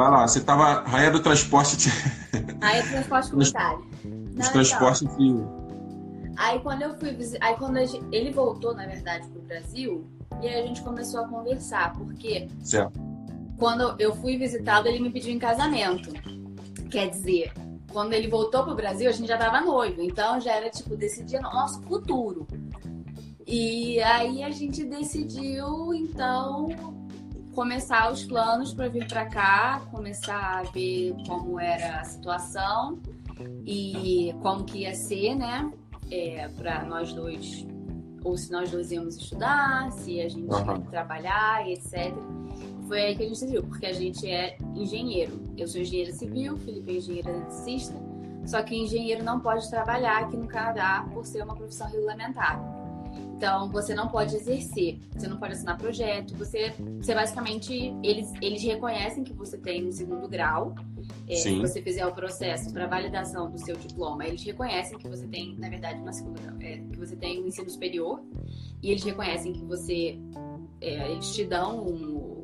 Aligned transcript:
vai 0.00 0.10
lá, 0.10 0.26
você 0.26 0.40
tava 0.40 0.80
rainha 0.80 1.10
do 1.10 1.20
transporte. 1.20 1.90
Rainha 2.62 2.82
do 2.82 2.88
transporte 2.88 3.30
comunitário. 3.30 3.86
Os 4.38 4.48
transportes 4.48 5.16
de. 5.16 5.34
Aí 6.38 6.58
quando 6.60 6.82
eu 6.82 6.98
fui 6.98 7.18
aí 7.40 7.54
quando 7.56 7.76
ele 7.76 8.30
voltou, 8.30 8.74
na 8.74 8.86
verdade, 8.86 9.28
pro 9.28 9.42
Brasil, 9.42 10.08
e 10.40 10.48
aí 10.48 10.62
a 10.62 10.66
gente 10.66 10.80
começou 10.80 11.20
a 11.20 11.28
conversar, 11.28 11.92
porque 11.92 12.48
certo. 12.62 12.98
quando 13.58 13.94
eu 13.98 14.14
fui 14.16 14.38
visitá-lo, 14.38 14.88
ele 14.88 15.00
me 15.00 15.10
pediu 15.10 15.34
em 15.34 15.38
casamento. 15.38 16.10
Quer 16.90 17.10
dizer, 17.10 17.52
quando 17.92 18.14
ele 18.14 18.28
voltou 18.28 18.64
pro 18.64 18.74
Brasil, 18.74 19.06
a 19.06 19.12
gente 19.12 19.28
já 19.28 19.36
tava 19.36 19.60
noivo, 19.60 20.00
então 20.00 20.40
já 20.40 20.52
era 20.52 20.70
tipo 20.70 20.96
decidir 20.96 21.40
nosso 21.40 21.82
futuro. 21.82 22.46
E 23.46 24.00
aí 24.00 24.42
a 24.42 24.50
gente 24.50 24.82
decidiu, 24.84 25.92
então, 25.92 26.68
começar 27.60 28.10
os 28.10 28.24
planos 28.24 28.72
para 28.72 28.88
vir 28.88 29.06
para 29.06 29.26
cá, 29.26 29.82
começar 29.90 30.60
a 30.60 30.62
ver 30.62 31.14
como 31.28 31.60
era 31.60 32.00
a 32.00 32.04
situação 32.04 32.98
e 33.66 34.34
como 34.40 34.64
que 34.64 34.78
ia 34.78 34.94
ser, 34.94 35.34
né? 35.34 35.70
É, 36.10 36.48
para 36.48 36.82
nós 36.86 37.12
dois, 37.12 37.66
ou 38.24 38.34
se 38.34 38.50
nós 38.50 38.70
dois 38.70 38.90
íamos 38.90 39.16
estudar, 39.16 39.92
se 39.92 40.22
a 40.22 40.28
gente 40.30 40.50
uhum. 40.50 40.76
ia 40.76 40.80
trabalhar 40.90 41.68
e 41.68 41.74
etc. 41.74 42.14
Foi 42.88 42.98
aí 42.98 43.14
que 43.14 43.24
a 43.24 43.28
gente 43.28 43.40
decidiu, 43.40 43.62
porque 43.64 43.84
a 43.84 43.92
gente 43.92 44.26
é 44.26 44.56
engenheiro. 44.74 45.38
Eu 45.58 45.68
sou 45.68 45.82
engenheira 45.82 46.12
civil, 46.12 46.56
Felipe 46.56 46.90
é 46.90 46.96
engenheiro 46.96 47.28
eletricista, 47.28 47.94
só 48.46 48.62
que 48.62 48.74
engenheiro 48.74 49.22
não 49.22 49.38
pode 49.38 49.68
trabalhar 49.68 50.22
aqui 50.22 50.34
no 50.34 50.48
Canadá 50.48 51.06
por 51.12 51.26
ser 51.26 51.44
uma 51.44 51.54
profissão 51.54 51.90
regulamentada. 51.90 52.79
Então, 53.40 53.70
você 53.70 53.94
não 53.94 54.06
pode 54.06 54.36
exercer, 54.36 54.98
você 55.16 55.26
não 55.26 55.38
pode 55.38 55.54
assinar 55.54 55.78
projeto, 55.78 56.36
você, 56.36 56.74
você 56.98 57.14
basicamente, 57.14 57.72
eles, 58.02 58.30
eles 58.42 58.62
reconhecem 58.62 59.24
que 59.24 59.32
você 59.32 59.56
tem 59.56 59.88
um 59.88 59.90
segundo 59.90 60.28
grau. 60.28 60.74
É, 61.26 61.36
se 61.36 61.58
você 61.58 61.80
fizer 61.80 62.04
o 62.04 62.12
processo 62.12 62.70
para 62.70 62.86
validação 62.86 63.50
do 63.50 63.56
seu 63.56 63.74
diploma, 63.76 64.26
eles 64.26 64.44
reconhecem 64.44 64.98
que 64.98 65.08
você 65.08 65.26
tem, 65.26 65.56
na 65.56 65.70
verdade, 65.70 66.02
uma 66.02 66.12
segunda 66.12 66.54
é, 66.60 66.80
que 66.80 66.98
você 66.98 67.16
tem 67.16 67.42
um 67.42 67.46
ensino 67.46 67.70
superior, 67.70 68.22
e 68.82 68.90
eles 68.90 69.02
reconhecem 69.02 69.54
que 69.54 69.64
você, 69.64 70.18
é, 70.78 71.10
eles 71.10 71.34
te 71.34 71.46
dão 71.46 71.80
um, 71.80 72.39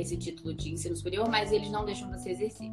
esse 0.00 0.16
título 0.16 0.54
de 0.54 0.72
ensino 0.72 0.96
superior, 0.96 1.28
mas 1.28 1.52
eles 1.52 1.70
não 1.70 1.84
deixam 1.84 2.10
você 2.10 2.30
exercer. 2.30 2.70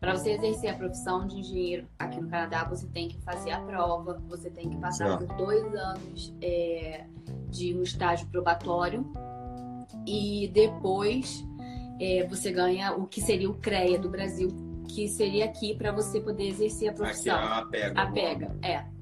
Para 0.00 0.16
você 0.16 0.32
exercer 0.32 0.70
a 0.70 0.74
profissão 0.74 1.26
de 1.26 1.38
engenheiro 1.38 1.88
aqui 1.98 2.20
no 2.20 2.28
Canadá, 2.28 2.64
você 2.64 2.86
tem 2.86 3.08
que 3.08 3.18
fazer 3.22 3.50
a 3.50 3.60
prova, 3.60 4.22
você 4.28 4.50
tem 4.50 4.68
que 4.68 4.76
passar 4.78 5.18
por 5.18 5.26
dois 5.36 5.74
anos 5.74 6.34
é, 6.40 7.06
de 7.50 7.74
um 7.74 7.82
estágio 7.82 8.26
probatório 8.28 9.10
e 10.06 10.50
depois 10.52 11.44
é, 12.00 12.26
você 12.26 12.52
ganha 12.52 12.92
o 12.92 13.06
que 13.06 13.20
seria 13.20 13.50
o 13.50 13.54
CREA 13.54 13.98
do 13.98 14.08
Brasil, 14.08 14.48
que 14.88 15.08
seria 15.08 15.46
aqui 15.46 15.74
para 15.74 15.92
você 15.92 16.20
poder 16.20 16.48
exercer 16.48 16.90
a 16.90 16.92
profissão. 16.92 17.36
Aqui 17.36 17.76
é 17.76 17.86
a 17.86 17.90
pega. 17.90 18.02
A 18.02 18.12
pega, 18.12 18.56
é. 18.62 18.95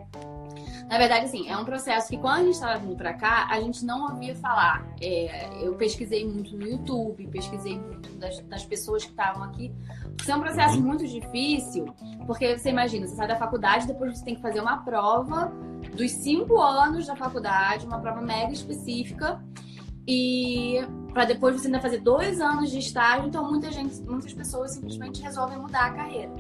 Na 0.89 0.99
verdade, 0.99 1.25
assim, 1.25 1.49
é 1.49 1.57
um 1.57 1.65
processo 1.65 2.09
que 2.09 2.19
quando 2.19 2.41
a 2.41 2.45
gente 2.45 2.55
estava 2.55 2.79
vindo 2.79 2.97
para 2.97 3.15
cá, 3.15 3.47
a 3.51 3.61
gente 3.61 3.85
não 3.85 4.03
ouvia 4.11 4.35
falar. 4.37 4.87
É, 5.01 5.65
eu 5.65 5.75
pesquisei 5.75 6.27
muito 6.27 6.57
no 6.57 6.67
YouTube, 6.67 7.27
pesquisei 7.29 7.79
muito 7.79 8.11
das, 8.17 8.39
das 8.41 8.65
pessoas 8.65 9.05
que 9.05 9.11
estavam 9.11 9.43
aqui. 9.45 9.73
Isso 10.21 10.31
é 10.31 10.37
um 10.37 10.41
processo 10.41 10.81
muito 10.81 11.07
difícil, 11.07 11.87
porque 12.27 12.59
você 12.59 12.71
imagina, 12.71 13.07
você 13.07 13.17
sai 13.17 13.27
da 13.27 13.37
faculdade, 13.37 13.87
depois 13.87 14.19
você 14.19 14.25
tem 14.25 14.35
que 14.35 14.43
fazer 14.43 14.61
uma 14.61 14.79
prova 14.79 15.53
dos 15.97 16.11
cinco 16.11 16.61
anos 16.61 17.07
da 17.07 17.17
faculdade, 17.17 17.87
uma 17.87 17.99
prova 17.99 18.21
mega 18.21 18.53
específica, 18.53 19.43
e 20.07 20.81
para 21.13 21.25
depois 21.25 21.57
você 21.57 21.67
ainda 21.67 21.81
fazer 21.81 21.99
dois 21.99 22.41
anos 22.41 22.71
de 22.71 22.79
estágio, 22.79 23.27
então 23.27 23.51
muita 23.51 23.73
gente, 23.73 24.01
muitas 24.03 24.33
pessoas 24.33 24.73
simplesmente 24.73 25.23
resolvem 25.23 25.59
mudar 25.59 25.87
a 25.87 25.93
carreira 25.93 26.33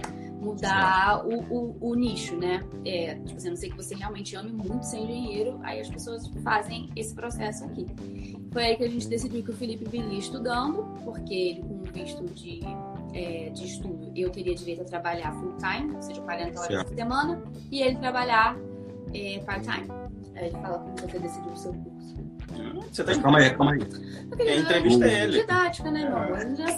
mudar 0.44 1.26
o, 1.26 1.40
o, 1.52 1.76
o, 1.80 1.94
nicho, 1.94 2.36
né? 2.36 2.62
É, 2.84 3.14
tipo 3.14 3.36
assim, 3.36 3.48
a 3.48 3.50
não 3.50 3.56
ser 3.56 3.70
que 3.70 3.76
você 3.76 3.94
realmente 3.94 4.36
ame 4.36 4.52
muito 4.52 4.84
ser 4.84 4.98
engenheiro, 4.98 5.58
aí 5.62 5.80
as 5.80 5.88
pessoas 5.88 6.26
fazem 6.42 6.90
esse 6.94 7.14
processo 7.14 7.64
aqui. 7.64 7.86
Foi 8.52 8.64
aí 8.64 8.76
que 8.76 8.84
a 8.84 8.88
gente 8.88 9.08
decidiu 9.08 9.42
que 9.42 9.50
o 9.50 9.54
Felipe 9.54 9.88
viria 9.88 10.18
estudando, 10.18 10.84
porque 11.04 11.34
ele, 11.34 11.62
com 11.62 11.82
visto 11.92 12.24
de, 12.34 12.60
é, 13.12 13.50
de 13.50 13.64
estudo, 13.64 14.12
eu 14.14 14.30
teria 14.30 14.54
direito 14.54 14.82
a 14.82 14.84
trabalhar 14.84 15.32
full 15.40 15.56
time, 15.56 15.94
ou 15.94 16.02
seja, 16.02 16.20
40 16.20 16.60
horas 16.60 16.66
certo. 16.66 16.88
por 16.88 16.94
semana, 16.94 17.42
e 17.70 17.82
ele 17.82 17.96
trabalhar 17.96 18.56
é, 19.14 19.38
part 19.40 19.62
time. 19.62 19.88
Aí 20.36 20.48
ele 20.48 20.50
fala 20.50 20.78
como 20.78 20.96
você 20.98 21.18
decidiu 21.18 21.52
o 21.52 21.56
seu 21.56 21.72
curso. 21.72 22.33
Você 22.90 23.02
tá 23.02 23.18
calma 23.18 23.38
aí, 23.38 23.50
calma 23.50 23.72
aí. 23.72 23.80
É 24.38 24.56
entrevista 24.56 25.06
ele. 25.06 25.40
Didática, 25.40 25.90
né, 25.90 26.02
irmão? 26.02 26.22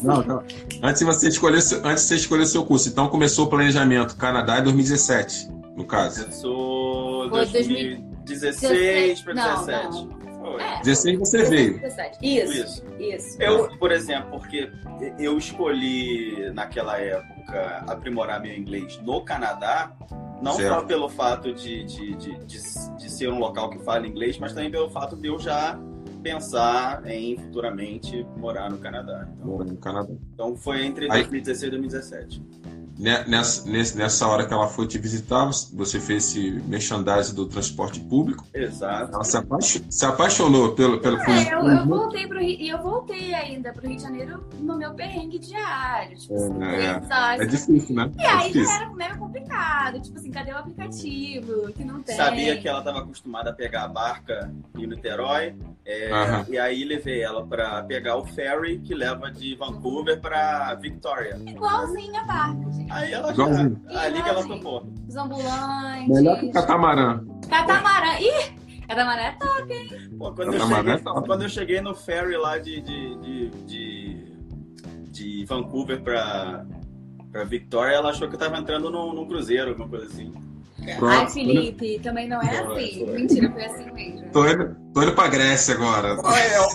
Não, 0.02 0.22
não. 0.22 0.42
Antes 0.82 1.00
de 1.00 1.04
você 1.04 1.28
escolher, 1.28 1.58
antes 1.84 2.02
de 2.02 2.08
você 2.08 2.16
escolher 2.16 2.46
seu 2.46 2.64
curso, 2.64 2.88
então 2.88 3.08
começou 3.08 3.46
o 3.46 3.48
planejamento 3.48 4.16
Canadá 4.16 4.58
em 4.58 4.64
2017, 4.64 5.48
no 5.76 5.84
caso. 5.84 6.22
Começou 6.22 7.28
2016 7.30 9.22
para 9.22 9.34
2017. 9.34 10.26
Foi. 10.46 10.62
É, 10.62 10.82
16 10.82 11.18
você 11.18 11.38
16, 11.38 11.48
veio. 11.48 11.80
17. 11.80 12.18
Isso, 12.22 12.52
isso, 12.52 12.84
isso. 12.98 13.42
Eu, 13.42 13.68
por 13.78 13.90
exemplo, 13.90 14.30
porque 14.38 14.70
eu 15.18 15.36
escolhi 15.36 16.50
naquela 16.54 16.98
época 16.98 17.84
aprimorar 17.88 18.40
meu 18.40 18.56
inglês 18.56 18.98
no 19.02 19.22
Canadá, 19.22 19.92
não 20.42 20.54
certo. 20.54 20.74
só 20.74 20.82
pelo 20.84 21.08
fato 21.08 21.52
de, 21.52 21.84
de, 21.84 22.14
de, 22.14 22.38
de, 22.44 22.96
de 22.96 23.10
ser 23.10 23.28
um 23.28 23.38
local 23.38 23.70
que 23.70 23.78
fala 23.78 24.06
inglês, 24.06 24.38
mas 24.38 24.52
também 24.52 24.70
pelo 24.70 24.90
fato 24.90 25.16
de 25.16 25.28
eu 25.28 25.38
já 25.38 25.78
pensar 26.22 27.06
em 27.08 27.36
futuramente 27.38 28.26
morar 28.36 28.70
no 28.70 28.78
Canadá. 28.78 29.28
Então, 29.32 29.46
morar 29.46 29.64
no 29.64 29.76
Canadá. 29.76 30.14
Então 30.34 30.56
foi 30.56 30.84
entre 30.84 31.08
2016 31.08 31.62
e 31.62 31.70
2017. 31.70 32.42
Nessa, 32.98 33.68
nessa 33.68 34.26
hora 34.26 34.46
que 34.46 34.54
ela 34.54 34.68
foi 34.68 34.86
te 34.86 34.98
visitar, 34.98 35.50
você 35.72 36.00
fez 36.00 36.28
esse 36.28 36.50
merchandising 36.66 37.34
do 37.34 37.46
transporte 37.46 38.00
público. 38.00 38.44
Exato. 38.54 39.14
Ela 39.14 39.24
se, 39.24 39.36
apaixonou, 39.36 39.90
se 39.90 40.06
apaixonou 40.06 40.74
pelo, 40.74 40.98
pelo 41.00 41.18
é, 41.18 41.52
eu, 41.52 41.58
eu, 41.60 41.86
voltei 41.86 42.26
pro 42.26 42.38
Rio, 42.38 42.58
e 42.58 42.68
eu 42.68 42.78
voltei 42.78 43.34
ainda 43.34 43.72
pro 43.72 43.86
Rio 43.86 43.96
de 43.96 44.02
Janeiro 44.02 44.44
no 44.58 44.78
meu 44.78 44.94
perrengue 44.94 45.38
diário. 45.38 46.16
Tipo, 46.16 46.34
assim, 46.34 46.64
é, 46.64 47.38
é, 47.38 47.42
é 47.42 47.46
difícil, 47.46 47.94
né? 47.94 48.10
E 48.18 48.22
é 48.22 48.30
aí 48.30 48.46
difícil. 48.46 48.64
já 48.66 48.76
era 48.76 48.94
mega 48.94 49.16
complicado. 49.18 50.00
Tipo 50.00 50.18
assim, 50.18 50.30
cadê 50.30 50.52
o 50.52 50.56
aplicativo? 50.56 51.72
Que 51.72 51.84
não 51.84 52.02
tem. 52.02 52.16
Sabia 52.16 52.56
que 52.58 52.66
ela 52.66 52.78
estava 52.78 53.00
acostumada 53.00 53.50
a 53.50 53.52
pegar 53.52 53.84
a 53.84 53.88
barca 53.88 54.50
em 54.76 54.86
Niterói. 54.86 55.54
É, 55.84 56.10
uhum. 56.12 56.44
E 56.48 56.58
aí 56.58 56.82
levei 56.84 57.22
ela 57.22 57.46
para 57.46 57.82
pegar 57.84 58.16
o 58.16 58.24
ferry 58.24 58.78
que 58.78 58.94
leva 58.94 59.30
de 59.30 59.54
Vancouver 59.54 60.20
para 60.20 60.74
Victoria. 60.74 61.38
Igualzinho 61.46 62.16
a 62.16 62.24
barca, 62.24 62.72
gente. 62.72 62.85
Aí 62.90 63.12
ela 63.12 63.34
já. 63.34 63.44
Ali 63.44 64.22
que 64.22 64.28
ela 64.28 64.46
topou. 64.46 64.86
Os 65.08 65.16
ambulantes. 65.16 66.08
Melhor 66.08 66.40
que 66.40 66.50
catamarã. 66.50 67.20
Catamarã. 67.48 68.18
Ih! 68.20 68.56
Catamarã 68.86 69.22
é 69.22 69.32
top, 69.32 69.72
hein? 69.72 69.88
Pô, 70.18 70.32
quando, 70.32 70.54
eu 70.54 70.60
cheguei, 70.60 70.92
é 70.92 70.98
top. 70.98 71.26
quando 71.26 71.42
eu 71.42 71.48
cheguei 71.48 71.80
no 71.80 71.94
ferry 71.94 72.36
lá 72.36 72.58
de, 72.58 72.80
de, 72.80 73.16
de, 73.18 73.50
de, 73.66 74.36
de 75.10 75.44
Vancouver 75.44 76.00
para 76.02 76.64
pra 77.32 77.44
Victoria, 77.44 77.96
ela 77.96 78.10
achou 78.10 78.28
que 78.28 78.34
eu 78.34 78.38
tava 78.38 78.56
entrando 78.56 78.90
num, 78.90 79.12
num 79.12 79.26
cruzeiro, 79.26 79.70
alguma 79.70 79.88
coisa 79.88 80.06
assim. 80.06 80.32
Ai, 81.02 81.28
Felipe, 81.28 81.98
também 82.00 82.28
não 82.28 82.40
é 82.40 82.58
assim. 82.58 83.06
Mentira, 83.06 83.50
foi 83.50 83.64
assim 83.64 83.90
mesmo. 83.92 84.30
Tô 84.30 84.46
indo, 84.46 84.76
tô 84.92 85.02
indo 85.02 85.14
pra 85.14 85.28
Grécia 85.28 85.74
agora. 85.74 86.16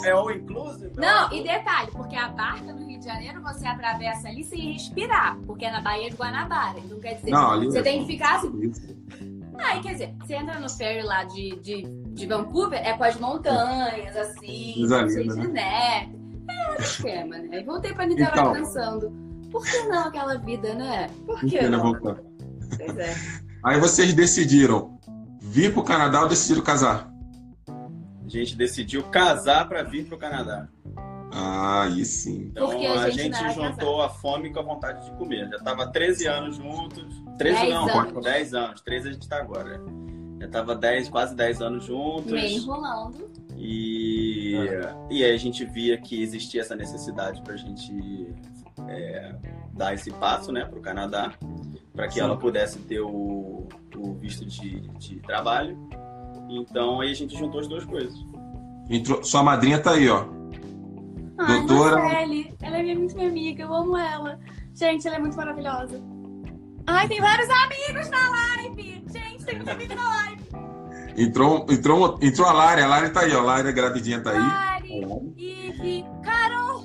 é, 0.03 0.09
é 0.09 0.15
o 0.15 0.31
inclusive? 0.31 0.91
Não, 0.97 1.31
e 1.31 1.43
detalhe, 1.43 1.91
porque 1.91 2.15
a 2.15 2.29
barca 2.29 2.73
no 2.73 2.85
Rio 2.85 2.99
de 2.99 3.05
Janeiro 3.05 3.41
você 3.41 3.65
atravessa 3.65 4.27
ali 4.27 4.43
sem 4.43 4.73
respirar, 4.73 5.37
porque 5.45 5.65
é 5.65 5.71
na 5.71 5.81
Baía 5.81 6.09
de 6.09 6.15
Guanabara. 6.15 6.79
Então 6.79 6.99
quer 6.99 7.15
dizer, 7.15 7.31
não, 7.31 7.59
você 7.63 7.79
é 7.79 7.81
tem 7.81 8.05
que 8.05 8.13
ficar 8.13 8.37
assim. 8.37 8.71
Aí, 9.57 9.81
quer 9.81 9.91
dizer, 9.93 10.15
você 10.19 10.33
entra 10.35 10.59
no 10.59 10.69
ferry 10.69 11.03
lá 11.03 11.23
de, 11.23 11.55
de, 11.57 11.83
de 11.83 12.25
Vancouver, 12.25 12.79
é 12.83 12.93
com 12.93 13.03
as 13.03 13.19
montanhas, 13.19 14.15
assim, 14.15 14.87
cheio 14.87 15.35
de 15.35 15.47
né? 15.49 16.09
É 16.49 16.71
o 16.71 16.81
esquema, 16.81 17.37
né? 17.37 17.59
E 17.59 17.63
voltei 17.63 17.93
pra 17.93 18.05
Niterói 18.05 18.31
então, 18.31 18.53
pensando, 18.53 19.11
por 19.51 19.63
que 19.63 19.77
não 19.83 20.07
aquela 20.07 20.37
vida, 20.37 20.73
né? 20.73 21.07
Por 21.25 21.39
que 21.41 21.61
não? 21.67 21.93
Pois 21.93 22.97
é. 22.97 23.15
Aí 23.63 23.79
vocês 23.79 24.13
decidiram 24.13 24.99
vir 25.39 25.71
pro 25.71 25.83
Canadá 25.83 26.21
ou 26.21 26.27
decidiram 26.27 26.63
casar? 26.63 27.11
A 28.25 28.29
gente 28.29 28.55
decidiu 28.55 29.03
casar 29.03 29.67
para 29.67 29.83
vir 29.83 30.05
pro 30.05 30.17
Canadá. 30.17 30.67
Ah, 31.31 31.83
aí 31.83 32.03
sim. 32.03 32.47
Então 32.51 32.69
Porque 32.69 32.85
a, 32.85 33.01
a 33.03 33.09
gente, 33.09 33.37
gente 33.37 33.53
juntou 33.53 33.97
casar. 33.97 34.05
a 34.05 34.09
fome 34.09 34.51
com 34.51 34.59
a 34.59 34.63
vontade 34.63 35.05
de 35.05 35.11
comer. 35.17 35.47
Já 35.49 35.59
tava 35.59 35.87
13 35.87 36.27
anos 36.27 36.57
juntos. 36.57 37.05
13 37.37 37.59
10 37.61 37.73
não, 37.73 37.99
anos. 37.99 38.23
10 38.23 38.53
anos. 38.53 38.81
13 38.81 39.07
a 39.07 39.13
gente 39.13 39.29
tá 39.29 39.37
agora. 39.37 39.81
Já 40.39 40.47
tava 40.47 40.75
10, 40.75 41.09
quase 41.09 41.35
10 41.35 41.61
anos 41.61 41.85
juntos. 41.85 42.31
Meio 42.31 42.57
enrolando. 42.57 43.31
E, 43.55 44.55
e 45.11 45.23
aí 45.23 45.31
a 45.31 45.37
gente 45.37 45.63
via 45.65 45.97
que 45.97 46.21
existia 46.21 46.61
essa 46.61 46.75
necessidade 46.75 47.41
pra 47.43 47.55
gente 47.55 48.35
é, 48.87 49.35
dar 49.73 49.93
esse 49.93 50.09
passo, 50.11 50.51
né, 50.51 50.65
pro 50.65 50.81
Canadá 50.81 51.31
para 51.93 52.07
que 52.07 52.15
Sim. 52.15 52.21
ela 52.21 52.37
pudesse 52.37 52.79
ter 52.79 53.01
o, 53.01 53.67
o 53.95 54.13
visto 54.13 54.45
de, 54.45 54.81
de, 54.97 55.15
trabalho. 55.17 55.77
Então 56.49 57.01
aí 57.01 57.11
a 57.11 57.15
gente 57.15 57.37
juntou 57.37 57.59
as 57.59 57.67
duas 57.67 57.85
coisas. 57.85 58.13
Entrou, 58.89 59.23
sua 59.23 59.43
madrinha 59.43 59.79
tá 59.79 59.91
aí, 59.91 60.09
ó. 60.09 60.25
Ai, 61.37 61.65
Doutora. 61.65 61.97
Marcele, 61.97 62.53
ela 62.61 62.77
é 62.77 62.95
muito 62.95 63.15
minha 63.15 63.29
amiga, 63.29 63.63
eu 63.63 63.73
amo 63.73 63.97
ela. 63.97 64.39
Gente, 64.73 65.07
ela 65.07 65.17
é 65.17 65.19
muito 65.19 65.35
maravilhosa. 65.35 66.01
Ai, 66.87 67.07
tem 67.07 67.21
vários 67.21 67.49
amigos 67.49 68.09
na 68.09 68.29
live! 68.29 69.03
Gente, 69.11 69.45
tem 69.45 69.55
muitos 69.55 69.73
amigos 69.73 69.95
na 69.95 70.09
live! 70.09 70.41
Entrou, 71.17 71.65
entrou, 71.69 72.17
entrou 72.21 72.47
a 72.47 72.53
Lari, 72.53 72.81
a 72.81 72.87
Lari 72.87 73.09
tá 73.11 73.21
aí, 73.21 73.33
ó. 73.33 73.39
A 73.39 73.43
Lari, 73.43 73.67
a 73.67 73.71
gravidinha 73.71 74.21
tá 74.21 74.31
aí. 74.31 74.39
Lari, 74.39 75.01
Ive, 75.37 76.05
Carol! 76.23 76.83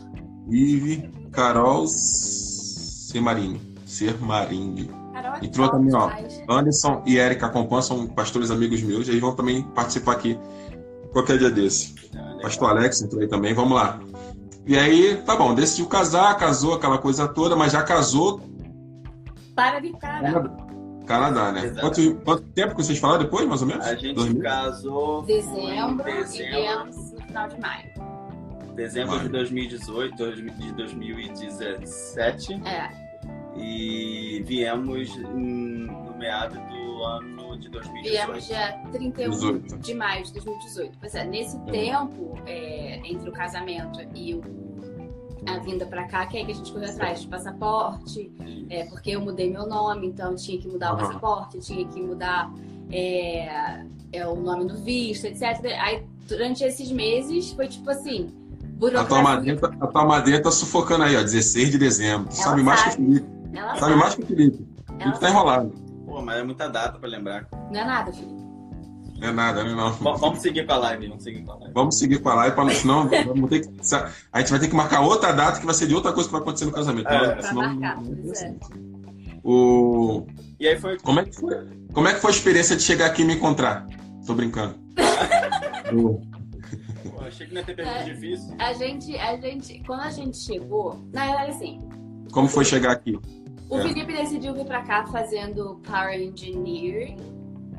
Ive, 0.49 1.11
Carol 1.33 1.87
Semarini. 1.87 3.66
Sermarini. 3.87 4.91
Carol 5.15 5.35
é 5.41 5.45
Entrou 5.47 5.69
também, 5.71 5.95
ó. 5.95 6.09
demais. 6.09 6.43
Anderson 6.49 7.03
e 7.07 7.17
Erika 7.17 7.49
Compan 7.49 7.81
são 7.81 8.07
pastores 8.07 8.51
amigos 8.51 8.83
meus, 8.83 9.07
e 9.07 9.11
eles 9.13 9.21
vão 9.23 9.35
também 9.35 9.63
participar 9.63 10.13
aqui 10.13 10.39
qualquer 11.13 11.39
dia 11.39 11.51
desse. 11.51 11.95
Pastor 12.43 12.69
Alex 12.71 13.01
entrou 13.01 13.23
aí 13.23 13.29
também, 13.29 13.55
vamos 13.55 13.73
lá. 13.75 13.99
E 14.67 14.77
aí, 14.77 15.17
tá 15.25 15.37
bom, 15.37 15.55
decidiu 15.55 15.87
casar, 15.87 16.37
casou 16.37 16.75
aquela 16.75 16.99
coisa 16.99 17.27
toda, 17.29 17.55
mas 17.57 17.73
já 17.73 17.83
casou 17.83 18.41
Para 19.55 19.79
de 19.81 19.93
cara. 19.93 20.53
Canadá, 21.07 21.53
né? 21.53 21.73
Quanto, 21.81 22.15
quanto 22.25 22.43
tempo 22.49 22.75
que 22.75 22.83
vocês 22.85 22.99
falaram 22.99 23.23
depois, 23.23 23.47
mais 23.47 23.63
ou 23.63 23.69
menos? 23.69 23.87
A 23.87 23.95
gente 23.95 24.15
Dois 24.17 24.33
mil? 24.33 24.43
casou 24.43 25.23
Dezembro, 25.23 26.09
em 26.11 26.13
e 26.13 26.25
dezembro, 26.25 26.51
viemos 26.51 27.13
no 27.13 27.21
final 27.23 27.49
de 27.49 27.61
maio. 27.61 27.91
dezembro 28.75 29.13
de 29.13 29.19
Maio. 29.19 29.31
2018, 29.31 30.17
dois- 30.17 30.35
de 30.37 30.73
2017 30.73 32.55
É, 32.67 32.89
e 33.59 34.43
viemos 34.47 35.09
em- 35.17 35.87
no 35.87 36.15
meado 36.17 36.55
do 36.69 37.03
ano 37.05 37.59
de 37.59 37.69
2018. 37.69 38.11
viemos 38.27 38.47
dia 38.47 38.79
31 38.93 39.31
18. 39.31 39.79
de 39.79 39.95
maio 39.95 40.25
de 40.25 40.33
2018. 40.33 40.99
Pois 40.99 41.15
é, 41.15 41.25
nesse 41.25 41.59
tempo, 41.67 42.39
é, 42.47 43.01
entre 43.05 43.29
o 43.29 43.33
casamento 43.33 44.01
e 44.15 44.35
o- 44.35 44.43
a 45.47 45.59
vinda 45.59 45.87
pra 45.87 46.05
cá, 46.09 46.27
que 46.27 46.37
é 46.37 46.41
aí 46.41 46.47
que 46.47 46.53
a 46.53 46.55
gente 46.55 46.73
correu 46.73 46.91
atrás 46.91 47.21
de 47.21 47.29
passaporte, 47.29 48.33
é, 48.69 48.85
porque 48.87 49.11
eu 49.13 49.21
mudei 49.21 49.51
meu 49.51 49.67
nome, 49.67 50.09
então 50.09 50.35
tinha 50.35 50.59
que 50.59 50.67
mudar 50.69 50.95
o 50.95 50.97
passaporte, 50.99 51.59
tinha 51.61 51.87
que 51.87 52.01
mudar 52.03 52.53
é, 52.91 53.85
é, 54.13 54.27
o 54.29 54.37
nome 54.37 54.65
do 54.67 54.77
visto, 54.79 55.25
etc. 55.27 55.43
Aí, 55.81 56.05
durante 56.29 56.63
esses 56.65 56.91
meses, 56.93 57.51
foi 57.53 57.67
tipo 57.69 57.91
assim, 57.91 58.27
A 58.29 58.79
tua, 58.79 58.91
burocracia. 58.91 59.23
madrinha, 59.23 59.57
tá- 59.57 59.75
a 59.81 59.87
tua 59.89 60.05
madrinha 60.05 60.41
tá 60.43 60.51
sufocando 60.53 61.03
aí, 61.05 61.17
ó. 61.17 61.23
16 61.23 61.71
de 61.71 61.79
dezembro. 61.79 62.29
Tu 62.29 62.35
Ela 62.37 62.43
sabe 62.45 62.63
mais 62.63 62.83
que 62.83 62.89
o 62.89 62.93
sabe. 62.93 63.05
Felipe. 63.07 63.36
Ela 63.57 63.69
Sabe 63.77 63.81
sabe, 63.81 63.95
mais 63.97 64.15
que 64.15 64.23
o 64.23 64.27
Felipe. 64.27 64.63
O 64.63 64.93
ela 64.93 64.99
Felipe 64.99 65.21
tá 65.21 65.31
enrolado. 65.31 65.71
Pô, 66.07 66.23
mas 66.23 66.37
é 66.39 66.43
muita 66.43 66.69
data 66.69 66.99
pra 66.99 67.09
lembrar. 67.09 67.47
Não 67.73 67.81
é 67.81 67.85
nada, 67.85 68.13
filho. 68.13 68.37
Não 69.19 69.29
é 69.29 69.33
nada, 69.33 69.65
não 69.65 69.71
é 69.71 69.75
não. 69.75 69.93
Vamos 70.19 70.41
seguir 70.41 70.67
com 70.67 70.73
a 70.73 70.77
live, 70.77 71.09
vamos 71.09 71.23
seguir 71.25 71.43
com 71.43 71.53
a 71.53 71.57
live. 71.57 71.73
Vamos 71.75 71.99
seguir 71.99 72.19
com 72.19 72.29
a 72.29 72.35
live, 72.35 72.55
pra, 72.55 72.71
senão 72.75 73.09
vamos 73.09 73.49
ter 73.51 73.61
que, 73.61 73.69
a 74.33 74.41
gente 74.41 74.51
vai 74.51 74.61
ter 74.61 74.69
que 74.69 74.75
marcar 74.77 75.01
outra 75.01 75.33
data 75.33 75.59
que 75.59 75.65
vai 75.67 75.75
ser 75.75 75.87
de 75.87 75.95
outra 75.95 76.13
coisa 76.13 76.29
que 76.29 76.33
vai 76.33 76.43
acontecer 76.43 76.67
no 76.67 76.73
casamento. 76.73 77.09
É. 77.09 77.17
Então, 77.17 77.33
Pra 77.33 77.43
senão- 77.43 77.63
marcar, 77.75 78.03
pois 78.03 78.43
é. 78.43 78.55
O... 79.43 80.27
E 80.59 80.67
aí 80.69 80.79
foi 80.79 80.99
Como, 80.99 81.21
é 81.21 81.25
que 81.25 81.33
foi, 81.37 81.55
como 81.93 82.09
é 82.09 82.15
que 82.15 82.21
foi 82.21 82.31
a 82.31 82.35
experiência 82.35 82.77
de 82.77 82.83
chegar 82.83 83.07
aqui 83.07 83.23
e 83.23 83.25
me 83.25 83.35
encontrar? 83.35 83.87
Tô 84.27 84.35
brincando. 84.35 84.75
O- 85.95 86.21
Pô, 87.11 87.23
achei 87.25 87.47
que 87.47 87.55
não 87.55 87.61
ia 87.61 87.67
ter 87.67 87.77
pergunta 87.77 87.99
É. 87.99 88.03
difícil. 88.05 88.55
A 88.59 88.73
gente, 88.73 89.17
a 89.17 89.37
gente, 89.37 89.83
quando 89.87 90.01
a 90.01 90.11
gente 90.11 90.37
chegou, 90.37 90.99
na 91.13 91.27
verdade, 91.27 91.51
assim, 91.53 91.79
Como 92.33 92.49
foi 92.49 92.65
chegar 92.65 92.91
aqui? 92.93 93.19
O 93.69 93.79
É. 93.79 93.83
Felipe 93.83 94.13
decidiu 94.13 94.55
vir 94.55 94.65
pra 94.65 94.83
cá 94.83 95.07
fazendo 95.07 95.81
Power 95.87 96.21
Engineering 96.21 97.17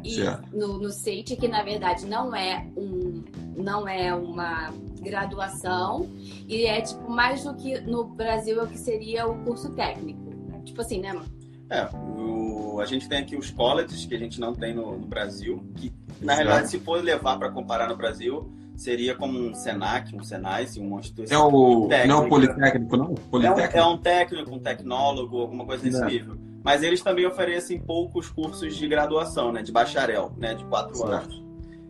e 0.04 0.18
no, 0.56 0.78
no 0.80 0.92
SAIT, 0.92 1.36
que 1.36 1.48
na 1.48 1.63
verdade 1.63 2.06
não 2.06 2.34
é 2.36 2.66
um, 2.78 3.24
não 3.56 3.88
é 3.88 4.13
uma 4.13 4.72
graduação 5.01 6.07
e 6.48 6.66
é 6.66 6.81
tipo 6.81 7.10
mais 7.10 7.44
do 7.44 7.56
que 7.56 7.80
no 7.81 8.04
Brasil 8.06 8.60
é 8.60 8.63
o 8.63 8.68
que 8.68 8.78
seria 8.78 9.28
o 9.28 9.44
curso 9.44 9.72
técnico. 9.74 10.19
Tipo 10.63 10.81
assim, 10.81 11.00
né, 11.00 11.13
mano? 11.13 11.25
É, 11.69 11.90
o- 11.95 12.80
a 12.80 12.86
gente 12.86 13.10
tem 13.10 13.19
aqui 13.19 13.36
os 13.36 13.50
colleges 13.51 14.06
que 14.06 14.16
a 14.16 14.19
gente 14.19 14.40
não 14.40 14.54
tem 14.54 14.74
no, 14.74 14.98
no 14.98 15.06
Brasil, 15.07 15.63
que 15.75 15.92
na 16.22 16.33
Exato. 16.33 16.48
realidade, 16.48 16.69
se 16.69 16.80
for 16.80 17.04
levar 17.04 17.38
para 17.38 17.50
comparar 17.51 17.88
no 17.90 17.98
Brasil, 17.98 18.50
seria 18.77 19.15
como 19.15 19.38
um 19.38 19.53
Senac, 19.53 20.15
um 20.15 20.24
Senai, 20.24 20.65
uma 20.77 20.97
É 20.97 21.00
instituição. 21.00 21.50
o, 21.53 21.88
Técnico. 21.88 22.07
não 22.15 22.24
é 22.24 22.25
o 22.25 22.29
Politécnico, 22.29 22.97
não? 22.97 23.06
É 23.06 23.09
um, 23.09 23.15
Politécnico? 23.15 23.77
é 23.77 23.85
um 23.85 23.97
técnico, 23.97 24.56
um 24.56 24.59
tecnólogo, 24.59 25.41
alguma 25.41 25.65
coisa 25.65 25.83
nesse 25.83 26.01
É. 26.01 26.06
nível. 26.06 26.38
Mas 26.63 26.83
eles 26.83 27.01
também 27.01 27.25
oferecem 27.25 27.79
poucos 27.79 28.29
cursos 28.29 28.75
de 28.75 28.88
graduação, 28.88 29.51
né? 29.51 29.62
De 29.62 29.71
bacharel, 29.71 30.31
né? 30.38 30.53
De 30.53 30.63
quatro 30.65 30.95
Certo. 30.95 31.12
anos. 31.13 31.44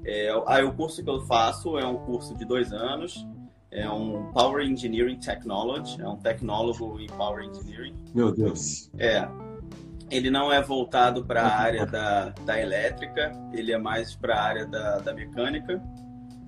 É, 0.06 0.30
aí 0.48 0.64
o 0.64 0.72
curso 0.74 1.04
que 1.04 1.10
eu 1.10 1.20
faço 1.22 1.78
é 1.78 1.86
um 1.86 1.98
curso 1.98 2.34
de 2.36 2.46
dois 2.46 2.72
anos. 2.72 3.28
É 3.70 3.90
um 3.90 4.32
Power 4.32 4.66
Engineering 4.66 5.18
Technology. 5.20 6.02
É 6.02 6.08
um 6.08 6.16
tecnólogo 6.16 7.00
em 7.02 7.08
Power 7.08 7.44
Engineering. 7.46 7.94
Meu 8.16 8.32
Deus. 8.32 8.90
É. 8.98 9.28
Ele 10.10 10.30
não 10.30 10.54
é 10.54 10.62
voltado 10.62 11.26
para 11.26 11.42
a 11.42 11.58
área 11.60 11.86
da, 11.86 12.30
da 12.46 12.62
elétrica, 12.62 13.32
ele 13.54 13.74
é 13.74 13.78
mais 13.78 14.16
para 14.16 14.36
a 14.38 14.42
área 14.42 14.66
da, 14.66 15.00
da 15.00 15.14
mecânica. 15.14 15.82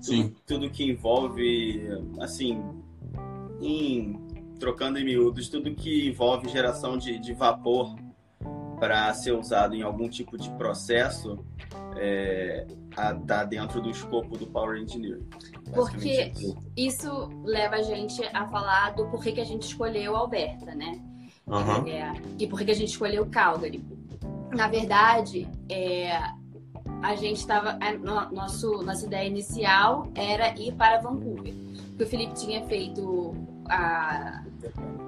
Sim. 0.00 0.34
Tudo 0.46 0.70
que 0.70 0.84
envolve, 0.84 1.82
assim, 2.20 2.62
em, 3.60 4.18
trocando 4.58 4.98
em 4.98 5.04
miúdos, 5.04 5.48
tudo 5.48 5.74
que 5.74 6.08
envolve 6.08 6.48
geração 6.48 6.96
de, 6.96 7.18
de 7.18 7.32
vapor 7.32 7.94
para 8.78 9.12
ser 9.12 9.32
usado 9.32 9.74
em 9.74 9.82
algum 9.82 10.08
tipo 10.08 10.38
de 10.38 10.50
processo 10.52 11.44
está 13.20 13.44
dentro 13.44 13.80
do 13.80 13.90
escopo 13.90 14.36
do 14.36 14.46
Power 14.46 14.80
Engineering. 14.80 15.26
Porque 15.72 16.32
isso. 16.76 17.28
leva 17.44 17.76
a 17.76 17.82
gente 17.82 18.22
a 18.34 18.46
falar 18.48 18.94
do 18.94 19.06
porquê 19.06 19.32
que 19.32 19.40
a 19.40 19.44
gente 19.44 19.62
escolheu 19.62 20.16
Alberta, 20.16 20.74
né? 20.74 21.00
Aham. 21.48 21.86
É, 21.86 22.12
e 22.38 22.46
por 22.46 22.58
que 22.58 22.66
que 22.66 22.70
a 22.70 22.74
gente 22.74 22.90
escolheu 22.90 23.26
Calgary? 23.26 23.84
Na 24.52 24.68
verdade, 24.68 25.48
é, 25.68 26.18
a 27.02 27.14
gente 27.16 27.38
estava. 27.38 27.78
Nosso, 28.32 28.82
nossa 28.82 29.06
ideia 29.06 29.26
inicial 29.28 30.08
era 30.14 30.58
ir 30.58 30.72
para 30.72 30.98
Vancouver. 31.00 31.54
Porque 31.88 32.04
o 32.04 32.06
Felipe 32.06 32.34
tinha 32.34 32.62
feito 32.66 33.34
a- 33.68 34.42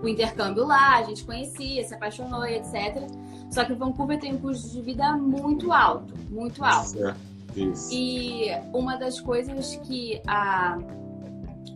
o 0.03 0.09
intercâmbio 0.09 0.67
lá, 0.67 0.97
a 0.99 1.03
gente 1.05 1.25
conhecia, 1.25 1.85
se 1.87 1.95
apaixonou 1.95 2.45
e 2.45 2.57
etc. 2.57 3.07
Só 3.51 3.65
que 3.65 3.73
Vancouver 3.75 4.19
tem 4.19 4.35
um 4.35 4.39
custo 4.39 4.69
de 4.71 4.81
vida 4.81 5.13
muito 5.17 5.73
alto, 5.73 6.15
muito 6.31 6.65
alto. 6.65 6.99
Isso. 7.57 7.89
E 7.93 8.47
uma 8.73 8.97
das 8.97 9.21
coisas 9.21 9.77
que 9.85 10.21
a, 10.27 10.79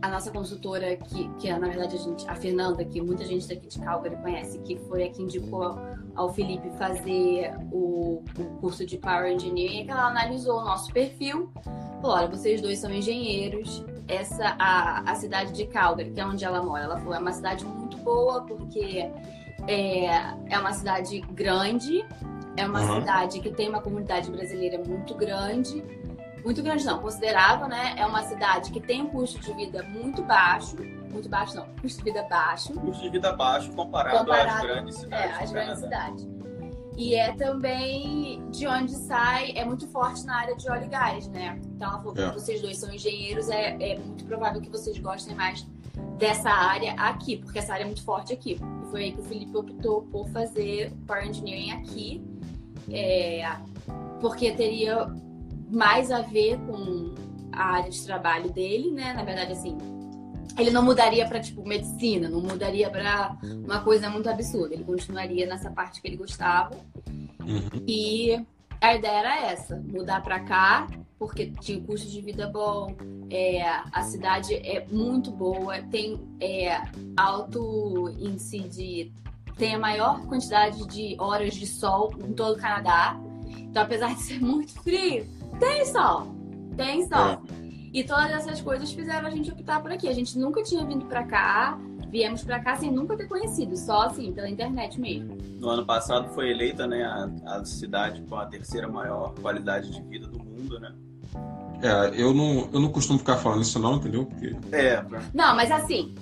a 0.07 0.09
nossa 0.09 0.31
consultora, 0.31 0.97
que, 0.97 1.29
que 1.39 1.49
é, 1.49 1.59
na 1.59 1.69
verdade 1.69 1.97
a, 1.97 1.99
gente, 1.99 2.29
a 2.29 2.35
Fernanda, 2.37 2.85
que 2.85 3.01
muita 3.01 3.25
gente 3.25 3.49
daqui 3.49 3.67
de 3.67 3.79
Calgary 3.81 4.17
conhece, 4.17 4.59
que 4.61 4.77
foi 4.89 5.05
a 5.05 5.11
que 5.11 5.23
indicou 5.23 5.77
ao 6.15 6.33
Felipe 6.33 6.71
fazer 6.79 7.53
o, 7.73 8.23
o 8.39 8.45
curso 8.61 8.87
de 8.87 8.97
Power 8.97 9.33
Engineering, 9.33 9.81
é 9.81 9.85
que 9.85 9.91
ela 9.91 10.07
analisou 10.07 10.61
o 10.61 10.65
nosso 10.65 10.93
perfil, 10.93 11.51
falou, 12.01 12.17
olha, 12.17 12.29
vocês 12.29 12.61
dois 12.63 12.79
são 12.79 12.91
engenheiros, 12.93 13.85
essa 14.09 14.57
a, 14.59 15.11
a 15.11 15.15
cidade 15.17 15.53
de 15.53 15.67
Calgary, 15.67 16.11
que 16.13 16.21
é 16.21 16.27
onde 16.27 16.45
ela 16.45 16.63
mora, 16.63 16.85
ela 16.85 16.97
falou, 16.99 17.15
é 17.15 17.19
uma 17.19 17.33
cidade 17.33 17.65
muito 17.65 17.97
boa, 17.99 18.43
porque 18.43 19.11
é, 19.67 20.07
é 20.49 20.59
uma 20.59 20.73
cidade 20.73 21.21
grande, 21.33 22.05
é 22.57 22.65
uma 22.67 22.81
Uhum. 22.81 23.01
cidade 23.01 23.41
que 23.41 23.51
tem 23.51 23.69
uma 23.69 23.81
comunidade 23.83 24.31
brasileira 24.31 24.83
muito 24.87 25.15
grande. 25.15 25.85
Muito 26.47 26.63
grande 26.63 26.85
não, 26.85 27.01
considerável, 27.01 27.67
né? 27.67 27.95
É 27.97 28.07
uma 28.07 28.23
cidade 28.23 28.71
que 28.71 28.81
tem 28.81 29.03
um 29.03 29.09
custo 29.09 29.41
de 29.41 29.53
vida 29.53 29.83
muito 29.83 30.23
baixo. 30.23 30.77
Muito 31.11 31.29
baixo 31.29 31.57
não, 31.57 31.67
custo 31.83 31.99
de 31.99 32.05
vida 32.05 32.23
baixo. 32.31 32.73
Custo 32.73 33.03
de 33.03 33.11
vida 33.11 33.33
baixo 33.33 33.73
comparado, 33.73 34.17
às 34.17 34.21
Comparado, 34.21 34.63
grandes 34.65 34.97
É, 34.97 35.01
cidades. 35.01 35.41
as 35.41 35.49
do 35.49 35.53
grandes 35.55 35.81
cidades. 35.81 36.29
E 36.97 37.15
é 37.17 37.33
também 37.33 38.49
de 38.51 38.65
onde 38.69 38.93
sai, 38.93 39.55
é 39.57 39.65
muito 39.65 39.89
forte 39.89 40.25
na 40.25 40.37
área 40.39 40.55
de 40.55 40.71
óleo 40.71 40.85
e 40.85 40.89
gás, 40.89 41.27
né? 41.31 41.61
Então 41.75 41.89
ela 41.89 41.99
falou 41.99 42.15
que 42.15 42.23
É. 42.23 42.31
vocês 42.31 42.63
dois 42.63 42.79
são 42.79 42.95
engenheiros, 42.95 43.49
é, 43.49 43.77
é 43.81 43.99
muito 43.99 44.25
provável 44.25 44.61
que 44.61 44.71
vocês 44.71 44.97
gostem 45.01 45.35
mais 45.35 45.67
dessa 46.17 46.49
área 46.49 46.93
aqui, 46.93 47.39
porque 47.39 47.59
essa 47.59 47.73
área 47.73 47.83
é 47.83 47.87
muito 47.87 48.05
forte 48.05 48.33
aqui. 48.33 48.53
E 48.85 48.91
foi 48.93 49.03
aí 49.03 49.13
que 49.13 49.21
o 49.21 49.25
Felipe 49.25 49.57
optou 49.57 50.03
por 50.03 50.29
fazer 50.29 50.93
Power 51.09 51.27
Engineering 51.27 51.73
aqui, 51.73 52.25
é, 52.89 53.51
porque 54.21 54.53
teria 54.53 55.13
mais 55.71 56.11
a 56.11 56.23
ver 56.23 56.59
com 56.59 57.15
a 57.53 57.65
área 57.77 57.91
de 57.91 58.05
trabalho 58.05 58.51
dele, 58.51 58.91
né? 58.91 59.13
Na 59.13 59.25
verdade, 59.25 59.53
assim, 59.53 59.77
ele 60.59 60.71
não 60.71 60.83
mudaria 60.83 61.27
para 61.27 61.41
tipo 61.41 61.67
medicina, 61.67 62.29
não 62.29 62.41
mudaria 62.41 62.89
para 62.89 63.37
uma 63.43 63.81
coisa 63.81 64.09
muito 64.09 64.29
absurda. 64.29 64.75
Ele 64.75 64.85
continuaria 64.85 65.47
nessa 65.47 65.71
parte 65.71 66.01
que 66.01 66.09
ele 66.09 66.17
gostava. 66.17 66.75
Uhum. 67.41 67.85
E 67.87 68.45
a 68.81 68.95
ideia 68.95 69.19
era 69.19 69.51
essa: 69.51 69.77
mudar 69.77 70.23
para 70.23 70.41
cá, 70.41 70.87
porque 71.19 71.53
tinha 71.61 71.79
um 71.79 71.85
custo 71.85 72.09
de 72.09 72.21
vida 72.21 72.47
bom, 72.49 72.95
é, 73.31 73.63
a 73.93 74.03
cidade 74.03 74.55
é 74.55 74.87
muito 74.91 75.31
boa, 75.31 75.83
tem 75.83 76.21
é, 76.41 76.81
alto 77.17 78.15
índice 78.19 78.61
de. 78.61 79.13
tem 79.57 79.75
a 79.75 79.79
maior 79.79 80.27
quantidade 80.27 80.87
de 80.87 81.17
horas 81.19 81.55
de 81.55 81.67
sol 81.67 82.15
em 82.19 82.33
todo 82.33 82.57
o 82.57 82.61
Canadá. 82.61 83.21
Então, 83.59 83.83
apesar 83.83 84.15
de 84.15 84.23
ser 84.23 84.41
muito 84.41 84.73
frio, 84.83 85.27
tem 85.59 85.85
sol. 85.87 86.27
Tem 86.77 87.07
sol. 87.07 87.43
E 87.93 88.05
todas 88.05 88.31
essas 88.31 88.61
coisas 88.61 88.93
fizeram 88.93 89.27
a 89.27 89.31
gente 89.31 89.51
optar 89.51 89.81
por 89.81 89.91
aqui. 89.91 90.09
A 90.09 90.13
gente 90.13 90.39
nunca 90.39 90.63
tinha 90.63 90.85
vindo 90.85 91.07
pra 91.07 91.25
cá. 91.25 91.79
viemos 92.11 92.45
para 92.45 92.61
cá 92.61 92.77
sem 92.77 92.91
nunca 92.91 93.17
ter 93.17 93.27
conhecido, 93.27 93.77
só 93.77 94.03
assim, 94.03 94.33
pela 94.33 94.49
internet 94.49 95.01
mesmo. 95.01 95.37
No 95.59 95.69
ano 95.71 95.85
passado 95.85 96.29
foi 96.35 96.51
eleita, 96.51 96.87
né, 96.87 97.03
a, 97.05 97.57
a 97.57 97.65
cidade 97.65 98.23
com 98.23 98.37
a 98.37 98.47
terceira 98.47 98.89
maior 98.89 99.35
qualidade 99.41 99.91
de 99.91 100.03
vida 100.03 100.27
do 100.27 100.39
mundo, 100.39 100.79
né? 100.79 100.95
É, 101.83 102.21
eu 102.21 102.33
não, 102.33 102.69
eu 102.73 102.81
não 102.81 102.89
costumo 102.89 103.19
ficar 103.19 103.37
falando 103.37 103.63
isso 103.63 103.79
não, 103.79 103.97
entendeu? 103.97 104.25
Porque... 104.27 104.55
É. 104.73 105.05
Não, 105.35 105.55
mas 105.55 105.71
assim, 105.71 106.15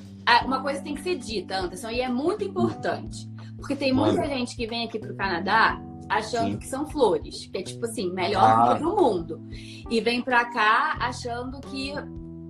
uma 0.45 0.61
coisa 0.63 0.81
tem 0.81 0.95
que 0.95 1.03
ser 1.03 1.17
dita, 1.17 1.59
Anderson, 1.59 1.91
e 1.91 2.01
é 2.01 2.09
muito 2.09 2.45
importante. 2.45 3.29
Porque 3.57 3.77
tem 3.77 3.93
muita 3.93 4.21
Olha. 4.21 4.29
gente 4.29 4.57
que 4.57 4.67
vem 4.67 4.85
aqui 4.85 4.99
pro 4.99 5.15
Canadá 5.15 5.81
achando 6.09 6.53
Sim. 6.53 6.59
que 6.59 6.67
são 6.67 6.87
flores, 6.87 7.47
que 7.47 7.59
é 7.59 7.63
tipo 7.63 7.85
assim, 7.85 8.11
melhor 8.13 8.43
ah. 8.43 8.75
do 8.75 8.97
mundo. 8.97 9.41
E 9.91 10.01
vem 10.01 10.23
pra 10.23 10.45
cá 10.47 10.97
achando 11.01 11.61
que, 11.61 11.93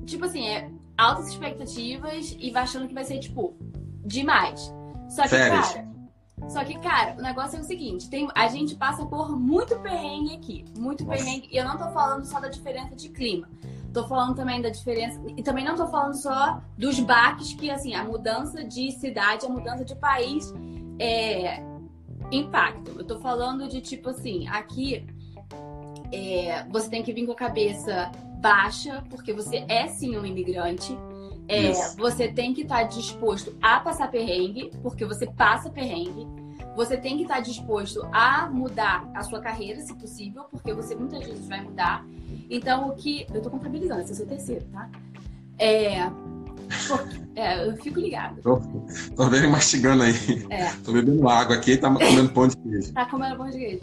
tipo 0.05 0.25
assim, 0.25 0.47
é 0.47 0.71
altas 0.97 1.29
expectativas 1.29 2.37
e 2.39 2.51
vai 2.51 2.63
achando 2.63 2.89
que 2.89 2.95
vai 2.95 3.05
ser, 3.05 3.19
tipo, 3.19 3.57
demais. 4.05 4.73
Só 5.09 5.23
que, 5.23 5.29
Férias. 5.31 5.73
cara. 5.73 5.95
Só 6.49 6.65
que, 6.65 6.79
cara, 6.79 7.15
o 7.19 7.23
negócio 7.23 7.57
é 7.57 7.61
o 7.61 7.65
seguinte: 7.65 8.09
tem, 8.11 8.29
a 8.35 8.49
gente 8.49 8.75
passa 8.75 9.05
por 9.07 9.39
muito 9.39 9.79
perrengue 9.81 10.35
aqui. 10.35 10.65
Muito 10.77 11.05
Nossa. 11.05 11.19
perrengue. 11.19 11.49
E 11.51 11.57
eu 11.57 11.65
não 11.65 11.79
tô 11.79 11.89
falando 11.91 12.25
só 12.25 12.41
da 12.41 12.49
diferença 12.49 12.95
de 12.95 13.09
clima. 13.09 13.49
Tô 13.93 14.07
falando 14.09 14.35
também 14.35 14.61
da 14.61 14.69
diferença. 14.69 15.21
E 15.37 15.43
também 15.43 15.65
não 15.65 15.77
tô 15.77 15.87
falando 15.87 16.15
só 16.15 16.61
dos 16.77 16.99
baques 17.01 17.55
que, 17.55 17.71
assim, 17.71 17.95
a 17.95 18.05
mudança 18.05 18.65
de 18.65 18.91
cidade, 18.93 19.47
a 19.47 19.49
mudança 19.49 19.85
de 19.85 19.95
país 19.95 20.53
é, 20.99 21.63
impacto. 22.31 22.93
Eu 22.99 23.05
tô 23.05 23.19
falando 23.19 23.69
de 23.69 23.81
tipo 23.81 24.11
assim, 24.11 24.47
aqui 24.49 25.07
é, 26.13 26.65
você 26.71 26.89
tem 26.89 27.03
que 27.03 27.13
vir 27.13 27.27
com 27.27 27.33
a 27.33 27.37
cabeça 27.37 28.11
baixa, 28.39 29.03
porque 29.11 29.33
você 29.33 29.65
é 29.69 29.89
sim 29.89 30.17
um 30.17 30.25
imigrante. 30.25 30.97
É, 31.47 31.73
você 31.97 32.29
tem 32.29 32.55
que 32.55 32.63
estar 32.63 32.77
tá 32.77 32.83
disposto 32.85 33.55
a 33.61 33.81
passar 33.81 34.11
perrengue, 34.11 34.71
porque 34.83 35.05
você 35.05 35.27
passa 35.27 35.71
perrengue. 35.71 36.27
Você 36.77 36.97
tem 36.97 37.17
que 37.17 37.23
estar 37.23 37.37
tá 37.37 37.41
disposto 37.41 38.07
a 38.13 38.49
mudar 38.51 39.09
a 39.15 39.23
sua 39.23 39.41
carreira, 39.41 39.81
se 39.81 39.95
possível, 39.95 40.45
porque 40.45 40.73
você 40.73 40.95
muitas 40.95 41.25
vezes 41.25 41.47
vai 41.47 41.63
mudar. 41.63 42.05
Então, 42.51 42.89
o 42.89 42.95
que. 42.95 43.27
Eu 43.33 43.43
tô 43.43 43.51
contabilizando, 43.51 44.01
esse 44.01 44.11
é 44.11 44.15
o 44.15 44.17
seu 44.17 44.27
terceiro, 44.27 44.65
tá? 44.73 44.91
É, 45.59 46.11
é, 47.35 47.69
eu 47.69 47.77
fico 47.77 48.01
ligado. 48.01 48.41
Tô, 48.43 48.61
tô 49.17 49.29
vendo 49.29 49.49
mastigando 49.49 50.03
aí. 50.03 50.15
É. 50.51 50.73
Tô 50.85 50.93
bebendo 50.93 51.29
água 51.29 51.57
aqui 51.57 51.73
e 51.73 51.77
tá 51.77 51.91
comendo 51.91 52.29
pão 52.31 52.49
de 52.49 52.57
queijo. 52.57 52.93
tá 52.93 53.07
comendo 53.07 53.37
pão 53.37 53.51
de 53.51 53.59
queijo. 53.59 53.83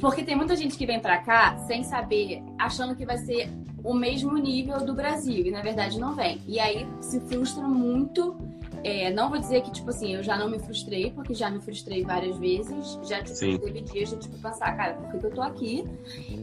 Porque 0.00 0.22
tem 0.22 0.36
muita 0.36 0.56
gente 0.56 0.76
que 0.76 0.84
vem 0.84 1.00
pra 1.00 1.18
cá 1.18 1.56
sem 1.66 1.82
saber, 1.82 2.42
achando 2.58 2.94
que 2.94 3.06
vai 3.06 3.16
ser 3.18 3.48
o 3.82 3.94
mesmo 3.94 4.36
nível 4.36 4.84
do 4.84 4.94
Brasil. 4.94 5.46
E 5.46 5.50
na 5.50 5.62
verdade 5.62 5.98
não 5.98 6.14
vem. 6.14 6.40
E 6.46 6.58
aí 6.58 6.86
se 7.00 7.20
frustra 7.20 7.62
muito. 7.66 8.36
É, 8.82 9.10
não 9.10 9.30
vou 9.30 9.38
dizer 9.38 9.62
que, 9.62 9.70
tipo 9.70 9.88
assim, 9.88 10.14
eu 10.14 10.22
já 10.22 10.36
não 10.36 10.50
me 10.50 10.58
frustrei, 10.58 11.10
porque 11.10 11.32
já 11.32 11.48
me 11.48 11.58
frustrei 11.58 12.04
várias 12.04 12.36
vezes. 12.36 12.98
Já 13.04 13.22
tipo, 13.22 13.58
teve 13.58 13.80
dias 13.80 14.10
de 14.10 14.18
tipo, 14.18 14.36
pensar, 14.38 14.76
cara, 14.76 14.92
por 14.92 15.10
que, 15.10 15.18
que 15.18 15.26
eu 15.26 15.30
tô 15.30 15.40
aqui? 15.40 15.86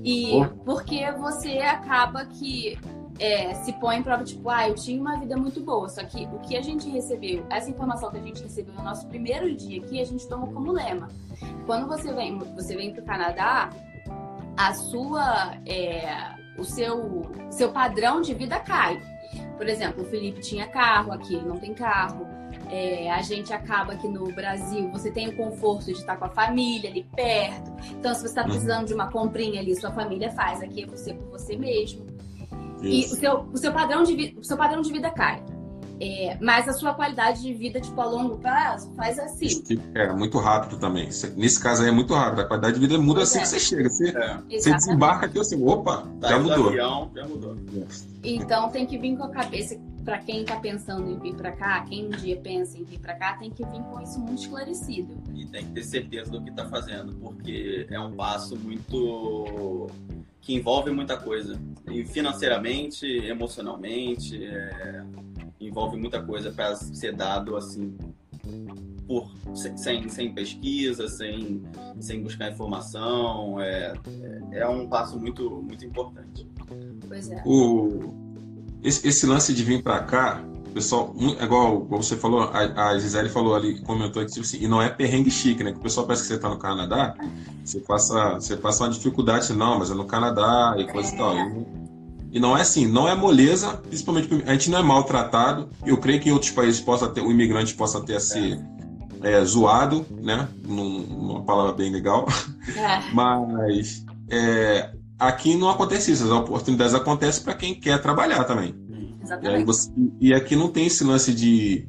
E 0.03 0.31
oh. 0.33 0.47
porque 0.65 1.11
você 1.11 1.59
acaba 1.59 2.25
que 2.25 2.79
é, 3.21 3.53
se 3.53 3.71
põe 3.73 3.97
em 3.97 4.03
prova, 4.03 4.23
tipo, 4.23 4.49
ah, 4.49 4.67
eu 4.67 4.73
tinha 4.73 4.99
uma 4.99 5.15
vida 5.19 5.37
muito 5.37 5.61
boa. 5.61 5.87
Só 5.87 6.03
que 6.03 6.25
o 6.25 6.39
que 6.39 6.57
a 6.57 6.61
gente 6.61 6.89
recebeu, 6.89 7.45
essa 7.51 7.69
informação 7.69 8.09
que 8.09 8.17
a 8.17 8.21
gente 8.21 8.41
recebeu 8.41 8.73
no 8.73 8.83
nosso 8.83 9.07
primeiro 9.07 9.55
dia 9.55 9.79
aqui, 9.79 10.01
a 10.01 10.05
gente 10.05 10.27
toma 10.27 10.47
como 10.47 10.71
lema. 10.71 11.07
Quando 11.67 11.87
você 11.87 12.11
vem, 12.11 12.39
você 12.39 12.75
vem 12.75 12.91
para 12.91 13.03
o 13.03 13.05
Canadá, 13.05 13.69
a 14.57 14.73
sua, 14.73 15.55
é, 15.67 16.33
o 16.57 16.63
seu, 16.63 17.31
seu 17.51 17.71
padrão 17.71 18.21
de 18.21 18.33
vida 18.33 18.59
cai. 18.59 18.99
Por 19.55 19.69
exemplo, 19.69 20.01
o 20.01 20.05
Felipe 20.07 20.41
tinha 20.41 20.65
carro, 20.65 21.11
aqui 21.11 21.35
ele 21.35 21.47
não 21.47 21.59
tem 21.59 21.75
carro. 21.75 22.25
É, 22.71 23.11
a 23.11 23.21
gente 23.21 23.53
acaba 23.53 23.93
aqui 23.93 24.07
no 24.07 24.33
Brasil, 24.33 24.89
você 24.91 25.11
tem 25.11 25.29
o 25.29 25.37
conforto 25.37 25.85
de 25.85 25.91
estar 25.91 26.17
com 26.17 26.25
a 26.25 26.29
família 26.29 26.89
ali 26.89 27.03
perto. 27.15 27.71
Então, 27.91 28.15
se 28.15 28.21
você 28.21 28.27
está 28.27 28.43
precisando 28.43 28.87
de 28.87 28.95
uma 28.95 29.11
comprinha 29.11 29.61
ali, 29.61 29.79
sua 29.79 29.91
família 29.91 30.31
faz. 30.31 30.63
Aqui 30.63 30.83
é 30.83 30.85
você 30.87 31.13
por 31.13 31.29
você 31.29 31.55
mesmo. 31.55 32.10
E 32.81 33.05
o 33.05 33.15
seu, 33.15 33.39
o, 33.51 33.57
seu 33.57 33.71
padrão 33.71 34.03
de, 34.03 34.35
o 34.37 34.43
seu 34.43 34.57
padrão 34.57 34.81
de 34.81 34.91
vida 34.91 35.09
cai. 35.09 35.43
É, 36.03 36.35
mas 36.41 36.67
a 36.67 36.73
sua 36.73 36.95
qualidade 36.95 37.43
de 37.43 37.53
vida, 37.53 37.79
tipo, 37.79 38.01
a 38.01 38.05
longo 38.05 38.39
prazo, 38.39 38.91
faz 38.95 39.19
assim. 39.19 39.63
É, 39.93 40.11
muito 40.11 40.39
rápido 40.39 40.79
também. 40.79 41.07
Nesse 41.37 41.61
caso 41.61 41.83
aí 41.83 41.89
é 41.89 41.91
muito 41.91 42.15
rápido. 42.15 42.41
A 42.41 42.45
qualidade 42.45 42.73
de 42.73 42.79
vida 42.79 42.97
muda 42.97 43.19
pois 43.19 43.29
assim 43.29 43.37
é. 43.37 43.41
que 43.41 43.47
você 43.47 43.59
chega. 43.59 43.89
Você, 43.89 44.09
é. 44.09 44.59
você 44.59 44.73
desembarca 44.73 45.27
aqui 45.27 45.39
assim, 45.39 45.63
opa, 45.63 46.07
tá 46.19 46.29
já 46.29 46.39
mudou. 46.39 46.69
Avião, 46.69 47.11
já 47.13 47.27
mudou. 47.27 47.55
Então 48.23 48.69
tem 48.69 48.87
que 48.87 48.97
vir 48.97 49.15
com 49.15 49.25
a 49.25 49.29
cabeça, 49.29 49.79
para 50.03 50.17
quem 50.17 50.43
tá 50.43 50.55
pensando 50.55 51.07
em 51.07 51.19
vir 51.19 51.35
para 51.35 51.51
cá, 51.51 51.81
quem 51.81 52.07
um 52.07 52.09
dia 52.09 52.37
pensa 52.37 52.79
em 52.79 52.83
vir 52.83 52.99
para 52.99 53.13
cá, 53.13 53.33
tem 53.37 53.51
que 53.51 53.63
vir 53.63 53.83
com 53.83 54.01
isso 54.01 54.19
muito 54.19 54.41
esclarecido. 54.41 55.15
E 55.35 55.45
tem 55.45 55.65
que 55.65 55.71
ter 55.73 55.83
certeza 55.83 56.31
do 56.31 56.41
que 56.41 56.51
tá 56.51 56.65
fazendo, 56.65 57.13
porque 57.15 57.85
é 57.89 57.99
um 57.99 58.13
passo 58.15 58.55
muito 58.55 59.87
que 60.41 60.53
envolve 60.53 60.91
muita 60.91 61.17
coisa. 61.17 61.61
E 61.89 62.03
financeiramente, 62.05 63.05
emocionalmente, 63.05 64.43
é, 64.43 65.03
envolve 65.59 65.97
muita 65.97 66.21
coisa 66.21 66.51
para 66.51 66.75
ser 66.75 67.15
dado 67.15 67.55
assim 67.55 67.95
por 69.07 69.29
sem, 69.53 70.07
sem 70.09 70.33
pesquisa, 70.33 71.07
sem, 71.07 71.61
sem 71.99 72.23
buscar 72.23 72.51
informação. 72.51 73.59
É, 73.59 73.93
é, 74.51 74.59
é 74.59 74.67
um 74.67 74.87
passo 74.87 75.19
muito, 75.19 75.61
muito 75.61 75.85
importante. 75.85 76.47
Pois 77.07 77.29
é. 77.29 77.43
O, 77.45 78.13
esse, 78.83 79.07
esse 79.07 79.25
lance 79.25 79.53
de 79.53 79.63
vir 79.63 79.83
para 79.83 80.03
cá, 80.03 80.43
pessoal, 80.71 81.13
igual, 81.41 81.83
igual 81.83 82.01
você 82.01 82.15
falou, 82.15 82.43
a, 82.43 82.89
a 82.89 82.99
Gisele 82.99 83.29
falou 83.29 83.55
ali, 83.55 83.79
comentou 83.81 84.21
aqui, 84.21 84.31
tipo 84.31 84.45
assim, 84.45 84.57
e 84.61 84.67
não 84.67 84.81
é 84.81 84.89
perrengue 84.89 85.29
chique, 85.29 85.63
né? 85.63 85.71
Que 85.71 85.77
o 85.77 85.81
pessoal 85.81 86.05
parece 86.05 86.23
que 86.23 86.29
você 86.29 86.39
tá 86.39 86.49
no 86.49 86.57
Canadá, 86.57 87.15
você 87.63 87.79
passa, 87.79 88.35
você 88.35 88.57
passa 88.57 88.83
uma 88.83 88.89
dificuldade, 88.89 89.51
não, 89.53 89.79
mas 89.79 89.91
é 89.91 89.93
no 89.93 90.05
Canadá 90.05 90.75
e 90.77 90.85
coisa 90.85 91.13
e 91.13 91.17
tal. 91.17 91.35
E, 92.31 92.39
não 92.39 92.57
é 92.57 92.61
assim, 92.61 92.87
não 92.87 93.07
é 93.07 93.13
moleza, 93.13 93.73
principalmente 93.77 94.43
a 94.45 94.53
gente 94.53 94.69
não 94.69 94.79
é 94.79 94.83
maltratado. 94.83 95.69
Eu 95.85 95.97
creio 95.97 96.19
que 96.21 96.29
em 96.29 96.31
outros 96.31 96.51
países 96.51 96.79
possa 96.79 97.09
ter, 97.09 97.21
o 97.21 97.29
imigrante 97.29 97.73
possa 97.73 97.97
até 97.97 98.17
ser 98.19 98.59
é, 99.21 99.43
zoado, 99.43 100.05
né? 100.09 100.47
Numa 100.65 101.43
palavra 101.43 101.73
bem 101.73 101.91
legal. 101.91 102.27
É. 102.75 103.01
Mas 103.13 104.05
é, 104.29 104.91
aqui 105.19 105.55
não 105.55 105.69
acontece 105.69 106.11
isso, 106.11 106.23
as 106.23 106.31
oportunidades 106.31 106.93
acontecem 106.95 107.43
para 107.43 107.53
quem 107.53 107.75
quer 107.75 108.01
trabalhar 108.01 108.43
também. 108.45 108.73
Exatamente. 109.23 109.61
E, 109.61 109.65
você, 109.65 109.91
e, 110.19 110.33
aqui 110.33 110.55
não 110.55 110.69
tem 110.69 110.87
esse 110.87 111.03
lance 111.03 111.33
de, 111.33 111.87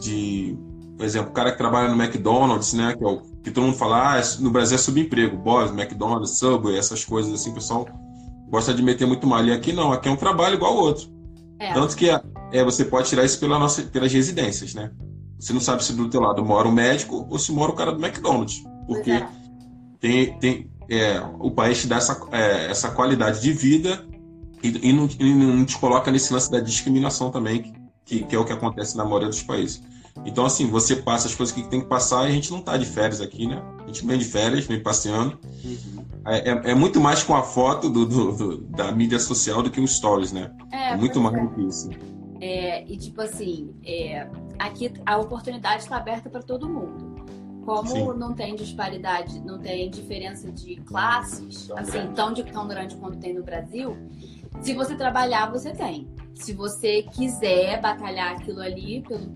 de, 0.00 0.56
por 0.96 1.04
exemplo, 1.04 1.30
o 1.30 1.32
cara 1.32 1.52
que 1.52 1.58
trabalha 1.58 1.94
no 1.94 2.02
McDonald's, 2.02 2.72
né, 2.72 2.94
que, 2.96 3.04
é 3.04 3.06
o, 3.06 3.20
que 3.42 3.50
todo 3.50 3.64
mundo 3.64 3.76
fala, 3.76 4.18
ah, 4.18 4.22
no 4.40 4.50
Brasil 4.50 4.76
é 4.76 4.78
subemprego, 4.78 5.36
Boss, 5.36 5.70
McDonald's, 5.70 6.38
Subway, 6.38 6.76
essas 6.76 7.04
coisas 7.04 7.32
assim, 7.32 7.50
o 7.50 7.54
pessoal 7.54 7.86
gosta 8.48 8.74
de 8.74 8.82
meter 8.82 9.06
muito 9.06 9.26
mal. 9.26 9.44
E 9.44 9.52
aqui 9.52 9.72
não, 9.72 9.92
aqui 9.92 10.08
é 10.08 10.12
um 10.12 10.16
trabalho 10.16 10.54
igual 10.54 10.72
ao 10.72 10.84
outro. 10.84 11.10
É. 11.58 11.72
Tanto 11.72 11.96
que 11.96 12.10
é, 12.10 12.64
você 12.64 12.84
pode 12.84 13.08
tirar 13.08 13.24
isso 13.24 13.38
pela 13.40 13.58
nossa, 13.58 13.82
pelas 13.82 14.12
residências, 14.12 14.74
né? 14.74 14.90
Você 15.38 15.52
não 15.52 15.60
sabe 15.60 15.82
se 15.82 15.92
do 15.92 16.08
teu 16.08 16.20
lado 16.20 16.44
mora 16.44 16.68
um 16.68 16.72
médico 16.72 17.26
ou 17.28 17.38
se 17.38 17.50
mora 17.50 17.72
o 17.72 17.74
cara 17.74 17.92
do 17.92 18.04
McDonald's. 18.04 18.62
Porque 18.86 19.10
é. 19.10 19.28
tem, 19.98 20.38
tem, 20.38 20.70
é, 20.88 21.20
o 21.40 21.50
país 21.50 21.80
te 21.80 21.86
dá 21.86 21.96
essa, 21.96 22.20
é, 22.30 22.70
essa 22.70 22.90
qualidade 22.90 23.40
de 23.40 23.52
vida 23.52 24.04
e, 24.62 24.90
e, 24.90 24.92
não, 24.92 25.08
e, 25.18 25.34
não, 25.34 25.64
te 25.64 25.78
coloca 25.78 26.10
nesse 26.10 26.32
lance 26.32 26.50
da 26.50 26.60
discriminação 26.60 27.30
também, 27.30 27.74
que, 28.04 28.24
que, 28.24 28.34
é 28.34 28.38
o 28.38 28.44
que 28.44 28.52
acontece 28.52 28.96
na 28.96 29.04
maioria 29.04 29.28
dos 29.28 29.42
países. 29.42 29.82
Então, 30.24 30.44
assim, 30.44 30.66
você 30.68 30.96
passa 30.96 31.26
as 31.26 31.34
coisas 31.34 31.54
que 31.54 31.62
tem 31.68 31.80
que 31.80 31.86
passar 31.86 32.24
e 32.24 32.28
a 32.28 32.30
gente 32.32 32.50
não 32.50 32.58
está 32.58 32.76
de 32.76 32.84
férias 32.84 33.20
aqui, 33.20 33.46
né? 33.46 33.62
A 33.82 33.86
gente 33.86 34.06
vem 34.06 34.18
de 34.18 34.24
férias, 34.24 34.66
vem 34.66 34.80
passeando. 34.80 35.38
Uhum. 35.64 36.04
É, 36.26 36.50
é, 36.50 36.70
é, 36.70 36.74
muito 36.74 37.00
mais 37.00 37.22
com 37.22 37.34
a 37.34 37.42
foto 37.42 37.88
do, 37.88 38.06
do, 38.06 38.32
do, 38.32 38.58
da 38.58 38.92
mídia 38.92 39.18
social 39.18 39.62
do 39.62 39.70
que 39.70 39.80
um 39.80 39.86
stories, 39.86 40.32
né? 40.32 40.52
É, 40.70 40.90
é 40.90 40.96
muito 40.96 41.20
mais 41.20 41.40
do 41.40 41.50
que 41.54 41.62
isso. 41.62 41.90
É, 42.40 42.84
e 42.86 42.96
tipo 42.96 43.20
assim, 43.22 43.74
é, 43.84 44.28
aqui 44.58 44.92
a 45.06 45.16
oportunidade 45.16 45.82
está 45.82 45.96
aberta 45.96 46.28
para 46.28 46.42
todo 46.42 46.68
mundo. 46.68 47.24
Como 47.64 47.88
Sim. 47.88 48.18
não 48.18 48.34
tem 48.34 48.56
disparidade, 48.56 49.40
não 49.40 49.58
tem 49.58 49.88
diferença 49.88 50.50
de 50.50 50.76
classes, 50.76 51.68
tão 51.68 51.78
assim, 51.78 51.92
grande. 51.92 52.14
tão, 52.14 52.32
de, 52.32 52.42
tão 52.44 52.68
grande 52.68 52.96
quanto 52.96 53.18
tem 53.18 53.32
no 53.32 53.44
Brasil, 53.44 53.96
se 54.60 54.74
você 54.74 54.94
trabalhar, 54.94 55.50
você 55.50 55.72
tem. 55.72 56.08
Se 56.34 56.52
você 56.52 57.02
quiser 57.02 57.80
batalhar 57.80 58.32
aquilo 58.32 58.60
ali 58.60 59.02
pelo, 59.02 59.34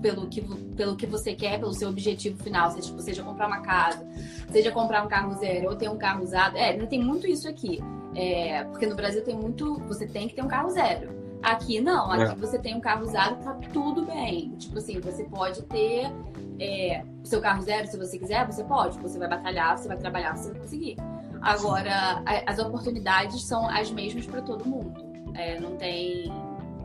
pelo, 0.00 0.26
que, 0.28 0.40
pelo 0.76 0.96
que 0.96 1.06
você 1.06 1.34
quer, 1.34 1.58
pelo 1.58 1.72
seu 1.72 1.88
objetivo 1.88 2.42
final, 2.42 2.70
seja, 2.70 2.88
tipo, 2.88 3.02
seja 3.02 3.22
comprar 3.22 3.46
uma 3.46 3.60
casa, 3.60 4.06
seja 4.50 4.70
comprar 4.70 5.04
um 5.04 5.08
carro 5.08 5.34
zero 5.34 5.70
ou 5.70 5.76
ter 5.76 5.88
um 5.88 5.98
carro 5.98 6.22
usado. 6.22 6.56
É, 6.56 6.74
tem 6.86 7.02
muito 7.02 7.26
isso 7.26 7.48
aqui. 7.48 7.80
É, 8.14 8.64
porque 8.64 8.86
no 8.86 8.96
Brasil 8.96 9.22
tem 9.22 9.36
muito. 9.36 9.74
Você 9.86 10.06
tem 10.06 10.28
que 10.28 10.34
ter 10.34 10.42
um 10.42 10.48
carro 10.48 10.70
zero. 10.70 11.18
Aqui 11.42 11.80
não, 11.80 12.10
aqui 12.10 12.32
é. 12.32 12.34
você 12.34 12.58
tem 12.58 12.74
um 12.74 12.80
carro 12.80 13.04
usado, 13.04 13.42
tá 13.44 13.54
tudo 13.72 14.04
bem. 14.04 14.50
Tipo 14.58 14.78
assim, 14.78 14.98
você 15.00 15.22
pode 15.24 15.62
ter 15.62 16.10
é, 16.58 17.04
seu 17.22 17.40
carro 17.40 17.62
zero 17.62 17.86
se 17.86 17.96
você 17.96 18.18
quiser, 18.18 18.44
você 18.44 18.64
pode. 18.64 18.98
Você 18.98 19.18
vai 19.18 19.28
batalhar, 19.28 19.78
você 19.78 19.86
vai 19.86 19.96
trabalhar, 19.96 20.36
você 20.36 20.50
vai 20.50 20.60
conseguir. 20.60 20.96
Agora, 21.42 22.22
a, 22.26 22.50
as 22.50 22.58
oportunidades 22.58 23.42
são 23.44 23.68
as 23.68 23.90
mesmas 23.90 24.26
para 24.26 24.42
todo 24.42 24.64
mundo. 24.66 25.08
É, 25.34 25.58
não 25.60 25.76
tem. 25.76 26.32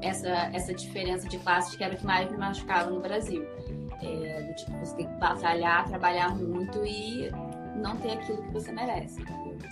essa, 0.02 0.30
essa 0.54 0.74
diferença 0.74 1.28
de 1.28 1.38
classes 1.40 1.76
que 1.76 1.84
era 1.84 1.96
o 1.96 1.98
que 1.98 2.06
mais 2.06 2.30
me 2.30 2.38
machucava 2.38 2.90
no 2.90 3.00
Brasil. 3.00 3.46
É, 4.02 4.44
do 4.44 4.56
tipo, 4.56 4.72
você 4.80 4.96
tem 4.96 5.08
que 5.08 5.14
batalhar, 5.16 5.88
trabalhar 5.88 6.36
muito 6.36 6.86
e 6.86 7.32
não 7.76 7.96
ter 7.98 8.12
aquilo 8.12 8.42
que 8.44 8.52
você 8.52 8.72
merece. 8.72 9.24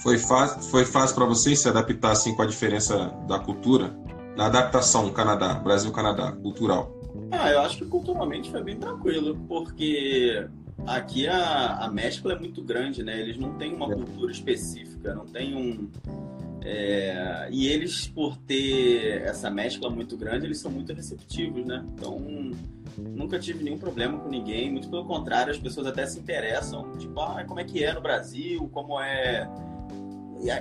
Foi 0.01 0.17
fácil, 0.17 0.61
foi 0.63 0.85
fácil 0.85 1.15
para 1.15 1.25
você 1.25 1.55
se 1.55 1.67
adaptar 1.67 2.11
assim 2.11 2.33
com 2.33 2.41
a 2.41 2.45
diferença 2.45 3.07
da 3.27 3.39
cultura? 3.39 3.93
Na 4.35 4.45
adaptação 4.45 5.11
Canadá, 5.11 5.55
Brasil-Canadá, 5.55 6.31
cultural. 6.31 6.91
Ah, 7.31 7.51
eu 7.51 7.61
acho 7.61 7.77
que 7.77 7.85
culturalmente 7.85 8.49
foi 8.49 8.63
bem 8.63 8.77
tranquilo, 8.77 9.37
porque 9.47 10.47
aqui 10.87 11.27
a, 11.27 11.77
a 11.77 11.89
mescla 11.89 12.33
é 12.33 12.39
muito 12.39 12.61
grande, 12.61 13.03
né? 13.03 13.19
Eles 13.19 13.37
não 13.37 13.53
têm 13.57 13.73
uma 13.73 13.91
é. 13.91 13.95
cultura 13.95 14.31
específica, 14.31 15.13
não 15.13 15.25
tem 15.25 15.55
um. 15.55 15.89
É, 16.63 17.49
e 17.51 17.67
eles, 17.67 18.07
por 18.07 18.37
ter 18.37 19.23
essa 19.23 19.49
mescla 19.49 19.89
muito 19.89 20.15
grande, 20.15 20.45
eles 20.45 20.59
são 20.59 20.69
muito 20.69 20.93
receptivos, 20.93 21.65
né? 21.65 21.83
Então, 21.93 22.19
nunca 22.97 23.39
tive 23.39 23.63
nenhum 23.63 23.79
problema 23.79 24.19
com 24.19 24.29
ninguém, 24.29 24.71
muito 24.71 24.89
pelo 24.89 25.05
contrário, 25.05 25.51
as 25.51 25.57
pessoas 25.57 25.87
até 25.87 26.05
se 26.05 26.19
interessam, 26.19 26.91
tipo, 26.97 27.19
ah, 27.19 27.43
como 27.47 27.59
é 27.59 27.63
que 27.63 27.83
é 27.83 27.93
no 27.93 28.01
Brasil, 28.01 28.69
como 28.71 28.99
é 28.99 29.49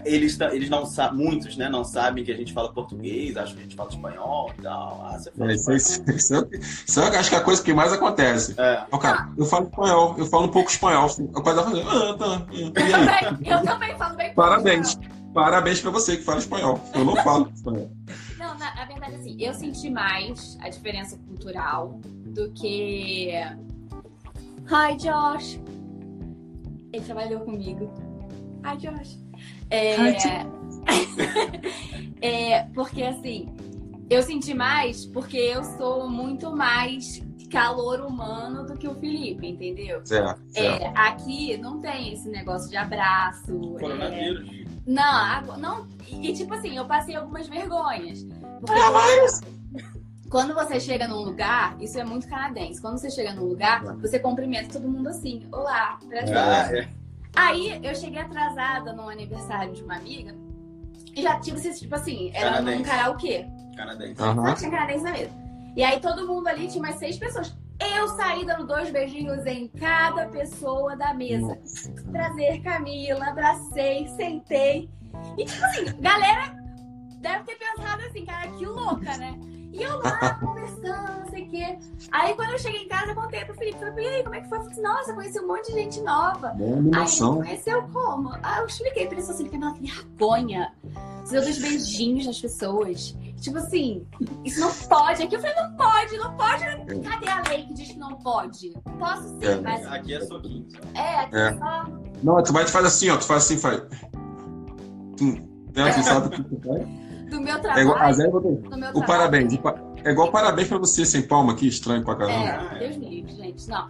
eles, 0.05 0.39
eles 0.41 0.69
não 0.69 0.85
sabem, 0.85 1.25
muitos, 1.25 1.57
né, 1.57 1.69
não 1.69 1.85
sabem 1.85 2.25
que 2.25 2.33
a 2.33 2.37
gente 2.37 2.53
fala 2.53 2.73
português, 2.73 3.37
acham 3.37 3.55
que 3.55 3.61
a 3.61 3.63
gente 3.65 3.77
fala 3.77 3.89
espanhol 3.91 4.53
e 4.59 4.63
tal. 4.63 5.01
Ah, 5.05 5.19
você 5.19 5.31
fala 5.31 5.53
isso, 5.53 5.73
isso, 5.73 6.03
isso, 6.11 6.49
isso, 6.87 7.01
acho 7.01 7.29
que 7.29 7.35
é 7.35 7.39
a 7.39 7.43
coisa 7.43 7.63
que 7.63 7.73
mais 7.73 7.93
acontece. 7.93 8.55
É. 8.59 8.85
Oh, 8.91 8.99
cara, 8.99 9.31
eu 9.37 9.45
falo 9.47 9.67
espanhol, 9.67 10.15
eu 10.19 10.27
falo 10.27 10.47
um 10.47 10.51
pouco 10.51 10.71
espanhol. 10.71 11.09
O 11.35 11.43
pai 11.43 11.55
tá. 11.55 11.63
Ah, 11.63 12.17
tá. 12.19 12.47
Eu 12.53 12.73
também, 12.73 13.51
eu 13.51 13.63
também 13.63 13.97
falo 13.97 14.17
bem 14.17 14.35
Parabéns. 14.35 14.99
Parabéns 15.33 15.81
pra 15.81 15.91
você 15.91 16.17
que 16.17 16.25
fala 16.25 16.39
espanhol. 16.39 16.81
Eu 16.93 17.05
não 17.05 17.17
falo 17.17 17.51
espanhol. 17.55 17.91
Não, 18.39 18.59
na, 18.59 18.75
na 18.75 18.85
verdade, 18.85 19.15
assim, 19.15 19.37
eu 19.39 19.55
senti 19.55 19.89
mais 19.89 20.59
a 20.61 20.69
diferença 20.69 21.17
cultural 21.19 22.01
do 22.05 22.51
que. 22.53 23.31
Hi, 24.67 24.97
Josh. 24.97 25.61
Ele 26.93 27.05
trabalhou 27.05 27.41
comigo. 27.41 27.93
Hi, 28.65 28.77
Josh. 28.77 29.19
É... 29.71 29.97
é, 32.21 32.62
porque 32.75 33.03
assim, 33.03 33.49
eu 34.09 34.23
senti 34.23 34.53
mais 34.55 35.07
porque 35.07 35.37
eu 35.37 35.62
sou 35.65 36.09
muito 36.09 36.55
mais 36.55 37.23
calor 37.50 38.00
humano 38.00 38.65
do 38.65 38.77
que 38.77 38.87
o 38.89 38.95
Felipe, 38.95 39.49
entendeu? 39.49 40.00
Certo, 40.05 40.41
certo. 40.49 40.83
É, 40.83 40.93
aqui 40.95 41.57
não 41.57 41.81
tem 41.81 42.12
esse 42.12 42.29
negócio 42.29 42.71
de 42.71 42.77
abraço. 42.77 43.53
Coronavírus. 43.79 44.49
É... 44.49 44.71
Não, 44.87 45.59
não. 45.59 45.89
E 46.11 46.33
tipo 46.33 46.55
assim, 46.55 46.77
eu 46.77 46.85
passei 46.85 47.17
algumas 47.17 47.49
vergonhas. 47.49 48.25
Porque 48.61 48.81
quando 50.31 50.55
você 50.55 50.79
chega 50.81 51.09
num 51.09 51.23
lugar, 51.23 51.77
isso 51.81 51.99
é 51.99 52.05
muito 52.05 52.29
canadense. 52.29 52.81
Quando 52.81 52.99
você 52.99 53.11
chega 53.11 53.35
num 53.35 53.45
lugar, 53.45 53.83
você 53.97 54.19
cumprimenta 54.19 54.73
todo 54.73 54.89
mundo 54.89 55.09
assim: 55.09 55.47
Olá, 55.53 55.99
prazer. 56.09 56.37
Ah, 56.37 56.73
é. 56.73 56.89
Aí 57.35 57.81
eu 57.83 57.95
cheguei 57.95 58.21
atrasada 58.21 58.93
no 58.93 59.09
aniversário 59.09 59.73
de 59.73 59.83
uma 59.83 59.97
amiga 59.97 60.35
e 61.15 61.23
já 61.23 61.39
tinha 61.41 61.57
tipo 61.57 61.95
assim, 61.95 62.31
era 62.35 62.51
canadense. 62.51 62.79
num 62.79 62.85
karaokê. 62.85 63.47
Canadense. 63.77 64.23
Uhum. 64.23 64.47
Só 64.47 64.55
tinha 64.55 64.71
canadense 64.71 65.05
na 65.05 65.13
mesa. 65.13 65.31
E 65.77 65.85
aí 65.85 66.01
todo 66.01 66.27
mundo 66.27 66.49
ali 66.49 66.69
tinha 66.69 66.83
mais 66.83 66.97
seis 66.97 67.19
pessoas. 67.19 67.57
Eu 67.81 68.09
saí 68.09 68.45
dando 68.45 68.67
dois 68.67 68.91
beijinhos 68.91 69.47
em 69.47 69.69
cada 69.69 70.27
pessoa 70.27 70.97
da 70.97 71.15
mesa. 71.15 71.59
Prazer, 72.11 72.63
Camila, 72.63 73.27
abracei, 73.27 74.07
sentei. 74.09 74.91
E 75.39 75.45
tipo 75.45 75.65
assim, 75.65 75.85
galera 76.01 76.55
deve 77.21 77.45
ter 77.45 77.57
pensado 77.57 78.03
assim, 78.03 78.25
cara, 78.25 78.49
que 78.53 78.67
louca, 78.67 79.17
né? 79.17 79.39
E 79.81 79.83
eu 79.83 79.99
lá 79.99 80.35
conversando, 80.35 81.21
não 81.21 81.31
sei 81.31 81.45
o 81.45 81.49
quê. 81.49 81.79
Aí 82.13 82.35
quando 82.35 82.51
eu 82.51 82.59
cheguei 82.59 82.83
em 82.83 82.89
casa, 82.89 83.13
eu 83.13 83.15
contei 83.15 83.47
pro 83.47 83.55
Felipe. 83.55 83.79
Falei, 83.79 84.05
e 84.05 84.09
aí, 84.16 84.23
como 84.23 84.35
é 84.35 84.43
que 84.43 84.49
foi? 84.51 84.59
Eu 84.59 84.64
falei, 84.64 84.83
nossa, 84.83 85.14
conheci 85.14 85.40
um 85.40 85.47
monte 85.47 85.66
de 85.69 85.73
gente 85.73 86.01
nova. 86.03 86.49
Boa 86.51 86.77
aí 86.99 87.11
ele 87.11 87.37
conheceu 87.37 87.83
como? 87.90 88.31
Aí 88.43 88.61
eu 88.61 88.66
expliquei 88.66 89.07
pra 89.07 89.16
ele 89.16 89.27
assim, 89.27 89.49
que 89.49 89.59
vergonha. 89.59 90.75
Você 91.25 91.33
deu 91.33 91.43
dois 91.43 91.59
beijinhos 91.59 92.27
nas 92.27 92.38
pessoas. 92.38 93.16
Tipo 93.40 93.57
assim, 93.57 94.07
isso 94.45 94.61
não 94.61 94.71
pode. 94.71 95.23
Aqui 95.23 95.35
eu 95.35 95.40
falei, 95.40 95.57
não 95.57 95.73
pode, 95.75 96.16
não 96.19 96.37
pode. 96.37 96.64
Cadê 97.01 97.29
a 97.31 97.43
lei 97.49 97.64
que 97.64 97.73
diz 97.73 97.93
que 97.93 97.99
não 97.99 98.16
pode? 98.16 98.75
Posso 98.99 99.29
sim, 99.29 99.47
é. 99.47 99.61
mas. 99.62 99.87
Aqui 99.87 100.14
é 100.14 100.21
soquinho. 100.21 100.69
É, 100.93 101.21
aqui 101.21 101.37
é. 101.37 101.47
é 101.47 101.57
só. 101.57 101.87
Não, 102.23 102.43
tu 102.43 102.53
vai 102.53 102.66
te 102.66 102.71
fazer 102.71 102.88
assim, 102.88 103.09
ó. 103.09 103.16
Tu 103.16 103.25
faz 103.25 103.45
assim, 103.45 103.57
faz. 103.57 103.83
Tu, 105.16 105.25
né, 105.25 105.90
tu 105.95 106.03
sabe 106.03 106.27
o 106.27 106.31
que 106.31 106.43
tu 106.43 106.61
faz? 106.69 107.10
Do 107.31 107.40
meu 107.40 107.61
trabalho. 107.61 107.81
É 107.81 107.83
igual, 107.83 107.99
ah, 107.99 108.12
do 108.12 108.19
meu 108.19 108.90
o 108.90 108.93
trabalho. 108.93 109.07
parabéns. 109.07 109.61
É 110.05 110.11
igual 110.11 110.31
parabéns 110.31 110.69
pra 110.69 110.79
você 110.79 111.05
sem 111.05 111.23
palma 111.23 111.53
aqui, 111.53 111.69
estranho 111.69 112.05
pra 112.05 112.16
caramba. 112.16 112.75
É, 112.75 112.79
Deus 112.79 112.97
me 112.97 113.09
livre, 113.09 113.33
gente. 113.33 113.69
Não. 113.69 113.88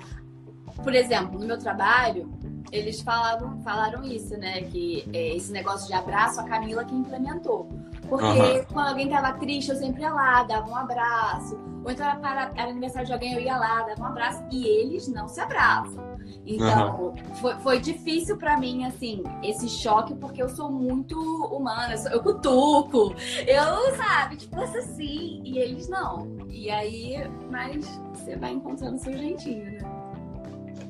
Por 0.83 0.95
exemplo, 0.95 1.39
no 1.39 1.47
meu 1.47 1.59
trabalho, 1.59 2.31
eles 2.73 3.01
falavam, 3.01 3.61
falaram 3.63 4.05
isso, 4.05 4.37
né? 4.37 4.63
Que 4.63 5.05
é, 5.13 5.37
esse 5.37 5.53
negócio 5.53 5.87
de 5.87 5.95
abraço, 5.95 6.41
a 6.41 6.45
Camila 6.45 6.85
que 6.85 6.95
implementou. 6.95 7.69
Porque 8.09 8.25
uhum. 8.25 8.65
quando 8.73 8.89
alguém 8.89 9.09
tava 9.09 9.33
triste, 9.35 9.71
eu 9.71 9.77
sempre 9.77 10.03
ia 10.03 10.13
lá, 10.13 10.43
dava 10.45 10.69
um 10.69 10.77
abraço. 10.77 11.59
Ou 11.85 11.91
então 11.91 12.07
era, 12.07 12.17
para, 12.17 12.53
era 12.55 12.71
aniversário 12.71 13.07
de 13.07 13.13
alguém, 13.13 13.35
eu 13.35 13.41
ia 13.41 13.57
lá, 13.57 13.83
dava 13.83 14.03
um 14.03 14.07
abraço. 14.07 14.43
E 14.51 14.67
eles 14.67 15.09
não 15.09 15.29
se 15.29 15.41
abraçam. 15.41 16.10
Então, 16.47 17.01
uhum. 17.01 17.35
foi, 17.37 17.55
foi 17.59 17.81
difícil 17.81 18.37
para 18.37 18.59
mim, 18.59 18.85
assim, 18.85 19.23
esse 19.43 19.69
choque, 19.69 20.15
porque 20.15 20.43
eu 20.43 20.49
sou 20.49 20.71
muito 20.71 21.19
humana, 21.47 21.95
eu 22.11 22.23
cutuco, 22.23 23.15
eu, 23.47 23.97
sabe, 23.97 24.37
tipo 24.37 24.61
assim, 24.61 25.43
e 25.45 25.59
eles 25.59 25.89
não. 25.89 26.29
E 26.49 26.71
aí, 26.71 27.31
mas 27.51 27.87
você 28.15 28.37
vai 28.37 28.53
encontrando 28.53 28.99
seu 28.99 29.17
jeitinho, 29.17 29.65
né? 29.65 29.79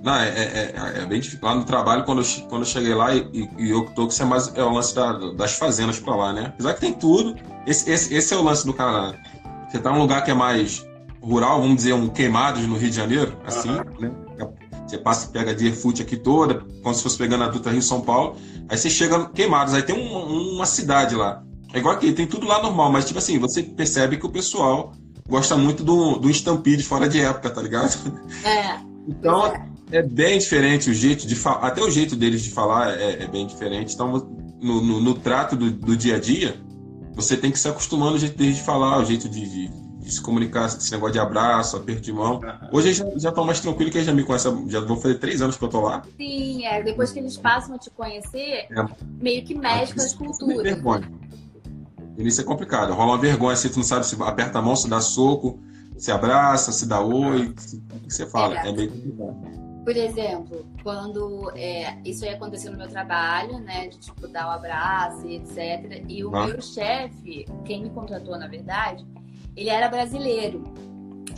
Não, 0.02 0.14
é, 0.14 0.28
é, 0.28 0.42
é, 0.42 1.02
é, 1.02 1.06
bem 1.06 1.20
difícil. 1.20 1.40
Lá 1.42 1.54
no 1.54 1.64
trabalho, 1.64 2.04
quando 2.04 2.22
eu, 2.22 2.48
quando 2.48 2.62
eu 2.62 2.66
cheguei 2.66 2.94
lá, 2.94 3.14
e, 3.14 3.50
e 3.58 3.70
eu 3.70 3.84
tô 3.90 4.08
que 4.08 4.20
é 4.20 4.24
mais 4.24 4.54
é 4.56 4.62
o 4.62 4.72
lance 4.72 4.94
da, 4.94 5.12
das 5.32 5.52
fazendas 5.52 6.00
pra 6.00 6.16
lá, 6.16 6.32
né? 6.32 6.46
Apesar 6.46 6.74
que 6.74 6.80
tem 6.80 6.94
tudo, 6.94 7.36
esse, 7.66 7.90
esse, 7.90 8.14
esse 8.14 8.32
é 8.32 8.36
o 8.36 8.42
lance 8.42 8.64
do 8.64 8.72
Canadá. 8.72 9.18
Você 9.68 9.78
tá 9.78 9.92
num 9.92 9.98
lugar 9.98 10.24
que 10.24 10.30
é 10.30 10.34
mais 10.34 10.86
rural, 11.20 11.60
vamos 11.60 11.76
dizer, 11.76 11.92
um 11.92 12.08
queimados 12.08 12.66
no 12.66 12.76
Rio 12.76 12.90
de 12.90 12.96
Janeiro, 12.96 13.36
assim, 13.46 13.70
uhum. 13.70 14.00
né? 14.00 14.12
Você 14.90 14.98
passa, 14.98 15.28
pega 15.28 15.52
a 15.52 15.54
Deerfoot 15.54 16.02
aqui 16.02 16.16
toda, 16.16 16.64
como 16.82 16.94
se 16.94 17.02
fosse 17.02 17.16
pegando 17.16 17.44
a 17.44 17.48
Dutra 17.48 17.72
Rio 17.72 17.82
São 17.82 18.00
Paulo. 18.00 18.36
Aí 18.68 18.76
você 18.76 18.90
chega 18.90 19.28
queimados, 19.30 19.72
aí 19.74 19.82
tem 19.82 19.96
um, 19.96 20.54
uma 20.54 20.66
cidade 20.66 21.14
lá. 21.14 21.42
É 21.72 21.78
igual 21.78 21.94
aqui, 21.94 22.12
tem 22.12 22.26
tudo 22.26 22.46
lá 22.46 22.62
normal, 22.62 22.90
mas 22.90 23.04
tipo 23.04 23.18
assim, 23.18 23.38
você 23.38 23.62
percebe 23.62 24.16
que 24.16 24.26
o 24.26 24.30
pessoal 24.30 24.92
gosta 25.28 25.56
muito 25.56 25.84
do, 25.84 26.16
do 26.16 26.28
Stampede 26.30 26.82
fora 26.82 27.08
de 27.08 27.20
época, 27.20 27.48
tá 27.50 27.62
ligado? 27.62 27.94
É. 28.44 28.80
Então, 29.06 29.46
é 29.46 29.70
é 29.92 30.02
bem 30.02 30.38
diferente 30.38 30.88
o 30.88 30.94
jeito 30.94 31.26
de 31.26 31.34
falar, 31.34 31.66
até 31.66 31.82
o 31.82 31.90
jeito 31.90 32.14
deles 32.14 32.42
de 32.42 32.50
falar 32.50 32.98
é, 32.98 33.24
é 33.24 33.26
bem 33.26 33.46
diferente. 33.46 33.94
Então, 33.94 34.12
no, 34.60 34.80
no, 34.80 35.00
no 35.00 35.14
trato 35.14 35.56
do, 35.56 35.70
do, 35.70 35.96
dia 35.96 36.16
a 36.16 36.20
dia, 36.20 36.60
você 37.14 37.36
tem 37.36 37.50
que 37.50 37.58
se 37.58 37.68
acostumando 37.68 38.14
o 38.14 38.18
jeito 38.18 38.36
deles 38.36 38.56
de 38.56 38.62
falar, 38.62 38.98
o 38.98 39.04
jeito 39.04 39.28
de, 39.28 39.40
de, 39.40 39.70
de 40.00 40.10
se 40.10 40.20
comunicar, 40.20 40.66
esse 40.66 40.90
negócio 40.90 41.12
de 41.12 41.18
abraço, 41.18 41.76
aperto 41.76 42.00
de 42.00 42.12
mão. 42.12 42.40
Hoje 42.72 42.94
já, 42.94 43.04
já 43.16 43.32
tô 43.32 43.44
mais 43.44 43.60
tranquilo 43.60 43.90
que 43.90 43.98
eles 43.98 44.06
já 44.06 44.14
me 44.14 44.24
conhecem, 44.24 44.68
já 44.68 44.80
vou 44.80 44.96
fazer 44.96 45.16
três 45.16 45.42
anos 45.42 45.56
que 45.56 45.64
eu 45.64 45.68
tô 45.68 45.80
lá. 45.82 46.02
Sim, 46.16 46.64
é, 46.64 46.82
depois 46.82 47.12
que 47.12 47.18
eles 47.18 47.36
passam 47.36 47.74
a 47.74 47.78
te 47.78 47.90
conhecer, 47.90 48.66
é. 48.70 48.86
meio 49.20 49.44
que 49.44 49.54
mexe 49.54 49.94
com 49.94 50.00
as 50.00 50.14
culturas. 50.14 50.62
Vergonha. 50.62 51.10
Início 52.16 52.40
é 52.40 52.44
complicado, 52.44 52.92
rola 52.92 53.12
uma 53.12 53.18
vergonha, 53.18 53.56
se 53.56 53.70
tu 53.70 53.76
não 53.76 53.84
sabe 53.84 54.04
se 54.04 54.20
aperta 54.22 54.58
a 54.58 54.62
mão, 54.62 54.74
se 54.74 54.88
dá 54.88 55.00
soco, 55.00 55.58
se 55.96 56.10
abraça, 56.10 56.72
se 56.72 56.86
dá 56.86 57.00
oi, 57.00 57.48
o 57.48 57.54
que 57.54 58.12
você 58.12 58.26
fala, 58.26 58.58
é, 58.58 58.68
é 58.68 58.72
meio 58.72 58.90
complicado. 58.90 59.60
Por 59.84 59.96
exemplo, 59.96 60.66
quando 60.82 61.50
é, 61.56 61.98
isso 62.04 62.24
aí 62.24 62.34
aconteceu 62.34 62.70
no 62.70 62.78
meu 62.78 62.88
trabalho, 62.88 63.58
né? 63.60 63.88
De 63.88 63.98
tipo 63.98 64.28
dar 64.28 64.46
um 64.48 64.50
abraço 64.50 65.26
e 65.26 65.36
etc. 65.36 66.04
E 66.06 66.22
o 66.22 66.34
ah. 66.36 66.46
meu 66.46 66.60
chefe, 66.60 67.46
quem 67.64 67.82
me 67.82 67.90
contratou, 67.90 68.38
na 68.38 68.46
verdade, 68.46 69.06
ele 69.60 69.68
era 69.68 69.88
brasileiro. 69.88 70.64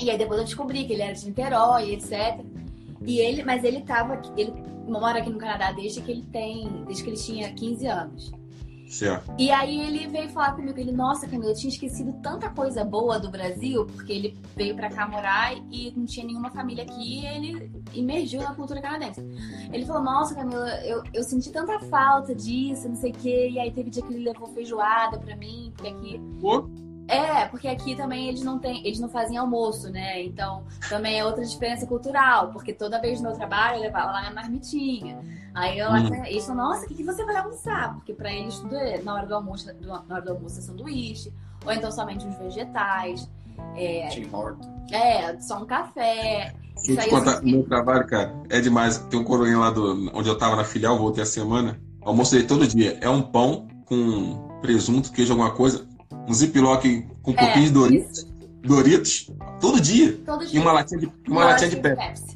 E 0.01 0.09
aí 0.09 0.17
depois 0.17 0.39
eu 0.39 0.45
descobri 0.45 0.85
que 0.85 0.93
ele 0.93 1.03
era 1.03 1.13
de 1.13 1.27
Niterói, 1.27 1.93
etc. 1.93 2.41
E 3.05 3.19
ele, 3.19 3.43
mas 3.43 3.65
ele 3.65 3.83
tava, 3.83 4.23
ele 4.37 4.55
mora 4.87 5.19
aqui 5.19 5.29
no 5.29 5.39
Canadá 5.39 5.73
desde 5.73 6.01
que 6.01 6.11
ele 6.11 6.23
tem, 6.33 6.85
desde 6.87 7.03
que 7.03 7.11
ele 7.11 7.17
tinha 7.17 7.53
15 7.53 7.87
anos. 7.87 8.33
Certo. 8.87 9.35
E 9.39 9.51
aí 9.51 9.81
ele 9.81 10.07
veio 10.07 10.29
falar 10.29 10.53
comigo, 10.53 10.79
ele, 10.79 10.93
nossa, 10.93 11.27
Camila, 11.27 11.51
eu 11.51 11.57
tinha 11.57 11.73
esquecido 11.73 12.13
tanta 12.23 12.51
coisa 12.51 12.85
boa 12.85 13.19
do 13.19 13.31
Brasil, 13.31 13.87
porque 13.87 14.13
ele 14.13 14.39
veio 14.55 14.77
para 14.77 14.91
cá 14.91 15.09
morar 15.09 15.57
e 15.73 15.91
não 15.97 16.05
tinha 16.05 16.27
nenhuma 16.27 16.51
família 16.51 16.85
aqui 16.85 17.21
e 17.21 17.27
ele 17.27 17.73
emergiu 17.95 18.43
na 18.43 18.55
cultura 18.55 18.83
canadense. 18.83 19.21
Ele 19.73 19.87
falou, 19.87 20.03
nossa, 20.03 20.35
Camila, 20.35 20.69
eu, 20.85 21.03
eu 21.15 21.25
senti 21.25 21.51
tanta 21.51 21.81
falta 21.81 22.35
disso, 22.35 22.87
não 22.87 22.97
sei 22.97 23.13
o 23.13 23.15
quê, 23.15 23.49
e 23.53 23.59
aí 23.59 23.73
teve 23.73 23.89
dia 23.89 24.03
que 24.03 24.13
ele 24.13 24.25
levou 24.25 24.49
feijoada 24.49 25.19
pra 25.19 25.35
mim, 25.37 25.73
porque 25.75 25.89
aqui... 25.89 26.21
Pô. 26.39 26.69
É, 27.13 27.47
porque 27.47 27.69
aqui 27.69 27.95
também 27.95 28.29
eles 28.29 28.43
não 28.43 28.59
têm, 28.59 28.87
eles 28.87 28.99
não 28.99 29.09
fazem 29.09 29.37
almoço, 29.37 29.91
né? 29.91 30.23
Então 30.23 30.65
também 30.89 31.19
é 31.19 31.25
outra 31.25 31.45
diferença 31.45 31.87
cultural, 31.87 32.51
porque 32.53 32.73
toda 32.73 33.01
vez 33.01 33.21
no 33.21 33.29
meu 33.29 33.37
trabalho 33.37 33.77
eu 33.77 33.83
levava 33.83 34.13
lá 34.13 34.21
minha 34.21 34.33
marmitinha. 34.33 35.21
Aí 35.55 35.79
eu 35.79 35.91
hum. 35.91 36.25
eles 36.25 36.47
falam, 36.47 36.69
nossa, 36.69 36.87
o 36.87 36.89
que, 36.89 36.95
que 36.95 37.05
você 37.05 37.23
vai 37.25 37.37
almoçar? 37.37 37.95
Porque 37.97 38.15
para 38.15 38.33
eles 38.33 38.57
tudo 38.57 38.75
é 38.77 39.03
na 39.03 39.13
hora 39.15 39.27
do 39.27 39.35
almoço, 39.35 39.71
na 39.83 40.15
hora 40.15 40.23
do 40.23 40.33
almoço 40.33 40.59
é 40.59 40.63
sanduíche, 40.63 41.31
ou 41.67 41.73
então 41.73 41.93
somente 41.93 42.27
uns 42.27 42.37
vegetais. 42.39 43.29
É, 43.77 44.09
Tim 44.09 44.29
Horton. 44.33 44.87
é, 44.91 45.39
só 45.39 45.63
um 45.63 45.67
café. 45.67 46.55
Deixa 46.75 46.81
Isso 46.81 46.93
eu 46.93 46.97
te 46.97 47.01
aí, 47.03 47.11
contar, 47.11 47.35
assim, 47.35 47.53
meu 47.53 47.65
trabalho, 47.65 48.07
cara, 48.07 48.35
é 48.49 48.61
demais. 48.61 48.97
Tem 48.99 49.21
um 49.21 49.25
coroinha 49.25 49.59
lá 49.59 49.71
do, 49.71 50.11
onde 50.15 50.29
eu 50.29 50.39
tava 50.39 50.57
na 50.57 50.65
filial, 50.65 50.97
voltei 50.97 51.23
a 51.23 51.27
semana. 51.27 51.79
Almoço 52.01 52.33
dele 52.33 52.47
todo 52.47 52.67
dia. 52.67 52.99
É 53.03 53.09
um 53.09 53.21
pão 53.21 53.69
com 53.85 54.49
presunto, 54.63 55.13
queijo, 55.13 55.33
alguma 55.33 55.51
coisa. 55.51 55.87
Um 56.29 56.33
ziplock 56.33 57.07
com 57.23 57.31
um 57.31 57.35
é, 57.35 57.37
pouquinho 57.39 57.65
de 57.67 57.71
Doritos. 57.71 58.27
Doritos. 58.63 59.31
Todo 59.61 59.81
dia. 59.81 60.19
todo 60.25 60.45
E 60.45 60.49
dia. 60.49 60.61
uma 60.61 60.73
latinha 60.73 61.01
de, 61.01 61.13
uma 61.29 61.45
latinha 61.45 61.71
de 61.71 61.77
Pepsi. 61.77 62.33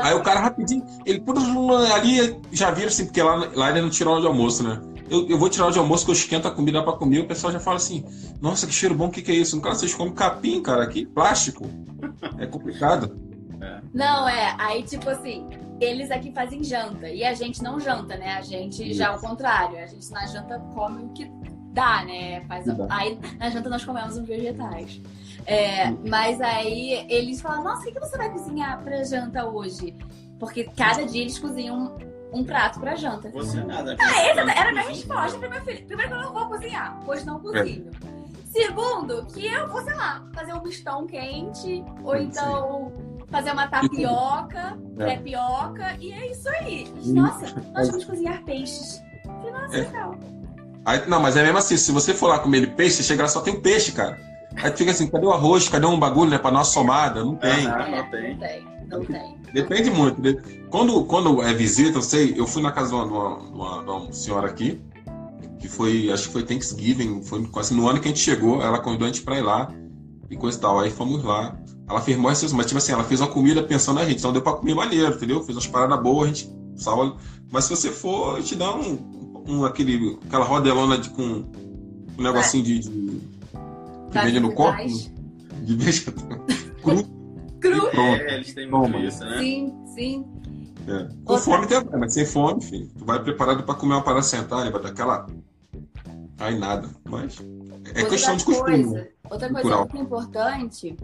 Aí 0.00 0.14
o 0.14 0.22
cara 0.22 0.40
rapidinho, 0.40 0.84
ele 1.04 1.20
por 1.20 1.36
ali 1.36 2.40
já 2.52 2.70
viram 2.70 2.88
assim, 2.88 3.04
porque 3.04 3.20
lá, 3.20 3.50
lá 3.54 3.70
ele 3.70 3.82
não 3.82 3.90
tirou 3.90 4.20
de 4.20 4.26
almoço, 4.26 4.62
né? 4.62 4.80
Eu, 5.10 5.28
eu 5.28 5.38
vou 5.38 5.48
tirar 5.48 5.70
de 5.70 5.78
almoço 5.78 6.04
que 6.04 6.10
eu 6.10 6.14
esquento 6.14 6.46
a 6.46 6.50
comida 6.50 6.82
pra 6.82 6.92
comer, 6.92 7.20
o 7.20 7.26
pessoal 7.26 7.52
já 7.52 7.58
fala 7.58 7.76
assim, 7.76 8.04
nossa, 8.40 8.66
que 8.66 8.72
cheiro 8.72 8.94
bom, 8.94 9.08
o 9.08 9.10
que, 9.10 9.20
que 9.20 9.32
é 9.32 9.34
isso? 9.34 9.60
Cara, 9.60 9.74
vocês 9.74 9.92
comem 9.92 10.14
capim, 10.14 10.62
cara, 10.62 10.84
aqui, 10.84 11.04
plástico. 11.04 11.68
É 12.38 12.46
complicado. 12.46 13.20
Não, 13.92 14.28
é, 14.28 14.54
aí 14.58 14.82
tipo 14.84 15.08
assim, 15.10 15.46
eles 15.80 16.10
aqui 16.10 16.32
fazem 16.32 16.62
janta 16.62 17.08
e 17.08 17.24
a 17.24 17.34
gente 17.34 17.62
não 17.62 17.78
janta, 17.78 18.16
né? 18.16 18.34
A 18.34 18.42
gente 18.42 18.92
já 18.94 19.10
ao 19.10 19.18
contrário, 19.18 19.78
a 19.78 19.86
gente 19.86 20.10
na 20.10 20.26
janta 20.26 20.58
come 20.74 21.04
o 21.04 21.08
que 21.10 21.30
dá, 21.72 22.04
né? 22.04 22.40
Faz, 22.46 22.64
Que 22.64 22.72
dá. 22.72 22.86
aí 22.90 23.18
na 23.38 23.50
janta 23.50 23.68
nós 23.68 23.84
comemos 23.84 24.16
os 24.16 24.26
vegetais. 24.26 25.00
É, 25.46 25.90
mas 26.08 26.40
aí 26.40 27.04
eles 27.08 27.40
falam, 27.40 27.64
nossa, 27.64 27.82
o 27.82 27.84
que, 27.84 27.92
que 27.92 28.00
você 28.00 28.16
vai 28.16 28.30
cozinhar 28.30 28.80
pra 28.82 29.02
janta 29.02 29.44
hoje? 29.44 29.96
Porque 30.38 30.64
cada 30.76 31.04
dia 31.04 31.22
eles 31.22 31.38
cozinham 31.38 31.96
um, 32.32 32.40
um 32.40 32.44
prato 32.44 32.78
pra 32.78 32.94
janta. 32.94 33.28
Você 33.30 33.60
nada. 33.64 33.96
Ah, 34.00 34.22
essa 34.26 34.40
era 34.40 34.68
a 34.70 34.72
minha 34.72 34.88
resposta 34.88 35.38
pro 35.38 35.50
meu 35.50 35.60
filho. 35.62 35.84
Primeiro 35.86 36.10
que 36.12 36.16
eu 36.18 36.22
não 36.22 36.32
vou 36.32 36.46
cozinhar, 36.46 37.00
pois 37.04 37.24
não 37.24 37.40
cozinho. 37.40 37.90
Segundo, 38.50 39.24
que 39.26 39.46
eu 39.46 39.66
vou, 39.68 39.82
sei 39.82 39.94
lá, 39.94 40.22
fazer 40.34 40.52
um 40.52 40.62
mistão 40.62 41.06
quente, 41.06 41.82
ou 42.04 42.14
então 42.16 42.92
fazer 43.28 43.50
uma 43.52 43.66
tapioca, 43.66 44.76
É. 44.98 45.04
crepioca, 45.04 45.96
e 45.98 46.12
é 46.12 46.30
isso 46.30 46.48
aí. 46.50 46.86
Sim. 47.00 47.14
Nossa, 47.14 47.46
nós 47.72 47.88
vamos 47.88 48.04
cozinhar 48.04 48.42
peixes. 48.44 49.02
Falei, 49.24 49.52
nossa, 49.52 49.76
É. 49.78 50.41
Aí, 50.84 51.08
não, 51.08 51.20
mas 51.20 51.36
é 51.36 51.42
mesmo 51.42 51.58
assim, 51.58 51.76
se 51.76 51.92
você 51.92 52.12
for 52.12 52.26
lá 52.28 52.38
comer 52.38 52.58
ele 52.58 52.66
peixe, 52.68 52.96
você 52.96 53.02
chega 53.04 53.22
lá 53.22 53.28
só 53.28 53.40
tem 53.40 53.54
o 53.54 53.60
peixe, 53.60 53.92
cara. 53.92 54.18
Aí 54.56 54.70
tu 54.70 54.78
fica 54.78 54.90
assim, 54.90 55.06
cadê 55.06 55.24
o 55.26 55.32
arroz? 55.32 55.68
Cadê 55.68 55.86
um 55.86 55.98
bagulho, 55.98 56.30
né, 56.30 56.38
pra 56.38 56.50
uma 56.50 56.64
somada? 56.64 57.24
Não 57.24 57.36
tem. 57.36 57.66
Ah, 57.66 57.88
não 57.88 58.10
tem. 58.10 58.30
Não 58.34 58.38
tem, 58.38 58.66
não 58.90 59.04
tem. 59.04 59.36
Depende 59.54 59.90
muito. 59.90 60.20
Quando, 60.70 61.04
quando 61.04 61.42
é 61.42 61.52
visita, 61.54 61.98
eu 61.98 62.02
sei, 62.02 62.34
eu 62.36 62.46
fui 62.46 62.62
na 62.62 62.72
casa 62.72 62.88
de 62.88 62.94
uma, 62.94 63.06
de 63.06 63.12
uma- 63.52 63.82
de 63.84 63.90
uma- 63.90 64.12
senhora 64.12 64.46
aqui, 64.48 64.80
que 65.60 65.68
foi, 65.68 66.10
acho 66.10 66.26
que 66.26 66.32
foi 66.32 66.42
Thanksgiving, 66.42 67.22
foi 67.22 67.46
quase 67.46 67.72
no 67.74 67.88
ano 67.88 68.00
que 68.00 68.08
a 68.08 68.10
gente 68.10 68.20
chegou, 68.20 68.60
ela 68.62 68.78
convidou 68.80 69.06
a 69.06 69.10
gente 69.10 69.22
pra 69.22 69.38
ir 69.38 69.42
lá 69.42 69.70
e 70.30 70.36
coisa 70.36 70.58
e 70.58 70.60
tal. 70.60 70.80
Aí 70.80 70.90
fomos 70.90 71.22
lá. 71.22 71.56
Ela 71.88 72.00
fez 72.00 72.18
essas, 72.24 72.52
mas 72.52 72.66
tipo 72.66 72.78
assim, 72.78 72.92
ela 72.92 73.04
fez 73.04 73.20
uma 73.20 73.28
comida 73.28 73.62
pensando 73.62 73.96
na 73.96 74.04
gente, 74.04 74.18
então 74.18 74.32
deu 74.32 74.40
pra 74.42 74.54
comer 74.54 74.74
maneiro, 74.74 75.14
entendeu? 75.14 75.42
Fez 75.42 75.56
umas 75.56 75.66
paradas 75.66 76.02
boas, 76.02 76.24
a 76.24 76.32
gente 76.32 76.50
salva. 76.76 77.16
Mas 77.50 77.64
se 77.64 77.76
você 77.76 77.90
for, 77.90 78.36
a 78.36 78.40
gente 78.40 78.56
dá 78.56 78.74
um, 78.74 79.31
um 79.46 79.64
aquele, 79.64 80.18
aquela 80.26 80.44
rodelona 80.44 80.98
de, 80.98 81.10
com 81.10 81.22
um 81.22 82.22
negocinho 82.22 82.64
de, 82.64 82.78
de- 82.80 83.20
que 84.10 84.18
vende 84.24 84.40
no 84.40 84.52
copo, 84.54 84.78
de 85.62 85.76
vegetal, 85.76 86.14
cru 86.82 87.04
Cru. 87.60 87.90
pronto. 87.90 87.96
É, 88.22 88.34
eles 88.34 88.52
têm 88.54 88.68
muito 88.70 88.92
Toma. 88.92 89.04
isso, 89.04 89.20
né? 89.24 89.38
Sim, 89.38 89.72
sim. 89.94 90.24
É. 90.88 91.04
Com 91.24 91.32
Outra- 91.34 91.38
fome 91.38 91.66
tem, 91.68 91.80
mas 91.98 92.12
sem 92.12 92.26
fome, 92.26 92.60
filho. 92.62 92.88
Tu 92.98 93.04
vai 93.04 93.22
preparado 93.22 93.62
pra 93.62 93.74
comer 93.76 93.94
uma 93.94 94.02
parada 94.02 94.22
sentada, 94.24 94.68
vai 94.70 94.82
dar 94.82 94.88
aquela. 94.88 95.26
Aí 96.40 96.58
nada. 96.58 96.88
Mas. 97.08 97.38
É 97.84 97.88
Outra 97.88 98.06
questão 98.10 98.36
de 98.36 98.44
costume. 98.44 98.84
coisa, 98.84 99.08
outra 99.30 99.48
coisa 99.48 99.62
Cultural. 99.62 99.78
muito 99.80 99.98
importante, 99.98 100.96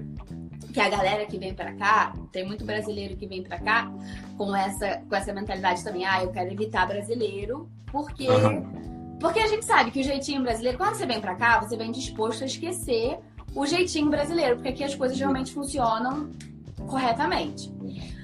que 0.72 0.80
a 0.80 0.88
galera 0.88 1.26
que 1.26 1.38
vem 1.38 1.54
pra 1.54 1.72
cá, 1.74 2.12
tem 2.32 2.46
muito 2.46 2.64
brasileiro 2.64 3.16
que 3.16 3.26
vem 3.26 3.42
pra 3.42 3.58
cá 3.58 3.90
com 4.36 4.54
essa, 4.54 5.02
com 5.08 5.14
essa 5.16 5.32
mentalidade 5.32 5.82
também, 5.82 6.04
ah, 6.06 6.22
eu 6.22 6.30
quero 6.30 6.52
evitar 6.52 6.86
brasileiro, 6.86 7.68
porque 7.90 8.28
Aham. 8.28 8.62
porque 9.20 9.40
a 9.40 9.46
gente 9.48 9.64
sabe 9.64 9.90
que 9.90 10.00
o 10.00 10.04
jeitinho 10.04 10.42
brasileiro, 10.42 10.78
quando 10.78 10.94
você 10.94 11.06
vem 11.06 11.20
pra 11.20 11.34
cá, 11.34 11.60
você 11.60 11.76
vem 11.76 11.90
disposto 11.90 12.42
a 12.42 12.46
esquecer 12.46 13.18
o 13.54 13.66
jeitinho 13.66 14.08
brasileiro, 14.10 14.56
porque 14.56 14.68
aqui 14.68 14.84
as 14.84 14.94
coisas 14.94 15.18
realmente 15.18 15.52
funcionam 15.52 16.30
corretamente. 16.86 17.72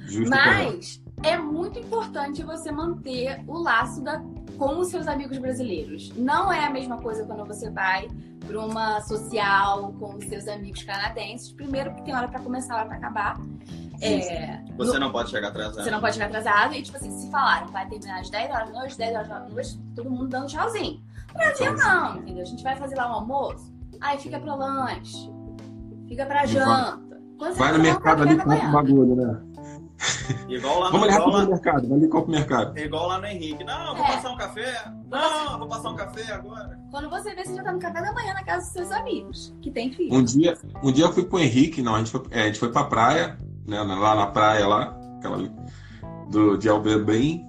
Justo. 0.07 0.31
Mas 0.31 1.03
é 1.23 1.37
muito 1.37 1.79
importante 1.79 2.43
você 2.45 2.71
manter 2.71 3.43
o 3.49 3.59
laço 3.59 4.03
da, 4.03 4.23
com 4.59 4.79
os 4.79 4.89
seus 4.89 5.09
amigos 5.09 5.39
brasileiros. 5.39 6.13
Não 6.15 6.53
é 6.53 6.65
a 6.65 6.71
mesma 6.71 6.99
coisa 6.99 7.25
quando 7.25 7.45
você 7.47 7.71
vai 7.71 8.07
para 8.47 8.61
uma 8.61 9.01
social 9.03 9.93
com 9.99 10.17
os 10.17 10.25
seus 10.27 10.47
amigos 10.49 10.83
canadenses. 10.83 11.53
Primeiro, 11.53 11.91
porque 11.91 12.05
tem 12.05 12.15
hora 12.15 12.29
para 12.29 12.41
começar, 12.41 12.77
hora 12.77 12.87
para 12.87 12.97
acabar. 12.97 13.41
É, 14.01 14.61
Você 14.77 14.99
não 14.99 15.11
pode 15.13 15.31
chegar 15.31 15.49
atrasado. 15.49 15.83
você 15.85 15.91
não 15.91 16.01
pode 16.01 16.15
chegar 16.15 16.27
atrasado. 16.27 16.75
E, 16.75 16.83
tipo 16.83 16.97
assim, 16.97 17.11
se 17.13 17.31
falaram, 17.31 17.69
vai 17.69 17.87
terminar 17.89 18.21
às 18.21 18.29
10 18.29 18.51
horas 18.51 18.69
da 18.73 18.79
noite, 18.81 18.99
10 18.99 19.15
horas 19.15 19.29
da 19.29 19.41
noite, 19.41 19.79
todo 19.95 20.11
mundo 20.11 20.29
dando 20.29 20.47
tchauzinho. 20.49 21.01
No 21.29 21.35
Brasil, 21.35 21.73
não, 21.77 22.17
entendeu? 22.19 22.43
A 22.43 22.47
gente 22.47 22.63
vai 22.63 22.77
fazer 22.77 22.97
lá 22.97 23.09
um 23.11 23.15
almoço, 23.15 23.73
aí 24.01 24.19
fica 24.19 24.39
pro 24.39 24.57
lanche, 24.57 25.31
fica 26.09 26.27
pra 26.27 26.45
janta. 26.47 27.01
Quando 27.39 27.53
você 27.55 27.59
Vai 27.59 27.73
no 27.73 27.79
mercado 27.81 28.23
ali 28.23 28.37
manhã. 28.45 28.69
o 28.69 28.73
bagulho, 28.73 29.17
né? 29.17 29.41
Igual 30.49 30.81
lá, 30.81 30.87
no, 30.87 30.93
Vamos 30.99 31.15
igual, 31.15 31.31
lá, 31.31 31.43
no 31.45 31.49
mercado, 31.51 31.89
vai 31.89 31.97
ali 31.99 32.07
e 32.07 32.09
compra 32.09 32.29
o 32.29 32.31
mercado. 32.33 32.79
igual 32.79 33.07
lá 33.09 33.19
no 33.21 33.27
Henrique. 33.27 33.65
Não, 33.65 33.95
vou 33.95 34.05
É. 34.05 34.13
passar 34.13 34.31
um 34.33 34.37
café. 34.37 34.93
Não, 35.11 35.59
vou 35.59 35.69
passar 35.69 35.91
um 35.91 35.97
café 35.97 36.33
agora. 36.33 36.79
Quando 36.91 37.09
você 37.11 37.35
vê, 37.35 37.45
você 37.45 37.55
já 37.55 37.63
tá 37.63 37.73
no 37.73 37.79
café 37.79 38.03
da 38.03 38.13
manhã 38.13 38.35
na 38.35 38.45
casa 38.45 38.65
dos 38.65 38.73
seus 38.73 38.91
amigos, 38.91 39.55
que 39.63 39.71
tem 39.71 39.93
filho. 39.93 40.13
Um 40.15 40.23
dia, 40.23 40.59
um 40.83 40.93
dia 40.93 41.05
eu 41.05 41.13
fui 41.13 41.25
com 41.25 41.37
o 41.37 41.41
Henrique, 41.41 41.81
não, 41.81 41.95
a 41.95 41.99
gente 41.99 42.11
foi, 42.11 42.23
é, 42.31 42.43
a 42.43 42.47
gente 42.47 42.59
foi 42.59 42.71
pra 42.71 42.85
praia, 42.85 43.39
né, 43.67 43.81
lá 43.83 44.15
na 44.15 44.27
praia 44.27 44.67
lá, 44.67 44.97
aquela 45.19 45.37
ali, 45.37 45.51
do, 46.31 46.57
de 46.59 46.69
Albebrim. 46.69 47.45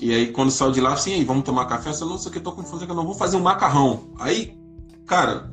E 0.00 0.14
aí, 0.14 0.32
quando 0.32 0.50
saiu 0.50 0.72
de 0.72 0.80
lá, 0.80 0.94
assim, 0.94 1.12
aí, 1.12 1.24
vamos 1.24 1.42
tomar 1.44 1.66
café? 1.66 1.90
Eu 1.90 1.94
falei, 1.94 2.08
não 2.10 2.18
sei 2.18 2.30
o 2.30 2.32
que, 2.32 2.40
tô 2.40 2.52
com 2.52 2.62
fome, 2.62 2.86
eu 2.88 2.94
não 2.94 3.04
vou 3.04 3.14
fazer 3.14 3.36
um 3.36 3.40
macarrão. 3.40 4.14
Aí, 4.18 4.56
cara, 5.06 5.50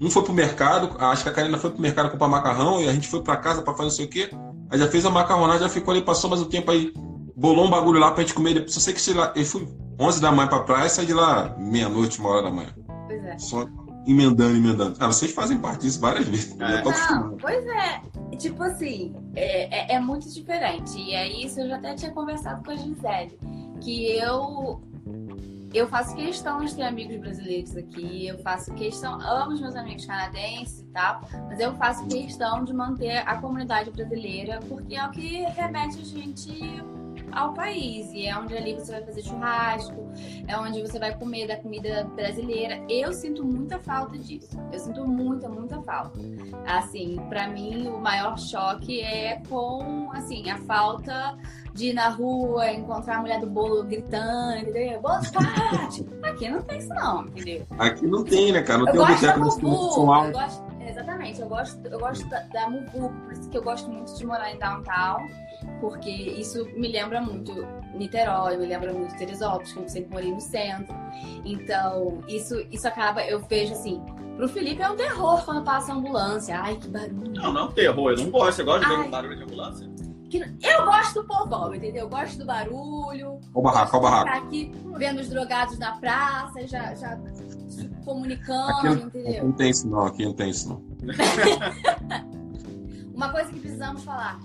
um 0.00 0.10
foi 0.10 0.22
pro 0.22 0.34
mercado, 0.34 0.96
acho 0.98 1.22
que 1.22 1.28
a 1.28 1.32
Karina 1.32 1.56
foi 1.56 1.70
pro 1.70 1.80
mercado 1.80 2.10
comprar 2.10 2.28
macarrão, 2.28 2.80
e 2.82 2.88
a 2.88 2.92
gente 2.92 3.08
foi 3.08 3.22
pra 3.22 3.36
casa 3.38 3.62
pra 3.62 3.72
fazer 3.72 3.84
não 3.84 3.90
sei 3.90 4.04
o 4.04 4.10
que. 4.10 4.30
Aí 4.70 4.78
já 4.78 4.88
fez 4.88 5.04
a 5.04 5.10
macarronada, 5.10 5.58
já 5.60 5.68
ficou 5.68 5.92
ali, 5.92 6.02
passou 6.02 6.30
mais 6.30 6.42
um 6.42 6.48
tempo 6.48 6.70
aí, 6.70 6.92
bolou 7.36 7.66
um 7.66 7.70
bagulho 7.70 7.98
lá 7.98 8.12
pra 8.12 8.22
gente 8.22 8.34
comer. 8.34 8.56
Eu 8.56 8.68
sei 8.68 8.94
que 8.94 9.00
sei 9.00 9.14
lá, 9.14 9.32
eu 9.34 9.44
fui 9.44 9.66
11 9.98 10.20
da 10.20 10.30
manhã 10.30 10.48
pra 10.48 10.60
praia 10.60 10.86
e 10.86 10.90
saí 10.90 11.06
de 11.06 11.14
lá 11.14 11.54
meia-noite, 11.58 12.20
uma 12.20 12.30
hora 12.30 12.42
da 12.44 12.50
manhã. 12.50 12.74
Pois 13.06 13.24
é. 13.24 13.38
Só 13.38 13.66
emendando, 14.06 14.56
emendando. 14.56 14.96
Ah, 15.00 15.08
vocês 15.08 15.32
fazem 15.32 15.58
parte 15.58 15.82
disso 15.82 16.00
várias 16.00 16.26
vezes. 16.26 16.56
É. 16.60 16.82
Não, 16.82 17.36
pois 17.36 17.66
é. 17.66 18.02
Tipo 18.36 18.62
assim, 18.62 19.14
é, 19.34 19.94
é, 19.94 19.96
é 19.96 20.00
muito 20.00 20.28
diferente. 20.32 20.98
E 20.98 21.14
é 21.14 21.28
isso, 21.44 21.60
eu 21.60 21.68
já 21.68 21.76
até 21.76 21.94
tinha 21.94 22.10
conversado 22.12 22.62
com 22.64 22.70
a 22.70 22.76
Gisele. 22.76 23.38
Que 23.80 24.16
eu. 24.16 24.80
Eu 25.72 25.86
faço 25.86 26.16
questão 26.16 26.64
de 26.64 26.74
ter 26.74 26.82
amigos 26.82 27.16
brasileiros 27.16 27.76
aqui, 27.76 28.26
eu 28.26 28.38
faço 28.38 28.74
questão, 28.74 29.20
amo 29.20 29.52
os 29.52 29.60
meus 29.60 29.76
amigos 29.76 30.04
canadenses 30.04 30.80
e 30.80 30.86
tal, 30.86 31.20
mas 31.48 31.60
eu 31.60 31.72
faço 31.74 32.06
questão 32.08 32.64
de 32.64 32.72
manter 32.72 33.18
a 33.18 33.36
comunidade 33.36 33.90
brasileira, 33.90 34.58
porque 34.68 34.96
é 34.96 35.06
o 35.06 35.10
que 35.10 35.44
remete 35.44 36.00
a 36.00 36.04
gente 36.04 36.82
ao 37.32 37.54
país. 37.54 38.12
E 38.12 38.26
é 38.26 38.36
onde 38.36 38.56
ali 38.56 38.74
você 38.74 38.92
vai 38.92 39.02
fazer 39.02 39.22
churrasco, 39.22 40.10
é 40.46 40.56
onde 40.58 40.80
você 40.80 40.98
vai 40.98 41.16
comer 41.16 41.46
da 41.46 41.56
comida 41.56 42.04
brasileira. 42.04 42.82
Eu 42.88 43.12
sinto 43.12 43.44
muita 43.44 43.78
falta 43.78 44.18
disso. 44.18 44.58
Eu 44.72 44.78
sinto 44.78 45.06
muita, 45.06 45.48
muita 45.48 45.80
falta. 45.82 46.18
Assim, 46.66 47.16
pra 47.28 47.48
mim, 47.48 47.88
o 47.88 47.98
maior 47.98 48.38
choque 48.38 49.00
é 49.00 49.40
com, 49.48 50.10
assim, 50.12 50.50
a 50.50 50.58
falta 50.58 51.36
de 51.74 51.88
ir 51.88 51.92
na 51.92 52.08
rua, 52.08 52.70
encontrar 52.72 53.16
a 53.16 53.20
mulher 53.20 53.40
do 53.40 53.46
bolo 53.46 53.82
gritando, 53.84 54.58
entendeu? 54.58 55.00
Bolo 55.00 55.20
de 55.20 55.26
chocolate! 55.28 56.06
Aqui 56.22 56.48
não 56.48 56.62
tem 56.62 56.78
isso 56.78 56.88
não, 56.88 57.26
entendeu? 57.26 57.66
Aqui 57.78 58.06
não 58.06 58.24
tem, 58.24 58.52
né, 58.52 58.62
cara? 58.62 58.80
Não 58.80 58.86
Eu 58.88 58.92
tem 58.92 59.00
um 59.02 59.06
gosto 59.06 59.60
boteco 59.60 60.00
eu 60.00 60.12
alto. 60.12 60.32
gosto, 60.32 60.64
exatamente, 60.88 61.40
eu 61.40 61.48
gosto, 61.48 61.86
eu 61.86 61.98
gosto 61.98 62.28
da, 62.28 62.40
da 62.52 62.68
Muvuca, 62.70 63.14
por 63.24 63.32
isso 63.32 63.48
que 63.48 63.58
eu 63.58 63.62
gosto 63.62 63.90
muito 63.90 64.14
de 64.16 64.26
morar 64.26 64.52
em 64.52 64.58
downtown, 64.58 65.28
porque 65.80 66.10
isso 66.10 66.64
me 66.76 66.88
lembra 66.88 67.20
muito 67.20 67.66
Niterói, 67.94 68.56
me 68.56 68.66
lembra 68.66 68.92
muito 68.92 69.16
Teresópolis, 69.16 69.72
que 69.72 69.78
eu 69.78 69.88
sempre 69.88 70.10
morei 70.12 70.32
no 70.32 70.40
centro. 70.40 70.94
Então, 71.44 72.18
isso, 72.28 72.54
isso 72.70 72.86
acaba, 72.88 73.22
eu 73.24 73.40
vejo 73.40 73.72
assim, 73.72 74.00
pro 74.36 74.48
Felipe 74.48 74.80
é 74.82 74.88
um 74.90 74.96
terror 74.96 75.44
quando 75.44 75.62
passa 75.64 75.92
a 75.92 75.96
ambulância. 75.96 76.58
Ai, 76.58 76.76
que 76.76 76.88
barulho. 76.88 77.32
Não, 77.34 77.52
não 77.52 77.70
terror. 77.72 78.12
Eu 78.12 78.16
não 78.18 78.30
gosto. 78.30 78.56
Você 78.56 78.64
gosta 78.64 78.88
de 78.88 78.94
ver 78.96 79.00
um 79.06 79.10
barulho 79.10 79.36
de 79.36 79.42
ambulância? 79.42 79.88
Que- 80.30 80.38
Eu 80.62 80.84
gosto 80.84 81.22
do 81.22 81.26
povão, 81.26 81.74
entendeu? 81.74 82.04
Eu 82.04 82.08
gosto 82.08 82.38
do 82.38 82.46
barulho. 82.46 83.40
O 83.52 83.60
barraco, 83.60 83.96
o 83.96 84.00
barraco. 84.00 84.26
Ficar 84.30 84.46
aqui 84.46 84.72
vendo 84.96 85.20
os 85.20 85.28
drogados 85.28 85.76
na 85.78 85.96
praça, 85.96 86.66
já, 86.66 86.94
já 86.94 87.18
se 87.68 87.88
comunicando, 88.04 88.70
Aqui, 88.78 88.86
aqui 88.88 89.02
entendeu? 89.18 89.44
não 89.44 89.52
tem 89.52 89.70
isso 89.70 89.88
não, 89.88 90.06
aqui 90.06 90.24
não 90.24 90.32
tem 90.32 90.50
isso 90.50 90.68
não. 90.68 90.82
Uma 93.14 93.30
coisa 93.30 93.50
que 93.52 93.60
precisamos 93.60 94.02
falar. 94.04 94.40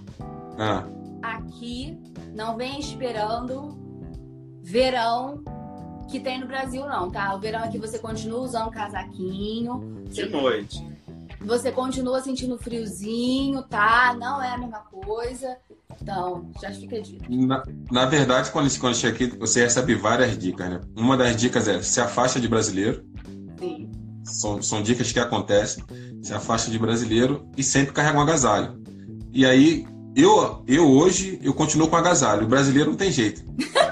Ah, 0.58 0.84
Aqui 1.22 1.98
não 2.36 2.56
vem 2.58 2.80
esperando 2.80 3.78
verão 4.62 5.44
que 6.10 6.20
tem 6.20 6.40
no 6.40 6.46
Brasil, 6.48 6.86
não, 6.88 7.10
tá? 7.10 7.34
O 7.34 7.40
verão 7.40 7.64
aqui 7.64 7.80
você 7.80 7.98
continua 7.98 8.40
usando 8.42 8.70
casaquinho. 8.70 10.04
De 10.10 10.28
noite. 10.30 10.86
Você 11.42 11.72
continua 11.72 12.22
sentindo 12.22 12.58
friozinho, 12.58 13.64
tá? 13.64 14.16
Não 14.18 14.42
é 14.42 14.54
a 14.54 14.58
mesma 14.58 14.80
coisa. 14.80 15.58
Então, 16.02 16.50
já 16.62 16.72
fica 16.72 17.02
dito. 17.02 17.24
Na, 17.30 17.64
na 17.92 18.06
verdade, 18.06 18.52
quando, 18.52 18.80
quando 18.80 18.96
chega 18.96 19.16
aqui, 19.16 19.38
você 19.38 19.62
recebe 19.62 19.96
várias 19.96 20.38
dicas, 20.38 20.70
né? 20.70 20.82
Uma 20.96 21.16
das 21.16 21.36
dicas 21.36 21.68
é 21.68 21.82
se 21.82 22.02
afasta 22.02 22.40
de 22.40 22.48
brasileiro. 22.48 23.06
Sim. 23.60 23.92
São, 24.24 24.62
são 24.62 24.82
dicas 24.82 25.12
que 25.12 25.20
acontecem. 25.20 25.84
Se 26.22 26.34
afasta 26.34 26.72
de 26.72 26.80
brasileiro 26.80 27.48
e 27.56 27.64
sempre 27.64 27.94
carrega 27.94 28.18
um 28.18 28.22
agasalho. 28.22 28.82
E 29.32 29.46
aí, 29.46 29.86
eu, 30.16 30.64
eu 30.68 30.90
hoje, 30.90 31.40
eu 31.44 31.54
continuo 31.54 31.88
com 31.88 31.96
agasalho. 31.96 32.46
O 32.46 32.50
brasileiro 32.50 32.92
não 32.92 32.98
tem 32.98 33.12
jeito. 33.12 33.44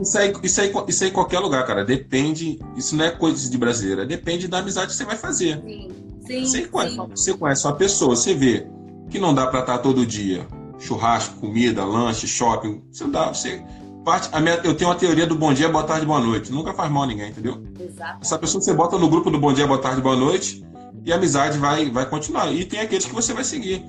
Isso 0.00 0.18
aí, 0.18 0.32
isso, 0.42 0.60
aí, 0.60 0.72
isso 0.88 1.04
aí 1.04 1.10
em 1.10 1.12
qualquer 1.12 1.38
lugar, 1.38 1.66
cara. 1.66 1.84
Depende. 1.84 2.58
Isso 2.76 2.96
não 2.96 3.04
é 3.04 3.10
coisa 3.10 3.50
de 3.50 3.56
brasileiro. 3.56 4.02
É 4.02 4.06
depende 4.06 4.48
da 4.48 4.58
amizade 4.58 4.88
que 4.88 4.94
você 4.94 5.04
vai 5.04 5.16
fazer. 5.16 5.60
Sim. 5.62 5.88
Sim, 6.26 6.44
você, 6.44 6.62
sim. 6.62 6.68
Conhece, 6.68 6.96
você 6.96 7.34
conhece 7.34 7.66
uma 7.66 7.74
pessoa, 7.74 8.16
você 8.16 8.34
vê 8.34 8.66
que 9.10 9.18
não 9.18 9.34
dá 9.34 9.46
para 9.46 9.60
estar 9.60 9.78
todo 9.78 10.06
dia. 10.06 10.46
Churrasco, 10.78 11.40
comida, 11.40 11.84
lanche, 11.84 12.26
shopping. 12.26 12.82
Você 12.90 13.06
dá. 13.06 13.28
Você, 13.28 13.64
parte, 14.04 14.28
a 14.32 14.40
minha, 14.40 14.56
eu 14.64 14.74
tenho 14.74 14.90
uma 14.90 14.96
teoria 14.96 15.26
do 15.26 15.34
bom 15.34 15.52
dia, 15.52 15.68
boa 15.68 15.84
tarde, 15.84 16.04
boa 16.04 16.20
noite. 16.20 16.50
Nunca 16.50 16.72
faz 16.74 16.90
mal 16.90 17.04
a 17.04 17.06
ninguém, 17.06 17.30
entendeu? 17.30 17.62
Exato. 17.78 18.18
Essa 18.20 18.38
pessoa 18.38 18.62
você 18.62 18.72
bota 18.72 18.98
no 18.98 19.08
grupo 19.08 19.30
do 19.30 19.38
bom 19.38 19.52
dia, 19.52 19.66
boa 19.66 19.80
tarde, 19.80 20.00
boa 20.00 20.16
noite. 20.16 20.64
E 21.04 21.12
a 21.12 21.16
amizade 21.16 21.58
vai, 21.58 21.90
vai 21.90 22.08
continuar. 22.08 22.52
E 22.52 22.64
tem 22.64 22.80
aqueles 22.80 23.04
que 23.04 23.14
você 23.14 23.32
vai 23.32 23.44
seguir. 23.44 23.84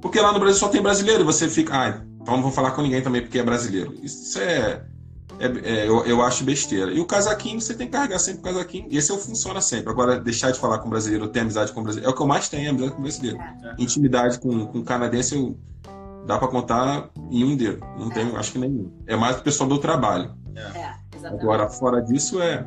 Porque 0.00 0.20
lá 0.20 0.32
no 0.32 0.38
Brasil 0.38 0.58
só 0.58 0.68
tem 0.68 0.82
brasileiro. 0.82 1.22
E 1.22 1.24
você 1.24 1.48
fica. 1.48 1.74
Ah, 1.74 2.02
então 2.20 2.36
não 2.36 2.42
vou 2.42 2.52
falar 2.52 2.72
com 2.72 2.82
ninguém 2.82 3.02
também 3.02 3.22
porque 3.22 3.38
é 3.38 3.42
brasileiro. 3.42 3.94
Isso 4.02 4.38
é 4.38 4.84
é, 5.38 5.46
é, 5.46 5.88
eu, 5.88 6.04
eu, 6.04 6.22
acho 6.22 6.44
besteira. 6.44 6.90
E 6.92 7.00
o 7.00 7.06
casaquinho, 7.06 7.60
você 7.60 7.74
tem 7.74 7.86
que 7.86 7.92
carregar 7.92 8.18
sempre 8.18 8.40
o 8.40 8.42
casaquinho. 8.42 8.86
E 8.90 8.96
esse 8.96 9.10
eu 9.10 9.18
funciona 9.18 9.60
sempre. 9.60 9.90
Agora, 9.90 10.18
deixar 10.18 10.50
de 10.50 10.58
falar 10.58 10.78
com 10.78 10.86
o 10.86 10.90
brasileiro, 10.90 11.28
ter 11.28 11.40
amizade 11.40 11.72
com 11.72 11.80
o 11.80 11.82
brasileiro. 11.82 12.10
É 12.10 12.12
o 12.12 12.16
que 12.16 12.22
eu 12.22 12.26
mais 12.26 12.48
tenho, 12.48 12.70
amizade 12.70 12.92
com 12.92 12.98
o 12.98 13.02
brasileiro. 13.02 13.38
É. 13.38 13.74
Intimidade 13.78 14.40
com, 14.40 14.66
com 14.66 14.78
o 14.78 14.84
canadense, 14.84 15.34
eu, 15.34 15.58
dá 16.26 16.38
para 16.38 16.48
contar 16.48 17.10
em 17.30 17.44
um 17.44 17.56
dedo. 17.56 17.84
Não 17.98 18.10
tenho, 18.10 18.36
acho 18.36 18.52
que 18.52 18.58
nenhum. 18.58 18.92
É 19.06 19.16
mais 19.16 19.38
o 19.38 19.42
pessoal 19.42 19.68
do 19.68 19.78
trabalho. 19.78 20.34
É, 20.56 21.16
exatamente. 21.16 21.42
Agora, 21.42 21.68
fora 21.68 22.02
disso, 22.02 22.40
é. 22.40 22.66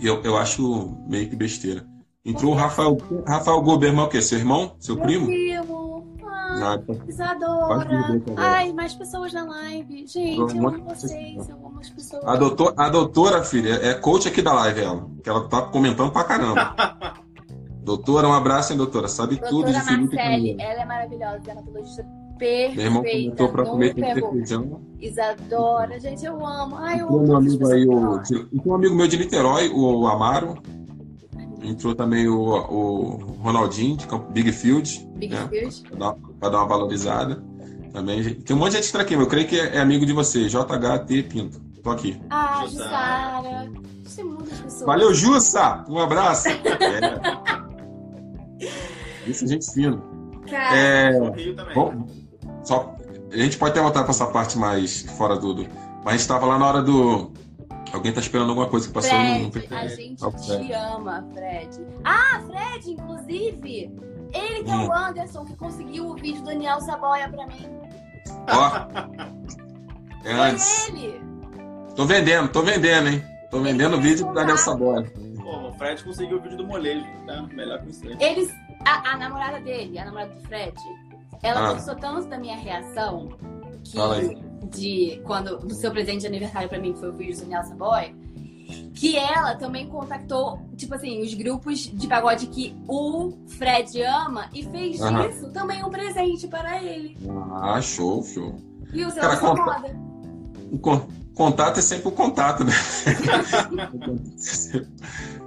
Eu, 0.00 0.22
eu 0.22 0.36
acho 0.36 0.96
meio 1.08 1.28
que 1.28 1.34
besteira. 1.34 1.84
Entrou 2.24 2.52
o 2.52 2.54
Rafael, 2.54 2.96
Rafael 3.26 3.60
Goberman, 3.62 4.04
o 4.04 4.08
quê? 4.08 4.22
Seu 4.22 4.38
irmão? 4.38 4.76
Seu 4.78 4.94
Meu 4.94 5.04
primo? 5.04 5.26
primo. 5.26 5.88
Ah, 6.50 6.78
Isadora. 7.06 8.22
Ai, 8.36 8.72
mais 8.72 8.94
pessoas 8.94 9.32
na 9.32 9.44
live. 9.44 10.06
Gente, 10.06 10.56
eu 10.56 10.68
amo 10.68 10.84
vocês. 10.84 11.48
Eu 11.48 11.56
amo 11.56 11.67
as 11.78 11.90
pessoas. 11.90 12.24
A, 12.24 12.36
doutor, 12.36 12.74
a 12.76 12.88
doutora, 12.88 13.44
filha, 13.44 13.74
é 13.82 13.94
coach 13.94 14.28
aqui 14.28 14.42
da 14.42 14.52
live, 14.52 14.80
ela. 14.80 15.08
Que 15.22 15.28
ela 15.28 15.48
tá 15.48 15.62
comentando 15.62 16.10
pra 16.10 16.24
caramba. 16.24 16.74
doutora, 17.82 18.28
um 18.28 18.32
abraço, 18.32 18.72
hein, 18.72 18.78
doutora? 18.78 19.08
Sabe 19.08 19.36
doutora 19.36 19.50
tudo 19.50 19.72
de 19.72 19.80
Felipe 19.80 20.16
Marcele, 20.16 20.56
ela 20.58 20.82
é 20.82 20.84
maravilhosa, 20.84 21.38
dermatologista 21.40 22.04
perfeita. 22.38 22.76
Meu 22.76 22.84
irmão 22.84 23.02
comentou 23.02 23.48
pra 23.48 23.64
comer 23.64 23.94
feijão. 23.94 24.80
Isadora, 25.00 26.00
gente, 26.00 26.24
eu 26.24 26.44
amo. 26.46 26.76
Ai, 26.76 27.00
eu 27.00 27.08
amo. 27.08 27.32
Um 27.32 27.36
amigo 27.36 27.68
aí, 27.68 27.86
o, 27.86 28.20
um 28.64 28.74
amigo 28.74 28.94
meu 28.94 29.08
de 29.08 29.18
Niterói, 29.18 29.68
o 29.68 30.06
Amaro. 30.06 30.56
Entrou 31.62 31.94
também 31.94 32.28
o, 32.28 32.40
o 32.40 33.16
Ronaldinho, 33.42 33.96
de 33.96 34.06
Big 34.32 34.52
Field. 34.52 35.06
Big 35.16 35.34
né? 35.34 35.48
Field. 35.48 35.82
Pra 36.38 36.48
dar, 36.48 36.58
uma 36.58 36.66
valorizada. 36.66 37.42
Também. 37.92 38.22
Tem 38.34 38.54
um 38.54 38.58
monte 38.58 38.72
de 38.72 38.76
gente 38.76 38.92
que 38.92 38.98
aqui, 38.98 39.14
eu 39.14 39.26
creio 39.26 39.48
que 39.48 39.58
é 39.58 39.80
amigo 39.80 40.06
de 40.06 40.12
você, 40.12 40.48
JHT 40.48 41.22
Pinto. 41.24 41.67
Tô 41.88 41.92
aqui. 41.92 42.20
Ah, 42.28 42.66
Jussara. 42.66 43.72
Tem 44.14 44.24
muitas 44.24 44.60
pessoas. 44.60 44.84
Valeu, 44.84 45.14
Jussa! 45.14 45.84
Um 45.88 45.98
abraço. 45.98 46.48
é. 46.48 46.58
Isso, 49.26 49.46
gente 49.46 49.72
fino. 49.72 50.02
Cara, 50.50 50.76
é... 50.76 51.20
Bom, 51.74 52.06
só... 52.62 52.94
A 53.32 53.36
gente 53.36 53.56
pode 53.56 53.72
até 53.72 53.80
voltar 53.80 54.02
para 54.02 54.10
essa 54.10 54.26
parte 54.26 54.58
mais 54.58 55.02
fora 55.16 55.36
do. 55.36 55.54
do... 55.54 55.62
Mas 55.98 56.06
a 56.06 56.10
gente 56.12 56.20
estava 56.20 56.46
lá 56.46 56.58
na 56.58 56.66
hora 56.66 56.82
do 56.82 57.32
Alguém 57.92 58.12
tá 58.12 58.20
esperando 58.20 58.50
alguma 58.50 58.68
coisa 58.68 58.86
que 58.86 58.92
passou 58.92 59.10
Fred, 59.50 59.74
A 59.74 59.88
gente 59.88 60.24
oh, 60.24 60.30
te 60.30 60.72
ama, 60.72 61.26
Fred. 61.34 61.80
Ah, 62.04 62.40
Fred, 62.46 62.90
inclusive, 62.90 63.92
ele 64.32 64.64
que 64.64 64.70
hum. 64.70 64.82
é 64.82 64.84
o 64.84 64.88
hum. 64.88 64.92
Anderson 64.92 65.44
que 65.44 65.56
conseguiu 65.56 66.06
o 66.06 66.14
vídeo 66.14 66.40
do 66.40 66.46
Daniel 66.46 66.80
Saboia 66.80 67.28
pra 67.28 67.46
mim. 67.46 67.66
Ó. 68.50 70.26
é 70.26 70.32
antes. 70.32 70.88
ele. 70.88 71.27
Tô 71.98 72.04
vendendo, 72.04 72.48
tô 72.48 72.62
vendendo, 72.62 73.08
hein? 73.08 73.24
Tô 73.50 73.60
vendendo 73.60 73.96
o 73.96 74.00
vídeo 74.00 74.24
do 74.24 74.32
Daniel 74.32 74.56
Saboia. 74.56 75.12
Pô, 75.42 75.66
o 75.66 75.72
Fred 75.72 76.04
conseguiu 76.04 76.38
o 76.38 76.40
vídeo 76.40 76.56
do 76.56 76.64
molejo, 76.64 77.04
tá? 77.26 77.42
Melhor 77.52 77.80
que 77.80 77.86
você. 77.92 78.16
Eles. 78.20 78.54
A, 78.84 79.14
a 79.14 79.16
namorada 79.16 79.58
dele, 79.60 79.98
a 79.98 80.04
namorada 80.04 80.32
do 80.32 80.40
Fred, 80.42 80.76
ela 81.42 81.70
ah. 81.70 81.72
gostou 81.72 81.96
tanto 81.96 82.28
da 82.28 82.38
minha 82.38 82.56
reação 82.56 83.30
que. 83.82 83.96
Fala 83.96 84.14
aí 84.14 84.38
de 84.70 85.20
quando 85.24 85.58
do 85.58 85.74
seu 85.74 85.90
presente 85.90 86.20
de 86.20 86.28
aniversário 86.28 86.68
para 86.68 86.78
mim, 86.78 86.92
que 86.92 87.00
foi 87.00 87.08
o 87.08 87.14
vídeo 87.14 87.36
do 87.36 87.46
Nelson 87.46 87.74
Boy, 87.74 88.14
que 88.94 89.16
ela 89.16 89.56
também 89.56 89.88
contactou, 89.88 90.60
tipo 90.76 90.94
assim, 90.94 91.20
os 91.20 91.34
grupos 91.34 91.80
de 91.80 92.06
pagode 92.06 92.46
que 92.46 92.76
o 92.86 93.32
Fred 93.48 94.00
ama 94.02 94.48
e 94.54 94.62
fez 94.62 95.00
uhum. 95.00 95.28
disso 95.28 95.50
também 95.50 95.84
um 95.84 95.90
presente 95.90 96.46
para 96.46 96.80
ele. 96.80 97.18
Ah, 97.60 97.82
show, 97.82 98.22
show. 98.22 98.54
E 98.92 99.04
o 99.04 99.10
seu 99.10 99.20
Cara, 99.20 99.36
conta... 99.36 99.96
o 100.70 100.78
contato 101.38 101.78
é 101.78 101.82
sempre 101.82 102.08
o 102.08 102.12
contato, 102.12 102.64
né? 102.64 102.72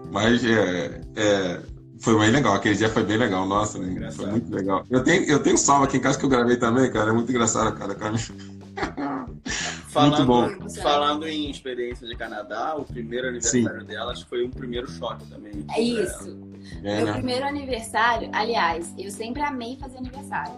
Mas 0.09 0.43
é, 0.43 1.01
é, 1.15 1.59
foi 1.99 2.17
bem 2.17 2.31
legal, 2.31 2.55
aquele 2.55 2.75
dia 2.75 2.89
foi 2.89 3.03
bem 3.03 3.17
legal, 3.17 3.45
nossa, 3.45 3.77
né? 3.77 4.11
foi 4.11 4.25
muito 4.27 4.53
legal. 4.53 4.85
Eu 4.89 5.03
tenho, 5.03 5.23
eu 5.25 5.43
tenho 5.43 5.57
salva 5.57 5.85
aqui 5.85 5.97
em 5.97 6.01
casa 6.01 6.17
que 6.17 6.25
eu 6.25 6.29
gravei 6.29 6.55
também, 6.55 6.89
cara, 6.91 7.11
é 7.11 7.13
muito 7.13 7.29
engraçado, 7.29 7.77
cara. 7.77 7.93
cara. 7.93 8.15
Falando, 9.91 10.25
Muito 10.25 10.25
bom. 10.25 10.69
falando 10.81 11.27
em 11.27 11.51
experiência 11.51 12.07
de 12.07 12.15
Canadá, 12.15 12.75
o 12.77 12.85
primeiro 12.85 13.27
aniversário 13.27 13.81
Sim. 13.81 13.85
dela 13.85 14.13
acho 14.13 14.23
que 14.23 14.29
foi 14.29 14.45
um 14.45 14.49
primeiro 14.49 14.89
choque 14.89 15.25
também. 15.25 15.51
É 15.75 15.81
isso. 15.81 16.39
É, 16.81 16.95
Meu 16.95 17.07
né? 17.07 17.13
primeiro 17.13 17.45
aniversário, 17.45 18.29
aliás, 18.31 18.93
eu 18.97 19.11
sempre 19.11 19.41
amei 19.41 19.75
fazer 19.75 19.97
aniversário. 19.97 20.53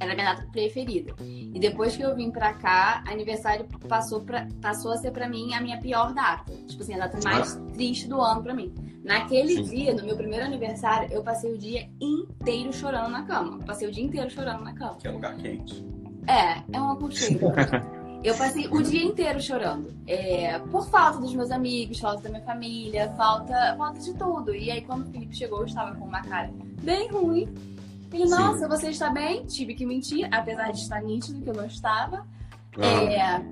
Era 0.00 0.12
a 0.12 0.14
minha 0.14 0.34
data 0.34 0.48
preferida. 0.50 1.14
E 1.54 1.60
depois 1.60 1.94
que 1.96 2.02
eu 2.02 2.14
vim 2.14 2.30
pra 2.30 2.54
cá, 2.54 3.04
aniversário 3.06 3.66
passou, 3.86 4.20
pra, 4.22 4.48
passou 4.60 4.92
a 4.92 4.96
ser 4.96 5.10
pra 5.10 5.28
mim 5.28 5.52
a 5.54 5.60
minha 5.60 5.78
pior 5.78 6.14
data. 6.14 6.52
Tipo 6.66 6.82
assim, 6.82 6.94
a 6.94 6.98
data 6.98 7.18
mais 7.22 7.56
ah. 7.56 7.72
triste 7.72 8.08
do 8.08 8.20
ano 8.20 8.42
pra 8.42 8.54
mim. 8.54 8.72
Naquele 9.04 9.56
Sim. 9.56 9.62
dia, 9.64 9.94
no 9.94 10.04
meu 10.04 10.16
primeiro 10.16 10.44
aniversário, 10.44 11.12
eu 11.12 11.22
passei 11.22 11.52
o 11.52 11.58
dia 11.58 11.88
inteiro 12.00 12.72
chorando 12.72 13.10
na 13.10 13.22
cama. 13.24 13.58
Passei 13.66 13.88
o 13.88 13.92
dia 13.92 14.04
inteiro 14.04 14.30
chorando 14.30 14.62
na 14.62 14.72
cama. 14.72 14.96
Que 14.96 15.08
é 15.08 15.10
lugar 15.10 15.36
quente. 15.36 15.84
É, 16.26 16.62
é 16.72 16.80
um 16.80 16.92
aconchego. 16.92 17.52
Eu 18.22 18.36
passei 18.36 18.68
o 18.68 18.80
dia 18.80 19.02
inteiro 19.02 19.40
chorando. 19.42 19.92
É, 20.06 20.56
por 20.60 20.86
falta 20.86 21.18
dos 21.18 21.34
meus 21.34 21.50
amigos, 21.50 21.98
falta 21.98 22.22
da 22.22 22.30
minha 22.30 22.42
família, 22.44 23.12
falta, 23.16 23.74
falta 23.76 23.98
de 23.98 24.14
tudo. 24.14 24.54
E 24.54 24.70
aí, 24.70 24.80
quando 24.80 25.08
o 25.08 25.10
Felipe 25.10 25.34
chegou, 25.34 25.58
eu 25.58 25.66
estava 25.66 25.96
com 25.96 26.04
uma 26.04 26.22
cara 26.22 26.48
bem 26.82 27.08
ruim. 27.10 27.52
Ele, 28.12 28.24
nossa, 28.26 28.60
Sim. 28.60 28.68
você 28.68 28.90
está 28.90 29.10
bem? 29.10 29.44
Tive 29.46 29.74
que 29.74 29.86
mentir, 29.86 30.28
apesar 30.30 30.70
de 30.70 30.78
estar 30.78 31.02
nítido 31.02 31.40
que 31.40 31.48
eu 31.48 31.54
não 31.54 31.66
estava. 31.66 32.26
Uhum. 32.76 32.84
É, 32.84 33.44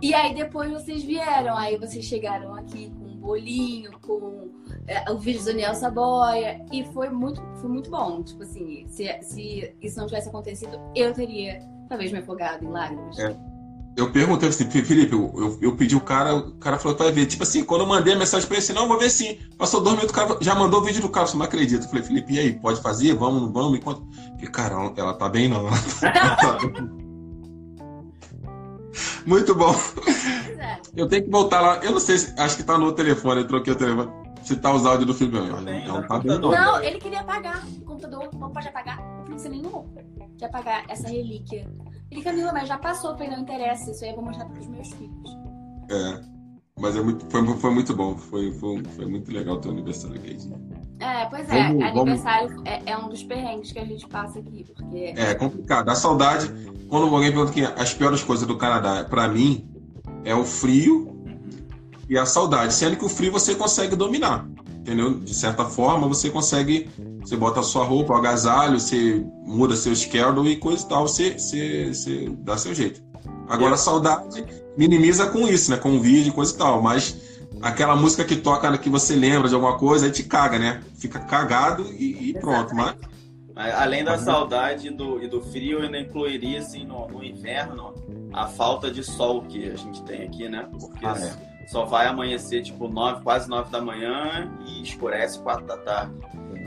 e 0.00 0.12
aí, 0.14 0.34
depois 0.34 0.70
vocês 0.70 1.04
vieram. 1.04 1.56
Aí, 1.56 1.76
vocês 1.76 2.04
chegaram 2.04 2.54
aqui 2.54 2.90
com 2.90 3.04
um 3.04 3.16
bolinho, 3.16 3.92
com 4.00 4.50
é, 4.86 5.10
o 5.10 5.18
vídeo 5.18 5.40
do 5.40 5.46
Daniel 5.46 5.74
Saboia. 5.74 6.64
E 6.72 6.84
foi 6.92 7.08
muito, 7.08 7.40
foi 7.60 7.70
muito 7.70 7.90
bom. 7.90 8.22
Tipo 8.22 8.42
assim, 8.42 8.86
se, 8.88 9.22
se 9.22 9.74
isso 9.80 9.98
não 9.98 10.06
tivesse 10.06 10.28
acontecido, 10.28 10.80
eu 10.94 11.12
teria 11.12 11.60
talvez 11.88 12.10
me 12.10 12.18
afogado 12.18 12.64
em 12.64 12.68
lágrimas. 12.68 13.18
É. 13.18 13.51
Eu 13.94 14.10
perguntei 14.10 14.48
assim, 14.48 14.70
Felipe, 14.70 15.12
eu, 15.12 15.32
eu, 15.36 15.58
eu, 15.60 15.76
pedi 15.76 15.94
o 15.94 16.00
cara, 16.00 16.34
o 16.34 16.52
cara 16.52 16.78
falou 16.78 16.96
que 16.96 17.02
vai 17.02 17.12
ver. 17.12 17.26
Tipo 17.26 17.42
assim, 17.42 17.62
quando 17.62 17.82
eu 17.82 17.86
mandei 17.86 18.14
a 18.14 18.18
mensagem 18.18 18.46
pra 18.48 18.56
ele 18.56 18.64
assim, 18.64 18.72
não, 18.72 18.88
vou 18.88 18.98
ver 18.98 19.10
sim. 19.10 19.38
Passou 19.58 19.82
dois 19.82 19.96
minutos, 19.96 20.16
o 20.16 20.18
cara 20.18 20.38
já 20.40 20.54
mandou 20.54 20.80
o 20.80 20.84
vídeo 20.84 21.02
do 21.02 21.10
carro, 21.10 21.26
você 21.26 21.36
não 21.36 21.44
acredita. 21.44 21.84
Eu 21.84 21.88
falei, 21.88 22.02
Felipe, 22.04 22.32
e 22.32 22.38
aí, 22.38 22.54
pode 22.54 22.80
fazer? 22.80 23.14
Vamos, 23.14 23.42
não 23.42 23.52
vamos? 23.52 23.72
Me 23.72 23.80
conta. 23.80 24.00
E, 24.40 24.46
cara, 24.46 24.92
ela 24.96 25.12
tá 25.12 25.28
bem, 25.28 25.48
não. 25.48 25.66
Muito 29.26 29.54
bom. 29.54 29.74
É. 30.58 30.78
Eu 30.96 31.08
tenho 31.08 31.24
que 31.24 31.30
voltar 31.30 31.60
lá. 31.60 31.76
Eu 31.78 31.92
não 31.92 32.00
sei 32.00 32.18
se. 32.18 32.34
Acho 32.40 32.56
que 32.56 32.62
tá 32.62 32.78
no 32.78 32.92
telefone, 32.92 33.42
eu 33.42 33.46
troquei 33.46 33.72
o 33.72 33.76
telefone. 33.76 34.10
Se 34.42 34.56
tá 34.56 34.72
os 34.72 34.84
áudios 34.84 35.06
do 35.06 35.14
filme. 35.14 35.38
Não, 35.38 35.60
não, 35.60 36.06
tá 36.06 36.18
bem, 36.18 36.38
não. 36.38 36.50
não, 36.50 36.82
ele 36.82 36.98
queria 36.98 37.20
apagar 37.20 37.64
o 37.64 37.80
computador. 37.82 38.28
Não 38.34 38.50
pode 38.50 38.68
apagar. 38.68 38.98
Não 39.00 39.24
precisa 39.24 39.48
nenhum. 39.48 39.86
De 40.36 40.44
apagar 40.44 40.84
essa 40.88 41.08
relíquia. 41.08 41.70
Ele, 42.12 42.22
Camila, 42.22 42.52
mas 42.52 42.68
já 42.68 42.76
passou, 42.76 43.12
falei, 43.12 43.30
não 43.30 43.40
interessa, 43.40 43.90
isso 43.90 44.04
aí 44.04 44.10
eu 44.10 44.16
vou 44.16 44.24
mostrar 44.26 44.44
para 44.44 44.60
os 44.60 44.68
meus 44.68 44.88
filhos. 44.92 45.38
É. 45.90 46.20
Mas 46.78 46.94
é 46.94 47.00
muito, 47.00 47.24
foi, 47.30 47.46
foi 47.56 47.70
muito 47.70 47.96
bom, 47.96 48.16
foi, 48.16 48.52
foi, 48.52 48.82
foi 48.84 49.06
muito 49.06 49.32
legal 49.32 49.56
o 49.56 49.60
teu 49.60 49.70
aniversário 49.70 50.16
aqui. 50.16 50.36
É, 51.00 51.24
pois 51.26 51.48
é, 51.48 51.68
vamos, 51.68 51.82
aniversário 51.82 52.48
vamos... 52.50 52.64
É, 52.66 52.82
é, 52.84 52.98
um 52.98 53.08
dos 53.08 53.22
perrengues 53.22 53.72
que 53.72 53.78
a 53.78 53.84
gente 53.84 54.06
passa 54.06 54.40
aqui, 54.40 54.62
porque... 54.62 55.14
É 55.16 55.34
complicado, 55.34 55.88
a 55.88 55.94
saudade, 55.94 56.52
quando 56.88 57.14
alguém 57.14 57.30
pergunta 57.30 57.50
que 57.50 57.64
as 57.64 57.94
piores 57.94 58.22
coisas 58.22 58.46
do 58.46 58.58
Canadá, 58.58 59.04
para 59.04 59.26
mim, 59.26 59.66
é 60.22 60.34
o 60.34 60.44
frio 60.44 61.24
e 62.10 62.18
a 62.18 62.26
saudade, 62.26 62.74
sendo 62.74 62.96
que 62.96 63.06
o 63.06 63.08
frio 63.08 63.32
você 63.32 63.54
consegue 63.54 63.96
dominar, 63.96 64.46
entendeu? 64.82 65.18
De 65.20 65.32
certa 65.32 65.64
forma, 65.64 66.08
você 66.08 66.28
consegue 66.28 66.90
você 67.20 67.36
bota 67.36 67.60
a 67.60 67.62
sua 67.62 67.84
roupa, 67.84 68.12
o 68.12 68.16
agasalho, 68.16 68.80
você 68.80 69.24
muda 69.46 69.76
seu 69.76 69.94
schedule 69.94 70.50
e 70.50 70.56
coisa 70.56 70.84
e 70.84 70.88
tal, 70.88 71.06
você, 71.06 71.38
você, 71.38 71.86
você 71.86 72.28
dá 72.40 72.58
seu 72.58 72.74
jeito. 72.74 73.00
Agora, 73.48 73.74
a 73.74 73.78
saudade 73.78 74.44
minimiza 74.76 75.26
com 75.26 75.46
isso, 75.46 75.70
né? 75.70 75.76
Com 75.76 76.00
vídeo 76.00 76.30
e 76.30 76.32
coisa 76.32 76.52
e 76.52 76.58
tal, 76.58 76.82
mas 76.82 77.16
aquela 77.60 77.94
música 77.94 78.24
que 78.24 78.36
toca 78.36 78.76
que 78.76 78.90
você 78.90 79.14
lembra 79.14 79.48
de 79.48 79.54
alguma 79.54 79.78
coisa, 79.78 80.06
aí 80.06 80.12
te 80.12 80.24
caga, 80.24 80.58
né? 80.58 80.82
Fica 80.96 81.20
cagado 81.20 81.84
e, 81.92 82.30
e 82.30 82.34
pronto. 82.34 82.74
Mas... 82.74 82.96
Além 83.54 84.02
da 84.02 84.18
saudade 84.18 84.90
do, 84.90 85.22
e 85.22 85.28
do 85.28 85.40
frio, 85.40 85.78
eu 85.78 85.84
ainda 85.84 86.00
incluiria 86.00 86.58
assim, 86.58 86.84
no, 86.84 87.06
no, 87.06 87.22
inverno 87.22 87.94
a 88.32 88.46
falta 88.46 88.90
de 88.90 89.04
sol 89.04 89.42
que 89.42 89.70
a 89.70 89.76
gente 89.76 90.02
tem 90.04 90.22
aqui, 90.22 90.48
né? 90.48 90.66
Porque 90.80 91.04
ah, 91.04 91.14
é. 91.18 91.51
Só 91.66 91.84
vai 91.84 92.06
amanhecer 92.06 92.62
tipo 92.62 92.88
9, 92.88 93.22
quase 93.22 93.48
9 93.48 93.70
da 93.70 93.80
manhã 93.80 94.50
e 94.66 94.82
escurece 94.82 95.38
4 95.40 95.66
da 95.66 95.76
tarde. 95.78 96.14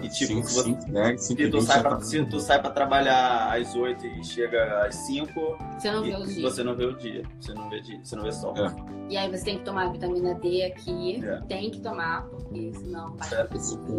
E 0.03 0.09
tipo, 0.09 0.33
cinco, 0.33 0.47
se, 0.47 0.55
você, 0.55 0.63
cinco, 0.63 0.91
dez, 0.91 1.23
cinco, 1.23 1.41
se, 1.41 1.49
tu 1.49 1.61
sai 1.61 1.81
pra, 1.81 2.01
se 2.01 2.25
tu 2.25 2.39
sai 2.39 2.61
pra 2.61 2.69
trabalhar 2.69 3.55
às 3.55 3.73
8 3.73 4.05
e 4.05 4.23
chega 4.25 4.85
às 4.85 4.95
5, 4.95 5.57
você 5.79 5.91
não 5.91 6.03
vê 6.03 6.15
o 6.15 6.25
dia. 6.25 6.41
Você 6.49 6.63
não 6.63 6.75
vê 6.75 6.85
o 6.85 6.97
dia. 6.97 7.23
Você 7.39 7.53
não 7.53 7.69
vê, 7.69 7.81
dia, 7.81 7.99
você 8.03 8.15
não 8.15 8.23
vê 8.23 8.31
sol. 8.31 8.53
É. 8.57 8.75
E 9.09 9.17
aí 9.17 9.31
você 9.31 9.45
tem 9.45 9.57
que 9.57 9.63
tomar 9.63 9.91
vitamina 9.91 10.35
D 10.35 10.63
aqui. 10.63 11.25
É. 11.25 11.41
Tem 11.47 11.71
que 11.71 11.79
tomar, 11.79 12.23
porque 12.23 12.73
senão 12.73 13.15
vai. 13.15 13.29
É. 13.33 13.47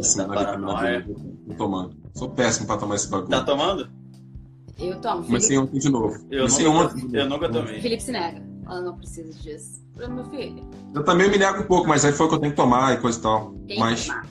Sim, 0.02 0.26
paranoia. 0.26 1.06
Tô 1.48 1.54
tomando. 1.54 1.96
Sou 2.14 2.30
péssimo 2.30 2.66
pra 2.66 2.76
tomar 2.76 2.96
esse 2.96 3.08
bagulho. 3.08 3.30
Tá 3.30 3.42
tomando? 3.42 3.88
Eu 4.78 5.00
tomo. 5.00 5.24
Comecei 5.24 5.56
ontem 5.56 5.78
de 5.78 5.88
novo. 5.88 6.14
Eu, 6.30 6.46
nunca, 6.46 6.68
ontem. 6.68 7.18
eu 7.18 7.28
nunca 7.28 7.48
tomei. 7.48 7.80
Felipe 7.80 8.02
se 8.02 8.12
nega. 8.12 8.42
Ela 8.66 8.80
não 8.80 8.96
precisa 8.96 9.32
disso. 9.38 9.84
Pra 9.94 10.08
meu 10.08 10.24
filho. 10.26 10.62
Eu 10.94 11.04
também 11.04 11.30
me 11.30 11.38
nego 11.38 11.60
um 11.60 11.66
pouco, 11.66 11.88
mas 11.88 12.04
aí 12.04 12.12
foi 12.12 12.26
o 12.26 12.28
que 12.28 12.34
eu 12.34 12.38
tenho 12.38 12.52
que 12.52 12.56
tomar 12.56 12.94
e 12.94 12.98
coisa 12.98 13.18
e 13.18 13.22
tal. 13.22 13.54
Tem 13.66 13.78
mas... 13.78 14.00
que 14.00 14.06
tomar. 14.08 14.26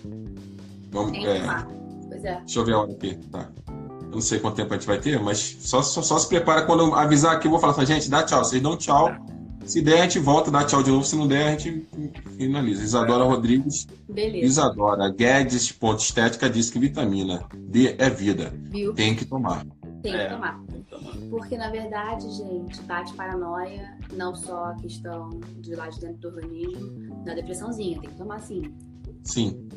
Vamos, 0.92 1.12
Tem 1.12 1.28
é... 1.28 1.40
tomar. 1.40 1.68
Pois 2.08 2.26
é. 2.26 2.36
Deixa 2.40 2.60
eu 2.60 2.66
ver 2.66 2.74
a 2.74 2.80
hora 2.80 2.92
aqui. 2.92 3.16
Tá. 3.32 3.50
Eu 3.68 4.12
não 4.12 4.22
sei 4.22 4.40
quanto 4.40 4.56
tempo 4.56 4.74
a 4.74 4.78
gente 4.78 4.88
vai 4.88 5.00
ter, 5.00 5.20
mas 5.20 5.58
só, 5.60 5.82
só, 5.82 6.02
só 6.02 6.18
se 6.20 6.30
prepara 6.30 6.64
quando 6.66 6.82
eu 6.82 6.96
avisar 6.96 7.36
aqui. 7.36 7.48
Eu 7.48 7.52
vou 7.52 7.60
falar 7.60 7.74
assim, 7.74 7.86
gente, 7.86 8.10
dá 8.10 8.24
tchau. 8.24 8.44
Vocês 8.44 8.62
dão 8.62 8.78
tchau. 8.78 9.14
Se 9.66 9.82
der, 9.82 10.02
a 10.02 10.04
gente 10.04 10.20
volta, 10.20 10.52
dá 10.52 10.64
tchau 10.64 10.84
de 10.84 10.92
novo. 10.92 11.04
Se 11.04 11.16
não 11.16 11.28
der, 11.28 11.48
a 11.48 11.52
gente 11.52 11.88
finaliza. 12.38 12.84
Isadora. 12.84 13.24
Rodrigues. 13.24 13.88
Beleza. 14.08 14.46
Isadora 14.46 15.10
Guedes, 15.10 15.72
ponto 15.72 16.00
estética, 16.00 16.50
diz 16.50 16.70
que 16.70 16.78
vitamina 16.78 17.44
D 17.58 17.96
é 17.98 18.10
vida. 18.10 18.54
Viu? 18.70 18.94
Tem 18.94 19.16
que 19.16 19.26
tomar. 19.26 19.66
Tem 20.06 20.14
que, 20.14 20.20
é, 20.20 20.30
tomar. 20.30 20.60
tem 20.68 20.84
que 20.84 20.90
tomar. 20.90 21.14
Porque, 21.32 21.58
na 21.58 21.70
verdade, 21.70 22.30
gente, 22.32 22.82
bate 22.84 23.14
paranoia, 23.14 23.98
não 24.14 24.36
só 24.36 24.66
a 24.66 24.76
questão 24.76 25.40
de 25.58 25.74
lá 25.74 25.90
de 25.90 26.00
dentro 26.00 26.18
do 26.18 26.28
organismo, 26.28 27.24
da 27.26 27.34
depressãozinha. 27.34 28.00
Tem 28.00 28.10
que 28.12 28.16
tomar 28.16 28.40
sim. 28.40 28.72
Sim. 29.24 29.68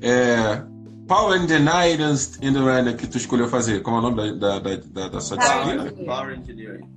É, 0.00 0.60
Power 1.06 1.40
Engineering 1.40 2.12
in 2.42 2.96
que 2.96 3.06
tu 3.06 3.16
escolheu 3.16 3.48
fazer. 3.48 3.80
Como 3.82 3.96
é 3.96 3.98
o 4.00 4.02
nome 4.02 4.38
da, 4.38 4.58
da, 4.58 4.76
da, 4.76 5.08
da 5.08 5.20
sua 5.20 5.38
disciplina? 5.38 5.92
Power 6.04 6.36
Engineering. 6.36 6.88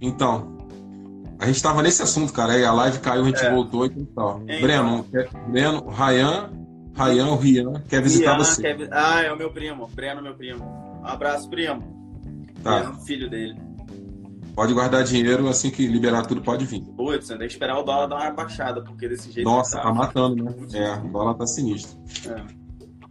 Então, 0.00 0.56
a 1.40 1.46
gente 1.46 1.56
estava 1.56 1.82
nesse 1.82 2.00
assunto, 2.00 2.32
cara. 2.32 2.52
Aí 2.52 2.64
a 2.64 2.72
live 2.72 3.00
caiu, 3.00 3.22
a 3.22 3.26
gente 3.26 3.44
é. 3.44 3.50
voltou 3.50 3.86
e 3.86 3.90
tal. 3.90 4.40
Então. 4.44 4.60
Breno, 4.60 5.06
Breno, 5.48 5.88
Ryan, 5.88 6.50
Ryan, 6.94 7.26
o 7.26 7.36
Rian, 7.36 7.82
quer 7.88 8.00
visitar 8.00 8.34
Rian, 8.34 8.44
você. 8.44 8.62
Quer... 8.62 8.88
Ah, 8.92 9.20
é 9.20 9.32
o 9.32 9.36
meu 9.36 9.50
primo. 9.50 9.88
Breno, 9.92 10.22
meu 10.22 10.34
primo. 10.34 10.64
Um 11.02 11.06
abraço, 11.06 11.50
primo. 11.50 11.93
Tá. 12.64 12.80
Rian, 12.80 12.94
filho 13.00 13.30
dele. 13.30 13.56
Pode 14.54 14.72
guardar 14.72 15.04
dinheiro, 15.04 15.48
assim 15.48 15.70
que 15.70 15.86
liberar 15.86 16.26
tudo, 16.26 16.40
pode 16.40 16.64
vir. 16.64 16.80
Putz, 16.96 17.28
tem 17.28 17.38
que 17.38 17.44
esperar 17.44 17.78
o 17.78 17.82
dólar 17.82 18.06
dar 18.06 18.16
uma 18.16 18.30
baixada, 18.30 18.82
porque 18.82 19.08
desse 19.08 19.30
jeito. 19.30 19.48
Nossa, 19.48 19.76
tá, 19.76 19.82
tá 19.82 19.92
matando, 19.92 20.42
né? 20.42 20.54
É, 20.72 20.94
o 20.94 21.08
dólar 21.08 21.34
tá 21.34 21.46
sinistro. 21.46 21.98
É. 22.28 22.64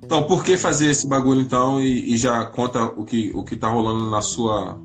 Então, 0.04 0.24
por 0.24 0.44
que 0.44 0.58
fazer 0.58 0.90
esse 0.90 1.08
bagulho 1.08 1.42
então 1.42 1.82
e, 1.82 2.14
e, 2.14 2.18
já 2.18 2.46
conta 2.46 2.84
o 2.84 3.06
que, 3.06 3.32
o 3.34 3.44
que 3.44 3.56
tá 3.56 3.70
rolando 3.70 4.10
na 4.10 4.22
sua, 4.22 4.82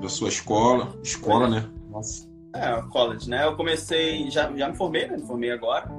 na 0.00 0.08
sua 0.08 0.28
escola? 0.28 0.94
Escola, 1.02 1.46
é. 1.46 1.50
né? 1.50 1.70
Nossa. 1.90 2.26
É, 2.54 2.80
college, 2.90 3.28
né? 3.28 3.44
Eu 3.44 3.56
comecei, 3.56 4.30
já, 4.30 4.50
já 4.56 4.68
me 4.68 4.76
formei, 4.76 5.06
né? 5.06 5.16
Me 5.16 5.26
formei 5.26 5.50
agora. 5.50 5.90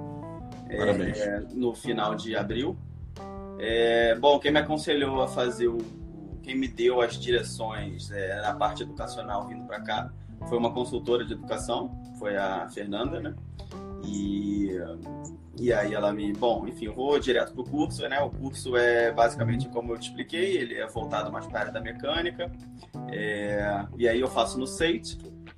Parabéns. 0.77 1.17
É, 1.17 1.43
no 1.53 1.73
final 1.73 2.15
de 2.15 2.35
abril. 2.35 2.77
É, 3.59 4.15
bom, 4.15 4.39
quem 4.39 4.51
me 4.51 4.59
aconselhou 4.59 5.21
a 5.21 5.27
fazer 5.27 5.67
o. 5.67 5.77
Quem 6.45 6.55
me 6.55 6.67
deu 6.67 7.01
as 7.01 7.19
direções 7.19 8.11
é, 8.11 8.39
na 8.39 8.53
parte 8.53 8.83
educacional 8.83 9.47
vindo 9.47 9.65
para 9.65 9.81
cá 9.81 10.11
foi 10.47 10.59
uma 10.59 10.71
consultora 10.71 11.25
de 11.25 11.33
educação, 11.33 11.99
foi 12.19 12.37
a 12.37 12.69
Fernanda, 12.69 13.19
né? 13.19 13.33
E, 14.03 14.77
e 15.59 15.73
aí 15.73 15.95
ela 15.95 16.13
me. 16.13 16.31
Bom, 16.33 16.67
enfim, 16.67 16.85
eu 16.85 16.93
vou 16.93 17.17
direto 17.19 17.51
pro 17.51 17.63
curso, 17.63 18.07
né? 18.07 18.21
O 18.21 18.29
curso 18.29 18.77
é 18.77 19.11
basicamente 19.11 19.67
como 19.69 19.93
eu 19.93 19.97
te 19.97 20.09
expliquei, 20.09 20.55
ele 20.57 20.75
é 20.75 20.85
voltado 20.85 21.31
mais 21.31 21.47
para 21.47 21.57
a 21.57 21.61
área 21.61 21.73
da 21.73 21.81
mecânica. 21.81 22.51
É, 23.11 23.83
e 23.97 24.07
aí 24.07 24.19
eu 24.19 24.27
faço 24.27 24.59
no 24.59 24.67
SEIT, 24.67 25.17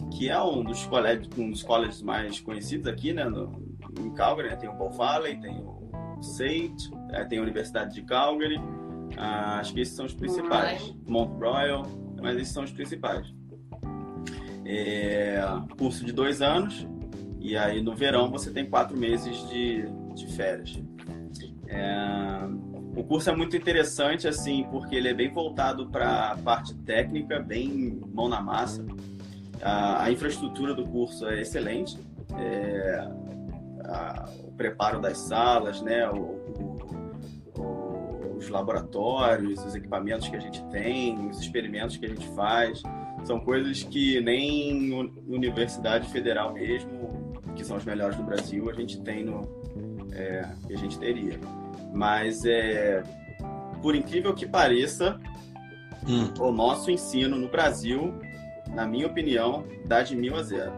que 0.09 0.29
é 0.29 0.41
um 0.41 0.63
dos 0.63 0.85
colégios, 0.85 1.27
um 1.37 1.51
dos 1.51 1.63
colégios 1.63 2.01
mais 2.01 2.39
conhecidos 2.39 2.87
aqui, 2.87 3.11
né? 3.11 3.25
No, 3.25 3.61
em 3.99 4.09
Calgary, 4.13 4.51
né? 4.51 4.55
Tem 4.55 4.69
o 4.69 4.73
Bow 4.73 4.91
Valley, 4.91 5.37
tem 5.41 5.57
o 5.59 6.23
SEIT, 6.23 6.89
é, 7.11 7.25
tem 7.25 7.39
a 7.39 7.41
Universidade 7.41 7.93
de 7.93 8.03
Calgary. 8.03 8.57
Ah, 9.15 9.59
acho 9.59 9.73
que 9.73 9.81
esses 9.81 9.95
são 9.95 10.05
os 10.05 10.13
principais. 10.13 10.93
Mount 11.07 11.31
Royal, 11.39 11.85
mas 12.21 12.35
esses 12.37 12.53
são 12.53 12.63
os 12.63 12.71
principais. 12.71 13.33
É, 14.65 15.39
curso 15.77 16.03
de 16.03 16.11
dois 16.11 16.41
anos, 16.41 16.85
e 17.39 17.55
aí 17.55 17.81
no 17.81 17.95
verão 17.95 18.29
você 18.29 18.51
tem 18.51 18.69
quatro 18.69 18.97
meses 18.97 19.47
de, 19.49 19.85
de 20.13 20.27
férias. 20.35 20.81
É, 21.67 22.47
o 22.95 23.03
curso 23.03 23.29
é 23.29 23.35
muito 23.35 23.55
interessante, 23.55 24.27
assim, 24.27 24.65
porque 24.71 24.95
ele 24.95 25.07
é 25.07 25.13
bem 25.13 25.31
voltado 25.31 25.87
para 25.87 26.31
a 26.31 26.37
parte 26.37 26.73
técnica, 26.73 27.39
bem 27.39 28.01
mão 28.13 28.27
na 28.27 28.41
massa. 28.41 28.83
A, 29.61 30.03
a 30.03 30.11
infraestrutura 30.11 30.73
do 30.73 30.83
curso 30.85 31.27
é 31.27 31.41
excelente. 31.41 31.99
É, 32.35 33.07
a, 33.85 34.29
o 34.43 34.51
preparo 34.51 34.99
das 34.99 35.17
salas, 35.19 35.81
né, 35.81 36.09
o, 36.09 36.15
o, 36.15 36.66
os 38.47 38.51
laboratórios, 38.53 39.63
os 39.63 39.75
equipamentos 39.75 40.27
que 40.27 40.35
a 40.35 40.39
gente 40.39 40.63
tem, 40.65 41.27
os 41.27 41.39
experimentos 41.39 41.97
que 41.97 42.05
a 42.05 42.09
gente 42.09 42.27
faz, 42.29 42.81
são 43.23 43.39
coisas 43.39 43.83
que 43.83 44.19
nem 44.21 44.93
universidade 45.27 46.09
federal 46.09 46.53
mesmo 46.53 47.27
que 47.57 47.65
são 47.65 47.77
os 47.77 47.83
melhores 47.83 48.15
do 48.15 48.23
Brasil, 48.23 48.69
a 48.69 48.73
gente 48.73 49.01
tem 49.01 49.25
no. 49.25 49.41
É, 50.13 50.45
a 50.69 50.75
gente 50.75 50.97
teria. 50.97 51.39
Mas, 51.93 52.45
é, 52.45 53.03
por 53.81 53.95
incrível 53.95 54.33
que 54.33 54.45
pareça, 54.45 55.19
hum. 56.07 56.31
o 56.39 56.51
nosso 56.51 56.91
ensino 56.91 57.35
no 57.35 57.49
Brasil, 57.49 58.13
na 58.73 58.85
minha 58.85 59.07
opinião, 59.07 59.65
dá 59.85 60.03
de 60.03 60.15
mil 60.15 60.35
a 60.35 60.43
zero. 60.43 60.73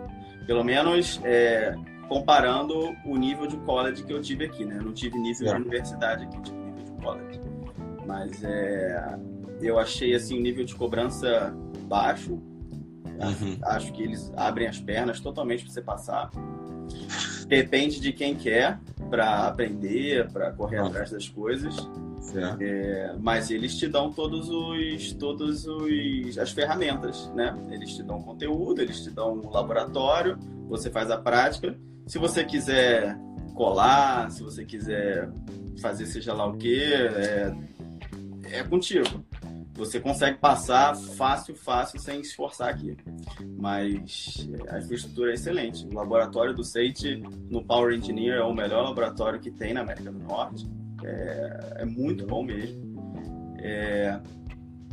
Pelo 0.48 0.64
menos 0.64 1.20
é, 1.24 1.76
comparando 2.08 2.96
o 3.06 3.18
nível 3.18 3.46
de 3.46 3.58
college 3.58 4.04
que 4.04 4.14
eu 4.14 4.22
tive 4.22 4.46
aqui, 4.46 4.66
né? 4.66 4.78
Eu 4.78 4.84
não 4.84 4.94
tive 4.94 5.18
nível 5.20 5.48
é. 5.50 5.56
de 5.56 5.62
universidade 5.62 6.24
aqui, 6.26 6.42
tive 6.42 6.58
nível 6.58 6.84
de 6.84 6.92
college. 7.04 7.49
Mas 8.10 8.44
é, 8.44 9.20
eu 9.62 9.78
achei 9.78 10.16
assim 10.16 10.40
o 10.40 10.42
nível 10.42 10.66
de 10.66 10.74
cobrança 10.74 11.56
baixo. 11.84 12.34
Uhum. 12.34 13.60
Acho 13.62 13.94
que 13.94 14.02
eles 14.02 14.34
abrem 14.36 14.68
as 14.68 14.80
pernas 14.80 15.20
totalmente 15.20 15.64
para 15.64 15.74
você 15.74 15.82
passar. 15.82 16.32
Depende 17.48 18.00
de 18.00 18.12
quem 18.12 18.34
quer 18.34 18.80
para 19.12 19.46
aprender, 19.46 20.28
para 20.32 20.52
correr 20.52 20.78
ah. 20.78 20.88
atrás 20.88 21.12
das 21.12 21.30
coisas. 21.30 21.76
É, 22.60 23.16
mas 23.20 23.52
eles 23.52 23.78
te 23.78 23.88
dão 23.88 24.12
todos 24.12 24.50
os, 24.50 25.14
todos 25.14 25.68
os 25.68 26.38
as 26.40 26.50
ferramentas, 26.52 27.32
né? 27.36 27.56
Eles 27.70 27.96
te 27.96 28.02
dão 28.02 28.22
conteúdo, 28.22 28.82
eles 28.82 29.04
te 29.04 29.12
dão 29.12 29.34
um 29.34 29.50
laboratório, 29.52 30.38
você 30.68 30.90
faz 30.90 31.12
a 31.12 31.18
prática. 31.18 31.78
Se 32.08 32.18
você 32.18 32.44
quiser 32.44 33.16
colar, 33.54 34.32
se 34.32 34.42
você 34.42 34.66
quiser 34.66 35.30
fazer 35.80 36.06
seja 36.08 36.34
lá 36.34 36.46
o 36.46 36.58
que, 36.58 36.84
é, 36.84 37.56
é 38.52 38.64
contigo 38.64 39.24
você 39.80 40.00
consegue 40.00 40.38
passar 40.38 40.94
fácil, 40.94 41.56
fácil, 41.56 42.00
sem 42.00 42.20
esforçar 42.20 42.70
aqui. 42.70 42.98
Mas 43.58 44.48
é, 44.68 44.76
a 44.76 44.80
infraestrutura 44.80 45.32
é 45.32 45.34
excelente. 45.36 45.88
O 45.88 45.94
laboratório 45.94 46.54
do 46.54 46.64
SEIT 46.64 47.24
no 47.50 47.64
Power 47.64 47.98
Engineer 47.98 48.40
é 48.40 48.44
o 48.44 48.54
melhor 48.54 48.84
laboratório 48.84 49.40
que 49.40 49.50
tem 49.50 49.74
na 49.74 49.82
América 49.82 50.12
do 50.12 50.20
Norte. 50.20 50.68
É, 51.04 51.78
é 51.78 51.86
muito 51.86 52.26
bom 52.26 52.44
mesmo. 52.44 52.78
É, 53.60 54.20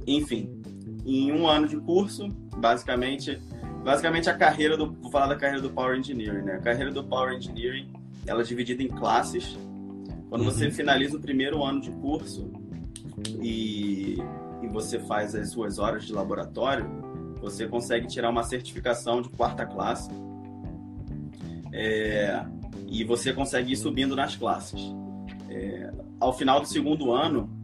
enfim, 0.07 0.63
em 1.05 1.33
um 1.33 1.49
ano 1.49 1.67
de 1.67 1.77
curso, 1.79 2.29
basicamente, 2.57 3.41
basicamente 3.85 4.31
a 4.31 4.35
carreira 4.35 4.77
do, 4.77 4.93
vou 4.93 5.11
falar 5.11 5.27
da 5.27 5.37
carreira 5.37 5.61
do 5.61 5.71
Power 5.71 5.99
Engineering, 5.99 6.43
né? 6.43 6.55
A 6.55 6.61
carreira 6.61 6.93
do 6.93 7.03
Power 7.03 7.35
Engineering, 7.35 7.93
ela 8.25 8.43
é 8.43 8.45
dividida 8.45 8.85
em 8.85 8.89
classes. 8.89 9.59
Quando 10.29 10.43
uhum. 10.43 10.51
você 10.51 10.71
finaliza 10.71 11.17
o 11.17 11.21
primeiro 11.21 11.65
ano 11.65 11.81
de 11.81 11.91
curso 11.91 12.51
e 13.43 14.19
e 14.63 14.69
você 14.69 14.99
faz 14.99 15.35
as 15.35 15.51
suas 15.51 15.79
horas 15.79 16.05
de 16.05 16.13
laboratório, 16.13 16.87
você 17.41 17.67
consegue 17.67 18.07
tirar 18.07 18.31
uma 18.31 18.43
certificação 18.43 19.23
de 19.23 19.29
quarta 19.29 19.67
classe 19.67 20.11
é, 21.73 22.45
e 22.89 23.05
você 23.05 23.33
consegue 23.33 23.73
ir 23.73 23.77
subindo 23.77 24.17
nas 24.17 24.35
classes. 24.35 24.81
É, 25.49 25.93
ao 26.19 26.33
final 26.33 26.61
do 26.61 26.67
segundo 26.67 27.13
ano, 27.13 27.55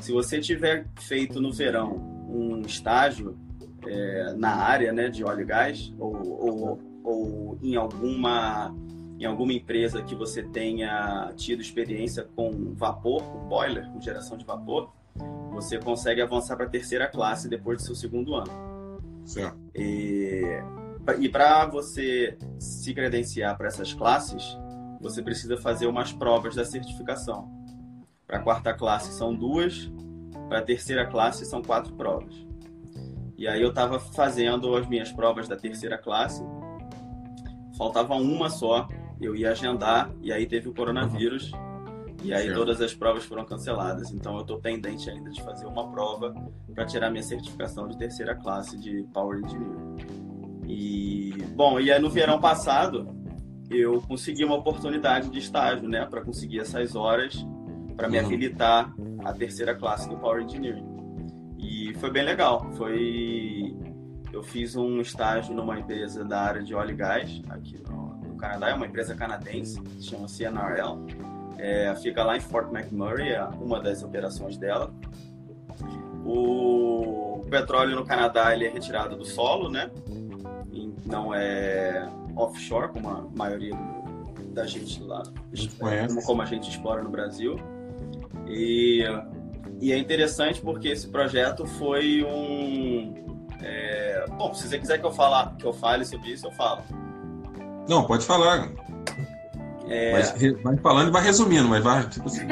Se 0.00 0.10
você 0.10 0.40
tiver 0.40 0.88
feito 0.98 1.40
no 1.40 1.52
verão 1.52 1.94
um 2.28 2.62
estágio 2.62 3.38
é, 3.86 4.32
na 4.34 4.56
área 4.56 4.92
né, 4.92 5.08
de 5.08 5.22
óleo 5.22 5.42
e 5.42 5.44
gás, 5.44 5.92
ou, 5.96 6.16
ou, 6.26 6.80
ou 7.04 7.58
em 7.62 7.76
alguma 7.76 8.74
em 9.20 9.24
alguma 9.24 9.52
empresa 9.52 10.02
que 10.02 10.16
você 10.16 10.42
tenha 10.42 11.32
tido 11.36 11.62
experiência 11.62 12.24
com 12.34 12.74
vapor, 12.74 13.22
com 13.22 13.48
boiler, 13.48 13.88
com 13.92 14.00
geração 14.00 14.36
de 14.36 14.44
vapor, 14.44 14.90
você 15.62 15.78
consegue 15.78 16.20
avançar 16.20 16.56
para 16.56 16.66
a 16.66 16.68
terceira 16.68 17.08
classe 17.08 17.48
depois 17.48 17.78
do 17.78 17.84
seu 17.84 17.94
segundo 17.94 18.34
ano. 18.34 18.50
Certo. 19.24 19.56
E, 19.74 20.42
e 21.20 21.28
para 21.28 21.66
você 21.66 22.36
se 22.58 22.92
credenciar 22.92 23.56
para 23.56 23.68
essas 23.68 23.94
classes, 23.94 24.58
você 25.00 25.22
precisa 25.22 25.56
fazer 25.56 25.86
umas 25.86 26.12
provas 26.12 26.54
da 26.54 26.64
certificação. 26.64 27.50
Para 28.26 28.38
a 28.38 28.42
quarta 28.42 28.74
classe 28.74 29.12
são 29.12 29.34
duas, 29.34 29.90
para 30.48 30.58
a 30.58 30.62
terceira 30.62 31.06
classe 31.06 31.44
são 31.44 31.62
quatro 31.62 31.94
provas. 31.94 32.34
E 33.36 33.46
aí 33.46 33.62
eu 33.62 33.70
estava 33.70 33.98
fazendo 33.98 34.76
as 34.76 34.88
minhas 34.88 35.12
provas 35.12 35.48
da 35.48 35.56
terceira 35.56 35.98
classe, 35.98 36.42
faltava 37.76 38.14
uma 38.14 38.50
só, 38.50 38.88
eu 39.20 39.34
ia 39.34 39.50
agendar, 39.50 40.10
e 40.20 40.32
aí 40.32 40.46
teve 40.46 40.68
o 40.68 40.74
coronavírus. 40.74 41.52
Uhum 41.52 41.71
e 42.22 42.32
aí 42.32 42.52
todas 42.52 42.80
as 42.80 42.94
provas 42.94 43.24
foram 43.24 43.44
canceladas. 43.44 44.10
Então 44.12 44.34
eu 44.36 44.42
estou 44.42 44.58
pendente 44.58 45.10
ainda 45.10 45.30
de 45.30 45.42
fazer 45.42 45.66
uma 45.66 45.90
prova 45.90 46.34
para 46.74 46.84
tirar 46.84 47.10
minha 47.10 47.22
certificação 47.22 47.88
de 47.88 47.98
terceira 47.98 48.34
classe 48.34 48.78
de 48.78 49.02
Power 49.12 49.40
Engineer. 49.40 49.72
E 50.66 51.32
bom, 51.54 51.80
e 51.80 51.90
aí 51.90 52.00
no 52.00 52.08
verão 52.08 52.40
passado 52.40 53.08
eu 53.70 54.00
consegui 54.02 54.44
uma 54.44 54.56
oportunidade 54.56 55.30
de 55.30 55.38
estágio, 55.38 55.88
né, 55.88 56.04
para 56.04 56.20
conseguir 56.20 56.60
essas 56.60 56.94
horas 56.94 57.44
para 57.96 58.08
me 58.08 58.18
uhum. 58.18 58.26
habilitar 58.26 58.94
à 59.24 59.32
terceira 59.32 59.74
classe 59.74 60.08
do 60.08 60.16
Power 60.16 60.42
Engineering. 60.42 60.86
E 61.58 61.94
foi 61.94 62.10
bem 62.10 62.24
legal. 62.24 62.70
Foi 62.72 63.74
eu 64.32 64.42
fiz 64.42 64.74
um 64.76 65.00
estágio 65.00 65.54
numa 65.54 65.78
empresa 65.78 66.24
da 66.24 66.40
área 66.40 66.62
de 66.62 66.74
óleo 66.74 66.92
e 66.92 66.94
gás 66.94 67.42
aqui 67.50 67.78
no, 67.86 68.14
no 68.26 68.36
Canadá, 68.36 68.70
é 68.70 68.74
uma 68.74 68.86
empresa 68.86 69.14
canadense, 69.14 69.78
chama-se 70.00 70.44
NRL 70.44 71.31
é, 71.62 71.94
fica 71.94 72.24
lá 72.24 72.36
em 72.36 72.40
Fort 72.40 72.72
McMurray, 72.72 73.34
é 73.34 73.44
uma 73.44 73.80
das 73.80 74.02
operações 74.02 74.56
dela. 74.56 74.92
O 76.26 77.44
petróleo 77.48 77.94
no 77.94 78.04
Canadá 78.04 78.52
ele 78.52 78.66
é 78.66 78.68
retirado 78.68 79.16
do 79.16 79.24
solo, 79.24 79.70
né? 79.70 79.88
Não 81.06 81.32
é 81.32 82.08
offshore, 82.34 82.88
como 82.88 83.08
a 83.08 83.24
maioria 83.36 83.74
da 84.48 84.66
gente 84.66 85.00
lá, 85.04 85.22
como, 85.78 86.22
como 86.24 86.42
a 86.42 86.46
gente 86.46 86.68
explora 86.68 87.00
no 87.00 87.10
Brasil. 87.10 87.56
E, 88.48 89.04
e 89.80 89.92
é 89.92 89.98
interessante 89.98 90.60
porque 90.60 90.88
esse 90.88 91.06
projeto 91.08 91.64
foi 91.64 92.24
um. 92.24 93.14
É, 93.62 94.24
bom, 94.36 94.52
se 94.52 94.66
você 94.66 94.80
quiser 94.80 94.98
que 94.98 95.06
eu, 95.06 95.12
falar, 95.12 95.54
que 95.56 95.64
eu 95.64 95.72
fale 95.72 96.04
sobre 96.04 96.30
isso, 96.32 96.46
eu 96.46 96.52
falo. 96.52 96.82
Não, 97.88 98.04
pode 98.04 98.26
falar. 98.26 98.68
É... 99.88 100.12
Mas 100.12 100.34
vai 100.62 100.76
falando 100.76 101.08
e 101.08 101.10
vai 101.10 101.22
resumindo, 101.22 101.68
mas 101.68 101.82
vai, 101.82 102.08
tipo 102.08 102.26
assim. 102.26 102.46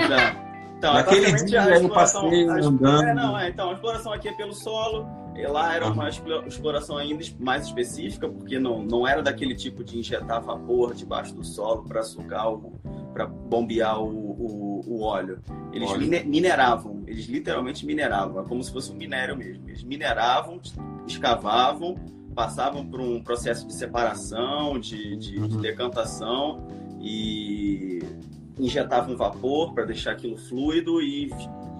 Então, 0.81 0.95
Naquele 0.95 1.33
dia 1.45 1.78
eu 1.78 1.91
passei 1.91 2.49
andando. 2.49 3.03
É, 3.03 3.14
não, 3.14 3.39
é, 3.39 3.51
então, 3.51 3.68
a 3.68 3.74
exploração 3.74 4.14
aqui 4.14 4.28
é 4.28 4.33
pelo 4.33 4.55
solo. 4.55 5.07
E 5.37 5.47
lá 5.47 5.74
era 5.74 5.87
uma 5.87 6.09
exploração 6.09 6.97
ainda 6.97 7.22
mais 7.39 7.66
específica, 7.66 8.26
porque 8.26 8.59
não, 8.59 8.83
não 8.83 9.07
era 9.07 9.22
daquele 9.22 9.55
tipo 9.55 9.85
de 9.85 9.99
injetar 9.99 10.43
vapor 10.43 10.95
debaixo 10.95 11.35
do 11.35 11.45
solo 11.45 11.85
para 11.85 12.03
sugar 12.03 12.51
o. 12.51 12.72
para 13.12 13.26
bombear 13.26 14.01
o, 14.01 14.09
o, 14.09 14.81
o 14.87 15.03
óleo. 15.03 15.41
Eles 15.70 15.91
óleo. 15.91 16.09
mineravam, 16.26 17.03
eles 17.07 17.26
literalmente 17.26 17.85
mineravam, 17.85 18.43
é 18.43 18.49
como 18.49 18.64
se 18.64 18.72
fosse 18.72 18.91
um 18.91 18.97
minério 18.97 19.37
mesmo. 19.37 19.68
Eles 19.68 19.85
mineravam, 19.85 20.61
escavavam, 21.07 21.95
passavam 22.35 22.87
por 22.87 23.01
um 23.01 23.22
processo 23.22 23.66
de 23.66 23.74
separação, 23.74 24.78
de, 24.78 25.16
de, 25.16 25.39
uhum. 25.39 25.47
de 25.47 25.59
decantação 25.59 26.66
e 27.01 28.01
injetava 28.59 29.11
um 29.11 29.16
vapor 29.16 29.72
para 29.72 29.84
deixar 29.84 30.12
aquilo 30.12 30.36
fluido 30.36 31.01
e 31.01 31.30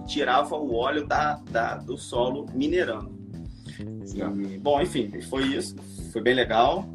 tirava 0.07 0.57
o 0.57 0.75
óleo 0.75 1.07
da, 1.07 1.35
da 1.51 1.77
do 1.77 1.97
solo 1.99 2.47
minerando. 2.55 3.21
E, 4.15 4.59
bom, 4.59 4.81
enfim, 4.81 5.21
foi 5.23 5.45
isso. 5.45 5.77
Foi 6.13 6.23
bem 6.23 6.35
legal. 6.35 6.89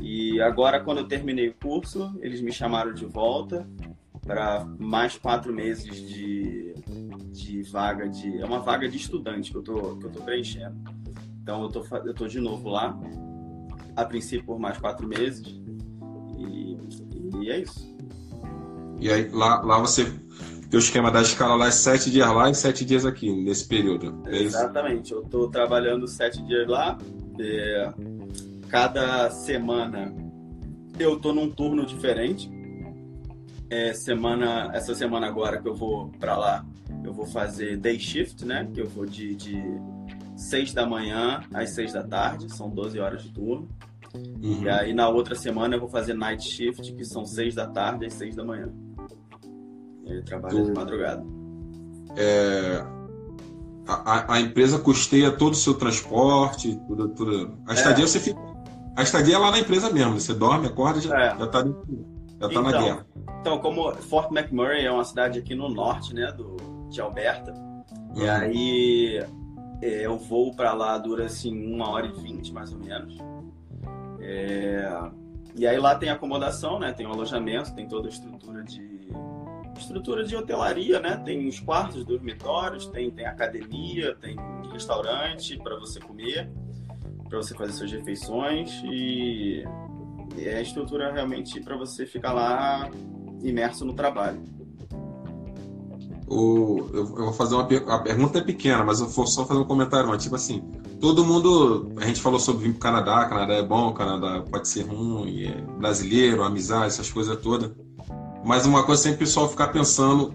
E 0.00 0.40
agora, 0.40 0.80
quando 0.80 0.98
eu 0.98 1.08
terminei 1.08 1.48
o 1.48 1.54
curso, 1.54 2.16
eles 2.20 2.40
me 2.40 2.52
chamaram 2.52 2.92
de 2.92 3.04
volta 3.04 3.66
para 4.26 4.64
mais 4.78 5.16
quatro 5.16 5.52
meses 5.52 5.94
de, 6.08 6.74
de 7.32 7.62
vaga 7.64 8.08
de. 8.08 8.40
É 8.40 8.44
uma 8.44 8.60
vaga 8.60 8.88
de 8.88 8.96
estudante 8.96 9.50
que 9.50 9.56
eu 9.56 9.62
tô, 9.62 9.96
que 9.96 10.06
eu 10.06 10.10
tô 10.10 10.22
preenchendo. 10.22 10.76
Então 11.42 11.62
eu 11.62 11.68
tô, 11.68 11.84
eu 11.98 12.14
tô 12.14 12.26
de 12.26 12.40
novo 12.40 12.70
lá, 12.70 12.98
a 13.94 14.04
princípio 14.04 14.46
por 14.46 14.58
mais 14.58 14.78
quatro 14.78 15.06
meses. 15.06 15.60
E 17.44 17.50
é 17.50 17.60
isso. 17.60 17.94
E 18.98 19.10
aí 19.10 19.28
lá, 19.28 19.60
lá 19.60 19.78
você 19.78 20.04
tem 20.70 20.78
o 20.78 20.82
esquema 20.82 21.10
da 21.10 21.20
escala 21.20 21.54
lá 21.56 21.66
é 21.66 21.70
sete 21.70 22.10
dias 22.10 22.26
lá 22.26 22.50
e 22.50 22.54
sete 22.54 22.86
dias 22.86 23.04
aqui, 23.04 23.30
nesse 23.30 23.68
período. 23.68 24.22
É 24.26 24.38
Exatamente. 24.38 25.12
Eu 25.12 25.20
estou 25.20 25.50
trabalhando 25.50 26.08
sete 26.08 26.42
dias 26.42 26.66
lá. 26.66 26.96
É, 27.38 27.92
cada 28.68 29.30
semana 29.30 30.14
eu 30.98 31.16
estou 31.16 31.34
num 31.34 31.50
turno 31.50 31.84
diferente. 31.84 32.50
É, 33.68 33.92
semana, 33.92 34.70
essa 34.72 34.94
semana 34.94 35.26
agora 35.26 35.60
que 35.60 35.68
eu 35.68 35.74
vou 35.74 36.08
para 36.18 36.36
lá, 36.36 36.64
eu 37.04 37.12
vou 37.12 37.26
fazer 37.26 37.76
day 37.76 37.98
shift, 37.98 38.44
né? 38.46 38.66
Que 38.72 38.80
eu 38.80 38.88
vou 38.88 39.04
de, 39.04 39.34
de 39.34 39.62
6 40.34 40.72
da 40.72 40.86
manhã 40.86 41.42
às 41.52 41.70
6 41.70 41.92
da 41.92 42.02
tarde, 42.02 42.50
são 42.50 42.70
12 42.70 42.98
horas 42.98 43.22
de 43.22 43.28
turno. 43.30 43.68
Uhum. 44.14 44.62
E 44.62 44.68
aí 44.68 44.92
na 44.92 45.08
outra 45.08 45.34
semana 45.34 45.76
eu 45.76 45.80
vou 45.80 45.88
fazer 45.88 46.14
night 46.14 46.44
shift, 46.48 46.92
que 46.94 47.04
são 47.04 47.24
seis 47.24 47.54
da 47.54 47.66
tarde 47.66 48.06
às 48.06 48.14
seis 48.14 48.36
da 48.36 48.44
manhã. 48.44 48.72
Ele 50.04 50.22
trabalha 50.22 50.54
tu... 50.54 50.64
de 50.64 50.72
madrugada. 50.72 51.24
É... 52.16 52.84
A, 53.86 54.34
a, 54.34 54.40
empresa 54.40 54.78
custeia 54.78 55.30
todo 55.30 55.52
o 55.52 55.56
seu 55.56 55.74
transporte, 55.74 56.74
tudo, 56.86 57.08
tudo. 57.10 57.58
A 57.66 57.74
estadia 57.74 58.04
é. 58.04 58.06
você 58.06 58.18
fica. 58.18 58.40
A 58.96 59.02
estadia 59.02 59.34
é 59.34 59.38
lá 59.38 59.50
na 59.50 59.58
empresa 59.58 59.90
mesmo. 59.90 60.18
Você 60.18 60.32
dorme, 60.32 60.68
acorda 60.68 61.00
já, 61.00 61.14
é. 61.14 61.38
já 61.38 61.46
tá, 61.46 61.58
já 61.58 61.68
tá 61.68 61.72
então, 62.46 62.62
na 62.62 62.72
guerra. 62.72 63.06
Então, 63.40 63.58
como 63.58 63.92
Fort 63.96 64.30
McMurray 64.32 64.86
é 64.86 64.90
uma 64.90 65.04
cidade 65.04 65.38
aqui 65.38 65.54
no 65.54 65.68
norte, 65.68 66.14
né, 66.14 66.32
do, 66.32 66.56
de 66.88 66.98
Alberta, 66.98 67.52
uhum. 67.52 68.22
e 68.22 68.28
aí 68.28 69.26
é, 69.82 70.06
eu 70.06 70.16
vou 70.16 70.54
para 70.54 70.72
lá 70.72 70.96
dura 70.96 71.26
assim 71.26 71.74
uma 71.74 71.90
hora 71.90 72.06
e 72.06 72.12
vinte 72.12 72.54
mais 72.54 72.72
ou 72.72 72.78
menos. 72.78 73.18
É... 74.24 75.10
E 75.54 75.66
aí 75.66 75.78
lá 75.78 75.94
tem 75.94 76.08
acomodação, 76.08 76.78
né? 76.78 76.92
Tem 76.92 77.06
o 77.06 77.10
alojamento, 77.10 77.74
tem 77.74 77.86
toda 77.86 78.08
a 78.08 78.10
estrutura 78.10 78.64
de 78.64 78.94
estrutura 79.78 80.24
de 80.24 80.34
hotelaria, 80.34 81.00
né? 81.00 81.16
Tem 81.16 81.46
os 81.46 81.60
quartos, 81.60 82.04
dormitórios, 82.04 82.86
tem, 82.86 83.10
tem 83.10 83.26
academia, 83.26 84.14
tem 84.14 84.36
restaurante 84.72 85.56
para 85.58 85.78
você 85.78 86.00
comer, 86.00 86.50
para 87.28 87.38
você 87.38 87.54
fazer 87.54 87.72
suas 87.72 87.92
refeições 87.92 88.82
e 88.84 89.64
é 90.38 90.56
a 90.56 90.62
estrutura 90.62 91.12
realmente 91.12 91.60
para 91.60 91.76
você 91.76 92.06
ficar 92.06 92.32
lá 92.32 92.90
imerso 93.42 93.84
no 93.84 93.94
trabalho. 93.94 94.42
O, 96.26 96.88
eu, 96.92 97.00
eu 97.00 97.24
vou 97.24 97.32
fazer 97.32 97.54
uma 97.54 97.64
a 97.64 97.98
pergunta 97.98 98.38
é 98.38 98.42
pequena, 98.42 98.82
mas 98.82 99.00
eu 99.00 99.08
vou 99.08 99.26
só 99.26 99.44
fazer 99.44 99.60
um 99.60 99.64
comentário, 99.64 100.08
mas 100.08 100.22
tipo 100.22 100.34
assim, 100.34 100.62
todo 101.04 101.22
mundo. 101.22 101.92
A 102.00 102.06
gente 102.06 102.18
falou 102.18 102.40
sobre 102.40 102.64
vir 102.64 102.70
pro 102.70 102.80
Canadá, 102.80 103.26
Canadá 103.26 103.52
é 103.52 103.62
bom, 103.62 103.92
Canadá 103.92 104.42
pode 104.50 104.66
ser 104.66 104.86
ruim, 104.86 105.44
é 105.44 105.60
brasileiro, 105.78 106.42
amizade, 106.42 106.86
essas 106.86 107.10
coisas 107.10 107.36
todas. 107.42 107.70
Mas 108.42 108.64
uma 108.64 108.84
coisa 108.84 109.02
sempre 109.02 109.16
o 109.16 109.18
pessoal 109.18 109.46
ficar 109.46 109.68
pensando 109.68 110.32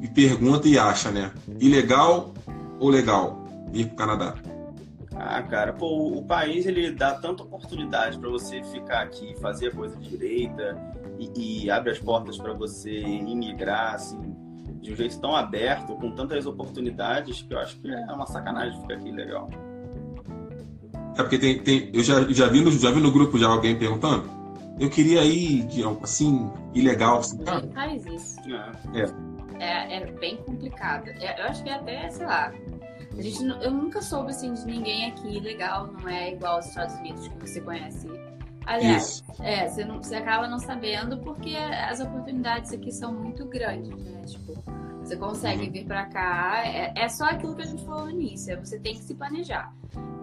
e 0.00 0.06
pergunta 0.06 0.68
e 0.68 0.78
acha, 0.78 1.10
né? 1.10 1.32
Ilegal 1.58 2.32
ou 2.78 2.90
legal 2.90 3.44
vir 3.72 3.88
pro 3.88 3.96
Canadá? 3.96 4.34
Ah, 5.16 5.42
cara, 5.42 5.72
pô, 5.72 6.16
o 6.16 6.24
país 6.24 6.64
ele 6.64 6.92
dá 6.92 7.14
tanta 7.14 7.42
oportunidade 7.42 8.16
para 8.16 8.30
você 8.30 8.62
ficar 8.62 9.02
aqui, 9.02 9.34
fazer 9.40 9.68
a 9.68 9.70
coisa 9.72 9.96
direita 9.96 10.76
e, 11.18 11.64
e 11.64 11.70
abre 11.70 11.90
as 11.90 11.98
portas 11.98 12.38
para 12.38 12.52
você 12.52 13.00
imigrar, 13.00 13.94
assim, 13.94 14.20
de 14.80 14.92
um 14.92 14.96
jeito 14.96 15.18
tão 15.20 15.34
aberto, 15.34 15.96
com 15.96 16.12
tantas 16.12 16.46
oportunidades, 16.46 17.42
que 17.42 17.52
eu 17.52 17.58
acho 17.58 17.80
que 17.80 17.90
é 17.90 18.12
uma 18.12 18.26
sacanagem 18.26 18.80
ficar 18.80 18.94
aqui 18.94 19.10
legal. 19.10 19.50
É 21.16 21.22
porque 21.22 21.38
tem, 21.38 21.58
tem 21.58 21.90
eu 21.92 22.02
já, 22.02 22.20
já, 22.30 22.48
vi 22.48 22.60
no, 22.60 22.70
já 22.70 22.90
vi 22.90 23.00
no 23.00 23.12
grupo 23.12 23.38
já 23.38 23.48
alguém 23.48 23.78
perguntando. 23.78 24.28
Eu 24.78 24.90
queria 24.90 25.24
ir 25.24 25.64
de 25.64 25.84
assim, 26.02 26.50
ilegal. 26.74 27.18
Assim, 27.18 27.38
Ninguém 27.38 27.72
faz 27.72 28.06
isso. 28.06 28.36
É. 28.94 29.34
É, 29.60 29.96
é 29.98 30.06
bem 30.06 30.36
complicado. 30.38 31.08
É, 31.08 31.40
eu 31.40 31.46
acho 31.46 31.62
que 31.62 31.70
é 31.70 31.74
até, 31.74 32.10
sei 32.10 32.26
lá. 32.26 32.52
A 33.16 33.22
gente, 33.22 33.44
eu 33.62 33.70
nunca 33.70 34.02
soube 34.02 34.30
assim, 34.30 34.52
de 34.54 34.66
ninguém 34.66 35.06
aqui 35.06 35.38
legal, 35.38 35.86
não 35.86 36.08
é 36.08 36.32
igual 36.32 36.56
aos 36.56 36.66
Estados 36.66 36.96
Unidos 36.96 37.28
que 37.28 37.48
você 37.48 37.60
conhece. 37.60 38.08
Aliás, 38.66 39.22
é, 39.40 39.68
você, 39.68 39.84
não, 39.84 40.02
você 40.02 40.16
acaba 40.16 40.48
não 40.48 40.58
sabendo 40.58 41.18
porque 41.18 41.54
as 41.54 42.00
oportunidades 42.00 42.72
aqui 42.72 42.90
são 42.90 43.12
muito 43.12 43.44
grandes, 43.44 43.90
né? 43.90 44.22
Tipo, 44.26 44.54
Você 45.04 45.16
consegue 45.16 45.66
uhum. 45.66 45.70
vir 45.70 45.84
para 45.84 46.06
cá. 46.06 46.62
É, 46.64 46.92
é, 46.96 47.08
só 47.08 47.24
aquilo 47.26 47.54
que 47.54 47.62
a 47.62 47.66
gente 47.66 47.84
falou 47.84 48.06
no 48.06 48.10
início. 48.10 48.54
É 48.54 48.56
você 48.56 48.78
tem 48.78 48.94
que 48.94 49.02
se 49.02 49.14
planejar. 49.14 49.72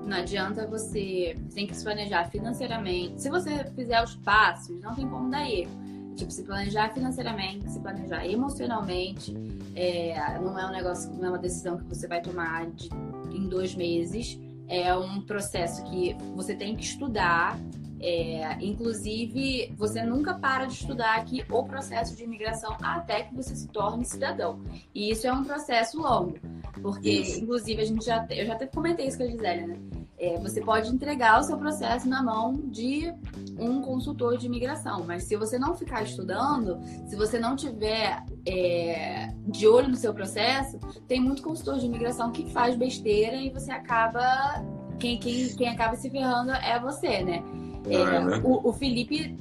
Não 0.06 0.18
adianta 0.18 0.66
você. 0.66 1.36
Você 1.48 1.56
tem 1.56 1.68
que 1.68 1.76
se 1.76 1.84
planejar 1.84 2.30
financeiramente. 2.30 3.22
Se 3.22 3.30
você 3.30 3.64
fizer 3.76 4.04
os 4.04 4.16
passos, 4.16 4.82
não 4.82 4.96
tem 4.96 5.08
como 5.08 5.30
dar 5.30 5.48
erro. 5.48 5.72
Tipo, 6.16 6.32
se 6.32 6.44
planejar 6.44 6.90
financeiramente, 6.94 7.70
se 7.70 7.80
planejar 7.80 8.26
emocionalmente. 8.26 9.34
É, 9.76 10.40
não 10.40 10.58
é 10.58 10.66
um 10.66 10.72
negócio, 10.72 11.12
não 11.14 11.26
é 11.26 11.30
uma 11.30 11.38
decisão 11.38 11.78
que 11.78 11.86
você 11.86 12.08
vai 12.08 12.22
tomar 12.22 12.66
de, 12.72 12.90
em 13.32 13.48
dois 13.48 13.76
meses. 13.76 14.40
É 14.68 14.96
um 14.96 15.22
processo 15.22 15.84
que 15.84 16.16
você 16.36 16.56
tem 16.56 16.76
que 16.76 16.84
estudar, 16.84 17.58
é, 18.02 18.58
inclusive, 18.60 19.72
você 19.78 20.04
nunca 20.04 20.34
para 20.34 20.66
de 20.66 20.74
estudar 20.74 21.16
aqui 21.18 21.46
o 21.50 21.64
processo 21.64 22.16
de 22.16 22.24
imigração 22.24 22.76
até 22.82 23.24
que 23.24 23.36
você 23.36 23.56
se 23.56 23.68
torne 23.68 24.04
cidadão. 24.04 24.60
E 24.94 25.12
isso 25.12 25.28
é 25.28 25.32
um 25.32 25.44
processo 25.44 26.02
longo, 26.02 26.40
porque, 26.82 27.10
isso. 27.10 27.42
inclusive, 27.42 27.80
a 27.80 27.86
gente 27.86 28.04
já, 28.04 28.26
eu 28.32 28.46
já 28.48 28.54
até 28.54 28.66
comentei 28.66 29.06
isso 29.08 29.18
com 29.18 29.24
a 29.24 29.28
Gisele, 29.28 29.68
né? 29.68 29.78
É, 30.18 30.38
você 30.38 30.62
pode 30.62 30.94
entregar 30.94 31.40
o 31.40 31.44
seu 31.44 31.58
processo 31.58 32.08
na 32.08 32.22
mão 32.22 32.56
de 32.56 33.12
um 33.60 33.82
consultor 33.82 34.38
de 34.38 34.46
imigração, 34.46 35.04
mas 35.04 35.24
se 35.24 35.36
você 35.36 35.58
não 35.58 35.74
ficar 35.76 36.04
estudando, 36.04 36.80
se 37.08 37.16
você 37.16 37.40
não 37.40 37.56
tiver 37.56 38.24
é, 38.48 39.34
de 39.48 39.68
olho 39.68 39.90
no 39.90 39.96
seu 39.96 40.14
processo, 40.14 40.78
tem 41.08 41.20
muito 41.20 41.42
consultor 41.42 41.80
de 41.80 41.88
imigração 41.88 42.32
que 42.32 42.52
faz 42.52 42.76
besteira 42.76 43.38
e 43.38 43.50
você 43.50 43.72
acaba. 43.72 44.64
Quem, 45.00 45.18
quem, 45.20 45.56
quem 45.56 45.68
acaba 45.68 45.96
se 45.96 46.08
ferrando 46.12 46.52
é 46.52 46.80
você, 46.80 47.24
né? 47.24 47.44
É, 47.88 47.96
é, 47.96 48.24
né? 48.24 48.42
o, 48.44 48.70
o 48.70 48.74
Felipe 48.74 49.38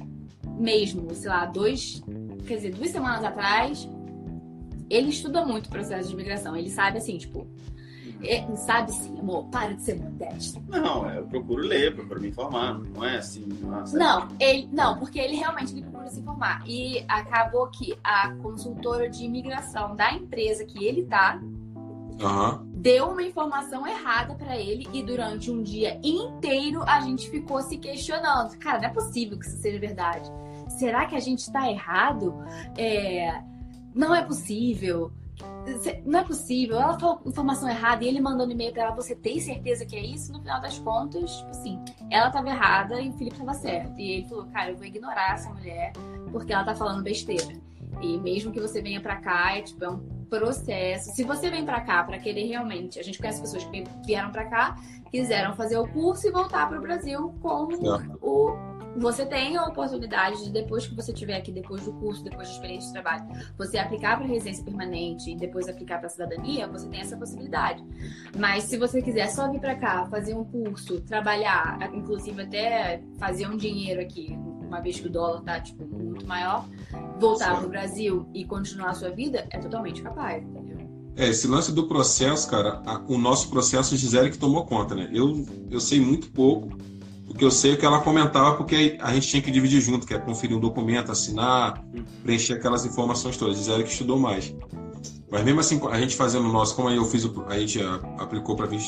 mesmo, 0.57 1.13
sei 1.13 1.29
lá, 1.29 1.45
dois, 1.45 2.03
quer 2.47 2.55
dizer, 2.55 2.73
duas 2.73 2.89
semanas 2.89 3.23
atrás, 3.23 3.89
ele 4.89 5.09
estuda 5.09 5.45
muito 5.45 5.67
o 5.67 5.69
processo 5.69 6.09
de 6.09 6.13
imigração. 6.13 6.55
Ele 6.55 6.69
sabe 6.69 6.97
assim, 6.97 7.17
tipo, 7.17 7.47
é, 8.23 8.45
sabe 8.55 8.91
sim, 8.91 9.17
amor, 9.19 9.45
para 9.45 9.73
de 9.73 9.81
ser 9.81 9.99
modesto. 9.99 10.61
Não, 10.67 11.09
eu 11.09 11.25
procuro 11.25 11.63
ler, 11.63 11.95
procuro 11.95 12.21
me 12.21 12.29
informar. 12.29 12.79
Não 12.79 13.03
é 13.03 13.17
assim. 13.17 13.47
Nossa, 13.61 13.97
não, 13.97 14.27
ele, 14.39 14.69
não, 14.71 14.97
porque 14.97 15.19
ele 15.19 15.35
realmente 15.35 15.73
ele 15.73 15.81
procura 15.81 16.09
se 16.09 16.19
informar. 16.19 16.63
E 16.67 17.03
acabou 17.07 17.67
que 17.67 17.97
a 18.03 18.33
consultora 18.35 19.09
de 19.09 19.23
imigração 19.23 19.95
da 19.95 20.13
empresa 20.13 20.65
que 20.65 20.85
ele 20.85 21.05
tá 21.05 21.39
uhum. 21.41 22.70
Deu 22.81 23.09
uma 23.09 23.21
informação 23.21 23.85
errada 23.85 24.33
para 24.33 24.57
ele 24.57 24.87
e 24.91 25.03
durante 25.03 25.51
um 25.51 25.61
dia 25.61 25.99
inteiro 26.03 26.81
a 26.83 26.99
gente 27.01 27.29
ficou 27.29 27.61
se 27.61 27.77
questionando. 27.77 28.57
Cara, 28.57 28.79
não 28.79 28.85
é 28.87 28.89
possível 28.89 29.37
que 29.37 29.45
isso 29.45 29.57
seja 29.57 29.79
verdade. 29.79 30.27
Será 30.67 31.05
que 31.05 31.15
a 31.15 31.19
gente 31.19 31.39
está 31.39 31.69
errado? 31.69 32.33
É... 32.75 33.39
Não 33.93 34.15
é 34.15 34.23
possível. 34.23 35.11
Não 36.03 36.21
é 36.21 36.23
possível. 36.23 36.79
Ela 36.79 36.97
falou 36.97 37.21
informação 37.23 37.69
errada 37.69 38.03
e 38.03 38.07
ele 38.07 38.19
mandou 38.19 38.47
no 38.47 38.51
e-mail 38.53 38.73
para 38.73 38.83
ela: 38.83 38.95
Você 38.95 39.15
tem 39.15 39.39
certeza 39.39 39.85
que 39.85 39.95
é 39.95 40.03
isso? 40.03 40.33
No 40.33 40.39
final 40.39 40.59
das 40.59 40.79
contas, 40.79 41.35
tipo 41.37 41.51
assim, 41.51 41.79
ela 42.09 42.27
estava 42.27 42.49
errada 42.49 42.99
e 42.99 43.09
o 43.09 43.13
Felipe 43.13 43.35
estava 43.35 43.53
certo. 43.53 43.99
E 43.99 44.11
ele 44.11 44.27
falou: 44.27 44.47
Cara, 44.47 44.71
eu 44.71 44.77
vou 44.77 44.85
ignorar 44.85 45.33
essa 45.33 45.51
mulher 45.51 45.93
porque 46.31 46.51
ela 46.51 46.63
tá 46.63 46.73
falando 46.73 47.03
besteira. 47.03 47.53
E 48.01 48.17
mesmo 48.19 48.51
que 48.51 48.59
você 48.59 48.81
venha 48.81 49.01
para 49.01 49.17
cá, 49.17 49.57
é 49.57 49.61
tipo, 49.61 49.83
é 49.83 49.89
um 49.89 49.99
processo. 50.29 51.11
Se 51.13 51.23
você 51.23 51.49
vem 51.49 51.65
para 51.65 51.81
cá 51.81 52.03
para 52.03 52.17
querer 52.17 52.45
realmente, 52.45 52.99
a 52.99 53.03
gente 53.03 53.19
conhece 53.19 53.41
pessoas 53.41 53.63
que 53.65 53.83
vieram 54.05 54.31
para 54.31 54.45
cá, 54.45 54.75
quiseram 55.11 55.53
fazer 55.55 55.77
o 55.77 55.87
curso 55.87 56.27
e 56.27 56.31
voltar 56.31 56.69
para 56.69 56.77
o 56.79 56.81
Brasil 56.81 57.35
como 57.41 57.75
o 58.21 58.71
você 58.95 59.25
tem 59.25 59.55
a 59.55 59.65
oportunidade 59.65 60.43
de 60.43 60.51
depois 60.51 60.85
que 60.85 60.95
você 60.95 61.13
tiver 61.13 61.37
aqui, 61.37 61.51
depois 61.51 61.85
do 61.85 61.93
curso, 61.93 62.23
depois 62.23 62.47
da 62.47 62.53
experiência 62.53 62.87
de 62.87 62.93
trabalho, 62.93 63.25
você 63.57 63.77
aplicar 63.77 64.17
para 64.17 64.27
residência 64.27 64.63
permanente 64.63 65.31
e 65.31 65.35
depois 65.35 65.69
aplicar 65.69 65.99
para 65.99 66.09
cidadania, 66.09 66.67
você 66.67 66.87
tem 66.89 66.99
essa 66.99 67.15
possibilidade. 67.15 67.83
Mas 68.37 68.65
se 68.65 68.77
você 68.77 69.01
quiser 69.01 69.29
só 69.29 69.49
vir 69.49 69.61
para 69.61 69.75
cá, 69.75 70.05
fazer 70.07 70.33
um 70.33 70.43
curso, 70.43 70.99
trabalhar, 71.01 71.89
inclusive 71.93 72.41
até 72.41 73.01
fazer 73.17 73.47
um 73.47 73.55
dinheiro 73.55 74.01
aqui, 74.01 74.37
uma 74.71 74.79
vez 74.79 74.99
que 74.99 75.07
o 75.07 75.09
dólar 75.09 75.41
tá 75.41 75.59
tipo 75.59 75.85
muito 75.85 76.25
maior, 76.25 76.65
voltar 77.19 77.57
para 77.57 77.65
o 77.65 77.69
Brasil 77.69 78.25
e 78.33 78.45
continuar 78.45 78.91
a 78.91 78.93
sua 78.93 79.09
vida, 79.09 79.45
é 79.51 79.59
totalmente 79.59 80.01
capaz, 80.01 80.41
entendeu? 80.43 80.71
É, 81.17 81.27
esse 81.27 81.45
lance 81.45 81.73
do 81.73 81.87
processo, 81.87 82.49
cara, 82.49 82.81
a, 82.85 83.01
o 83.09 83.17
nosso 83.17 83.49
processo 83.49 83.97
Gisele 83.97 84.31
que 84.31 84.37
tomou 84.37 84.65
conta, 84.65 84.95
né? 84.95 85.09
Eu, 85.13 85.45
eu 85.69 85.81
sei 85.81 85.99
muito 85.99 86.31
pouco, 86.31 86.69
o 87.27 87.33
que 87.33 87.43
eu 87.43 87.51
sei 87.51 87.73
é 87.73 87.75
que 87.75 87.85
ela 87.85 87.99
comentava 87.99 88.55
porque 88.55 88.97
a 89.01 89.13
gente 89.13 89.27
tinha 89.27 89.41
que 89.41 89.51
dividir 89.51 89.81
junto, 89.81 90.07
que 90.07 90.13
é 90.13 90.19
conferir 90.19 90.55
um 90.55 90.59
documento, 90.59 91.11
assinar, 91.11 91.83
preencher 92.23 92.53
aquelas 92.53 92.85
informações 92.85 93.35
todas. 93.37 93.57
Gisele 93.57 93.83
que 93.83 93.91
estudou 93.91 94.17
mais. 94.17 94.55
Mas 95.29 95.43
mesmo 95.43 95.59
assim, 95.61 95.79
a 95.89 95.99
gente 95.99 96.15
fazendo 96.15 96.49
o 96.49 96.51
nosso, 96.51 96.75
como 96.75 96.89
aí 96.89 96.97
eu 96.97 97.05
fiz, 97.05 97.25
a 97.47 97.57
gente 97.57 97.79
aplicou 98.17 98.55
para 98.55 98.65
vir 98.65 98.81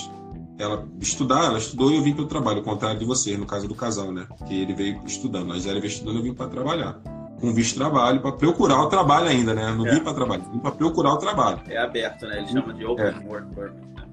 ela 0.57 0.87
estudar, 0.99 1.45
ela 1.45 1.57
estudou 1.57 1.91
e 1.91 1.97
eu 1.97 2.01
vim 2.01 2.13
para 2.13 2.23
o 2.23 2.27
trabalho, 2.27 2.59
ao 2.59 2.63
contrário 2.63 2.99
de 2.99 3.05
você, 3.05 3.35
no 3.37 3.45
caso 3.45 3.67
do 3.67 3.75
casal, 3.75 4.11
né? 4.11 4.27
Que 4.47 4.61
ele 4.61 4.73
veio 4.73 5.01
estudando, 5.05 5.51
a 5.51 5.55
Gisele 5.55 5.79
veio 5.79 5.91
estudando, 5.91 6.17
eu 6.17 6.23
vim 6.23 6.33
para 6.33 6.47
trabalhar 6.47 6.99
com 7.43 7.53
visto 7.53 7.73
de 7.73 7.79
trabalho, 7.79 8.21
para 8.21 8.31
procurar 8.31 8.81
o 8.81 8.87
trabalho 8.87 9.27
ainda, 9.27 9.53
né? 9.53 9.69
Não 9.73 9.85
é. 9.85 9.95
vim 9.95 9.99
para 9.99 10.13
trabalhar, 10.13 10.45
vim 10.49 10.59
para 10.59 10.71
procurar 10.71 11.13
o 11.13 11.17
trabalho. 11.17 11.59
É 11.67 11.77
aberto, 11.77 12.25
né? 12.25 12.37
Ele 12.37 12.47
chama 12.47 12.73
de 12.73 12.85
Open 12.85 13.05
é. 13.05 13.27
Work 13.27 13.53
Permit. 13.53 13.85
Né? 13.95 14.03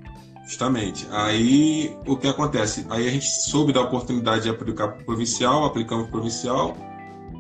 Justamente. 0.45 1.07
Aí 1.13 1.97
o 2.07 2.17
que 2.17 2.27
acontece? 2.27 2.85
Aí 2.91 3.07
a 3.07 3.11
gente 3.11 3.27
soube 3.27 3.73
da 3.73 3.83
oportunidade 3.83 4.43
de 4.43 4.49
aplicar 4.51 4.89
para 4.89 5.03
o 5.03 5.05
provincial, 5.05 5.65
aplicamos 5.65 6.07
para 6.07 6.09
o 6.09 6.13
provincial, 6.13 6.77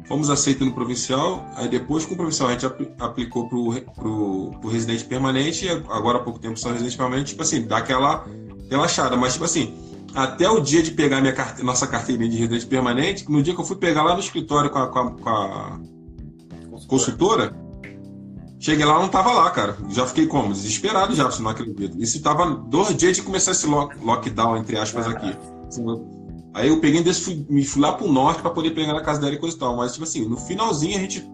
fomos 0.06 0.30
aceitos 0.30 0.64
no 0.64 0.72
provincial, 0.72 1.44
aí 1.56 1.68
depois 1.68 2.06
com 2.06 2.14
o 2.14 2.16
provincial 2.16 2.50
a 2.50 2.52
gente 2.52 2.66
aplicou 2.98 3.48
para 3.48 3.56
o 3.58 4.68
residente 4.68 5.04
permanente, 5.04 5.66
e 5.66 5.70
agora 5.70 6.18
há 6.18 6.20
pouco 6.20 6.38
tempo 6.38 6.56
só 6.56 6.70
residente 6.70 6.96
permanente, 6.96 7.30
tipo 7.30 7.42
assim, 7.42 7.66
dá 7.66 7.78
aquela 7.78 8.24
relaxada, 8.70 9.16
mas 9.16 9.32
tipo 9.32 9.44
assim, 9.44 9.74
até 10.14 10.48
o 10.48 10.60
dia 10.60 10.82
de 10.82 10.92
pegar 10.92 11.20
minha 11.20 11.32
carte... 11.32 11.62
nossa 11.62 11.86
carteirinha 11.86 12.30
de 12.30 12.36
residente 12.36 12.66
permanente, 12.66 13.30
no 13.30 13.42
dia 13.42 13.54
que 13.54 13.60
eu 13.60 13.64
fui 13.64 13.76
pegar 13.76 14.02
lá 14.02 14.14
no 14.14 14.20
escritório 14.20 14.70
com 14.70 14.78
a, 14.78 14.86
com 14.88 14.98
a, 14.98 15.10
com 15.10 15.28
a 15.28 15.80
consultora, 16.86 17.54
cheguei 18.58 18.84
lá 18.84 18.98
não 18.98 19.08
tava 19.08 19.32
lá, 19.32 19.50
cara. 19.50 19.76
Já 19.90 20.06
fiquei 20.06 20.26
como? 20.26 20.52
Desesperado 20.52 21.14
já, 21.14 21.30
se 21.30 21.42
não 21.42 21.50
acredito. 21.50 22.00
Isso 22.00 22.20
tava 22.22 22.46
dois 22.50 22.96
dias 22.96 23.16
de 23.16 23.22
começar 23.22 23.52
esse 23.52 23.66
lockdown, 23.66 24.56
entre 24.56 24.78
aspas, 24.78 25.06
aqui. 25.06 25.36
Aí 26.52 26.68
eu 26.68 26.80
peguei 26.80 27.02
desse, 27.02 27.22
fui, 27.22 27.46
me 27.48 27.64
fui 27.64 27.80
lá 27.80 27.92
pro 27.92 28.10
norte 28.10 28.42
para 28.42 28.50
poder 28.50 28.70
pegar 28.70 28.92
na 28.92 29.02
casa 29.02 29.20
dela 29.20 29.34
e 29.34 29.38
coisa 29.38 29.56
e 29.56 29.58
tal. 29.58 29.76
Mas, 29.76 29.92
tipo 29.92 30.04
assim, 30.04 30.28
no 30.28 30.36
finalzinho 30.36 30.96
a 30.96 31.00
gente. 31.00 31.28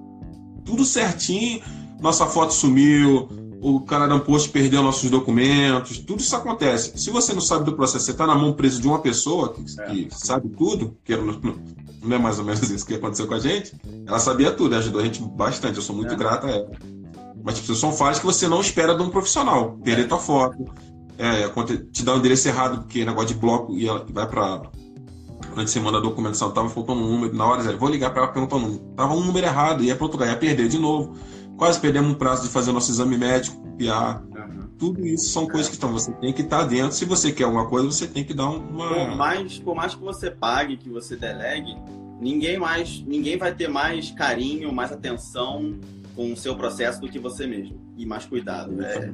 Tudo 0.64 0.84
certinho, 0.84 1.62
nossa 2.00 2.26
foto 2.26 2.52
sumiu, 2.52 3.28
o 3.60 3.80
Canadá 3.80 4.18
Post 4.18 4.50
perdeu 4.50 4.82
nossos 4.82 5.10
documentos, 5.10 5.98
tudo 5.98 6.20
isso 6.20 6.34
acontece. 6.36 6.92
Se 6.96 7.10
você 7.10 7.32
não 7.32 7.40
sabe 7.40 7.64
do 7.64 7.74
processo, 7.74 8.04
você 8.04 8.10
está 8.10 8.26
na 8.26 8.34
mão 8.34 8.52
presa 8.52 8.80
de 8.80 8.86
uma 8.86 8.98
pessoa 9.00 9.52
que, 9.52 9.64
é. 9.80 9.86
que 9.86 10.08
sabe 10.10 10.48
tudo, 10.50 10.96
que 11.04 11.16
não, 11.16 11.40
não, 12.02 12.16
é 12.16 12.18
mais 12.18 12.38
ou 12.38 12.44
menos 12.44 12.68
isso 12.68 12.86
que 12.86 12.94
aconteceu 12.94 13.26
com 13.26 13.34
a 13.34 13.38
gente, 13.38 13.74
ela 14.06 14.18
sabia 14.18 14.50
tudo, 14.52 14.74
ajudou 14.76 15.00
a 15.00 15.04
gente 15.04 15.22
bastante, 15.22 15.76
eu 15.76 15.82
sou 15.82 15.96
muito 15.96 16.12
é. 16.12 16.16
grata 16.16 16.46
a 16.46 16.50
ela. 16.50 16.70
Mas 17.42 17.58
tipo, 17.58 17.74
são 17.74 17.92
falhas 17.92 18.18
que 18.18 18.26
você 18.26 18.48
não 18.48 18.60
espera 18.60 18.94
de 18.94 19.02
um 19.02 19.08
profissional. 19.08 19.78
Perder 19.82 20.02
é. 20.02 20.08
tua 20.08 20.18
foto, 20.18 20.66
é, 21.16 21.48
te 21.92 22.04
dar 22.04 22.14
um 22.14 22.18
endereço 22.18 22.48
errado, 22.48 22.82
porque 22.82 23.04
negócio 23.04 23.28
de 23.28 23.34
bloco 23.34 23.72
e 23.72 23.86
vai 24.12 24.28
para 24.28 24.62
Antes 25.56 25.72
você 25.72 25.80
manda 25.80 25.96
a 25.96 26.00
documentação, 26.02 26.50
tava 26.50 26.68
faltando 26.68 27.00
um 27.00 27.08
número, 27.12 27.34
na 27.34 27.46
hora, 27.46 27.76
vou 27.78 27.88
ligar 27.88 28.10
para 28.10 28.24
ela 28.24 28.32
perguntar 28.32 28.56
um 28.56 28.60
número. 28.60 28.80
Tava 28.94 29.14
um 29.14 29.24
número 29.24 29.46
errado, 29.46 29.82
ia 29.82 29.96
para 29.96 30.04
outro 30.04 30.18
lugar, 30.18 30.30
ia 30.30 30.38
perder 30.38 30.68
de 30.68 30.78
novo 30.78 31.16
quase 31.56 31.80
perdemos 31.80 32.10
um 32.10 32.14
prazo 32.14 32.42
de 32.42 32.48
fazer 32.48 32.72
nosso 32.72 32.90
exame 32.90 33.16
médico. 33.16 33.56
Uhum. 33.56 34.68
Tudo 34.78 35.06
isso 35.06 35.30
são 35.30 35.46
coisas 35.46 35.68
que 35.68 35.74
estão. 35.74 35.92
Você 35.92 36.12
tem 36.12 36.32
que 36.32 36.42
estar 36.42 36.64
dentro. 36.64 36.92
Se 36.92 37.04
você 37.04 37.32
quer 37.32 37.44
alguma 37.44 37.66
coisa, 37.66 37.90
você 37.90 38.06
tem 38.06 38.24
que 38.24 38.34
dar 38.34 38.48
uma. 38.50 38.88
Por 38.88 39.16
mais, 39.16 39.58
por 39.58 39.74
mais 39.74 39.94
que 39.94 40.02
você 40.02 40.30
pague, 40.30 40.76
que 40.76 40.88
você 40.90 41.16
delegue, 41.16 41.74
ninguém 42.20 42.58
mais, 42.58 43.02
ninguém 43.06 43.38
vai 43.38 43.54
ter 43.54 43.68
mais 43.68 44.10
carinho, 44.10 44.72
mais 44.72 44.92
atenção 44.92 45.78
com 46.14 46.32
o 46.32 46.36
seu 46.36 46.56
processo 46.56 47.00
do 47.00 47.08
que 47.08 47.18
você 47.18 47.46
mesmo. 47.46 47.80
E 47.96 48.04
mais 48.04 48.26
cuidado. 48.26 48.82
É, 48.82 49.12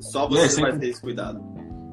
só 0.00 0.28
você 0.28 0.60
é, 0.60 0.62
vai 0.62 0.78
ter 0.78 0.88
esse 0.88 1.00
cuidado. 1.00 1.40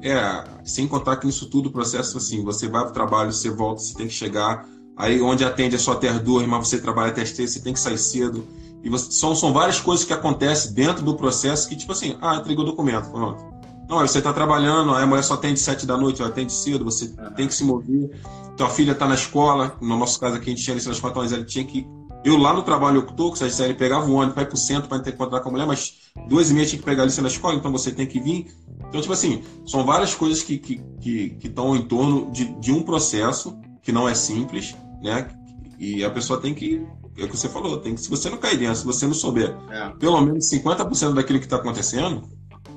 É, 0.02 0.44
sem 0.64 0.86
contar 0.86 1.16
que 1.16 1.26
nisso 1.26 1.48
tudo 1.48 1.68
o 1.68 1.72
processo 1.72 2.18
assim, 2.18 2.44
você 2.44 2.68
vai 2.68 2.82
para 2.82 2.90
o 2.90 2.94
trabalho, 2.94 3.32
você 3.32 3.50
volta, 3.50 3.80
você 3.80 3.94
tem 3.94 4.06
que 4.06 4.12
chegar. 4.12 4.66
Aí 4.96 5.20
onde 5.20 5.44
atende 5.44 5.76
é 5.76 5.78
só 5.78 5.92
até 5.92 6.08
as 6.08 6.20
duas, 6.20 6.46
mas 6.46 6.68
você 6.68 6.78
trabalha 6.78 7.10
até 7.10 7.22
as 7.22 7.32
três, 7.32 7.52
você 7.52 7.60
tem 7.60 7.72
que 7.72 7.80
sair 7.80 7.98
cedo. 7.98 8.46
E 8.86 8.88
você, 8.88 9.10
são, 9.10 9.34
são 9.34 9.52
várias 9.52 9.80
coisas 9.80 10.04
que 10.04 10.12
acontecem 10.12 10.72
dentro 10.72 11.04
do 11.04 11.16
processo 11.16 11.68
que, 11.68 11.74
tipo 11.74 11.90
assim, 11.90 12.16
ah, 12.20 12.36
entregou 12.36 12.64
o 12.64 12.68
documento, 12.68 13.10
pronto. 13.10 13.44
Não, 13.88 13.98
você 13.98 14.18
está 14.18 14.32
trabalhando, 14.32 14.94
a 14.94 15.04
mulher 15.04 15.24
só 15.24 15.34
atende 15.34 15.58
sete 15.58 15.84
da 15.84 15.96
noite, 15.96 16.22
ela 16.22 16.30
atende 16.30 16.52
cedo, 16.52 16.84
você 16.84 17.06
uhum. 17.06 17.34
tem 17.34 17.48
que 17.48 17.54
se 17.54 17.64
mover. 17.64 18.08
Tua 18.56 18.68
filha 18.68 18.92
está 18.92 19.08
na 19.08 19.16
escola, 19.16 19.76
no 19.80 19.98
nosso 19.98 20.20
caso 20.20 20.36
aqui 20.36 20.50
a 20.50 20.54
gente 20.54 20.62
tinha 20.62 20.74
licença 20.76 21.00
quatro 21.00 21.18
anos, 21.18 21.32
ela 21.32 21.44
tinha 21.44 21.64
que. 21.64 21.84
Eu 22.24 22.36
lá 22.36 22.52
no 22.52 22.62
trabalho 22.62 22.98
eu 22.98 23.32
que 23.32 23.44
ele 23.64 23.74
pegava 23.74 24.08
o 24.08 24.14
ônibus 24.14 24.34
para 24.34 24.44
ir 24.44 24.46
pro 24.46 24.56
centro 24.56 24.88
para 24.88 24.98
encontrar 24.98 25.40
com 25.40 25.48
a 25.48 25.52
mulher, 25.52 25.66
mas 25.66 25.94
duas 26.28 26.52
e 26.52 26.54
meia 26.54 26.64
tinha 26.64 26.78
que 26.78 26.84
pegar 26.84 27.02
a 27.02 27.06
licença 27.06 27.22
na 27.22 27.28
escola, 27.28 27.56
então 27.56 27.72
você 27.72 27.90
tem 27.90 28.06
que 28.06 28.20
vir. 28.20 28.46
Então, 28.88 29.00
tipo 29.00 29.12
assim, 29.12 29.42
são 29.66 29.84
várias 29.84 30.14
coisas 30.14 30.44
que 30.44 30.54
estão 30.54 30.84
que, 31.00 31.30
que, 31.30 31.48
que 31.48 31.48
em 31.48 31.82
torno 31.82 32.30
de, 32.30 32.44
de 32.60 32.70
um 32.70 32.82
processo 32.82 33.58
que 33.82 33.90
não 33.90 34.08
é 34.08 34.14
simples, 34.14 34.76
né? 35.02 35.28
E 35.76 36.04
a 36.04 36.10
pessoa 36.10 36.40
tem 36.40 36.54
que 36.54 36.86
é 37.18 37.24
o 37.24 37.28
que 37.28 37.36
você 37.36 37.48
falou, 37.48 37.78
tem 37.78 37.94
que, 37.94 38.00
se 38.00 38.10
você 38.10 38.28
não 38.28 38.38
cair 38.38 38.58
dentro, 38.58 38.76
se 38.76 38.84
você 38.84 39.06
não 39.06 39.14
souber 39.14 39.56
é. 39.70 39.88
pelo 39.98 40.20
menos 40.20 40.50
50% 40.50 41.14
daquilo 41.14 41.38
que 41.38 41.46
está 41.46 41.56
acontecendo, 41.56 42.28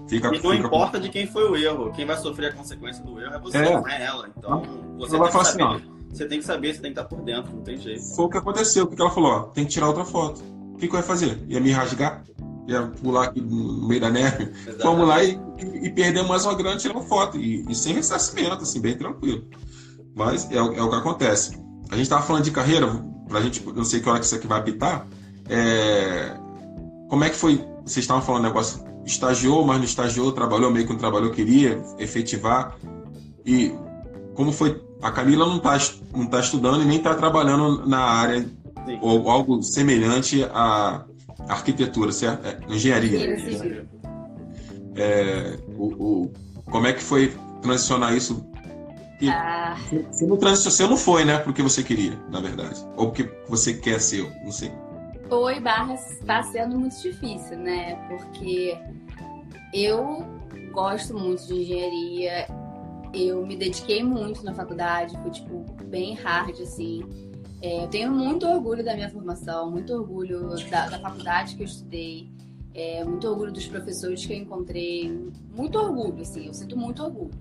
fica. 0.07 0.27
E 0.27 0.31
não 0.31 0.51
fica 0.51 0.55
importa 0.55 0.97
com... 0.97 1.03
de 1.03 1.09
quem 1.09 1.27
foi 1.27 1.49
o 1.49 1.55
erro, 1.55 1.91
quem 1.91 2.05
vai 2.05 2.17
sofrer 2.17 2.51
a 2.51 2.55
consequência 2.55 3.03
do 3.03 3.19
erro 3.19 3.33
é 3.33 3.39
você, 3.39 3.57
é. 3.57 3.73
não 3.73 3.87
é 3.87 4.03
ela. 4.03 4.29
Então, 4.35 4.63
você 4.97 5.17
vai 5.17 5.31
falar 5.31 5.43
assim, 5.43 5.61
ó, 5.61 5.79
você 6.09 6.25
tem 6.25 6.39
que 6.39 6.45
saber, 6.45 6.73
você 6.73 6.81
tem 6.81 6.93
que 6.93 6.99
estar 6.99 7.07
por 7.09 7.21
dentro, 7.21 7.53
não 7.53 7.61
tem 7.61 7.77
jeito. 7.77 8.01
Foi 8.15 8.25
o 8.25 8.29
que 8.29 8.37
aconteceu, 8.37 8.85
o 8.85 8.87
que 8.87 9.01
ela 9.01 9.11
falou, 9.11 9.31
ó, 9.31 9.39
tem 9.43 9.65
que 9.65 9.71
tirar 9.71 9.87
outra 9.87 10.05
foto. 10.05 10.41
O 10.73 10.77
que, 10.77 10.87
que 10.87 10.95
eu 10.95 10.99
ia 10.99 11.05
fazer? 11.05 11.43
Ia 11.47 11.59
me 11.59 11.71
rasgar? 11.71 12.23
Ia 12.67 12.87
pular 13.01 13.25
aqui 13.25 13.41
no 13.41 13.87
meio 13.87 13.99
da 13.99 14.09
neve? 14.09 14.43
Exatamente. 14.43 14.83
Vamos 14.83 15.07
lá 15.07 15.23
e, 15.23 15.39
e, 15.57 15.87
e 15.87 15.89
perder 15.91 16.23
mais 16.23 16.45
uma 16.45 16.55
grande 16.55 16.81
tirar 16.81 16.93
uma 16.93 17.03
foto. 17.03 17.37
E, 17.37 17.65
e, 17.69 17.75
sem 17.75 17.93
ressarcimento, 17.93 18.63
assim, 18.63 18.79
bem 18.79 18.97
tranquilo. 18.97 19.45
Mas 20.15 20.49
é, 20.51 20.55
é 20.55 20.61
o 20.61 20.89
que 20.89 20.95
acontece. 20.95 21.59
A 21.89 21.95
gente 21.95 22.03
estava 22.03 22.21
falando 22.21 22.43
de 22.43 22.51
carreira, 22.51 22.87
pra 23.29 23.41
gente, 23.41 23.63
não 23.73 23.85
sei 23.85 24.01
que 24.01 24.09
hora 24.09 24.19
que 24.19 24.25
isso 24.25 24.35
aqui 24.35 24.47
vai 24.47 24.59
apitar. 24.59 25.07
É... 25.47 26.35
Como 27.07 27.23
é 27.23 27.29
que 27.29 27.35
foi? 27.35 27.63
Vocês 27.85 28.03
estavam 28.03 28.21
falando 28.21 28.43
negócio, 28.43 28.83
estagiou, 29.05 29.65
mas 29.65 29.77
não 29.77 29.85
estagiou, 29.85 30.31
trabalhou 30.31 30.71
meio 30.71 30.85
que 30.85 30.91
não 30.91 30.99
trabalhou, 30.99 31.31
queria 31.31 31.81
efetivar. 31.97 32.75
E 33.45 33.73
como 34.35 34.51
foi? 34.51 34.81
A 35.01 35.11
Camila 35.11 35.45
não 35.45 35.57
está 35.57 35.77
não 36.13 36.27
tá 36.27 36.39
estudando 36.39 36.81
e 36.81 36.85
nem 36.85 36.97
está 36.97 37.15
trabalhando 37.15 37.87
na 37.87 37.99
área 37.99 38.41
sim. 38.41 38.99
ou 39.01 39.29
algo 39.29 39.61
semelhante 39.63 40.43
à 40.51 41.05
arquitetura, 41.47 42.11
certo? 42.11 42.45
É, 42.45 42.59
engenharia. 42.67 43.37
Sim, 43.39 43.57
sim. 43.57 43.81
É, 44.95 45.57
o, 45.77 45.85
o, 45.85 46.33
como 46.65 46.87
é 46.87 46.93
que 46.93 47.01
foi 47.01 47.33
transicionar 47.61 48.15
isso 48.15 48.45
e 49.21 49.29
ah. 49.29 49.75
você, 50.11 50.25
não 50.25 50.37
você 50.37 50.87
não 50.87 50.97
foi, 50.97 51.25
né? 51.25 51.39
Porque 51.39 51.61
você 51.61 51.83
queria, 51.83 52.17
na 52.29 52.39
verdade. 52.39 52.79
Ou 52.95 53.07
porque 53.07 53.29
você 53.47 53.73
quer 53.73 53.99
ser, 53.99 54.31
não 54.43 54.51
sei. 54.51 54.71
Foi, 55.27 55.59
barra, 55.59 55.95
está 55.95 56.41
sendo 56.43 56.79
muito 56.79 56.99
difícil, 57.01 57.57
né? 57.57 57.95
Porque 58.07 58.77
eu 59.73 60.25
gosto 60.71 61.17
muito 61.17 61.45
de 61.47 61.53
engenharia. 61.53 62.47
Eu 63.13 63.45
me 63.45 63.55
dediquei 63.55 64.03
muito 64.03 64.43
na 64.43 64.53
faculdade, 64.53 65.17
foi, 65.21 65.31
tipo, 65.31 65.65
bem 65.83 66.13
hard, 66.13 66.59
assim. 66.61 67.03
É, 67.61 67.83
eu 67.83 67.87
tenho 67.89 68.11
muito 68.11 68.47
orgulho 68.47 68.83
da 68.83 68.95
minha 68.95 69.09
formação, 69.09 69.69
muito 69.69 69.93
orgulho 69.93 70.55
da, 70.69 70.87
da 70.87 70.99
faculdade 70.99 71.55
que 71.57 71.63
eu 71.63 71.65
estudei, 71.65 72.29
é, 72.73 73.03
muito 73.03 73.27
orgulho 73.27 73.51
dos 73.51 73.67
professores 73.67 74.25
que 74.25 74.31
eu 74.31 74.37
encontrei, 74.37 75.29
muito 75.53 75.77
orgulho, 75.77 76.21
assim, 76.21 76.47
eu 76.47 76.53
sinto 76.53 76.77
muito 76.77 77.03
orgulho. 77.03 77.31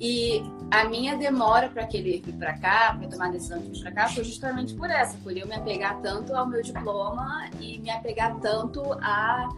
E 0.00 0.42
a 0.70 0.88
minha 0.88 1.16
demora 1.16 1.68
para 1.68 1.86
querer 1.86 2.20
vir 2.20 2.34
para 2.34 2.58
cá, 2.58 2.96
para 2.98 3.08
tomar 3.08 3.28
a 3.28 3.30
decisão 3.30 3.60
de 3.60 3.70
vir 3.70 3.80
para 3.82 3.92
cá, 3.92 4.08
foi 4.08 4.24
justamente 4.24 4.74
por 4.74 4.90
essa, 4.90 5.16
por 5.18 5.36
eu 5.36 5.46
me 5.46 5.54
apegar 5.54 6.00
tanto 6.00 6.34
ao 6.34 6.46
meu 6.46 6.62
diploma 6.62 7.48
e 7.60 7.78
me 7.78 7.90
apegar 7.90 8.38
tanto 8.40 8.82
à, 8.94 9.48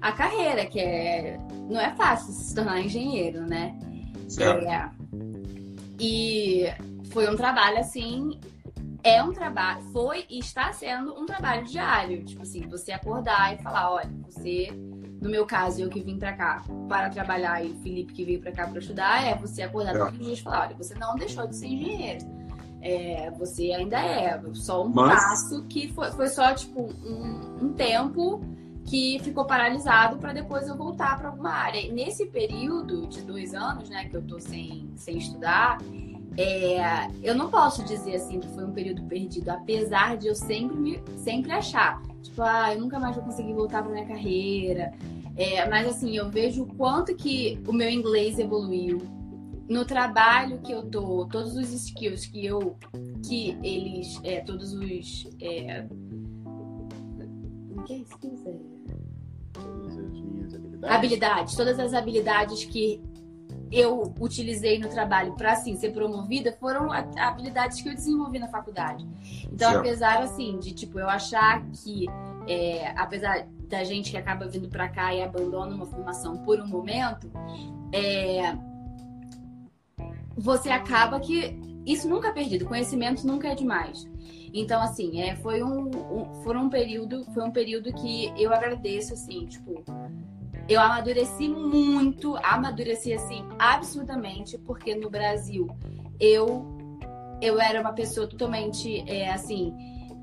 à 0.00 0.12
carreira, 0.12 0.66
que 0.66 0.78
é, 0.78 1.38
não 1.68 1.80
é 1.80 1.94
fácil 1.94 2.32
se 2.32 2.54
tornar 2.54 2.80
engenheiro, 2.80 3.40
né? 3.46 3.76
É, 4.66 4.90
e 5.98 6.66
foi 7.10 7.32
um 7.32 7.36
trabalho 7.36 7.78
assim, 7.78 8.38
é 9.02 9.22
um 9.22 9.32
trabalho, 9.32 9.80
foi 9.92 10.26
e 10.28 10.40
está 10.40 10.72
sendo 10.72 11.18
um 11.18 11.24
trabalho 11.24 11.64
diário. 11.64 12.24
Tipo 12.24 12.42
assim, 12.42 12.68
você 12.68 12.92
acordar 12.92 13.54
e 13.54 13.62
falar, 13.62 13.92
olha, 13.92 14.10
você 14.26 14.68
no 15.26 15.30
meu 15.32 15.44
caso, 15.44 15.82
eu 15.82 15.90
que 15.90 16.00
vim 16.00 16.18
para 16.18 16.32
cá 16.32 16.62
para 16.88 17.10
trabalhar 17.10 17.62
e 17.64 17.72
o 17.72 17.76
Felipe 17.78 18.12
que 18.12 18.24
veio 18.24 18.40
para 18.40 18.52
cá 18.52 18.66
para 18.66 18.78
estudar, 18.78 19.26
é 19.26 19.34
você 19.34 19.62
acordar 19.62 19.94
é. 19.94 19.98
todos 19.98 20.20
os 20.20 20.26
dias 20.26 20.38
e 20.38 20.42
falar: 20.42 20.66
olha, 20.66 20.76
você 20.76 20.94
não 20.94 21.16
deixou 21.16 21.46
de 21.46 21.56
ser 21.56 21.66
engenheiro. 21.66 22.24
É, 22.80 23.32
você 23.32 23.72
ainda 23.72 23.98
é, 23.98 24.40
só 24.54 24.84
um 24.84 24.88
Mas... 24.88 25.20
passo 25.20 25.64
que 25.64 25.92
foi, 25.92 26.12
foi 26.12 26.28
só 26.28 26.54
tipo 26.54 26.80
um, 26.80 27.66
um 27.66 27.72
tempo 27.72 28.40
que 28.84 29.18
ficou 29.24 29.44
paralisado 29.44 30.18
para 30.18 30.32
depois 30.32 30.68
eu 30.68 30.76
voltar 30.76 31.18
para 31.18 31.28
alguma 31.28 31.50
área. 31.50 31.80
E 31.80 31.90
nesse 31.90 32.26
período 32.26 33.08
de 33.08 33.22
dois 33.22 33.52
anos, 33.52 33.90
né, 33.90 34.08
que 34.08 34.16
eu 34.16 34.22
tô 34.22 34.38
sem, 34.38 34.88
sem 34.94 35.18
estudar, 35.18 35.78
é, 36.36 37.08
eu 37.22 37.34
não 37.34 37.50
posso 37.50 37.82
dizer 37.82 38.14
assim 38.14 38.38
que 38.38 38.48
foi 38.48 38.64
um 38.64 38.70
período 38.70 39.02
perdido, 39.04 39.48
apesar 39.48 40.16
de 40.16 40.28
eu 40.28 40.34
sempre 40.34 40.76
me, 40.76 41.02
sempre 41.16 41.50
achar, 41.50 42.00
tipo, 42.22 42.42
ah, 42.42 42.74
eu 42.74 42.80
nunca 42.80 43.00
mais 43.00 43.16
vou 43.16 43.24
conseguir 43.24 43.54
voltar 43.54 43.82
para 43.82 43.90
minha 43.90 44.06
carreira. 44.06 44.92
É, 45.36 45.68
mas 45.68 45.86
assim, 45.86 46.16
eu 46.16 46.30
vejo 46.30 46.62
o 46.62 46.66
quanto 46.66 47.14
que 47.14 47.60
o 47.66 47.72
meu 47.72 47.90
inglês 47.90 48.38
evoluiu 48.38 48.98
no 49.68 49.84
trabalho 49.84 50.60
que 50.60 50.72
eu 50.72 50.82
tô, 50.84 51.26
todos 51.26 51.56
os 51.56 51.72
skills 51.72 52.26
que 52.26 52.46
eu, 52.46 52.76
que 53.26 53.58
eles, 53.62 54.18
é, 54.22 54.40
todos 54.40 54.72
os, 54.72 55.28
é, 55.40 55.86
que 57.86 57.92
é 57.92 57.98
skills? 57.98 58.46
É? 58.46 58.76
Habilidades. 59.58 60.84
habilidades, 60.84 61.56
todas 61.56 61.78
as 61.78 61.94
habilidades 61.94 62.64
que 62.64 63.02
eu 63.70 64.14
utilizei 64.20 64.78
no 64.78 64.88
trabalho 64.88 65.34
para 65.34 65.52
assim 65.52 65.76
ser 65.76 65.90
promovida 65.90 66.52
foram 66.52 66.90
habilidades 66.92 67.80
que 67.80 67.88
eu 67.88 67.94
desenvolvi 67.94 68.38
na 68.38 68.48
faculdade. 68.48 69.06
Então, 69.52 69.70
certo. 69.70 69.80
apesar 69.80 70.22
assim 70.22 70.58
de 70.58 70.72
tipo 70.72 70.98
eu 70.98 71.08
achar 71.08 71.64
que 71.70 72.06
é, 72.46 72.92
apesar 72.96 73.46
da 73.68 73.82
gente 73.82 74.10
que 74.10 74.16
acaba 74.16 74.46
vindo 74.46 74.68
para 74.68 74.88
cá 74.88 75.12
e 75.12 75.22
abandona 75.22 75.74
uma 75.74 75.86
formação 75.86 76.36
por 76.38 76.60
um 76.60 76.66
momento, 76.66 77.30
é, 77.92 78.56
você 80.36 80.70
acaba 80.70 81.18
que 81.18 81.58
isso 81.84 82.08
nunca 82.08 82.28
é 82.28 82.32
perdido, 82.32 82.64
conhecimento 82.64 83.26
nunca 83.26 83.48
é 83.48 83.54
demais. 83.54 84.08
Então, 84.52 84.80
assim, 84.80 85.20
é, 85.20 85.36
foi 85.36 85.62
um, 85.62 85.90
um, 85.90 86.58
um 86.58 86.68
período, 86.70 87.24
foi 87.32 87.44
um 87.44 87.50
período 87.50 87.92
que 87.92 88.32
eu 88.36 88.52
agradeço, 88.52 89.12
assim, 89.12 89.46
tipo, 89.46 89.84
eu 90.68 90.80
amadureci 90.80 91.48
muito, 91.48 92.36
amadureci 92.42 93.12
assim 93.12 93.44
absurdamente, 93.58 94.58
porque 94.58 94.94
no 94.94 95.10
Brasil 95.10 95.68
eu 96.18 96.74
eu 97.40 97.60
era 97.60 97.80
uma 97.80 97.92
pessoa 97.92 98.26
totalmente 98.26 99.04
é, 99.06 99.30
assim, 99.30 99.74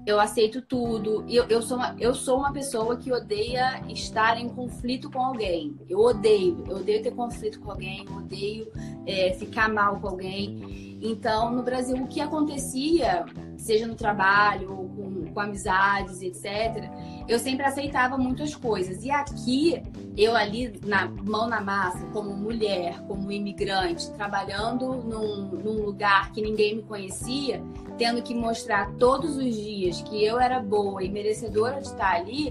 eu 0.06 0.20
aceito 0.20 0.62
tudo. 0.62 1.26
Eu, 1.30 1.46
eu, 1.46 1.62
sou 1.62 1.78
uma, 1.78 1.96
eu 2.00 2.14
sou 2.14 2.40
uma 2.40 2.52
pessoa 2.52 2.98
que 2.98 3.12
odeia 3.12 3.82
estar 3.90 4.40
em 4.40 4.50
conflito 4.50 5.10
com 5.10 5.22
alguém. 5.22 5.76
Eu 5.90 6.00
odeio, 6.00 6.64
eu 6.68 6.78
odeio 6.78 7.02
ter 7.02 7.12
conflito 7.12 7.60
com 7.60 7.72
alguém, 7.72 8.06
eu 8.06 8.18
odeio 8.18 8.72
é, 9.06 9.32
ficar 9.34 9.70
mal 9.70 10.00
com 10.00 10.10
alguém. 10.10 10.93
Então, 11.06 11.52
no 11.52 11.62
Brasil, 11.62 11.98
o 11.98 12.08
que 12.08 12.22
acontecia, 12.22 13.26
seja 13.58 13.86
no 13.86 13.94
trabalho, 13.94 14.70
com, 14.96 15.26
com 15.34 15.40
amizades, 15.42 16.22
etc., 16.22 16.90
eu 17.28 17.38
sempre 17.38 17.66
aceitava 17.66 18.18
muitas 18.18 18.56
coisas. 18.56 19.04
E 19.04 19.12
aqui, 19.12 19.84
eu 20.16 20.34
ali, 20.34 20.80
na 20.86 21.06
mão 21.06 21.46
na 21.50 21.60
massa, 21.60 22.06
como 22.14 22.34
mulher, 22.34 23.02
como 23.06 23.30
imigrante, 23.34 24.10
trabalhando 24.12 24.94
num, 25.04 25.48
num 25.50 25.84
lugar 25.84 26.32
que 26.32 26.42
ninguém 26.42 26.78
me 26.78 26.84
conhecia, 26.84 27.62
tendo 27.98 28.22
que 28.22 28.34
mostrar 28.34 28.90
todos 28.94 29.36
os 29.36 29.54
dias 29.56 30.02
que 30.04 30.24
eu 30.24 30.40
era 30.40 30.62
boa 30.62 31.04
e 31.04 31.10
merecedora 31.10 31.82
de 31.82 31.88
estar 31.88 32.16
ali, 32.16 32.50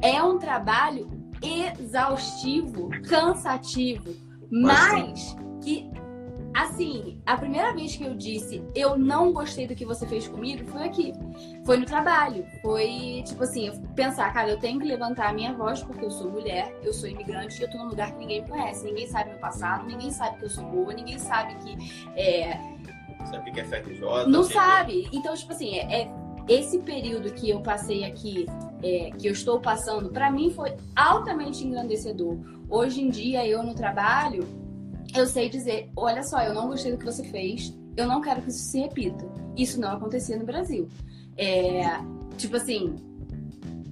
é 0.00 0.22
um 0.22 0.38
trabalho 0.38 1.06
exaustivo, 1.42 2.88
cansativo, 3.06 4.16
mas 4.50 5.36
que 5.62 5.90
Assim, 6.54 7.20
a 7.24 7.36
primeira 7.36 7.72
vez 7.72 7.96
que 7.96 8.04
eu 8.04 8.14
disse 8.14 8.62
eu 8.74 8.98
não 8.98 9.32
gostei 9.32 9.66
do 9.66 9.74
que 9.74 9.84
você 9.84 10.06
fez 10.06 10.26
comigo 10.26 10.68
foi 10.70 10.84
aqui. 10.84 11.12
Foi 11.64 11.76
no 11.76 11.86
trabalho. 11.86 12.44
Foi 12.62 13.22
tipo 13.24 13.42
assim, 13.42 13.68
eu 13.68 13.74
pensar, 13.94 14.32
cara, 14.32 14.50
eu 14.50 14.58
tenho 14.58 14.78
que 14.80 14.86
levantar 14.86 15.28
a 15.28 15.32
minha 15.32 15.52
voz 15.52 15.82
porque 15.82 16.04
eu 16.04 16.10
sou 16.10 16.30
mulher, 16.30 16.74
eu 16.82 16.92
sou 16.92 17.08
imigrante 17.08 17.60
e 17.60 17.64
eu 17.64 17.70
tô 17.70 17.78
num 17.78 17.88
lugar 17.88 18.12
que 18.12 18.18
ninguém 18.18 18.44
conhece. 18.44 18.84
Ninguém 18.84 19.06
sabe 19.06 19.30
meu 19.30 19.38
passado, 19.38 19.86
ninguém 19.86 20.10
sabe 20.10 20.38
que 20.38 20.44
eu 20.44 20.50
sou 20.50 20.64
boa, 20.64 20.92
ninguém 20.92 21.18
sabe 21.18 21.54
que. 21.56 22.10
É... 22.18 22.58
Sabe 23.26 23.50
o 23.50 23.52
que 23.52 23.60
é 23.60 23.64
FJ? 23.64 24.26
Não 24.26 24.42
sabe. 24.44 25.08
Então, 25.12 25.34
tipo 25.34 25.52
assim, 25.52 25.76
é, 25.76 26.02
é 26.02 26.10
esse 26.48 26.80
período 26.80 27.32
que 27.32 27.48
eu 27.48 27.60
passei 27.60 28.04
aqui, 28.04 28.46
é, 28.82 29.10
que 29.16 29.28
eu 29.28 29.32
estou 29.32 29.60
passando, 29.60 30.10
para 30.10 30.30
mim 30.30 30.50
foi 30.50 30.74
altamente 30.96 31.64
engrandecedor. 31.64 32.38
Hoje 32.68 33.02
em 33.02 33.08
dia, 33.08 33.46
eu 33.46 33.62
no 33.62 33.74
trabalho, 33.74 34.44
eu 35.14 35.26
sei 35.26 35.48
dizer: 35.48 35.90
olha 35.96 36.22
só, 36.22 36.40
eu 36.42 36.54
não 36.54 36.68
gostei 36.68 36.92
do 36.92 36.98
que 36.98 37.04
você 37.04 37.24
fez, 37.24 37.74
eu 37.96 38.06
não 38.06 38.20
quero 38.20 38.42
que 38.42 38.50
isso 38.50 38.64
se 38.64 38.80
repita. 38.80 39.24
Isso 39.56 39.80
não 39.80 39.92
acontecia 39.92 40.36
no 40.36 40.44
Brasil. 40.44 40.88
É, 41.36 41.82
tipo 42.36 42.56
assim, 42.56 42.96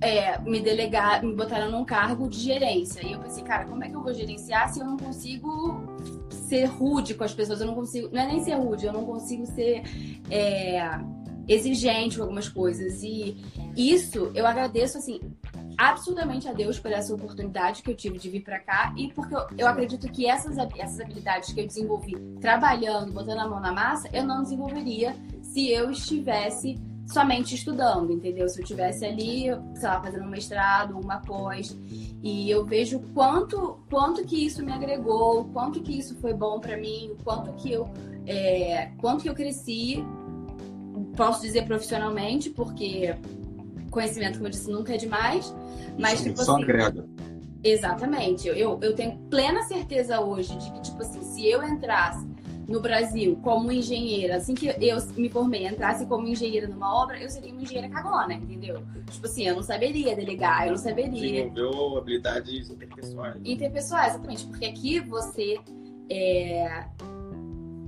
é, 0.01 0.39
me 0.41 0.61
delegar, 0.61 1.23
me 1.23 1.35
botaram 1.35 1.71
num 1.71 1.85
cargo 1.85 2.29
de 2.29 2.39
gerência. 2.39 3.05
E 3.05 3.12
eu 3.12 3.19
pensei, 3.21 3.43
cara, 3.43 3.64
como 3.64 3.83
é 3.85 3.89
que 3.89 3.97
eu 3.97 4.03
vou 4.03 4.14
gerenciar 4.14 4.73
se 4.73 4.81
eu 4.81 4.87
não 4.87 4.97
consigo 4.97 5.83
ser 6.31 6.64
rude 6.66 7.14
com 7.14 7.25
as 7.25 7.35
pessoas? 7.35 7.61
Eu 7.61 7.66
não 7.66 7.75
consigo, 7.75 8.09
não 8.12 8.23
é 8.23 8.27
nem 8.27 8.43
ser 8.43 8.55
rude, 8.55 8.87
eu 8.87 8.93
não 8.93 9.05
consigo 9.05 9.47
ser 9.47 9.83
é, 10.31 10.81
exigente 11.47 12.16
com 12.16 12.23
algumas 12.23 12.49
coisas. 12.49 13.03
E 13.03 13.37
isso 13.77 14.31
eu 14.35 14.47
agradeço 14.47 14.99
assim 14.99 15.21
absurdamente 15.79 16.49
a 16.49 16.53
Deus 16.53 16.81
por 16.81 16.91
essa 16.91 17.14
oportunidade 17.14 17.83
que 17.83 17.91
eu 17.91 17.95
tive 17.95 18.18
de 18.18 18.29
vir 18.29 18.43
para 18.43 18.59
cá 18.59 18.93
e 18.97 19.12
porque 19.12 19.33
eu, 19.33 19.47
eu, 19.57 19.68
acredito 19.68 20.11
que 20.11 20.26
essas, 20.26 20.59
essas 20.59 20.99
habilidades 20.99 21.53
que 21.53 21.61
eu 21.61 21.66
desenvolvi 21.66 22.16
trabalhando, 22.41 23.12
botando 23.12 23.39
a 23.39 23.49
mão 23.49 23.61
na 23.61 23.72
massa, 23.72 24.09
eu 24.12 24.26
não 24.26 24.43
desenvolveria 24.43 25.14
se 25.41 25.70
eu 25.70 25.89
estivesse 25.93 26.76
somente 27.07 27.55
estudando, 27.55 28.12
entendeu? 28.12 28.49
Se 28.49 28.61
eu 28.61 28.66
tivesse 28.66 29.07
ali, 29.07 29.45
sei 29.74 29.89
lá, 29.89 30.01
fazendo 30.03 30.24
um 30.24 30.29
mestrado, 30.29 30.99
uma 30.99 31.18
pós, 31.18 31.79
e 32.22 32.51
eu 32.51 32.66
vejo 32.66 33.01
quanto, 33.14 33.79
quanto 33.89 34.24
que 34.24 34.45
isso 34.45 34.62
me 34.64 34.72
agregou, 34.72 35.45
quanto 35.47 35.81
que 35.81 35.97
isso 35.97 36.16
foi 36.16 36.35
bom 36.35 36.61
para 36.61 36.76
mim, 36.76 37.16
quanto 37.24 37.53
que 37.55 37.72
eu, 37.72 37.89
é, 38.26 38.91
quanto 38.99 39.22
que 39.22 39.29
eu 39.29 39.35
cresci, 39.35 40.05
posso 41.16 41.41
dizer 41.41 41.64
profissionalmente, 41.64 42.51
porque 42.51 43.16
conhecimento, 43.91 44.34
como 44.34 44.47
eu 44.47 44.51
disse, 44.51 44.70
nunca 44.70 44.95
é 44.95 44.97
demais, 44.97 45.55
mas 45.99 46.22
tipo 46.22 46.43
só 46.43 46.55
assim, 46.55 46.62
agrega. 46.62 47.05
Exatamente. 47.62 48.47
Eu, 48.49 48.78
eu 48.80 48.95
tenho 48.95 49.18
plena 49.30 49.62
certeza 49.62 50.20
hoje 50.20 50.57
de 50.57 50.72
que, 50.72 50.80
tipo 50.82 51.03
assim, 51.03 51.22
se 51.22 51.47
eu 51.47 51.62
entrasse 51.62 52.26
no 52.68 52.80
Brasil 52.80 53.36
como 53.43 53.72
engenheira, 53.72 54.36
assim 54.36 54.55
que 54.55 54.66
eu 54.66 54.99
me 55.16 55.30
formei, 55.30 55.66
entrasse 55.66 56.05
como 56.05 56.28
engenheira 56.28 56.68
numa 56.68 57.03
obra, 57.03 57.18
eu 57.18 57.30
seria 57.30 57.51
uma 57.51 57.62
engenheira 57.62 57.89
cagona, 57.89 58.34
entendeu? 58.34 58.82
Tipo 59.11 59.26
assim, 59.26 59.49
eu 59.49 59.57
não 59.57 59.62
saberia 59.62 60.14
delegar, 60.14 60.66
eu 60.66 60.72
não 60.72 60.78
saberia. 60.78 61.49
Desenvolveu 61.49 61.99
habilidades 61.99 62.70
interpessoais. 62.70 63.36
Interpessoais, 63.43 64.14
exatamente. 64.14 64.47
Porque 64.47 64.66
aqui 64.66 65.01
você 65.01 65.59
é. 66.11 66.84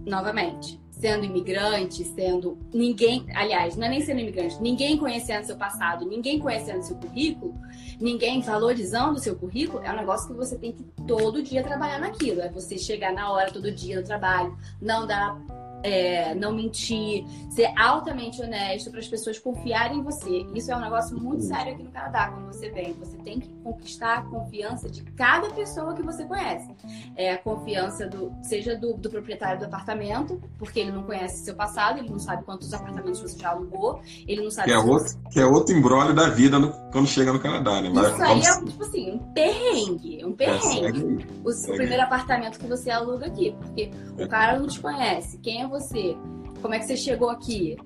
Novamente, 0.07 0.80
sendo 1.01 1.25
imigrante, 1.25 2.05
sendo 2.05 2.59
ninguém, 2.73 3.25
aliás, 3.35 3.75
não 3.77 3.87
é 3.87 3.91
nem 3.91 4.01
sendo 4.01 4.21
imigrante, 4.21 4.61
ninguém 4.61 4.99
conhecendo 4.99 5.45
seu 5.45 5.57
passado, 5.57 6.07
ninguém 6.07 6.39
conhecendo 6.39 6.83
seu 6.83 6.97
currículo, 6.97 7.55
ninguém 7.99 8.41
valorizando 8.43 9.15
o 9.15 9.19
seu 9.19 9.35
currículo, 9.35 9.83
é 9.83 9.91
um 9.91 9.97
negócio 9.97 10.29
que 10.29 10.35
você 10.35 10.57
tem 10.57 10.73
que 10.73 10.85
todo 11.07 11.43
dia 11.43 11.63
trabalhar 11.63 11.99
naquilo. 11.99 12.41
É 12.41 12.49
você 12.49 12.77
chegar 12.77 13.13
na 13.13 13.31
hora 13.33 13.51
todo 13.51 13.73
dia 13.73 14.01
no 14.01 14.07
trabalho, 14.07 14.57
não 14.81 15.07
dar 15.07 15.41
é, 15.83 16.35
não 16.35 16.53
mentir, 16.53 17.25
ser 17.51 17.73
altamente 17.77 18.41
honesto 18.43 18.91
para 18.91 19.01
as 19.01 19.09
pessoas 19.09 19.39
confiarem 19.39 19.99
em 19.99 20.03
você. 20.03 20.47
Isso 20.55 20.71
é 20.73 20.77
um 20.77 20.81
negócio 20.81 21.19
muito 21.19 21.45
sério 21.45 21.73
aqui 21.73 21.83
no 21.83 21.91
Canadá, 21.91 22.29
quando 22.29 22.47
você 22.47 22.71
vem. 22.71 22.93
Você 22.95 23.17
tem 23.19 23.41
que 23.41 23.49
conquistar 23.63 24.19
a 24.19 24.23
confiança 24.23 24.89
de 24.89 25.03
cada 25.13 25.51
pessoa 25.51 25.95
que 25.95 26.03
você 26.03 26.25
conhece. 26.25 26.71
É 27.17 27.33
a 27.33 27.39
confiança 27.39 28.07
do, 28.07 28.33
seja 28.43 28.77
do, 28.77 28.95
do 28.95 29.11
proprietário 29.11 29.61
do 29.61 29.67
apartamento, 29.67 30.41
porque 30.59 30.81
ele 30.81 30.93
não 30.93 31.03
conhece 31.03 31.45
seu 31.45 31.55
passado, 31.55 31.99
ele 31.99 32.11
não 32.11 32.19
sabe 32.19 32.45
quantos 32.45 32.73
apartamentos 32.73 33.21
você 33.21 33.39
já 33.39 33.51
alugou, 33.51 34.01
ele 34.27 34.43
não 34.43 34.51
sabe. 34.51 34.69
Que 34.69 34.75
é 34.75 34.79
outro, 34.79 35.09
você... 35.09 35.19
que 35.31 35.41
é 35.41 35.47
outro 35.47 35.77
embrólio 35.77 36.15
da 36.15 36.29
vida 36.29 36.59
no, 36.59 36.73
quando 36.91 37.07
chega 37.07 37.33
no 37.33 37.41
Canadá, 37.41 37.81
né? 37.81 37.91
Mas, 37.93 38.13
Isso 38.13 38.23
aí 38.23 38.41
é 38.41 38.65
tipo 38.65 38.83
assim, 38.83 39.13
um 39.13 39.19
perrengue, 39.33 40.25
um 40.25 40.33
perrengue. 40.33 41.25
É, 41.25 41.49
o, 41.49 41.51
o 41.51 41.77
primeiro 41.77 42.03
apartamento 42.03 42.59
que 42.59 42.67
você 42.67 42.91
aluga 42.91 43.27
aqui, 43.27 43.55
porque 43.59 43.91
o 44.19 44.29
cara 44.29 44.59
não 44.59 44.67
te 44.67 44.81
conhece. 44.81 45.39
Quem 45.39 45.63
é 45.63 45.70
você? 45.71 46.17
Como 46.61 46.75
é 46.75 46.79
que 46.79 46.85
você 46.85 46.97
chegou 46.97 47.31
aqui? 47.31 47.77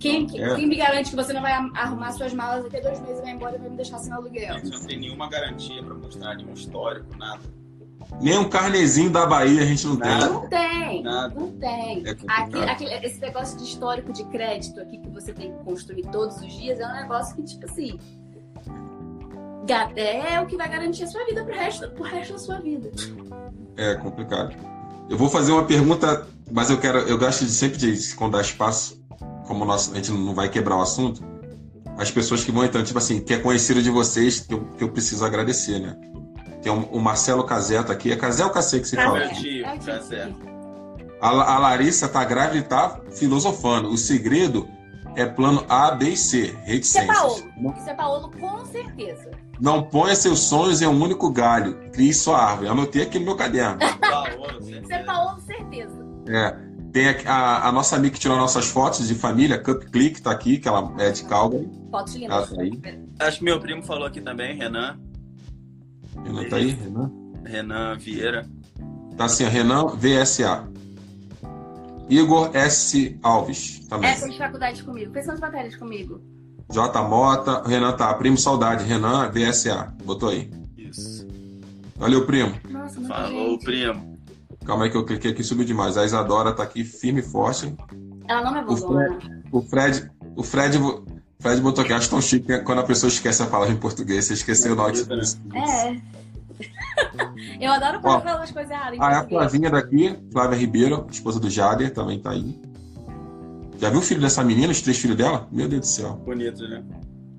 Quem, 0.00 0.26
é. 0.34 0.54
quem 0.56 0.66
me 0.66 0.76
garante 0.76 1.10
que 1.10 1.16
você 1.16 1.32
não 1.32 1.40
vai 1.40 1.52
arrumar 1.52 2.12
suas 2.12 2.32
malas 2.34 2.64
daqui 2.64 2.76
a 2.78 2.80
dois 2.80 3.00
meses 3.00 3.18
e 3.18 3.22
vai 3.22 3.32
embora 3.32 3.56
e 3.56 3.58
vai 3.58 3.70
me 3.70 3.76
deixar 3.76 3.98
sem 3.98 4.12
aluguel? 4.12 4.54
A 4.54 4.58
gente 4.58 4.70
não 4.70 4.86
tem 4.86 5.00
nenhuma 5.00 5.28
garantia 5.28 5.82
para 5.82 5.94
mostrar 5.94 6.34
nenhum 6.34 6.52
histórico, 6.52 7.16
nada. 7.16 7.40
Nem 8.20 8.38
um 8.38 8.48
carnezinho 8.48 9.10
da 9.10 9.26
Bahia 9.26 9.62
a 9.62 9.64
gente 9.64 9.86
não 9.86 9.96
nada. 9.96 10.26
tem. 10.26 10.32
Não 10.32 10.48
tem, 10.48 11.02
nada. 11.02 11.34
não 11.34 11.52
tem. 11.52 12.04
É 12.06 12.10
aqui, 12.10 12.58
aqui, 12.58 12.84
esse 13.06 13.20
negócio 13.20 13.56
de 13.58 13.64
histórico 13.64 14.12
de 14.12 14.24
crédito 14.24 14.80
aqui 14.80 14.98
que 14.98 15.08
você 15.08 15.32
tem 15.32 15.52
que 15.52 15.64
construir 15.64 16.02
todos 16.12 16.36
os 16.36 16.52
dias 16.52 16.78
é 16.78 16.86
um 16.86 16.94
negócio 16.94 17.34
que, 17.34 17.42
tipo 17.42 17.64
assim, 17.64 17.98
é 19.96 20.40
o 20.40 20.46
que 20.46 20.56
vai 20.56 20.68
garantir 20.68 21.04
a 21.04 21.06
sua 21.06 21.24
vida 21.24 21.42
pro 21.42 21.54
resto, 21.54 21.90
pro 21.90 22.04
resto 22.04 22.34
da 22.34 22.38
sua 22.38 22.60
vida. 22.60 22.90
É 23.76 23.94
complicado. 23.96 24.54
Eu 25.08 25.16
vou 25.16 25.28
fazer 25.28 25.52
uma 25.52 25.64
pergunta, 25.64 26.26
mas 26.50 26.70
eu 26.70 26.78
quero, 26.78 26.98
eu 27.00 27.18
gosto 27.18 27.44
de 27.44 27.50
sempre 27.50 27.78
de 27.78 28.14
quando 28.14 28.32
dá 28.32 28.40
espaço, 28.40 29.02
como 29.46 29.64
nosso, 29.64 29.92
a 29.92 29.96
gente 29.96 30.10
não 30.12 30.34
vai 30.34 30.48
quebrar 30.48 30.76
o 30.76 30.82
assunto, 30.82 31.22
as 31.98 32.10
pessoas 32.10 32.44
que 32.44 32.52
vão 32.52 32.64
entrando, 32.64 32.86
tipo 32.86 32.98
assim, 32.98 33.20
que 33.20 33.34
é 33.34 33.38
conhecido 33.38 33.82
de 33.82 33.90
vocês, 33.90 34.40
que 34.40 34.54
eu, 34.54 34.64
que 34.76 34.84
eu 34.84 34.88
preciso 34.90 35.24
agradecer, 35.24 35.78
né? 35.78 35.96
Tem 36.62 36.70
um, 36.70 36.82
o 36.84 37.00
Marcelo 37.00 37.44
Caseta 37.44 37.92
aqui, 37.92 38.12
é 38.12 38.16
Casé 38.16 38.44
ou 38.44 38.50
Cacê 38.50 38.80
que 38.80 38.88
você 38.88 38.96
fala? 38.96 39.20
Casé. 39.84 40.32
A, 41.20 41.28
a 41.28 41.58
Larissa 41.58 42.08
tá 42.08 42.24
grávida 42.24 42.58
e 42.58 42.62
tá 42.62 43.00
filosofando. 43.12 43.88
O 43.88 43.96
segredo 43.96 44.68
é 45.14 45.24
plano 45.24 45.64
A, 45.68 45.92
B 45.92 46.10
e 46.10 46.16
C, 46.16 46.54
reticências. 46.64 46.84
Isso 46.84 46.98
é 46.98 47.06
Paulo. 47.06 47.74
Isso 47.78 47.90
é 47.90 47.94
Paulo, 47.94 48.30
com 48.38 48.66
certeza. 48.66 49.30
Não 49.58 49.82
ponha 49.82 50.14
seus 50.14 50.40
sonhos 50.40 50.82
em 50.82 50.86
um 50.86 51.02
único 51.02 51.30
galho. 51.30 51.90
Crie 51.92 52.12
sua 52.12 52.38
árvore. 52.38 52.68
Anotei 52.68 53.02
aqui 53.02 53.18
no 53.18 53.24
meu 53.24 53.36
caderno. 53.36 53.78
Isso 54.60 54.92
é 54.92 55.02
Paulo, 55.02 55.40
certeza. 55.40 56.05
É. 56.28 56.66
Tem 56.92 57.08
a, 57.08 57.32
a, 57.32 57.68
a, 57.68 57.72
nossa 57.72 57.96
amiga 57.96 58.14
que 58.14 58.20
tirou 58.20 58.36
nossas 58.36 58.66
fotos 58.68 59.06
de 59.06 59.14
família, 59.14 59.58
Cup 59.58 59.84
Click, 59.84 60.22
tá 60.22 60.30
aqui, 60.30 60.58
que 60.58 60.66
ela 60.66 60.94
é 60.98 61.10
de 61.10 61.24
Calgary. 61.24 61.68
Fotos 61.90 62.14
lindas. 62.14 62.50
Tá 62.50 62.62
aí. 62.62 62.80
Acho 63.18 63.38
que 63.38 63.44
meu 63.44 63.60
primo 63.60 63.82
falou 63.82 64.06
aqui 64.06 64.20
também, 64.20 64.56
Renan. 64.56 64.98
Renan 66.24 66.48
tá 66.48 66.56
aí? 66.56 66.70
Renan? 66.70 67.12
Renan 67.44 67.98
Vieira. 67.98 68.48
Tá 69.16 69.26
assim, 69.26 69.44
Renan 69.44 69.88
VSA. 69.88 70.68
Igor 72.08 72.50
S. 72.54 73.18
Alves 73.22 73.80
também. 73.88 74.10
Essa 74.10 74.28
de 74.28 74.38
faculdade 74.38 74.82
comigo. 74.82 75.12
Fez 75.12 75.28
as 75.28 75.40
matérias 75.40 75.76
comigo. 75.76 76.20
J. 76.72 77.02
Mota, 77.02 77.62
Renan 77.66 77.92
tá. 77.92 78.12
Primo 78.14 78.36
Saudade, 78.36 78.84
Renan 78.84 79.30
VSA. 79.30 79.94
Botou 80.04 80.30
aí. 80.30 80.50
Isso. 80.76 81.26
Valeu, 81.96 82.26
primo. 82.26 82.54
Nossa, 82.68 83.00
Falou, 83.02 83.50
gente. 83.52 83.64
primo. 83.64 84.15
Calma 84.66 84.84
aí 84.84 84.90
que 84.90 84.96
eu 84.96 85.04
cliquei 85.04 85.30
aqui, 85.30 85.44
subiu 85.44 85.64
demais. 85.64 85.96
A 85.96 86.04
Isadora 86.04 86.52
tá 86.52 86.64
aqui 86.64 86.84
firme 86.84 87.20
e 87.20 87.22
forte. 87.22 87.72
Ela 88.28 88.42
não 88.42 88.56
é 88.56 88.64
boa. 88.64 89.18
O 89.52 89.62
Fred, 89.62 90.10
o 90.36 90.42
Fred, 90.42 90.78
o 90.78 90.78
Fred, 90.78 90.78
Fred 91.38 91.60
botou 91.60 91.84
aqui, 91.84 91.92
acho 91.92 92.10
tão 92.10 92.20
chique 92.20 92.58
quando 92.60 92.80
a 92.80 92.84
pessoa 92.84 93.08
esquece 93.08 93.42
a 93.42 93.46
palavra 93.46 93.72
em 93.72 93.78
português. 93.78 94.24
Você 94.24 94.34
esqueceu 94.34 94.72
o 94.72 94.76
nome. 94.76 94.98
É. 95.54 96.16
Eu 97.60 97.72
adoro 97.72 98.00
quando 98.00 98.22
falo 98.22 98.42
as 98.42 98.50
coisas 98.50 98.70
erradas. 98.70 98.98
Ah, 99.00 99.12
é 99.12 99.14
a 99.16 99.28
Flavinha 99.28 99.70
daqui, 99.70 100.18
Flávia 100.32 100.56
Ribeiro, 100.58 101.06
esposa 101.10 101.38
do 101.38 101.48
Jader, 101.48 101.92
também 101.92 102.18
tá 102.18 102.30
aí. 102.30 102.58
Já 103.78 103.90
viu 103.90 104.00
o 104.00 104.02
filho 104.02 104.20
dessa 104.20 104.42
menina, 104.42 104.72
os 104.72 104.80
três 104.80 104.98
filhos 104.98 105.16
dela? 105.16 105.46
Meu 105.52 105.68
Deus 105.68 105.82
do 105.82 105.86
céu. 105.86 106.14
Bonito, 106.24 106.62
né? 106.62 106.82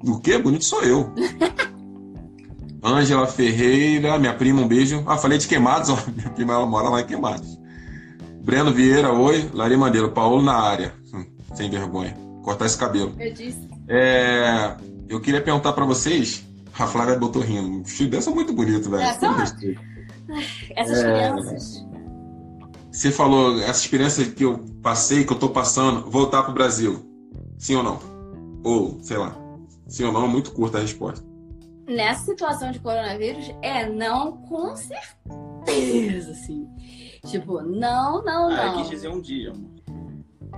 O 0.05 0.19
quê? 0.19 0.37
Bonito 0.37 0.63
sou 0.63 0.83
eu. 0.83 1.11
Ângela 2.83 3.27
Ferreira, 3.27 4.17
minha 4.19 4.33
prima, 4.33 4.61
um 4.61 4.67
beijo. 4.67 5.03
Ah, 5.05 5.17
falei 5.17 5.37
de 5.37 5.47
queimados, 5.47 5.89
ó. 5.91 5.97
Minha 6.15 6.29
prima 6.29 6.53
ela 6.53 6.65
mora 6.65 6.89
lá 6.89 7.01
em 7.01 7.05
queimados. 7.05 7.57
Breno 8.41 8.73
Vieira, 8.73 9.11
oi. 9.11 9.49
Lari 9.53 9.75
Mandeiro, 9.75 10.11
Paulo 10.11 10.41
na 10.41 10.53
área. 10.53 10.93
Hum, 11.13 11.25
sem 11.55 11.69
vergonha. 11.69 12.15
Cortar 12.43 12.65
esse 12.65 12.77
cabelo. 12.77 13.13
Eu 13.19 13.33
disse. 13.33 13.67
É, 13.89 14.75
eu 15.09 15.19
queria 15.19 15.41
perguntar 15.41 15.73
para 15.73 15.85
vocês 15.85 16.47
a 16.77 16.87
Flávia 16.87 17.17
botou 17.17 17.41
rindo. 17.41 17.83
Filhos 17.87 18.23
são 18.23 18.35
muito 18.35 18.53
bonitos, 18.53 18.87
velho. 18.87 19.01
É, 19.01 19.13
são... 19.13 19.35
Essas 20.75 20.99
é... 20.99 21.03
crianças. 21.03 21.85
Você 22.91 23.11
falou, 23.11 23.59
essa 23.59 23.79
experiência 23.79 24.25
que 24.25 24.43
eu 24.43 24.59
passei, 24.81 25.23
que 25.23 25.31
eu 25.31 25.37
tô 25.37 25.49
passando, 25.49 26.09
voltar 26.09 26.43
pro 26.43 26.53
Brasil. 26.53 27.05
Sim 27.57 27.75
ou 27.75 27.83
não? 27.83 27.99
Ou, 28.63 28.99
sei 29.01 29.17
lá. 29.17 29.35
Sim 29.87 30.05
ou 30.05 30.11
não, 30.11 30.25
é 30.25 30.27
muito 30.27 30.51
curta 30.51 30.77
a 30.77 30.81
resposta. 30.81 31.25
Nessa 31.87 32.25
situação 32.25 32.71
de 32.71 32.79
coronavírus, 32.79 33.49
é 33.61 33.87
não, 33.87 34.37
com 34.41 34.75
certeza, 34.75 36.31
assim. 36.31 36.69
Tipo, 37.25 37.61
não, 37.61 38.23
não, 38.23 38.49
não. 38.49 38.51
Ah, 38.51 38.65
eu 38.67 38.77
quis 38.79 38.89
dizer 38.89 39.07
um 39.09 39.21
dia, 39.21 39.51
amor. 39.51 39.77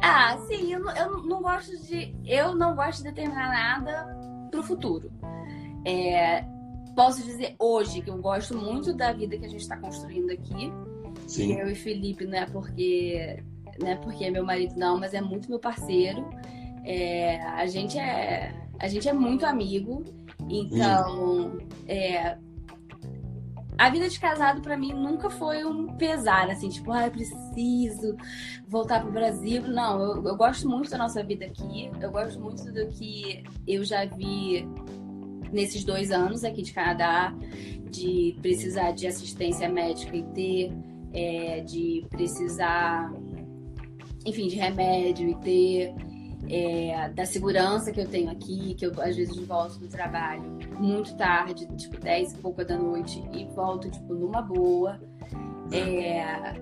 Ah, 0.01 0.37
sim, 0.47 0.73
eu 0.73 0.79
não, 0.79 0.95
eu 0.95 1.23
não 1.23 1.41
gosto 1.41 1.77
de. 1.85 2.15
Eu 2.25 2.55
não 2.55 2.75
gosto 2.75 3.03
de 3.03 3.09
determinar 3.09 3.49
nada 3.49 4.17
pro 4.49 4.63
futuro. 4.63 5.11
É, 5.85 6.43
posso 6.95 7.23
dizer 7.23 7.55
hoje 7.59 8.01
que 8.01 8.09
eu 8.09 8.17
gosto 8.17 8.57
muito 8.57 8.93
da 8.93 9.11
vida 9.13 9.37
que 9.37 9.45
a 9.45 9.49
gente 9.49 9.61
está 9.61 9.77
construindo 9.77 10.31
aqui. 10.31 10.71
Sim. 11.27 11.53
Eu 11.53 11.69
e 11.69 11.75
Felipe, 11.75 12.25
não 12.25 12.37
é 12.37 12.45
porque, 12.45 13.43
não 13.79 13.87
é 13.87 13.95
porque 13.95 14.25
é 14.25 14.31
meu 14.31 14.45
marido, 14.45 14.75
não, 14.77 14.97
mas 14.97 15.13
é 15.13 15.21
muito 15.21 15.49
meu 15.49 15.59
parceiro. 15.59 16.27
É, 16.83 17.41
a, 17.41 17.65
gente 17.67 17.97
é, 17.97 18.53
a 18.79 18.87
gente 18.87 19.07
é 19.07 19.13
muito 19.13 19.45
amigo, 19.45 20.03
então 20.49 21.57
é, 21.87 22.37
a 23.79 23.89
vida 23.89 24.09
de 24.09 24.19
casado 24.19 24.61
para 24.61 24.75
mim 24.75 24.91
nunca 24.91 25.29
foi 25.29 25.63
um 25.63 25.95
pesar, 25.95 26.49
assim, 26.49 26.67
tipo, 26.67 26.91
ah, 26.91 27.05
eu 27.05 27.11
preciso 27.11 28.17
voltar 28.67 29.01
pro 29.01 29.09
Brasil. 29.09 29.61
Não, 29.61 30.01
eu, 30.01 30.27
eu 30.27 30.35
gosto 30.35 30.67
muito 30.67 30.89
da 30.89 30.97
nossa 30.97 31.23
vida 31.23 31.45
aqui, 31.45 31.89
eu 32.01 32.11
gosto 32.11 32.41
muito 32.41 32.61
do 32.73 32.87
que 32.87 33.41
eu 33.65 33.85
já 33.85 34.03
vi 34.03 34.67
nesses 35.49 35.85
dois 35.85 36.11
anos 36.11 36.43
aqui 36.43 36.61
de 36.61 36.73
Canadá, 36.73 37.33
de 37.89 38.35
precisar 38.41 38.91
de 38.91 39.07
assistência 39.07 39.69
médica 39.69 40.13
e 40.13 40.23
ter, 40.23 40.73
é, 41.13 41.61
de 41.61 42.05
precisar, 42.09 43.13
enfim, 44.25 44.49
de 44.49 44.57
remédio 44.57 45.29
e 45.29 45.35
ter, 45.35 45.95
é, 46.49 47.09
da 47.09 47.25
segurança 47.25 47.91
que 47.91 48.01
eu 48.01 48.07
tenho 48.07 48.31
aqui, 48.31 48.73
que 48.73 48.85
eu 48.85 48.91
às 49.01 49.15
vezes 49.15 49.35
volto 49.45 49.77
do 49.77 49.87
trabalho 49.87 50.41
muito 50.79 51.15
tarde, 51.15 51.67
tipo 51.77 51.99
10 51.99 52.33
e 52.33 52.37
pouco 52.37 52.65
da 52.65 52.75
noite, 52.75 53.23
e 53.31 53.45
volto, 53.55 53.89
tipo, 53.89 54.13
numa 54.13 54.41
boa. 54.41 54.99
É, 55.71 56.55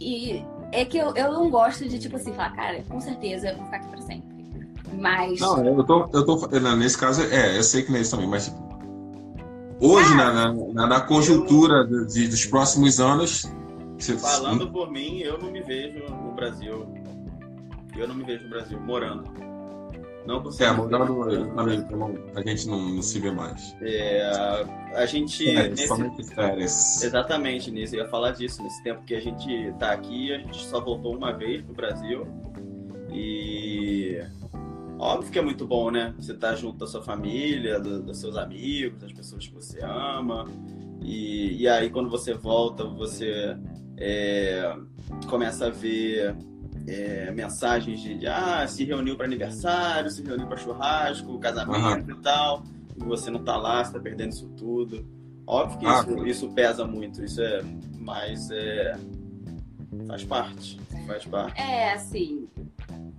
e 0.00 0.44
é 0.70 0.84
que 0.84 0.96
eu, 0.96 1.14
eu 1.16 1.32
não 1.32 1.50
gosto 1.50 1.88
de, 1.88 1.98
tipo 1.98 2.16
assim, 2.16 2.32
falar, 2.32 2.54
cara, 2.54 2.82
com 2.88 3.00
certeza 3.00 3.48
eu 3.48 3.56
vou 3.56 3.64
ficar 3.64 3.78
aqui 3.78 3.88
pra 3.88 4.00
sempre 4.02 4.28
Mas. 4.92 5.40
Não, 5.40 5.64
eu 5.64 5.84
tô, 5.84 6.08
eu 6.12 6.24
tô. 6.24 6.46
Nesse 6.76 6.96
caso, 6.96 7.22
é, 7.22 7.58
eu 7.58 7.62
sei 7.64 7.82
que 7.82 7.90
nesse 7.90 8.12
também, 8.12 8.28
mas 8.28 8.44
tipo, 8.44 8.58
hoje, 9.80 10.12
ah, 10.12 10.32
na, 10.32 10.52
na, 10.52 10.86
na, 10.86 11.00
conjuntura 11.00 11.88
eu... 11.90 12.06
de, 12.06 12.28
dos 12.28 12.46
próximos 12.46 13.00
anos. 13.00 13.50
Falando 14.20 14.70
por 14.70 14.92
mim, 14.92 15.18
eu 15.18 15.36
não 15.38 15.50
me 15.50 15.60
vejo 15.60 16.04
no 16.08 16.32
Brasil. 16.32 16.86
Eu 17.98 18.08
não 18.08 18.14
me 18.14 18.24
vejo 18.24 18.44
no 18.44 18.50
Brasil 18.50 18.80
morando. 18.80 19.48
Não 20.26 20.42
consigo. 20.42 20.64
É, 20.64 20.72
morando 20.72 21.22
a 22.36 22.42
gente 22.42 22.68
não, 22.68 22.78
não, 22.78 23.02
se 23.02 23.18
vê 23.18 23.30
mais. 23.30 23.74
É, 23.80 24.30
a 24.94 25.06
gente. 25.06 25.48
É, 25.48 25.70
nesse... 25.70 26.34
férias. 26.34 27.02
Exatamente, 27.02 27.70
nisso. 27.70 27.96
Eu 27.96 28.04
ia 28.04 28.08
falar 28.08 28.32
disso. 28.32 28.62
Nesse 28.62 28.82
tempo 28.82 29.02
que 29.04 29.14
a 29.14 29.20
gente 29.20 29.72
tá 29.78 29.92
aqui, 29.92 30.32
a 30.34 30.38
gente 30.38 30.62
só 30.66 30.80
voltou 30.80 31.16
uma 31.16 31.32
vez 31.32 31.62
pro 31.62 31.74
Brasil. 31.74 32.26
E 33.10 34.22
óbvio 34.98 35.32
que 35.32 35.38
é 35.38 35.42
muito 35.42 35.66
bom, 35.66 35.90
né? 35.90 36.14
Você 36.18 36.34
tá 36.34 36.54
junto 36.54 36.76
da 36.76 36.86
sua 36.86 37.02
família, 37.02 37.80
do, 37.80 38.02
dos 38.02 38.18
seus 38.18 38.36
amigos, 38.36 39.00
das 39.00 39.12
pessoas 39.12 39.46
que 39.46 39.54
você 39.54 39.82
ama. 39.82 40.44
E, 41.00 41.62
e 41.62 41.66
aí 41.66 41.88
quando 41.88 42.10
você 42.10 42.34
volta, 42.34 42.84
você 42.84 43.56
é, 43.96 44.76
começa 45.26 45.68
a 45.68 45.70
ver 45.70 46.36
é, 46.88 47.30
mensagens 47.30 48.00
de, 48.00 48.18
de, 48.18 48.26
ah, 48.26 48.66
se 48.66 48.84
reuniu 48.84 49.16
para 49.16 49.26
aniversário, 49.26 50.10
se 50.10 50.22
reuniu 50.22 50.46
para 50.46 50.56
churrasco, 50.56 51.38
casamento 51.38 52.10
uhum. 52.12 52.18
e 52.18 52.22
tal. 52.22 52.62
E 52.96 53.04
você 53.04 53.30
não 53.30 53.44
tá 53.44 53.56
lá, 53.56 53.84
você 53.84 53.92
tá 53.92 54.00
perdendo 54.00 54.32
isso 54.32 54.48
tudo. 54.56 55.06
Óbvio 55.46 55.78
que 55.78 55.86
ah, 55.86 56.00
isso, 56.00 56.26
isso, 56.26 56.50
pesa 56.50 56.84
muito, 56.86 57.24
isso 57.24 57.40
é 57.40 57.62
mais 57.98 58.50
é, 58.50 58.96
faz 60.06 60.24
parte, 60.24 60.78
faz 61.06 61.24
parte. 61.24 61.60
É, 61.60 61.92
assim, 61.92 62.48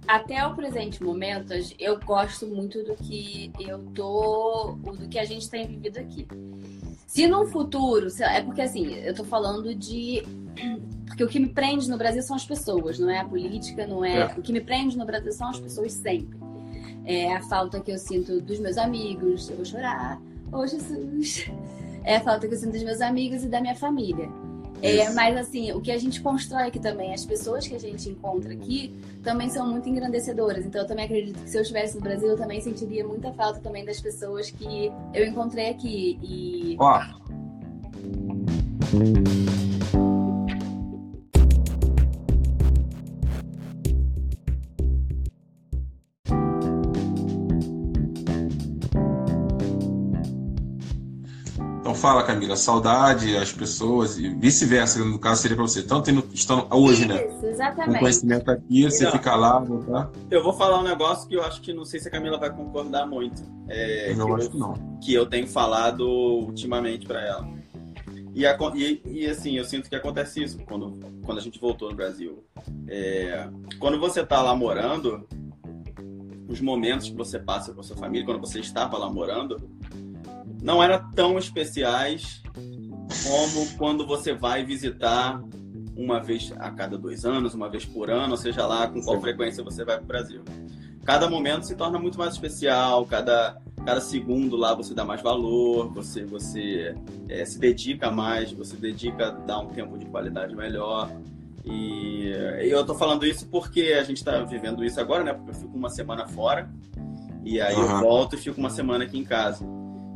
até 0.07 0.45
o 0.45 0.55
presente 0.55 1.03
momento, 1.03 1.53
eu 1.78 1.99
gosto 1.99 2.47
muito 2.47 2.84
do 2.84 2.95
que 2.95 3.51
eu 3.59 3.80
tô. 3.93 4.76
do 4.82 5.07
que 5.07 5.20
a 5.20 5.26
gente 5.26 5.49
tem 5.49 5.67
vivido 5.67 5.97
aqui. 5.97 6.28
Se 7.05 7.28
no 7.28 7.45
futuro. 7.47 8.07
É 8.20 8.41
porque 8.41 8.61
assim, 8.61 8.93
eu 8.95 9.13
tô 9.13 9.24
falando 9.24 9.74
de. 9.74 10.24
Porque 11.20 11.24
o 11.26 11.28
que 11.28 11.39
me 11.39 11.49
prende 11.49 11.89
no 11.89 11.97
Brasil 11.97 12.22
são 12.22 12.34
as 12.34 12.45
pessoas, 12.45 12.97
não 12.97 13.09
é 13.09 13.20
a 13.20 13.26
política, 13.26 13.86
não 13.86 14.05
é. 14.05 14.20
é. 14.20 14.26
O 14.38 14.41
que 14.41 14.53
me 14.53 14.61
prende 14.61 14.97
no 14.97 15.05
Brasil 15.05 15.34
são 15.34 15.49
as 15.49 15.59
pessoas 15.59 15.91
sempre. 15.91 16.39
É 17.03 17.36
a 17.36 17.41
falta 17.41 17.82
que 17.82 17.91
eu 17.91 17.97
sinto 17.97 18.39
dos 18.39 18.57
meus 18.57 18.78
amigos, 18.78 19.49
eu 19.49 19.57
vou 19.57 19.65
chorar. 19.65 20.22
Oh, 20.51 20.65
Jesus! 20.65 21.51
É 22.01 22.15
a 22.15 22.22
falta 22.22 22.47
que 22.47 22.53
eu 22.53 22.57
sinto 22.57 22.72
dos 22.72 22.84
meus 22.84 23.01
amigos 23.01 23.43
e 23.43 23.49
da 23.49 23.59
minha 23.59 23.76
família. 23.76 24.30
É, 24.82 25.09
mas 25.11 25.36
assim, 25.36 25.74
o 25.74 25.82
que 25.82 25.91
a 25.91 25.97
gente 25.97 26.22
constrói 26.22 26.67
aqui 26.67 26.80
também, 26.80 27.13
as 27.13 27.26
pessoas 27.26 27.67
que 27.67 27.76
a 27.76 27.80
gente 27.80 28.09
encontra 28.09 28.53
aqui 28.53 28.95
também 29.22 29.49
são 29.49 29.67
muito 29.67 29.89
engrandecedoras. 29.89 30.65
Então 30.65 30.82
eu 30.82 30.88
também 30.88 31.03
acredito 31.03 31.43
que 31.43 31.49
se 31.49 31.57
eu 31.57 31.61
estivesse 31.61 31.95
no 31.95 32.01
Brasil, 32.01 32.30
eu 32.30 32.38
também 32.38 32.61
sentiria 32.61 33.05
muita 33.05 33.34
falta 33.34 33.59
também 33.59 33.84
das 33.84 33.99
pessoas 33.99 34.49
que 34.49 34.89
eu 35.13 35.28
encontrei 35.28 35.70
aqui. 35.70 36.17
E. 36.24 36.78
Ó. 36.80 37.01
fala, 51.99 52.23
Camila, 52.23 52.55
saudade, 52.55 53.35
as 53.35 53.51
pessoas, 53.51 54.17
e 54.17 54.29
vice-versa, 54.29 55.03
no 55.03 55.19
caso 55.19 55.41
seria 55.41 55.55
para 55.55 55.67
você, 55.67 55.83
tanto 55.83 56.09
estando 56.33 56.65
hoje, 56.71 57.05
né? 57.07 57.27
Isso, 57.27 57.45
exatamente. 57.45 57.93
Com 57.93 57.99
conhecimento 57.99 58.49
aqui, 58.49 58.83
você 58.83 59.05
Legal. 59.05 59.11
fica 59.11 59.35
lá, 59.35 59.61
tá? 59.61 60.09
Eu 60.31 60.43
vou 60.43 60.53
falar 60.53 60.79
um 60.79 60.83
negócio 60.83 61.27
que 61.27 61.35
eu 61.35 61.43
acho 61.43 61.61
que 61.61 61.73
não 61.73 61.85
sei 61.85 61.99
se 61.99 62.07
a 62.07 62.11
Camila 62.11 62.37
vai 62.37 62.49
concordar 62.49 63.05
muito. 63.05 63.43
É, 63.67 64.11
eu 64.11 64.25
que 64.25 64.33
acho 64.33 64.45
eu, 64.45 64.51
que 64.51 64.57
não. 64.57 64.73
Que 65.03 65.13
eu 65.13 65.25
tenho 65.25 65.47
falado 65.47 66.07
ultimamente 66.07 67.05
para 67.05 67.21
ela. 67.21 67.47
E, 68.33 68.45
a, 68.45 68.57
e, 68.75 69.01
e, 69.05 69.27
assim, 69.27 69.57
eu 69.57 69.65
sinto 69.65 69.89
que 69.89 69.95
acontece 69.95 70.41
isso 70.41 70.59
quando, 70.59 70.97
quando 71.25 71.39
a 71.39 71.41
gente 71.41 71.59
voltou 71.59 71.89
no 71.89 71.95
Brasil. 71.95 72.43
É, 72.87 73.49
quando 73.79 73.99
você 73.99 74.25
tá 74.25 74.41
lá 74.41 74.55
morando, 74.55 75.27
os 76.47 76.61
momentos 76.61 77.09
que 77.09 77.15
você 77.15 77.37
passa 77.37 77.73
com 77.73 77.81
a 77.81 77.83
sua 77.83 77.95
família, 77.95 78.25
quando 78.25 78.39
você 78.39 78.59
estava 78.59 78.97
lá 78.97 79.09
morando, 79.11 79.69
não 80.62 80.82
eram 80.82 81.12
tão 81.12 81.38
especiais 81.38 82.41
como 83.24 83.78
quando 83.78 84.05
você 84.05 84.34
vai 84.34 84.64
visitar 84.64 85.41
uma 85.95 86.20
vez 86.20 86.53
a 86.57 86.72
cada 86.72 86.97
dois 86.97 87.26
anos, 87.26 87.53
uma 87.53 87.70
vez 87.70 87.86
por 87.86 88.10
ano, 88.10 88.38
seja 88.38 88.66
lá 88.66 88.88
com 88.88 89.01
qual 89.01 89.18
Sim. 89.18 89.22
frequência 89.22 89.64
você 89.64 89.84
vai 89.84 89.97
para 89.97 90.03
o 90.03 90.07
Brasil. 90.07 90.43
Cada 91.03 91.30
momento 91.30 91.66
se 91.66 91.76
torna 91.76 91.99
muito 91.99 92.18
mais 92.18 92.34
especial, 92.34 93.05
cada, 93.05 93.60
cada 93.86 93.99
segundo 93.99 94.55
lá 94.55 94.74
você 94.74 94.93
dá 94.93 95.03
mais 95.03 95.22
valor, 95.22 95.91
você, 95.91 96.24
você 96.24 96.95
é, 97.28 97.43
se 97.43 97.60
dedica 97.60 98.12
mais, 98.12 98.51
você 98.51 98.78
dedica 98.78 99.28
a 99.28 99.32
dar 99.32 99.60
um 99.60 99.68
tempo 99.68 99.97
de 99.97 100.05
qualidade 100.05 100.55
melhor. 100.55 101.12
E 101.66 102.32
eu 102.62 102.86
tô 102.86 102.95
falando 102.95 103.26
isso 103.26 103.47
porque 103.47 103.97
a 103.99 104.03
gente 104.03 104.18
está 104.18 104.39
vivendo 104.41 104.84
isso 104.84 104.99
agora, 104.99 105.24
né? 105.24 105.34
Porque 105.34 105.51
eu 105.51 105.55
fico 105.55 105.78
uma 105.78 105.89
semana 105.89 106.28
fora 106.28 106.70
e 107.43 107.60
aí 107.60 107.76
uhum. 107.76 107.82
eu 107.82 107.99
volto 107.99 108.36
e 108.36 108.38
fico 108.38 108.60
uma 108.60 108.70
semana 108.70 109.03
aqui 109.03 109.18
em 109.18 109.24
casa. 109.24 109.66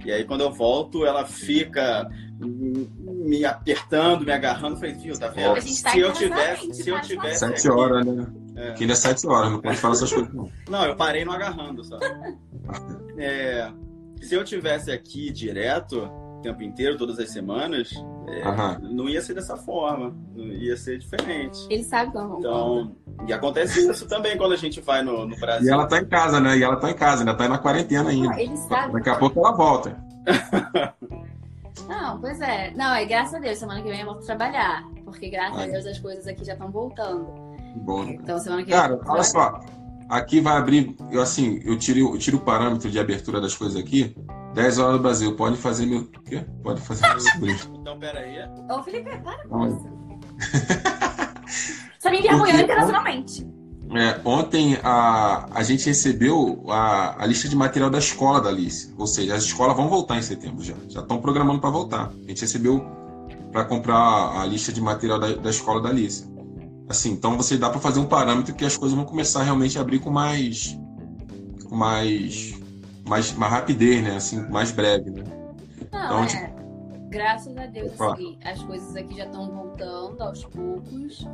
E 0.06 0.12
aí 0.12 0.24
quando 0.24 0.41
eu 0.41 0.51
volto, 0.51 1.06
ela 1.06 1.26
fica 1.26 2.10
me 2.39 3.45
apertando, 3.45 4.26
me 4.26 4.32
agarrando. 4.32 4.76
Falei, 4.78 4.93
viu, 4.93 5.18
tá 5.18 5.28
vendo? 5.28 5.56
Tá 5.56 5.62
se 5.62 5.99
eu 5.99 6.14
tivesse, 6.14 6.74
se 6.74 6.89
eu 6.89 7.01
tivesse. 7.01 7.39
Sete 7.39 7.68
aqui, 7.68 7.70
horas, 7.70 8.06
né? 8.06 8.28
É. 8.56 8.70
Aqui 8.70 8.84
ainda 8.84 8.93
é 8.93 8.95
sete 8.95 9.28
horas, 9.28 9.51
não 9.51 9.62
pode 9.62 9.78
falar 9.78 9.93
essas 9.93 10.12
coisas, 10.12 10.34
não. 10.34 10.51
Não, 10.70 10.86
eu 10.86 10.95
parei 10.95 11.26
no 11.26 11.32
agarrando, 11.32 11.84
só. 11.84 11.97
É, 13.16 13.72
se 14.22 14.34
eu 14.34 14.43
tivesse 14.43 14.91
aqui 14.91 15.30
direto, 15.32 16.10
tempo 16.44 16.62
inteiro, 16.62 16.98
todas 16.98 17.18
as 17.18 17.32
semanas, 17.32 17.91
é, 18.28 18.78
não 18.82 19.10
ia 19.10 19.22
ser 19.22 19.34
dessa 19.34 19.58
forma. 19.58 20.16
Ia 20.36 20.78
ser 20.78 21.00
diferente. 21.00 21.60
Ele 21.70 21.84
sabe 21.84 22.12
como. 22.12 22.38
Então, 22.38 22.96
e 23.28 23.34
acontece 23.34 23.89
isso 23.89 24.08
também 24.08 24.38
quando 24.38 24.54
a 24.54 24.58
gente 24.58 24.82
vai 24.82 25.02
no, 25.02 25.26
no, 25.26 25.36
Brasil. 25.38 25.68
E 25.68 25.72
ela 25.72 25.88
tá 25.88 26.00
em 26.00 26.06
casa, 26.06 26.39
né? 26.39 26.58
E 26.58 26.64
ela 26.64 26.76
tá 26.76 26.91
em 26.91 26.96
casa, 26.96 27.22
ainda 27.22 27.34
tá 27.34 27.48
na 27.48 27.58
quarentena 27.58 28.10
ainda. 28.10 28.39
Ele 28.39 28.56
sabe. 28.58 28.94
Daqui 28.94 29.10
a 29.10 29.16
pouco 29.16 29.39
ela 29.39 29.52
volta. 29.52 29.98
Não, 31.88 32.20
pois 32.20 32.39
é. 32.41 32.72
Não, 32.72 32.94
é 32.94 33.06
graças 33.06 33.34
a 33.34 33.39
Deus, 33.39 33.58
semana 33.58 33.82
que 33.82 33.89
vem 33.89 34.02
eu 34.02 34.06
vou 34.06 34.16
trabalhar. 34.16 34.84
Porque 35.04 35.30
graças 35.30 35.58
Ai. 35.58 35.70
a 35.70 35.72
Deus 35.72 35.86
as 35.86 36.00
coisas 36.00 36.28
aqui 36.28 36.46
já 36.46 36.54
estão 36.54 36.72
voltando. 36.72 37.26
Bom. 37.78 38.04
Então 38.06 38.38
semana 38.39 38.64
que 38.64 38.70
vem. 38.70 38.80
Cara, 38.80 39.00
olha 39.08 39.24
só. 39.24 39.60
Aqui 40.10 40.41
vai 40.41 40.58
abrir, 40.58 40.96
eu 41.12 41.22
assim, 41.22 41.62
eu 41.64 41.78
tiro, 41.78 42.00
eu 42.00 42.18
tiro 42.20 42.38
o 42.38 42.41
parâmetro 42.41 42.89
de 42.89 43.00
abertura 43.00 43.41
das 43.41 43.56
coisas 43.56 43.82
aqui. 43.82 44.16
10 44.54 44.80
horas 44.80 44.97
do 44.97 45.01
Brasil, 45.01 45.36
pode 45.36 45.58
fazer 45.58 45.86
meu. 45.86 46.01
O 46.01 46.22
quê? 46.22 46.45
Pode 46.64 46.82
fazer 46.82 47.08
meu 47.39 47.56
Então, 47.80 47.99
peraí. 47.99 48.38
Ô, 48.70 48.84
Felipe, 48.84 49.10
para 49.18 49.47
com 49.47 49.68
isso. 49.68 49.93
Essa 51.97 52.12
me 52.12 52.20
envergonhou 52.20 52.60
internacionalmente. 52.60 53.47
É, 53.95 54.20
ontem 54.26 54.78
a, 54.84 55.47
a 55.51 55.64
gente 55.64 55.86
recebeu 55.86 56.64
a, 56.68 57.24
a 57.24 57.26
lista 57.28 57.47
de 57.47 57.56
material 57.56 57.89
da 57.89 57.99
escola 57.99 58.41
da 58.41 58.49
Alice. 58.49 58.93
Ou 58.97 59.06
seja, 59.06 59.36
as 59.36 59.43
escolas 59.43 59.76
vão 59.76 59.88
voltar 59.88 60.18
em 60.18 60.22
setembro 60.22 60.64
já. 60.64 60.74
Já 60.89 61.01
estão 61.01 61.22
programando 61.22 61.60
para 61.60 61.70
voltar. 61.70 62.08
A 62.08 62.30
gente 62.30 62.41
recebeu 62.41 62.84
para 63.51 63.66
comprar 63.66 64.41
a 64.41 64.45
lista 64.45 64.74
de 64.74 64.82
material 64.82 65.20
da, 65.20 65.34
da 65.36 65.49
escola 65.49 65.82
da 65.82 65.89
Alice. 65.89 66.28
Assim, 66.89 67.12
então 67.12 67.38
você 67.38 67.56
dá 67.56 67.70
para 67.70 67.80
fazer 67.80 67.99
um 67.99 68.06
parâmetro 68.06 68.54
que 68.54 68.66
as 68.66 68.76
coisas 68.76 68.95
vão 68.95 69.06
começar 69.06 69.43
realmente 69.43 69.78
a 69.78 69.82
abrir 69.82 69.99
com 69.99 70.10
mais. 70.10 70.78
com 71.70 71.76
mais. 71.76 72.62
Mais, 73.08 73.34
mais 73.34 73.51
rapidez, 73.51 74.04
né? 74.04 74.16
Assim, 74.16 74.41
mais 74.49 74.72
breve, 74.72 75.10
né? 75.12 75.24
Não, 75.91 76.06
então, 76.06 76.24
é. 76.24 76.28
Tipo... 76.28 76.64
Graças 77.10 77.56
a 77.58 77.68
Deus, 77.68 78.01
assim, 78.01 78.38
as 78.43 78.64
coisas 78.64 78.95
aqui 78.95 79.18
já 79.18 79.26
estão 79.26 79.47
voltando 79.51 80.20
aos 80.22 80.43
poucos. 80.45 81.28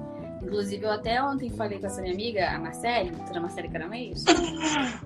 Inclusive, 0.44 0.86
eu 0.86 0.92
até 0.92 1.24
ontem 1.24 1.50
falei 1.50 1.80
com 1.80 1.86
essa 1.86 2.02
minha 2.02 2.14
amiga, 2.14 2.50
a 2.50 2.60
Marcele, 2.60 3.12
doutora 3.12 3.40
Marcele 3.40 3.70
Caramês. 3.70 4.26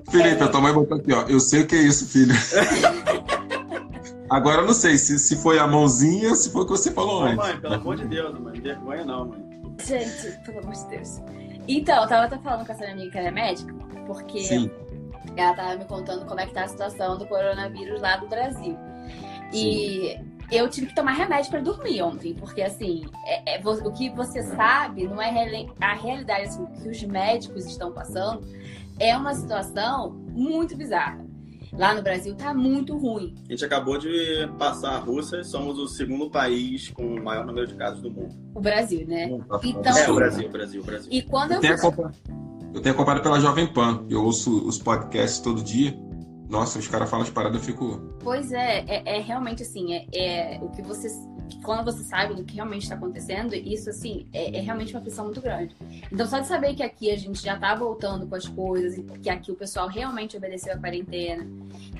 Felipe, 0.09 0.41
é... 0.41 0.41
a 0.43 0.47
tua 0.47 0.61
mãe 0.61 0.73
botou 0.73 0.97
aqui, 0.97 1.13
ó. 1.13 1.27
Eu 1.27 1.39
sei 1.39 1.61
o 1.61 1.67
que 1.67 1.75
é 1.75 1.81
isso, 1.81 2.07
filho. 2.07 2.33
Agora 4.29 4.61
eu 4.61 4.65
não 4.65 4.73
sei 4.73 4.97
se, 4.97 5.19
se 5.19 5.35
foi 5.35 5.59
a 5.59 5.67
mãozinha 5.67 6.29
ou 6.29 6.35
se 6.35 6.51
foi 6.51 6.63
o 6.63 6.65
que 6.65 6.71
você 6.71 6.89
falou 6.89 7.23
antes. 7.23 7.37
Mãe, 7.37 7.59
pelo 7.59 7.75
amor 7.75 7.95
de 7.95 8.07
Deus, 8.07 8.39
mãe. 8.39 8.59
Vergonha 8.59 9.05
não, 9.05 9.27
mãe. 9.27 9.43
Gente, 9.85 10.43
pelo 10.43 10.59
amor 10.59 10.73
de 10.73 10.87
Deus. 10.87 11.21
Então, 11.67 12.01
eu 12.01 12.09
tava 12.09 12.25
até 12.25 12.37
falando 12.39 12.65
com 12.65 12.71
essa 12.71 12.81
minha 12.81 12.93
amiga 12.93 13.11
que 13.11 13.17
ela 13.19 13.27
é 13.27 13.31
médica, 13.31 13.73
porque 14.07 14.39
Sim. 14.39 14.71
Ela 15.41 15.55
tava 15.55 15.75
me 15.75 15.85
contando 15.85 16.25
como 16.25 16.39
é 16.39 16.45
que 16.45 16.53
tá 16.53 16.63
a 16.63 16.67
situação 16.67 17.17
do 17.17 17.25
coronavírus 17.27 18.01
lá 18.01 18.17
do 18.17 18.27
Brasil. 18.27 18.77
E 19.51 20.17
Sim 20.17 20.33
eu 20.51 20.69
tive 20.69 20.87
que 20.87 20.95
tomar 20.95 21.13
remédio 21.13 21.49
para 21.49 21.61
dormir 21.61 22.01
ontem, 22.01 22.33
porque 22.33 22.61
assim, 22.61 23.05
é, 23.25 23.55
é, 23.55 23.61
o 23.63 23.91
que 23.91 24.09
você 24.11 24.43
sabe 24.43 25.07
não 25.07 25.21
é 25.21 25.29
a 25.79 25.93
realidade, 25.93 26.43
assim, 26.43 26.63
o 26.63 26.67
que 26.67 26.89
os 26.89 27.03
médicos 27.03 27.65
estão 27.65 27.91
passando 27.91 28.41
é 28.99 29.15
uma 29.17 29.33
situação 29.33 30.11
muito 30.31 30.75
bizarra. 30.77 31.25
Lá 31.73 31.95
no 31.95 32.03
Brasil 32.03 32.35
tá 32.35 32.53
muito 32.53 32.95
ruim. 32.95 33.33
A 33.49 33.51
gente 33.51 33.65
acabou 33.65 33.97
de 33.97 34.47
passar 34.59 34.91
a 34.91 34.99
Rússia 34.99 35.37
e 35.37 35.43
somos 35.43 35.79
o 35.79 35.87
segundo 35.87 36.29
país 36.29 36.89
com 36.89 37.15
o 37.15 37.23
maior 37.23 37.47
número 37.47 37.65
de 37.65 37.73
casos 37.73 37.99
do 37.99 38.11
mundo. 38.11 38.35
O 38.53 38.61
Brasil, 38.61 39.07
né? 39.07 39.23
Então, 39.63 39.97
é, 39.97 40.11
o 40.11 40.13
Brasil, 40.13 40.47
o 40.47 40.51
Brasil, 40.51 40.81
o 40.81 40.85
Brasil. 40.85 41.11
E 41.11 41.23
quando 41.23 41.53
eu 41.53 41.61
fui... 41.79 41.91
Eu 42.73 42.81
tenho 42.81 42.95
acompanhado 42.95 43.21
pela 43.21 43.39
Jovem 43.39 43.67
Pan. 43.67 44.05
Eu 44.09 44.23
ouço 44.23 44.65
os 44.67 44.79
podcasts 44.79 45.39
todo 45.39 45.61
dia. 45.61 45.95
Nossa, 46.49 46.79
os 46.79 46.87
caras 46.87 47.09
falam 47.09 47.23
as 47.23 47.31
paradas, 47.31 47.59
eu 47.59 47.63
fico. 47.63 47.97
Pois 48.19 48.51
é, 48.51 48.83
é, 48.87 49.17
é 49.17 49.19
realmente 49.19 49.63
assim, 49.63 49.93
é, 49.93 50.05
é, 50.13 50.59
o 50.61 50.69
que 50.69 50.81
você. 50.81 51.07
Quando 51.63 51.85
você 51.85 52.03
sabe 52.03 52.33
do 52.33 52.43
que 52.43 52.55
realmente 52.55 52.83
está 52.83 52.95
acontecendo, 52.95 53.53
isso 53.53 53.89
assim 53.89 54.27
é, 54.33 54.57
é, 54.57 54.61
realmente 54.61 54.93
uma 54.93 55.01
pressão 55.01 55.25
muito 55.25 55.41
grande. 55.41 55.75
Então, 56.11 56.25
só 56.27 56.39
de 56.39 56.47
saber 56.47 56.73
que 56.73 56.83
aqui 56.83 57.11
a 57.11 57.17
gente 57.17 57.41
já 57.41 57.57
tá 57.57 57.75
voltando 57.75 58.27
com 58.27 58.35
as 58.35 58.47
coisas, 58.47 59.03
que 59.21 59.29
aqui 59.29 59.51
o 59.51 59.55
pessoal 59.55 59.87
realmente 59.87 60.35
obedeceu 60.35 60.73
a 60.73 60.77
quarentena, 60.77 61.47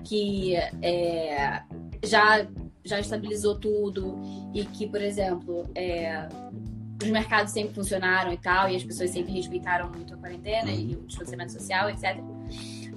que 0.03 0.55
é, 0.55 1.61
já, 2.03 2.45
já 2.83 2.99
estabilizou 2.99 3.59
tudo, 3.59 4.19
e 4.53 4.65
que, 4.65 4.87
por 4.87 5.01
exemplo, 5.01 5.69
é, 5.75 6.27
os 7.03 7.11
mercados 7.11 7.51
sempre 7.53 7.73
funcionaram 7.73 8.31
e 8.31 8.37
tal, 8.37 8.69
e 8.69 8.75
as 8.75 8.83
pessoas 8.83 9.09
sempre 9.09 9.33
respeitaram 9.33 9.89
muito 9.89 10.13
a 10.13 10.17
quarentena 10.17 10.71
e 10.71 10.95
o 10.95 11.05
distanciamento 11.05 11.51
social, 11.51 11.89
etc. 11.89 12.21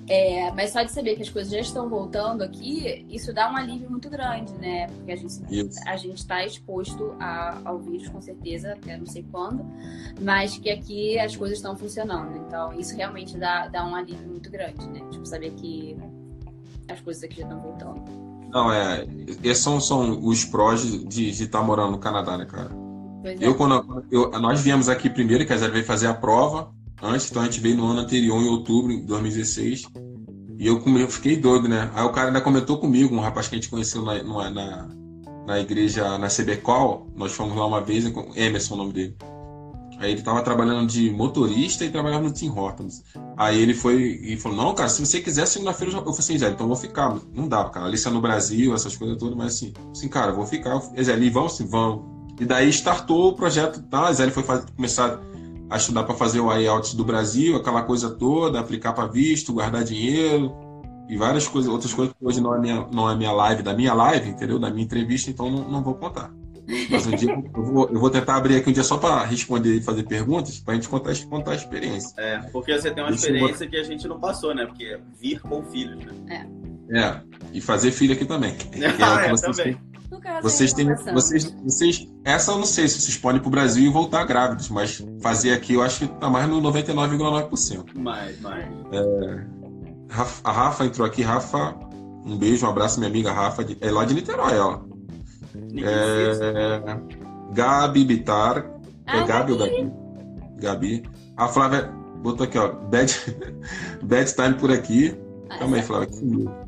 É, 0.09 0.53
mas 0.53 0.71
só 0.71 0.83
de 0.85 0.93
saber 0.93 1.17
que 1.17 1.23
as 1.23 1.29
coisas 1.29 1.53
já 1.53 1.59
estão 1.59 1.89
voltando 1.89 2.43
aqui, 2.43 3.05
isso 3.11 3.33
dá 3.33 3.51
um 3.51 3.57
alívio 3.57 3.91
muito 3.91 4.09
grande, 4.09 4.53
né? 4.55 4.87
Porque 4.87 5.11
a 5.11 5.17
gente 5.17 5.35
a 5.85 5.97
gente 5.97 6.19
está 6.19 6.45
exposto 6.45 7.17
a, 7.19 7.59
ao 7.65 7.81
vírus 7.81 8.09
com 8.09 8.21
certeza, 8.21 8.75
até 8.75 8.97
não 8.97 9.07
sei 9.07 9.25
quando, 9.33 9.67
mas 10.21 10.57
que 10.59 10.71
aqui 10.71 11.19
as 11.19 11.35
coisas 11.35 11.59
estão 11.59 11.77
funcionando. 11.77 12.37
Então 12.37 12.73
isso 12.79 12.97
realmente 12.97 13.37
dá, 13.37 13.67
dá 13.67 13.85
um 13.85 13.97
alívio 13.97 14.29
muito 14.29 14.49
grande, 14.49 14.87
né? 14.89 15.01
Tipo 15.11 15.27
saber 15.27 15.51
que 15.55 15.97
as 16.89 17.01
coisas 17.01 17.25
aqui 17.25 17.39
já 17.39 17.43
estão 17.43 17.61
voltando. 17.61 18.05
Não 18.49 18.73
é, 18.73 19.05
esses 19.43 19.65
são, 19.65 19.81
são 19.81 20.25
os 20.25 20.45
prós 20.45 20.83
de 20.83 21.31
estar 21.31 21.59
tá 21.59 21.65
morando 21.65 21.91
no 21.93 21.99
Canadá, 21.99 22.39
né, 22.39 22.45
cara? 22.45 22.86
Pois 23.27 23.43
eu 23.43 23.51
é. 23.51 23.55
quando 23.55 24.05
eu, 24.09 24.31
nós 24.39 24.61
viemos 24.61 24.89
aqui 24.89 25.11
primeiro, 25.11 25.45
que 25.45 25.53
a 25.53 25.57
gente 25.57 25.73
veio 25.73 25.85
fazer 25.85 26.07
a 26.07 26.15
prova 26.15 26.71
antes, 27.03 27.29
então 27.29 27.43
a 27.43 27.47
gente 27.47 27.59
veio 27.59 27.77
no 27.77 27.85
ano 27.85 27.99
anterior, 27.99 28.41
em 28.41 28.47
outubro 28.47 28.95
de 28.95 29.03
2016. 29.03 29.89
E 30.57 30.65
eu, 30.65 30.81
eu 30.81 31.09
fiquei 31.09 31.37
doido, 31.37 31.69
né? 31.69 31.91
Aí 31.93 32.05
o 32.05 32.13
cara 32.13 32.29
ainda 32.29 32.41
comentou 32.41 32.79
comigo, 32.79 33.17
um 33.17 33.19
rapaz 33.19 33.49
que 33.49 33.57
a 33.57 33.59
gente 33.59 33.69
conheceu 33.69 34.03
na, 34.03 34.23
na, 34.23 34.89
na 35.45 35.59
igreja, 35.59 36.17
na 36.19 36.29
CBCOL. 36.29 37.13
Nós 37.17 37.33
fomos 37.33 37.57
lá 37.57 37.67
uma 37.67 37.81
vez, 37.81 38.05
Emerson 38.37 38.75
o 38.75 38.77
nome 38.77 38.93
dele. 38.93 39.17
Aí 39.99 40.13
ele 40.13 40.23
tava 40.23 40.41
trabalhando 40.43 40.87
de 40.87 41.11
motorista 41.11 41.85
e 41.85 41.91
trabalhava 41.91 42.23
no 42.23 42.31
Tim 42.31 42.51
Hortons. 42.51 43.03
Aí 43.37 43.61
ele 43.61 43.75
foi 43.75 44.21
e 44.23 44.37
falou: 44.37 44.57
Não, 44.57 44.73
cara, 44.73 44.89
se 44.89 45.05
você 45.05 45.21
quiser, 45.21 45.47
segunda-feira 45.47 45.93
eu, 45.93 45.99
eu 45.99 46.05
falei 46.05 46.19
assim: 46.21 46.39
Zé, 46.39 46.51
então 46.51 46.69
vou 46.69 46.77
ficar. 46.77 47.19
Não 47.35 47.49
dá, 47.49 47.65
cara. 47.65 47.87
Alice 47.87 48.07
é 48.07 48.11
no 48.11 48.21
Brasil, 48.21 48.73
essas 48.73 48.95
coisas 48.95 49.19
todas, 49.19 49.37
mas 49.37 49.55
assim, 49.55 49.73
assim, 49.91 50.07
cara, 50.07 50.31
eu 50.31 50.37
vou 50.37 50.47
ficar. 50.47 50.79
Zé, 51.03 51.13
ali 51.13 51.29
vão, 51.29 51.49
sim, 51.49 51.67
vão. 51.67 52.16
E 52.39 52.45
daí 52.45 52.69
startou 52.69 53.29
o 53.29 53.33
projeto, 53.33 53.83
tá? 53.83 54.13
Zé, 54.13 54.25
ele 54.25 54.33
foi 54.33 54.43
fazer, 54.43 54.67
começar 54.75 55.21
a 55.69 55.77
estudar 55.77 56.05
para 56.05 56.15
fazer 56.15 56.41
o 56.41 56.53
IELTS 56.53 56.95
do 56.95 57.05
Brasil, 57.05 57.57
aquela 57.57 57.83
coisa 57.83 58.11
toda, 58.11 58.61
aplicar 58.61 58.93
para 58.93 59.07
visto, 59.07 59.53
guardar 59.53 59.83
dinheiro 59.83 60.55
e 61.09 61.17
várias 61.17 61.49
coisas, 61.49 61.71
outras 61.71 61.93
coisas 61.93 62.15
que 62.15 62.25
hoje 62.25 62.41
não 62.41 62.55
é 62.55 62.61
minha, 62.61 62.87
não 62.93 63.11
é 63.11 63.17
minha 63.17 63.33
live, 63.33 63.63
da 63.63 63.75
minha 63.75 63.95
live, 63.95 64.31
entendeu? 64.31 64.59
Da 64.59 64.71
minha 64.71 64.85
entrevista, 64.85 65.31
então 65.31 65.51
não, 65.51 65.69
não 65.69 65.83
vou 65.83 65.95
contar. 65.95 66.31
Mas 66.91 67.07
um 67.07 67.11
dia 67.13 67.33
eu 67.33 67.63
vou, 67.63 67.89
eu 67.89 67.99
vou 67.99 68.11
tentar 68.11 68.37
abrir 68.37 68.57
aqui 68.57 68.71
um 68.71 68.73
dia 68.73 68.83
só 68.83 68.97
para 68.99 69.25
responder 69.25 69.77
e 69.77 69.81
fazer 69.81 70.03
perguntas, 70.03 70.59
para 70.59 70.73
a 70.73 70.75
gente 70.75 70.89
contar, 70.89 71.15
contar 71.29 71.53
a 71.53 71.55
experiência. 71.55 72.13
É, 72.19 72.39
porque 72.51 72.77
você 72.77 72.91
tem 72.91 73.05
uma 73.05 73.13
experiência 73.13 73.67
que 73.69 73.77
a 73.77 73.85
gente 73.85 74.09
não 74.09 74.19
passou, 74.19 74.53
né? 74.53 74.67
Porque 74.67 74.85
é 74.85 75.01
vir 75.19 75.41
com 75.41 75.63
filhos, 75.65 76.05
né? 76.05 76.13
É. 76.29 76.67
É, 76.89 77.21
e 77.53 77.61
fazer 77.61 77.93
filho 77.93 78.15
aqui 78.15 78.25
também. 78.25 78.57
ah, 79.01 79.27
é, 79.27 79.31
vocês 79.31 79.57
também. 79.57 79.79
Têm, 80.09 80.41
vocês 80.43 80.73
têm. 80.73 80.95
Vocês, 81.13 81.45
vocês, 81.65 82.09
essa 82.25 82.53
eu 82.53 82.59
não 82.59 82.67
sei 82.67 82.87
se 82.89 83.01
vocês 83.01 83.17
podem 83.17 83.39
ir 83.39 83.43
pro 83.43 83.51
Brasil 83.51 83.85
e 83.85 83.93
voltar 83.93 84.25
grávidos, 84.25 84.69
mas 84.69 85.05
fazer 85.21 85.53
aqui 85.53 85.75
eu 85.75 85.83
acho 85.83 86.01
que 86.01 86.07
tá 86.07 86.31
mais 86.31 86.49
no 86.49 86.61
99,9%. 86.61 87.97
Mais, 87.97 88.41
mais. 88.41 88.67
É, 88.93 89.47
a 90.45 90.53
Rafa 90.53 90.85
entrou 90.85 91.07
aqui. 91.07 91.23
Rafa, 91.23 91.75
um 92.25 92.37
beijo, 92.37 92.67
um 92.67 92.71
abraço, 92.71 92.99
minha 92.99 93.11
amiga 93.11 93.33
Rafa. 93.33 93.67
É 93.81 93.91
lá 93.91 94.05
de 94.05 94.15
Niterói, 94.15 94.59
ó. 94.59 94.81
É, 95.83 97.01
Gabi 97.53 98.05
Bitar. 98.05 98.59
É 99.07 99.19
ah, 99.19 99.25
Gabi 99.25 99.53
ou 99.53 99.59
Gabi? 99.59 99.93
Gabi. 100.59 101.03
A 101.37 101.49
Flávia 101.49 101.91
botou 102.23 102.45
aqui, 102.45 102.59
ó. 102.59 102.73
Bad, 102.73 103.13
bad 104.03 104.35
time 104.35 104.55
por 104.55 104.71
aqui. 104.71 105.17
Ah, 105.49 105.59
Calma 105.59 105.77
aí, 105.77 105.83
Flávia. 105.83 106.09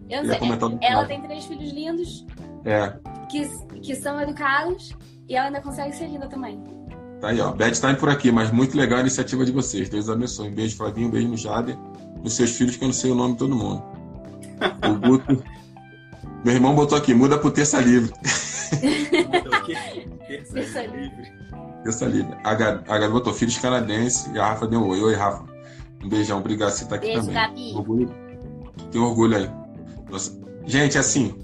Eu 0.09 0.25
sei. 0.25 0.39
Ela 0.83 1.05
tem 1.07 1.21
três 1.23 1.45
filhos 1.47 1.73
lindos. 1.73 2.27
É 2.71 2.93
que, 3.29 3.49
que 3.81 3.95
são 3.95 4.21
educados 4.21 4.97
e 5.29 5.37
ela 5.37 5.47
ainda 5.47 5.61
consegue 5.61 5.95
ser 5.95 6.09
linda 6.09 6.27
também. 6.27 6.63
Tá 7.21 7.29
aí, 7.29 7.41
ó. 7.41 7.53
Bad 7.53 7.79
time 7.79 7.95
por 7.97 8.09
aqui, 8.09 8.33
mas 8.33 8.51
muito 8.51 8.77
legal 8.77 8.99
a 8.99 9.03
iniciativa 9.03 9.45
de 9.45 9.53
vocês. 9.53 9.89
Deus 9.89 10.09
abençoe. 10.09 10.49
Um 10.49 10.55
beijo, 10.55 10.77
Flavinho. 10.77 11.09
Um 11.09 11.11
beijo 11.11 11.29
no 11.29 11.37
Jader. 11.37 11.77
Nos 12.23 12.35
seus 12.35 12.51
filhos, 12.57 12.77
que 12.77 12.85
eu 12.85 12.89
não 12.89 12.93
sei 12.93 13.11
o 13.11 13.15
nome 13.15 13.33
de 13.33 13.39
todo 13.39 13.55
mundo. 13.55 13.83
O 14.87 14.95
Guto. 14.95 15.45
Meu 16.45 16.55
irmão 16.55 16.75
botou 16.75 16.97
aqui, 16.97 17.13
muda 17.13 17.37
pro 17.37 17.51
terça 17.51 17.81
livre. 17.81 18.13
terça 20.53 20.87
livre. 20.87 21.33
Terça 21.83 22.07
livre. 22.07 22.37
A 22.45 22.55
Gabi 22.55 23.13
botou 23.13 23.35
filhos 23.35 23.59
canadenses 23.59 24.31
e 24.33 24.39
a 24.39 24.47
Rafa 24.47 24.69
deu 24.69 24.81
um 24.81 24.89
oi. 24.89 25.01
Oi, 25.01 25.15
Rafa. 25.15 25.45
Um 26.05 26.09
beijão. 26.09 26.39
Obrigado 26.39 26.71
por 26.71 26.77
você 26.77 26.85
estar 26.85 26.97
aqui 26.97 27.07
Beijo, 27.07 27.23
também. 27.23 27.35
Gabi. 27.35 27.73
Orgulho. 27.75 28.15
Tem 28.93 29.01
orgulho 29.01 29.37
aí. 29.37 29.51
Nossa. 30.09 30.39
Gente, 30.65 30.97
assim, 30.97 31.35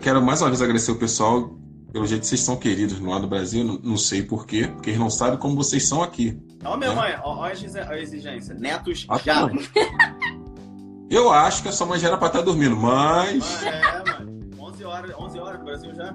Quero 0.00 0.22
mais 0.22 0.40
uma 0.40 0.48
vez 0.48 0.62
agradecer 0.62 0.90
o 0.90 0.96
pessoal. 0.96 1.58
Pelo 1.92 2.06
jeito 2.06 2.26
vocês 2.26 2.40
são 2.40 2.56
queridos 2.56 3.00
no 3.00 3.10
lado 3.10 3.22
do 3.22 3.28
Brasil, 3.28 3.64
não, 3.64 3.78
não 3.78 3.96
sei 3.96 4.22
porquê, 4.22 4.66
porque 4.68 4.90
eles 4.90 5.00
não 5.00 5.08
sabem 5.08 5.38
como 5.38 5.56
vocês 5.56 5.88
são 5.88 6.02
aqui. 6.02 6.38
Ó, 6.62 6.76
minha 6.76 6.90
né? 6.90 6.96
mãe, 6.96 7.18
ó, 7.22 7.42
a 7.42 7.52
exigência. 7.98 8.54
Netos 8.54 9.06
ah, 9.08 9.18
já. 9.18 9.46
Mãe. 9.46 9.56
Eu 11.10 11.32
acho 11.32 11.62
que 11.62 11.68
a 11.68 11.72
sua 11.72 11.86
mãe 11.86 11.98
já 11.98 12.08
era 12.08 12.18
pra 12.18 12.28
estar 12.28 12.42
dormindo, 12.42 12.76
mas. 12.76 13.62
é, 13.62 14.02
mano. 14.06 14.50
11 14.58 14.84
horas, 14.84 15.14
11 15.18 15.38
horas 15.38 15.58
no 15.58 15.64
Brasil 15.64 15.94
já. 15.94 16.14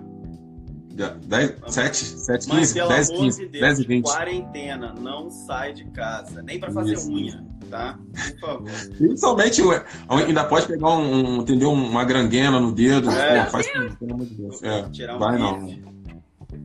10, 1.26 1.56
7, 1.68 1.98
7, 1.98 2.48
15, 2.48 2.74
10, 2.76 3.10
15, 3.10 3.48
10 3.48 3.80
e 3.80 3.84
20. 3.88 4.06
Quarentena, 4.06 4.94
não 4.94 5.28
sai 5.32 5.74
de 5.74 5.86
casa, 5.86 6.44
nem 6.44 6.60
pra 6.60 6.72
fazer 6.72 6.94
Isso. 6.94 7.12
unha 7.12 7.53
tá? 7.74 7.98
Por 8.40 8.40
favor. 8.40 8.72
Principalmente, 8.98 9.62
ainda 10.08 10.44
pode 10.44 10.68
pegar 10.68 10.90
um, 10.92 11.38
entendeu? 11.38 11.72
uma 11.72 12.06
granguena 12.06 12.60
no 12.60 12.72
dedo. 12.72 13.10
É. 13.10 13.46
Pô, 13.46 13.52
faz, 13.52 13.68
pelo 13.68 14.14
amor 14.14 14.26
de 14.28 14.36
Deus. 14.36 14.62
É, 14.62 14.86
um 15.12 15.18
vai 15.18 15.40
não. 15.40 15.82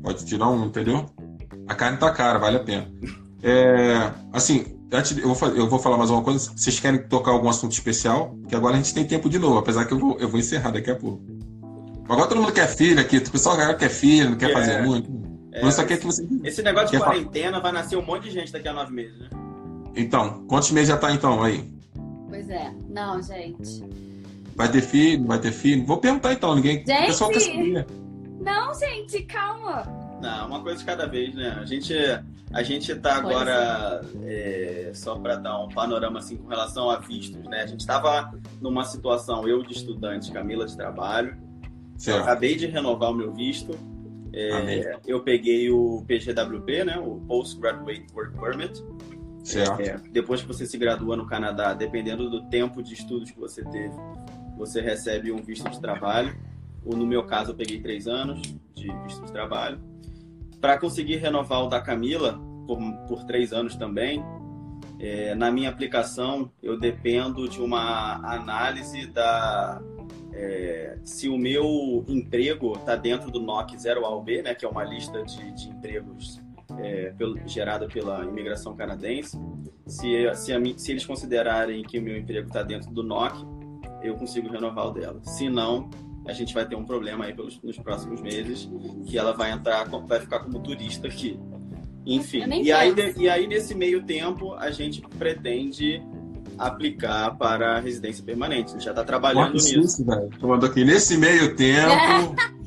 Pode 0.03 0.27
tirar 0.27 0.51
um, 0.51 0.67
entendeu? 0.67 1.07
A 1.67 1.75
carne 1.75 1.97
tá 1.97 2.11
cara, 2.11 2.39
vale 2.39 2.59
a 2.59 2.61
pena. 2.61 2.87
É, 3.43 4.13
assim, 4.33 4.67
eu 5.23 5.35
vou, 5.35 5.49
eu 5.49 5.69
vou 5.69 5.79
falar 5.79 5.97
mais 5.97 6.11
uma 6.11 6.23
coisa. 6.23 6.53
Vocês 6.55 6.79
querem 6.79 7.03
tocar 7.09 7.31
algum 7.31 7.49
assunto 7.49 7.73
especial? 7.73 8.37
Que 8.47 8.55
agora 8.55 8.75
a 8.75 8.77
gente 8.77 8.93
tem 8.93 9.07
tempo 9.07 9.31
de 9.31 9.39
novo, 9.39 9.59
apesar 9.59 9.87
que 9.87 9.95
eu 9.95 9.99
vou, 9.99 10.19
eu 10.19 10.29
vou 10.29 10.39
encerrar 10.39 10.73
daqui 10.73 10.91
a 10.91 10.97
pouco. 10.97 11.23
Agora 12.07 12.27
todo 12.27 12.41
mundo 12.41 12.53
quer 12.53 12.69
filho 12.69 13.01
aqui, 13.01 13.17
o 13.17 13.31
pessoal 13.31 13.57
quer 13.77 13.89
filho, 13.89 14.31
não 14.31 14.37
quer 14.37 14.51
é. 14.51 14.53
fazer 14.53 14.83
muito. 14.83 15.11
É, 15.53 15.63
Mas 15.63 15.83
que 15.83 15.97
você... 15.97 16.27
Esse 16.45 16.63
negócio 16.63 16.91
de 16.91 17.03
quarentena 17.03 17.53
falar. 17.53 17.63
vai 17.63 17.73
nascer 17.73 17.97
um 17.97 18.05
monte 18.05 18.25
de 18.25 18.31
gente 18.31 18.53
daqui 18.53 18.69
a 18.69 18.73
nove 18.73 18.93
meses, 18.93 19.19
né? 19.19 19.29
Então, 19.95 20.45
quantos 20.47 20.71
meses 20.71 20.89
já 20.89 20.97
tá 20.97 21.13
então 21.13 21.43
aí? 21.43 21.65
Pois 22.29 22.49
é. 22.49 22.73
Não, 22.89 23.23
gente. 23.23 23.85
Vai 24.55 24.71
ter 24.71 24.83
filho? 24.83 25.27
Vai 25.27 25.39
ter 25.39 25.53
filho? 25.53 25.87
Vou 25.87 25.99
perguntar 25.99 26.33
então, 26.33 26.55
ninguém. 26.55 26.85
Gente! 26.85 27.03
O 27.03 27.07
pessoal 27.07 27.31
quer 27.31 27.41
saber. 27.41 27.87
Não, 28.41 28.75
gente, 28.75 29.23
calma. 29.23 29.83
Não, 30.21 30.47
uma 30.49 30.63
coisa 30.63 30.79
de 30.79 30.85
cada 30.85 31.07
vez, 31.07 31.35
né? 31.35 31.57
A 31.61 31.65
gente, 31.65 31.95
a 32.53 32.63
gente 32.63 32.95
tá 32.97 33.17
agora, 33.17 34.01
é, 34.25 34.91
só 34.95 35.17
para 35.17 35.37
dar 35.37 35.61
um 35.61 35.69
panorama 35.69 36.19
assim 36.19 36.37
com 36.37 36.49
relação 36.49 36.91
a 36.91 36.99
vistos, 36.99 37.43
né? 37.45 37.63
A 37.63 37.67
gente 37.67 37.81
estava 37.81 38.33
numa 38.61 38.85
situação, 38.85 39.47
eu 39.47 39.63
de 39.63 39.75
estudante, 39.75 40.33
Camila 40.33 40.67
de 40.67 40.77
trabalho. 40.77 41.37
Certo. 41.97 42.17
Eu 42.17 42.23
acabei 42.23 42.57
de 42.57 42.67
renovar 42.67 43.11
o 43.11 43.15
meu 43.15 43.33
visto. 43.33 43.79
É, 44.33 44.99
eu 45.07 45.21
peguei 45.21 45.71
o 45.71 46.05
PGWP, 46.07 46.85
né? 46.85 46.99
O 46.99 47.21
Postgraduate 47.27 48.07
Work 48.15 48.39
Permit. 48.39 48.85
Certo. 49.43 49.81
É, 49.81 49.97
depois 50.11 50.43
que 50.43 50.49
você 50.49 50.67
se 50.67 50.77
gradua 50.77 51.17
no 51.17 51.27
Canadá, 51.27 51.73
dependendo 51.75 52.29
do 52.29 52.43
tempo 52.49 52.83
de 52.83 52.95
estudos 52.95 53.31
que 53.31 53.39
você 53.39 53.65
teve, 53.65 53.95
você 54.57 54.81
recebe 54.81 55.33
um 55.33 55.43
visto 55.43 55.69
de 55.71 55.81
trabalho. 55.81 56.37
Ou 56.85 56.97
no 56.97 57.07
meu 57.07 57.25
caso, 57.25 57.53
eu 57.53 57.55
peguei 57.55 57.81
três 57.81 58.07
anos 58.07 58.43
de 58.75 58.93
visto 59.05 59.25
de 59.25 59.33
trabalho. 59.33 59.81
Para 60.61 60.79
conseguir 60.79 61.17
renovar 61.17 61.65
o 61.65 61.69
da 61.69 61.81
Camila, 61.81 62.41
por, 62.67 62.79
por 63.07 63.25
três 63.25 63.53
anos 63.53 63.77
também, 63.77 64.25
é, 64.99 65.35
na 65.35 65.51
minha 65.51 65.71
aplicação, 65.71 66.51
eu 66.63 66.79
dependo 66.79 67.49
de 67.49 67.61
uma 67.61 68.15
análise 68.35 69.07
da 69.07 69.81
é, 70.33 70.99
se 71.05 71.29
o 71.29 71.37
meu 71.37 72.05
emprego 72.07 72.73
está 72.75 72.95
dentro 72.95 73.31
do 73.31 73.41
NOC 73.41 73.77
0A 73.77 74.05
ao 74.05 74.23
B, 74.23 74.43
né, 74.43 74.55
que 74.55 74.65
é 74.65 74.69
uma 74.69 74.85
lista 74.85 75.23
de, 75.25 75.51
de 75.53 75.69
empregos 75.69 76.41
é, 76.79 77.13
pelo, 77.17 77.39
gerada 77.47 77.87
pela 77.87 78.25
imigração 78.25 78.75
canadense, 78.75 79.39
se, 79.87 80.35
se, 80.35 80.53
a, 80.53 80.61
se, 80.77 80.93
eles 80.93 81.07
considerarem 81.07 81.83
que 81.83 81.99
o 81.99 82.03
meu 82.03 82.17
emprego 82.17 82.49
está 82.49 82.63
dentro 82.63 82.91
do 82.91 83.03
NOC, 83.03 83.35
eu 84.03 84.15
consigo 84.15 84.49
renovar 84.49 84.89
o 84.89 84.91
dela. 84.91 85.21
Se 85.25 85.49
não, 85.49 85.89
a 86.27 86.33
gente 86.33 86.53
vai 86.53 86.67
ter 86.67 86.77
um 86.77 86.85
problema 86.85 87.25
aí 87.25 87.33
pelos, 87.33 87.61
nos 87.63 87.79
próximos 87.79 88.21
meses, 88.21 88.69
que 89.07 89.17
ela 89.17 89.33
vai 89.33 89.51
entrar, 89.51 89.85
vai 89.85 90.21
ficar 90.21 90.41
como 90.41 90.61
turista 90.61 91.09
aqui. 91.09 91.39
Enfim, 92.07 92.43
e 92.63 92.73
aí, 92.73 92.95
e 93.19 93.29
aí 93.29 93.47
nesse 93.47 93.75
meio 93.75 94.03
tempo 94.03 94.55
a 94.55 94.71
gente 94.71 95.01
pretende 95.19 96.03
aplicar 96.57 97.37
para 97.37 97.77
a 97.77 97.81
residência 97.81 98.25
permanente. 98.25 98.71
A 98.71 98.73
gente 98.73 98.85
já 98.85 98.91
está 98.91 99.05
trabalhando 99.05 99.53
nisso. 99.53 99.79
Isso, 99.79 100.05
Tomando 100.41 100.67
aqui 100.67 100.85
nesse 100.85 101.17
meio 101.17 101.55
tempo. 101.55 102.35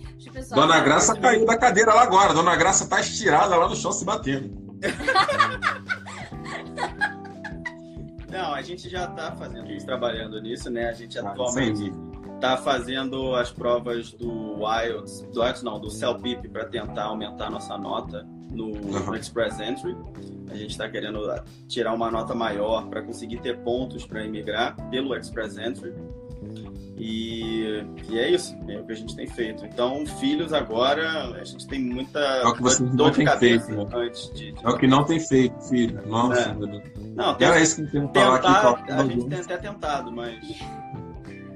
Dona 0.49 0.79
Graça 0.79 1.15
caiu 1.15 1.45
da 1.45 1.57
cadeira 1.57 1.93
lá 1.93 2.03
agora. 2.03 2.33
Dona 2.33 2.55
Graça 2.55 2.87
tá 2.87 2.99
estirada 2.99 3.55
lá 3.55 3.67
no 3.67 3.75
chão 3.75 3.91
se 3.91 4.05
batendo. 4.05 4.61
Não, 8.31 8.53
a 8.53 8.61
gente 8.61 8.89
já 8.89 9.05
está 9.05 9.33
fazendo 9.33 9.69
isso, 9.69 9.85
trabalhando 9.85 10.41
nisso, 10.41 10.69
né? 10.69 10.89
A 10.89 10.93
gente 10.93 11.19
ah, 11.19 11.29
atualmente 11.29 11.91
está 12.35 12.57
fazendo 12.57 13.35
as 13.35 13.51
provas 13.51 14.13
do 14.13 14.61
IELTS, 14.83 15.21
do 15.33 15.43
IELTS 15.43 15.61
não, 15.61 15.79
do 15.79 15.91
CELPIP 15.91 16.47
para 16.47 16.65
tentar 16.65 17.03
aumentar 17.03 17.47
a 17.47 17.49
nossa 17.51 17.77
nota 17.77 18.25
no, 18.49 18.67
uhum. 18.67 19.05
no 19.05 19.15
Express 19.15 19.59
Entry. 19.59 19.95
A 20.49 20.55
gente 20.55 20.71
está 20.71 20.89
querendo 20.89 21.19
tirar 21.67 21.93
uma 21.93 22.09
nota 22.09 22.33
maior 22.33 22.87
para 22.87 23.01
conseguir 23.01 23.41
ter 23.41 23.59
pontos 23.59 24.05
para 24.05 24.23
imigrar 24.23 24.75
pelo 24.89 25.15
Express 25.15 25.57
Entry. 25.57 25.93
E, 27.03 27.83
e, 28.09 28.19
é 28.19 28.29
isso, 28.29 28.55
é 28.69 28.77
o 28.77 28.85
que 28.85 28.91
a 28.91 28.95
gente 28.95 29.15
tem 29.15 29.25
feito. 29.25 29.65
Então, 29.65 30.05
filhos 30.19 30.53
agora, 30.53 31.31
a 31.31 31.43
gente 31.43 31.67
tem 31.67 31.79
muita 31.79 32.19
é 32.19 32.45
o 32.45 32.53
que 32.53 32.61
você 32.61 32.83
dor 32.83 33.09
de 33.09 33.25
cabeça 33.25 33.65
feito, 33.65 33.89
né? 33.89 33.89
antes 33.91 34.31
de, 34.35 34.51
de, 34.51 34.63
É 34.63 34.69
o 34.69 34.77
que 34.77 34.85
não 34.85 35.03
tem 35.03 35.19
feito, 35.19 35.59
filho. 35.67 35.99
Nossa, 36.05 36.51
é. 36.51 36.53
Não, 37.15 37.33
tem, 37.33 37.47
Era 37.47 37.59
isso 37.59 37.77
que 37.87 37.97
eu 37.97 38.07
tentar, 38.07 38.39
falar 38.39 38.69
aqui. 38.69 38.91
A 38.91 39.03
gente 39.03 39.29
tem 39.29 39.39
até 39.39 39.57
tentado, 39.57 40.11
mas. 40.11 40.59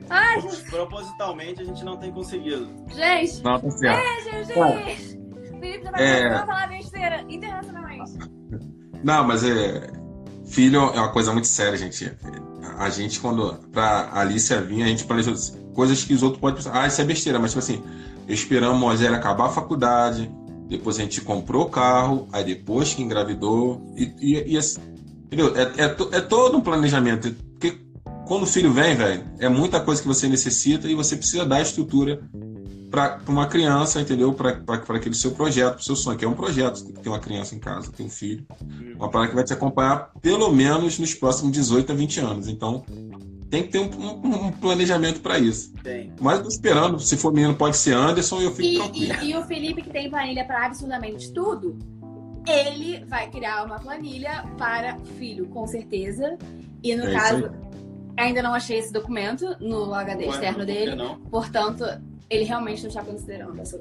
Ai, 0.09 0.41
Propositalmente 0.67 1.61
a 1.61 1.65
gente 1.65 1.85
não 1.85 1.97
tem 1.97 2.11
conseguido. 2.11 2.67
Gente! 2.91 3.43
Não, 3.43 3.59
tá 3.59 3.69
certo. 3.69 4.31
Beijo, 4.31 4.47
gente! 4.47 5.25
Felipe 5.59 5.91
tá 5.91 6.01
é... 6.01 6.39
falar 6.43 6.69
besteira 6.69 7.23
internacionalmente. 7.29 8.13
Não, 9.03 9.23
mas 9.23 9.43
é. 9.43 9.91
Filho 10.47 10.79
é 10.79 10.99
uma 10.99 11.11
coisa 11.11 11.31
muito 11.31 11.47
séria, 11.47 11.77
gente 11.77 12.11
a 12.77 12.89
gente, 12.89 13.19
quando. 13.19 13.53
Pra 13.71 14.09
Alicia 14.13 14.61
vir, 14.61 14.83
a 14.83 14.87
gente 14.87 15.05
planejou 15.05 15.33
coisas 15.73 16.03
que 16.03 16.13
os 16.13 16.23
outros 16.23 16.39
podem 16.39 16.55
pensar, 16.55 16.81
ah, 16.81 16.87
isso 16.87 17.01
é 17.01 17.03
besteira, 17.03 17.37
mas 17.37 17.51
tipo 17.51 17.59
assim, 17.59 17.83
esperamos 18.27 18.77
a 18.77 18.79
Moisés 18.79 19.13
acabar 19.13 19.47
a 19.47 19.49
faculdade, 19.49 20.31
depois 20.67 20.97
a 20.97 21.01
gente 21.01 21.21
comprou 21.21 21.65
o 21.65 21.69
carro, 21.69 22.27
aí 22.31 22.43
depois 22.43 22.93
que 22.93 23.03
engravidou, 23.03 23.93
e, 23.95 24.13
e, 24.19 24.53
e 24.53 24.57
assim, 24.57 24.79
entendeu? 25.25 25.53
É, 25.55 25.83
é, 25.83 25.95
é, 26.17 26.21
todo 26.21 26.57
um 26.57 26.61
planejamento. 26.61 27.35
Porque 27.51 27.77
quando 28.25 28.43
o 28.43 28.47
filho 28.47 28.71
vem, 28.71 28.95
velho, 28.95 29.23
é 29.37 29.49
muita 29.49 29.79
coisa 29.79 30.01
que 30.01 30.07
você 30.07 30.27
necessita 30.27 30.87
e 30.87 30.95
você 30.95 31.15
precisa 31.15 31.45
dar 31.45 31.61
estrutura 31.61 32.21
para 32.95 33.19
uma 33.27 33.45
criança, 33.45 33.99
entendeu? 33.99 34.33
Para 34.33 34.95
aquele 34.95 35.13
seu 35.13 35.31
projeto, 35.31 35.73
para 35.73 35.81
o 35.81 35.83
seu 35.83 35.97
sonho, 35.97 36.17
que 36.17 36.23
é 36.23 36.27
um 36.27 36.33
projeto, 36.33 36.81
tem 36.81 36.93
que 36.93 37.01
ter 37.01 37.09
uma 37.09 37.19
criança 37.19 37.53
em 37.53 37.59
casa, 37.59 37.91
ter 37.91 38.03
um 38.03 38.09
filho. 38.09 38.45
Uma 38.95 39.09
parada 39.09 39.29
que 39.29 39.35
vai 39.35 39.43
te 39.43 39.51
acompanhar 39.51 40.11
pelo 40.21 40.49
menos 40.49 40.97
nos 40.97 41.13
próximos 41.13 41.51
18 41.51 41.91
a 41.91 41.95
20 41.95 42.19
anos. 42.21 42.47
Então, 42.47 42.85
tem 43.49 43.63
que 43.63 43.69
ter 43.69 43.79
um, 43.79 43.89
um, 43.99 44.45
um 44.45 44.51
planejamento 44.53 45.19
para 45.19 45.37
isso. 45.37 45.73
Tem. 45.83 46.13
Mas 46.21 46.41
tô 46.41 46.47
esperando, 46.47 46.97
se 46.99 47.17
for 47.17 47.33
menino, 47.33 47.53
pode 47.53 47.75
ser 47.75 47.93
Anderson 47.93 48.39
e 48.39 48.45
eu 48.45 48.51
fico 48.51 48.69
e, 48.69 48.77
tranquilo. 48.77 49.13
E, 49.23 49.31
e 49.31 49.37
o 49.37 49.43
Felipe, 49.43 49.81
que 49.81 49.89
tem 49.89 50.09
planilha 50.09 50.45
para 50.45 50.65
absolutamente 50.65 51.33
tudo, 51.33 51.77
ele 52.47 53.03
vai 53.05 53.29
criar 53.29 53.65
uma 53.65 53.77
planilha 53.77 54.45
para 54.57 54.97
filho, 55.19 55.47
com 55.47 55.67
certeza. 55.67 56.37
E 56.81 56.95
no 56.95 57.07
é 57.07 57.11
caso, 57.11 57.51
ainda 58.15 58.41
não 58.41 58.53
achei 58.53 58.79
esse 58.79 58.93
documento 58.93 59.57
no 59.59 59.93
HD 59.93 60.27
Ué, 60.27 60.29
externo 60.29 60.65
dele. 60.65 60.95
Portanto, 61.29 61.83
ele 62.29 62.43
realmente 62.43 62.81
não 62.81 62.89
está 62.89 63.03
considerando 63.03 63.59
essa 63.59 63.79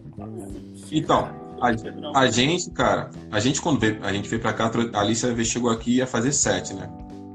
Então, 0.92 1.28
a, 1.60 2.18
a, 2.18 2.26
gente, 2.30 2.70
cara, 2.70 3.10
a 3.30 3.40
gente 3.40 3.60
quando 3.60 3.80
veio, 3.80 3.98
a 4.02 4.12
gente 4.12 4.28
veio 4.28 4.40
pra 4.40 4.52
cá, 4.52 4.70
a 4.92 5.00
Alicia 5.00 5.44
chegou 5.44 5.70
aqui 5.70 5.92
e 5.92 5.96
ia 5.96 6.06
fazer 6.06 6.32
sete, 6.32 6.74
né? 6.74 6.90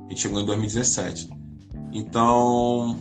A 0.05 0.10
gente 0.10 0.22
chegou 0.22 0.39
em 0.39 0.45
2017. 0.45 1.30
Então, 1.91 2.99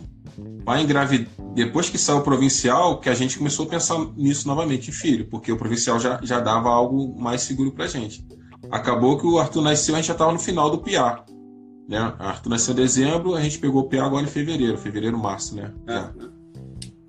vai 0.63 0.81
engravidar. 0.81 1.27
Depois 1.53 1.89
que 1.89 1.97
saiu 1.97 2.19
o 2.19 2.23
provincial, 2.23 2.99
que 2.99 3.09
a 3.09 3.13
gente 3.13 3.37
começou 3.37 3.65
a 3.65 3.69
pensar 3.69 3.99
nisso 4.15 4.47
novamente, 4.47 4.91
filho, 4.91 5.27
porque 5.29 5.51
o 5.51 5.57
provincial 5.57 5.99
já, 5.99 6.19
já 6.23 6.39
dava 6.39 6.69
algo 6.69 7.19
mais 7.19 7.41
seguro 7.41 7.71
pra 7.71 7.87
gente. 7.87 8.25
Acabou 8.71 9.17
que 9.17 9.25
o 9.25 9.39
Arthur 9.39 9.61
nasceu, 9.61 9.95
a 9.95 9.97
gente 9.97 10.07
já 10.07 10.13
estava 10.13 10.31
no 10.31 10.39
final 10.39 10.69
do 10.69 10.79
PIA. 10.79 11.23
Né? 11.87 11.97
Arthur 12.19 12.49
nasceu 12.49 12.73
em 12.73 12.77
dezembro, 12.77 13.35
a 13.35 13.41
gente 13.41 13.57
pegou 13.57 13.81
o 13.81 13.87
PIA 13.87 14.03
agora 14.03 14.23
em 14.23 14.29
fevereiro, 14.29 14.77
fevereiro, 14.77 15.17
março, 15.17 15.55
né? 15.55 15.73
Já. 15.87 16.13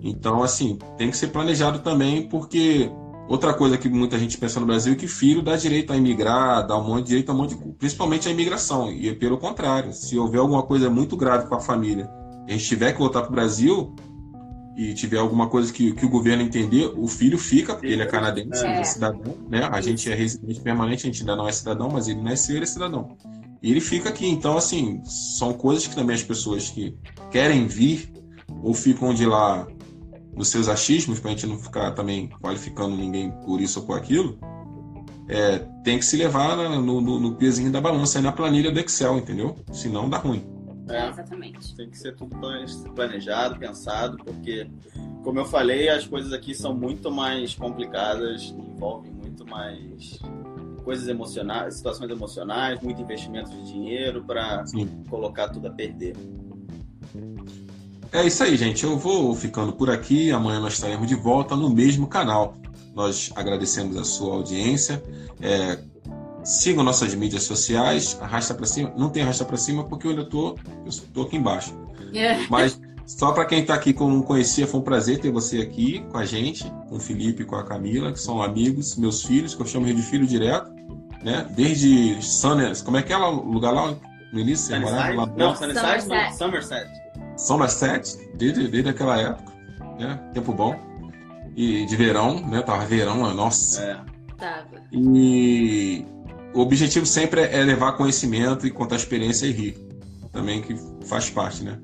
Então, 0.01 0.41
assim, 0.41 0.79
tem 0.97 1.09
que 1.11 1.17
ser 1.17 1.27
planejado 1.27 1.79
também, 1.79 2.27
porque 2.27 2.91
outra 3.27 3.53
coisa 3.53 3.77
que 3.77 3.87
muita 3.87 4.17
gente 4.17 4.37
pensa 4.37 4.59
no 4.59 4.65
Brasil 4.65 4.93
é 4.93 4.95
que 4.95 5.07
filho 5.07 5.41
dá 5.41 5.55
direito 5.55 5.93
a 5.93 5.97
imigrar, 5.97 6.65
dá 6.65 6.77
um 6.77 6.83
monte 6.83 7.03
de 7.03 7.07
direito 7.09 7.29
a 7.29 7.33
um 7.33 7.37
monte 7.37 7.55
de, 7.55 7.71
principalmente 7.73 8.27
a 8.27 8.31
imigração. 8.31 8.91
E 8.91 9.09
é 9.09 9.13
pelo 9.13 9.37
contrário, 9.37 9.93
se 9.93 10.17
houver 10.17 10.39
alguma 10.39 10.63
coisa 10.63 10.89
muito 10.89 11.15
grave 11.15 11.47
com 11.47 11.55
a 11.55 11.59
família, 11.59 12.09
a 12.47 12.51
gente 12.51 12.65
tiver 12.65 12.93
que 12.93 12.99
voltar 12.99 13.21
para 13.21 13.29
o 13.29 13.33
Brasil 13.33 13.95
e 14.75 14.93
tiver 14.93 15.19
alguma 15.19 15.47
coisa 15.47 15.71
que, 15.71 15.93
que 15.93 16.05
o 16.05 16.09
governo 16.09 16.41
entender, 16.41 16.91
o 16.97 17.07
filho 17.07 17.37
fica, 17.37 17.73
porque 17.73 17.87
ele 17.87 18.01
é 18.01 18.05
canadense, 18.05 18.65
é. 18.65 18.71
ele 18.71 18.79
é 18.79 18.83
cidadão, 18.83 19.37
né? 19.47 19.69
A 19.71 19.81
gente 19.81 20.11
é 20.11 20.15
residente 20.15 20.59
permanente, 20.61 21.05
a 21.05 21.11
gente 21.11 21.21
ainda 21.21 21.35
não 21.35 21.47
é 21.47 21.51
cidadão, 21.51 21.89
mas 21.91 22.07
ele 22.07 22.21
nasceu, 22.21 22.55
ele 22.55 22.63
é 22.63 22.67
cidadão. 22.67 23.15
E 23.61 23.69
ele 23.69 23.79
fica 23.79 24.09
aqui. 24.09 24.27
Então, 24.27 24.57
assim, 24.57 25.01
são 25.05 25.53
coisas 25.53 25.85
que 25.85 25.93
também 25.93 26.15
as 26.15 26.23
pessoas 26.23 26.69
que 26.69 26.95
querem 27.29 27.67
vir 27.67 28.11
ou 28.63 28.73
ficam 28.73 29.13
de 29.13 29.25
lá 29.25 29.67
nos 30.35 30.49
seus 30.49 30.67
achismos, 30.67 31.19
para 31.19 31.31
a 31.31 31.33
gente 31.33 31.47
não 31.47 31.57
ficar 31.57 31.91
também 31.91 32.29
qualificando 32.41 32.95
ninguém 32.95 33.31
por 33.45 33.59
isso 33.61 33.79
ou 33.79 33.85
por 33.85 33.97
aquilo, 33.97 34.39
é, 35.27 35.59
tem 35.83 35.97
que 35.97 36.05
se 36.05 36.17
levar 36.17 36.57
no, 36.57 37.01
no, 37.01 37.19
no 37.19 37.35
pezinho 37.35 37.71
da 37.71 37.79
balança, 37.79 38.19
aí 38.19 38.23
na 38.23 38.31
planilha 38.31 38.71
do 38.71 38.79
Excel, 38.79 39.17
entendeu? 39.17 39.55
Senão 39.71 40.09
dá 40.09 40.17
ruim. 40.17 40.43
É, 40.89 41.09
exatamente. 41.09 41.75
Tem 41.75 41.89
que 41.89 41.97
ser 41.97 42.15
tudo 42.15 42.35
planejado, 42.93 43.57
pensado, 43.57 44.17
porque, 44.17 44.69
como 45.23 45.39
eu 45.39 45.45
falei, 45.45 45.89
as 45.89 46.05
coisas 46.05 46.33
aqui 46.33 46.53
são 46.53 46.73
muito 46.73 47.09
mais 47.09 47.55
complicadas, 47.55 48.53
envolvem 48.57 49.11
muito 49.11 49.45
mais 49.45 50.19
coisas 50.83 51.07
emocionais, 51.07 51.75
situações 51.75 52.09
emocionais, 52.09 52.81
muito 52.81 53.01
investimento 53.01 53.51
de 53.51 53.63
dinheiro 53.63 54.23
para 54.23 54.65
colocar 55.09 55.49
tudo 55.49 55.67
a 55.67 55.71
perder. 55.71 56.15
É 58.11 58.25
isso 58.25 58.43
aí, 58.43 58.57
gente. 58.57 58.83
Eu 58.83 58.97
vou 58.97 59.33
ficando 59.35 59.71
por 59.73 59.89
aqui. 59.89 60.31
Amanhã 60.31 60.59
nós 60.59 60.73
estaremos 60.73 61.07
de 61.07 61.15
volta 61.15 61.55
no 61.55 61.69
mesmo 61.69 62.07
canal. 62.07 62.55
Nós 62.93 63.31
agradecemos 63.35 63.95
a 63.95 64.03
sua 64.03 64.35
audiência. 64.35 65.01
É, 65.41 65.79
sigam 66.43 66.83
nossas 66.83 67.15
mídias 67.15 67.43
sociais. 67.43 68.17
Arrasta 68.19 68.53
para 68.53 68.65
cima. 68.65 68.93
Não 68.97 69.09
tem 69.09 69.23
arrasta 69.23 69.45
para 69.45 69.57
cima 69.57 69.85
porque 69.85 70.07
eu 70.07 70.11
ainda 70.11 70.25
tô, 70.25 70.57
eu 71.15 71.23
aqui 71.23 71.37
embaixo. 71.37 71.73
Yeah. 72.13 72.43
É. 72.43 72.47
Mas 72.49 72.79
só 73.05 73.31
para 73.31 73.45
quem 73.45 73.59
está 73.59 73.75
aqui 73.75 73.93
que 73.93 73.99
não 73.99 74.21
conhecia, 74.21 74.67
foi 74.67 74.79
um 74.79 74.83
prazer 74.83 75.19
ter 75.19 75.31
você 75.31 75.59
aqui 75.59 76.03
com 76.11 76.17
a 76.17 76.25
gente, 76.25 76.63
com 76.89 76.95
o 76.95 76.99
Felipe 76.99 77.43
e 77.43 77.45
com 77.45 77.55
a 77.55 77.63
Camila, 77.63 78.11
que 78.11 78.19
são 78.19 78.41
amigos, 78.41 78.95
meus 78.95 79.23
filhos, 79.23 79.55
que 79.55 79.61
eu 79.61 79.65
chamo 79.65 79.85
de 79.85 80.01
filho 80.01 80.25
direto, 80.25 80.71
né? 81.23 81.45
Desde 81.55 82.21
Sunners, 82.21 82.81
como 82.81 82.97
é 82.97 83.01
que 83.01 83.11
é 83.11 83.17
o 83.17 83.31
lugar 83.31 83.71
lá 83.71 83.95
no 84.31 84.39
início? 84.39 84.73
Sunnyside? 84.73 85.15
Lá... 85.15 85.25
Não, 85.37 85.55
Sunnyside, 85.55 86.91
Somerset. 87.37 88.07
Somerset. 88.07 88.07
Somerset, 88.07 88.37
desde, 88.37 88.67
desde 88.67 88.89
aquela 88.89 89.19
época, 89.19 89.53
né? 89.99 90.31
Tempo 90.33 90.53
bom. 90.53 90.75
E 91.55 91.85
de 91.85 91.95
verão, 91.95 92.45
né? 92.47 92.61
Tava 92.61 92.85
verão, 92.85 93.33
nossa. 93.33 93.81
É. 93.81 93.99
Tava. 94.37 94.81
E 94.91 96.05
o 96.53 96.59
objetivo 96.59 97.05
sempre 97.05 97.41
é 97.41 97.63
levar 97.63 97.93
conhecimento 97.93 98.65
e 98.65 98.71
contar 98.71 98.95
experiência 98.95 99.45
e 99.45 99.51
rir. 99.51 99.77
Também 100.31 100.61
que 100.61 100.75
faz 101.05 101.29
parte, 101.29 101.63
né? 101.63 101.79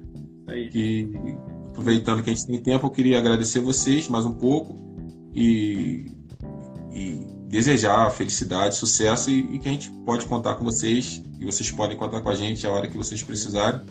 Aí. 0.48 0.70
E 0.74 1.38
aproveitando 1.70 2.24
que 2.24 2.30
a 2.30 2.34
gente 2.34 2.48
tem 2.48 2.62
tempo, 2.62 2.88
eu 2.88 2.90
queria 2.90 3.20
agradecer 3.20 3.60
vocês 3.60 4.08
mais 4.08 4.26
um 4.26 4.34
pouco 4.34 4.76
e, 5.34 6.12
e 6.92 7.22
desejar 7.48 8.10
felicidade, 8.10 8.76
sucesso 8.76 9.30
e, 9.30 9.56
e, 9.56 9.60
que 9.60 9.70
a 9.70 9.72
gente 9.72 9.92
pode 10.06 10.26
contar 10.26 10.56
com 10.56 10.66
vocês 10.66 11.22
e 11.40 11.46
vocês 11.46 11.70
podem 11.70 11.96
contar 11.96 12.22
com 12.22 12.30
a 12.30 12.36
gente 12.36 12.66
a 12.66 12.72
hora 12.72 12.88
que 12.88 12.98
vocês 12.98 13.22
precisarem. 13.22 13.82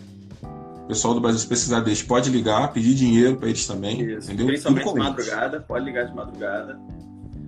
O 0.87 0.89
pessoal 0.89 1.15
do 1.15 1.21
Brasil, 1.21 1.41
se 1.41 1.49
precisar 1.49 1.81
deles, 1.81 2.01
pode 2.01 2.31
ligar, 2.31 2.73
pedir 2.73 2.95
dinheiro 2.95 3.37
para 3.37 3.49
eles 3.49 3.67
também. 3.67 4.01
Isso. 4.03 4.29
Entendeu? 4.29 4.47
Principalmente 4.47 4.93
de 4.93 4.99
madrugada, 5.01 5.61
pode 5.61 5.85
ligar 5.85 6.07
de 6.07 6.15
madrugada. 6.15 6.79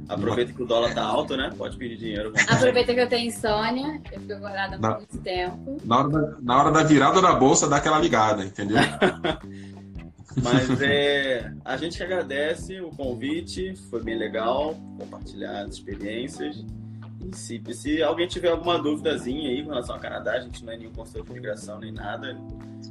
Aproveita 0.08 0.52
que 0.52 0.60
o 0.60 0.66
dólar 0.66 0.92
tá 0.92 1.04
alto, 1.04 1.36
né? 1.36 1.48
Pode 1.56 1.76
pedir 1.76 1.96
dinheiro. 1.98 2.32
Aproveita 2.48 2.92
que 2.92 3.00
eu 3.00 3.08
tenho 3.08 3.28
insônia, 3.28 4.02
eu 4.10 4.20
fico 4.22 4.40
guardada 4.40 4.76
há 4.82 4.96
muito 4.96 5.18
tempo. 5.18 5.76
Na 5.84 5.98
hora, 5.98 6.08
da, 6.08 6.36
na 6.40 6.58
hora 6.58 6.72
da 6.72 6.82
virada 6.82 7.22
da 7.22 7.32
bolsa, 7.34 7.68
dá 7.68 7.76
aquela 7.76 8.00
ligada, 8.00 8.44
entendeu? 8.44 8.78
Mas 10.42 10.82
é, 10.82 11.52
a 11.64 11.76
gente 11.76 12.02
agradece 12.02 12.80
o 12.80 12.90
convite, 12.90 13.76
foi 13.88 14.02
bem 14.02 14.18
legal 14.18 14.74
compartilhar 14.98 15.62
as 15.62 15.74
experiências. 15.74 16.64
E 17.66 17.74
se, 17.74 18.02
alguém 18.02 18.26
tiver 18.26 18.50
alguma 18.50 18.78
duvidazinha 18.78 19.50
aí 19.50 19.62
com 19.62 19.70
relação 19.70 19.94
ao 19.94 20.00
Canadá, 20.00 20.32
a 20.32 20.40
gente 20.40 20.64
não 20.64 20.72
é 20.72 20.76
nenhum 20.76 20.92
consultor 20.92 21.24
de 21.26 21.32
migração 21.32 21.78
nem 21.78 21.92
nada. 21.92 22.38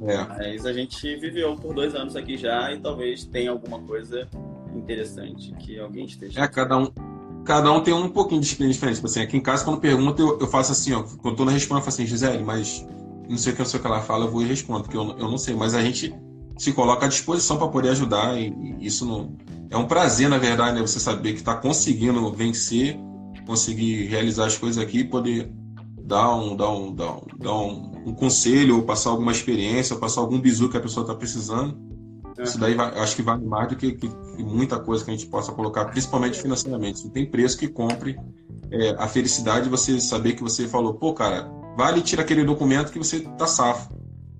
É. 0.02 0.24
Mas 0.24 0.66
a 0.66 0.72
gente 0.72 1.16
viveu 1.16 1.56
por 1.56 1.74
dois 1.74 1.94
anos 1.94 2.14
aqui 2.14 2.36
já 2.36 2.72
e 2.72 2.78
talvez 2.78 3.24
tenha 3.24 3.50
alguma 3.50 3.80
coisa 3.80 4.28
interessante 4.74 5.52
que 5.58 5.78
alguém 5.78 6.04
esteja. 6.04 6.40
É, 6.40 6.46
cada 6.46 6.76
um, 6.76 6.90
cada 7.44 7.72
um 7.72 7.82
tem 7.82 7.94
um 7.94 8.08
pouquinho 8.08 8.40
de 8.40 8.44
disciplina 8.44 8.72
diferente. 8.72 8.96
Tipo 8.96 9.06
assim, 9.06 9.20
aqui 9.22 9.36
em 9.36 9.40
casa, 9.40 9.64
quando 9.64 9.80
pergunta, 9.80 10.20
eu, 10.20 10.38
eu 10.38 10.46
faço 10.46 10.72
assim, 10.72 10.92
ó. 10.92 11.02
Quando 11.02 11.32
eu 11.32 11.36
tô 11.36 11.44
na 11.44 11.52
resposta, 11.52 11.80
eu 11.80 11.84
faço 11.84 12.00
assim, 12.00 12.06
Gisele, 12.06 12.44
mas 12.44 12.86
não 13.28 13.36
sei 13.36 13.52
o 13.52 13.56
que, 13.56 13.62
não 13.62 13.68
sei 13.68 13.78
o 13.78 13.82
que 13.82 13.86
ela 13.86 14.00
fala, 14.00 14.26
eu 14.26 14.30
vou 14.30 14.42
e 14.42 14.46
respondo, 14.46 14.82
porque 14.82 14.96
eu, 14.96 15.16
eu 15.18 15.28
não 15.30 15.38
sei. 15.38 15.54
Mas 15.54 15.74
a 15.74 15.82
gente 15.82 16.14
se 16.56 16.72
coloca 16.72 17.06
à 17.06 17.08
disposição 17.08 17.56
para 17.56 17.68
poder 17.68 17.90
ajudar, 17.90 18.38
e, 18.38 18.48
e, 18.48 18.86
isso 18.86 19.04
não. 19.06 19.36
É 19.70 19.76
um 19.76 19.86
prazer, 19.86 20.28
na 20.28 20.38
verdade, 20.38 20.76
né? 20.76 20.80
Você 20.80 20.98
saber 20.98 21.32
que 21.32 21.38
está 21.38 21.54
conseguindo 21.54 22.30
vencer, 22.32 22.98
conseguir 23.48 24.06
realizar 24.08 24.44
as 24.44 24.58
coisas 24.58 24.76
aqui, 24.76 25.02
poder 25.02 25.50
dar 26.02 26.36
um, 26.36 26.54
dar 26.54 26.70
um, 26.70 26.94
dar 26.94 27.12
um, 27.12 27.26
dar 27.38 27.54
um, 27.54 28.08
um 28.08 28.14
conselho, 28.14 28.76
ou 28.76 28.82
passar 28.82 29.08
alguma 29.08 29.32
experiência, 29.32 29.96
passar 29.96 30.20
algum 30.20 30.38
bizu 30.38 30.68
que 30.68 30.76
a 30.76 30.80
pessoa 30.80 31.02
está 31.02 31.14
precisando. 31.14 31.74
É. 32.38 32.42
Isso 32.42 32.58
daí 32.58 32.74
vai, 32.74 32.96
acho 32.98 33.16
que 33.16 33.22
vale 33.22 33.46
mais 33.46 33.70
do 33.70 33.76
que, 33.76 33.92
que, 33.92 34.06
que, 34.06 34.42
muita 34.44 34.78
coisa 34.78 35.02
que 35.02 35.10
a 35.10 35.14
gente 35.14 35.26
possa 35.26 35.50
colocar, 35.50 35.86
principalmente 35.86 36.40
financeiramente. 36.40 37.02
Não 37.04 37.10
tem 37.10 37.24
preço 37.24 37.56
que 37.56 37.68
compre 37.68 38.18
é, 38.70 38.90
a 38.98 39.08
felicidade 39.08 39.64
de 39.64 39.70
você 39.70 39.98
saber 39.98 40.34
que 40.34 40.42
você 40.42 40.68
falou, 40.68 40.92
pô, 40.92 41.14
cara, 41.14 41.50
vale 41.74 42.02
tira 42.02 42.20
aquele 42.20 42.44
documento 42.44 42.92
que 42.92 42.98
você 42.98 43.20
tá 43.20 43.46
safo. 43.46 43.96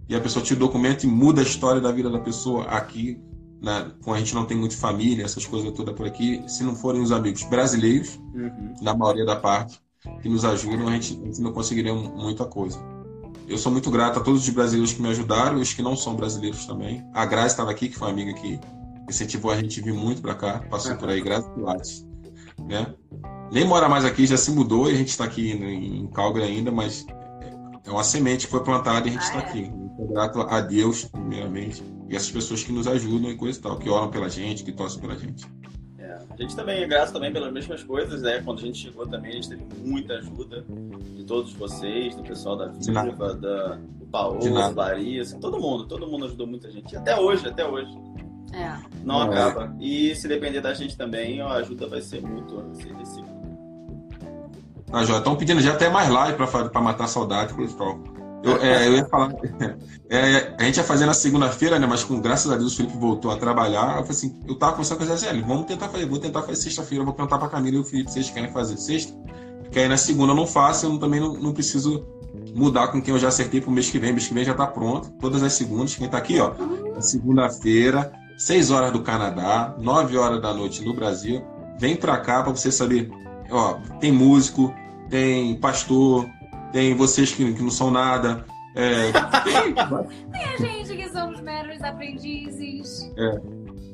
E 0.07 0.15
a 0.15 0.21
pessoa 0.21 0.45
tira 0.45 0.59
o 0.59 0.61
documento 0.61 1.05
e 1.05 1.07
muda 1.07 1.41
a 1.41 1.45
história 1.45 1.81
da 1.81 1.91
vida 1.91 2.11
da 2.11 2.19
pessoa 2.19 2.65
aqui. 2.65 3.19
Né? 3.61 3.91
Com 4.03 4.13
a 4.13 4.19
gente 4.19 4.35
não 4.35 4.45
tem 4.45 4.57
muito 4.57 4.77
família, 4.77 5.25
essas 5.25 5.45
coisas 5.47 5.73
todas 5.73 5.95
por 5.95 6.07
aqui. 6.07 6.43
Se 6.47 6.63
não 6.63 6.75
forem 6.75 7.03
os 7.03 7.13
amigos 7.13 7.43
brasileiros, 7.45 8.19
uhum. 8.35 8.75
na 8.81 8.95
maioria 8.95 9.25
da 9.25 9.37
parte, 9.37 9.81
que 10.23 10.29
nos 10.29 10.45
ajudam, 10.45 10.89
a 10.89 10.93
gente, 10.93 11.21
a 11.23 11.27
gente 11.27 11.41
não 11.41 11.53
conseguiria 11.53 11.95
muita 11.95 12.45
coisa. 12.45 12.79
Eu 13.49 13.57
sou 13.57 13.73
muito 13.73 13.91
grato 13.91 14.19
a 14.19 14.23
todos 14.23 14.43
os 14.43 14.49
brasileiros 14.51 14.93
que 14.93 15.01
me 15.01 15.09
ajudaram 15.09 15.59
e 15.59 15.63
os 15.63 15.73
que 15.73 15.83
não 15.83 15.97
são 15.97 16.15
brasileiros 16.15 16.67
também. 16.67 17.05
A 17.15 17.25
Grazi 17.25 17.49
estava 17.49 17.71
aqui, 17.71 17.89
que 17.89 17.97
foi 17.97 18.09
uma 18.09 18.13
amiga 18.13 18.33
que 18.35 18.61
incentivou 19.09 19.51
a 19.51 19.57
gente 19.57 19.81
a 19.81 19.83
vir 19.83 19.95
muito 19.95 20.21
para 20.21 20.35
cá, 20.35 20.59
passou 20.71 20.95
por 20.97 21.09
aí, 21.09 21.21
Grazi 21.21 21.51
Pilates. 21.55 22.07
Né? 22.69 22.95
Nem 23.51 23.65
mora 23.65 23.89
mais 23.89 24.05
aqui, 24.05 24.27
já 24.27 24.37
se 24.37 24.51
mudou 24.51 24.91
e 24.91 24.93
a 24.93 24.97
gente 24.97 25.09
está 25.09 25.25
aqui 25.25 25.51
em 25.51 26.07
Calgary 26.09 26.45
ainda, 26.45 26.71
mas 26.71 27.07
é 27.89 27.93
uma 27.93 28.05
semente 28.05 28.47
que 28.47 28.51
foi 28.51 28.63
plantada 28.63 29.07
e 29.07 29.11
a 29.11 29.13
gente 29.13 29.23
está 29.23 29.39
ah, 29.39 29.43
é? 29.43 29.45
aqui. 29.45 29.71
Muito 29.71 30.13
grato 30.13 30.41
a 30.41 30.61
Deus, 30.61 31.05
primeiramente, 31.05 31.83
e 32.09 32.17
essas 32.17 32.31
pessoas 32.31 32.63
que 32.63 32.73
nos 32.73 32.87
ajudam 32.87 33.31
e 33.31 33.37
coisa 33.37 33.59
e 33.59 33.63
tal, 33.63 33.79
que 33.79 33.89
oram 33.89 34.11
pela 34.11 34.29
gente, 34.29 34.63
que 34.65 34.73
torcem 34.73 35.01
pela 35.01 35.17
gente. 35.17 35.47
A 36.39 36.43
gente 36.43 36.55
também 36.55 36.83
é 36.83 36.87
grato 36.87 37.13
também 37.13 37.33
pelas 37.33 37.53
mesmas 37.53 37.83
coisas, 37.83 38.23
né? 38.23 38.41
Quando 38.45 38.61
a 38.61 38.63
gente 38.63 38.79
chegou 38.79 39.05
também, 39.05 39.33
a 39.33 39.35
gente 39.35 39.49
teve 39.49 39.65
muita 39.85 40.15
ajuda 40.15 40.65
de 41.17 41.25
todos 41.25 41.53
vocês, 41.55 42.15
do 42.15 42.23
pessoal 42.23 42.57
da 42.57 42.67
Viva, 42.69 43.35
da, 43.35 43.75
do 43.75 44.07
Paulo, 44.07 44.39
da 44.39 44.69
Larissa, 44.69 45.37
todo 45.41 45.59
mundo, 45.59 45.87
todo 45.87 46.07
mundo 46.07 46.27
ajudou 46.27 46.47
muita 46.47 46.71
gente. 46.71 46.97
Até 46.97 47.19
hoje, 47.19 47.49
até 47.49 47.67
hoje. 47.67 47.91
É. 48.53 48.79
Não 49.05 49.23
é. 49.23 49.25
acaba. 49.25 49.77
E 49.81 50.15
se 50.15 50.29
depender 50.29 50.61
da 50.61 50.73
gente 50.73 50.97
também, 50.97 51.41
a 51.41 51.55
ajuda 51.55 51.89
vai 51.89 52.01
ser 52.01 52.23
mútua, 52.23 52.63
vai 52.63 52.75
ser 52.77 52.95
recíproca. 52.95 53.28
Ah, 54.93 55.05
Jó, 55.05 55.19
estão 55.19 55.37
pedindo 55.37 55.61
já 55.61 55.73
até 55.73 55.89
mais 55.89 56.09
live 56.09 56.37
para 56.37 56.81
matar 56.81 57.05
a 57.05 57.09
saudade, 57.09 57.55
coisa 57.55 57.73
e 57.73 57.77
tal. 57.77 57.99
Eu, 58.43 58.57
é, 58.63 58.87
eu 58.87 58.95
ia 58.95 59.07
falar. 59.07 59.33
É, 60.11 60.55
a 60.59 60.63
gente 60.65 60.79
ia 60.79 60.85
fazer 60.85 61.05
na 61.05 61.13
segunda-feira, 61.13 61.79
né? 61.79 61.87
Mas 61.87 62.03
com 62.03 62.19
graças 62.19 62.51
a 62.51 62.57
Deus 62.57 62.73
o 62.73 62.77
Felipe 62.79 62.97
voltou 62.97 63.31
a 63.31 63.37
trabalhar. 63.37 63.99
Eu 63.99 64.05
falei 64.05 64.11
assim, 64.11 64.41
eu 64.49 64.55
tava 64.55 64.73
conversando 64.73 64.97
com 64.97 65.05
a 65.05 65.07
Gisele, 65.07 65.43
vamos 65.43 65.67
tentar 65.67 65.91
fazer, 65.91 66.07
vou 66.07 66.19
tentar 66.19 66.41
fazer 66.41 66.57
sexta-feira, 66.57 67.05
vou 67.05 67.13
perguntar 67.13 67.37
pra 67.37 67.47
Camila 67.47 67.77
e 67.77 67.81
o 67.81 67.85
Felipe, 67.85 68.11
vocês 68.11 68.31
querem 68.31 68.51
fazer 68.51 68.79
sexta? 68.79 69.13
Porque 69.65 69.79
aí 69.79 69.87
na 69.87 69.99
segunda 69.99 70.33
eu 70.33 70.37
não 70.37 70.47
faço, 70.47 70.87
eu 70.87 70.99
também 70.99 71.21
não, 71.21 71.35
não 71.35 71.53
preciso 71.53 72.07
mudar 72.55 72.89
com 72.89 73.03
quem 73.03 73.13
eu 73.13 73.21
já 73.21 73.29
acertei 73.29 73.61
pro 73.61 73.71
mês 73.71 73.91
que 73.91 73.99
vem. 73.99 74.13
Mês 74.13 74.27
que 74.27 74.33
vem 74.33 74.45
já 74.45 74.55
tá 74.55 74.67
pronto. 74.67 75.11
Todas 75.21 75.43
as 75.43 75.53
segundas. 75.53 75.95
Quem 75.95 76.09
tá 76.09 76.17
aqui, 76.17 76.41
ó, 76.41 76.53
segunda-feira, 77.01 78.11
6 78.39 78.71
horas 78.71 78.93
do 78.93 79.03
Canadá, 79.03 79.75
9 79.79 80.17
horas 80.17 80.41
da 80.41 80.55
noite 80.55 80.83
no 80.83 80.95
Brasil. 80.95 81.45
Vem 81.79 81.97
pra 81.97 82.17
cá 82.17 82.43
pra 82.43 82.53
você 82.53 82.73
saber. 82.73 83.11
Ó, 83.51 83.75
tem 84.01 84.13
músico, 84.13 84.75
tem 85.09 85.57
pastor, 85.57 86.29
tem 86.73 86.95
vocês 86.95 87.33
que, 87.33 87.53
que 87.53 87.63
não 87.63 87.71
são 87.71 87.91
nada. 87.91 88.45
É, 88.75 89.11
tem, 89.45 89.75
tem 89.75 90.45
a 90.45 90.57
gente 90.57 90.97
que 90.97 91.09
somos 91.11 91.41
meros 91.41 91.83
aprendizes. 91.83 93.11
É, 93.17 93.41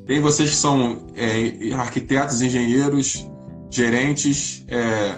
tem 0.05 0.19
vocês 0.19 0.51
que 0.51 0.55
são 0.55 1.07
é, 1.15 1.73
arquitetos, 1.73 2.41
engenheiros, 2.41 3.27
gerentes, 3.69 4.65
é, 4.67 5.15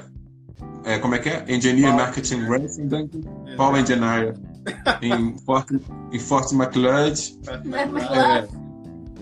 é, 0.85 0.99
como 0.99 1.15
é 1.15 1.19
que 1.19 1.29
é? 1.29 1.45
Engineer 1.49 1.93
Marketing 1.93 2.45
Resident, 2.45 3.11
Paul 3.57 3.77
Engineer 3.77 4.35
em 5.01 5.37
Fort, 5.39 5.69
em 6.11 6.19
Fort 6.19 6.51
McLeod. 6.53 7.39
É, 7.47 8.47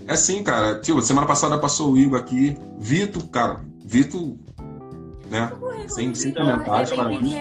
é 0.06 0.12
assim, 0.12 0.42
cara. 0.42 0.78
Tipo, 0.80 1.02
semana 1.02 1.26
passada 1.26 1.58
passou 1.58 1.92
o 1.92 1.98
Igor 1.98 2.20
aqui. 2.20 2.56
Vitor, 2.78 3.26
cara, 3.28 3.60
Vitor, 3.84 4.36
né? 5.30 5.52
Sem, 5.88 6.14
sem 6.14 6.32
comentários, 6.32 6.92
para 6.92 7.08
mim. 7.08 7.34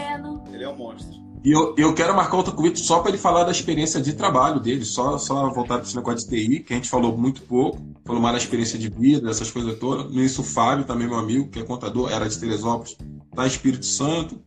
Ele 0.51 0.63
é 0.63 0.69
um 0.69 0.75
monstro. 0.75 1.25
E 1.45 1.51
eu, 1.51 1.75
eu 1.77 1.93
quero 1.93 2.15
marcar 2.15 2.37
outro 2.37 2.53
convite 2.53 2.79
só 2.79 3.01
para 3.01 3.09
ele 3.09 3.19
falar 3.19 3.43
da 3.43 3.51
experiência 3.51 4.01
de 4.01 4.13
trabalho 4.13 4.59
dele, 4.59 4.83
só, 4.83 5.15
só 5.19 5.47
voltar 5.51 5.75
para 5.75 5.83
esse 5.83 5.95
negócio 5.95 6.27
de 6.27 6.35
TI, 6.35 6.59
que 6.61 6.73
a 6.73 6.75
gente 6.75 6.89
falou 6.89 7.15
muito 7.15 7.43
pouco, 7.43 7.79
falou 8.03 8.19
mais 8.19 8.33
da 8.33 8.41
experiência 8.41 8.79
de 8.79 8.89
vida, 8.89 9.29
essas 9.29 9.51
coisas 9.51 9.77
todas. 9.77 10.11
No 10.11 10.23
isso, 10.23 10.41
o 10.41 10.43
Fábio, 10.43 10.85
também 10.85 11.07
meu 11.07 11.19
amigo, 11.19 11.47
que 11.47 11.59
é 11.59 11.63
contador, 11.63 12.11
era 12.11 12.27
de 12.27 12.39
Teresópolis, 12.39 12.97
está 13.29 13.43
em 13.43 13.47
Espírito 13.47 13.85
Santo, 13.85 14.41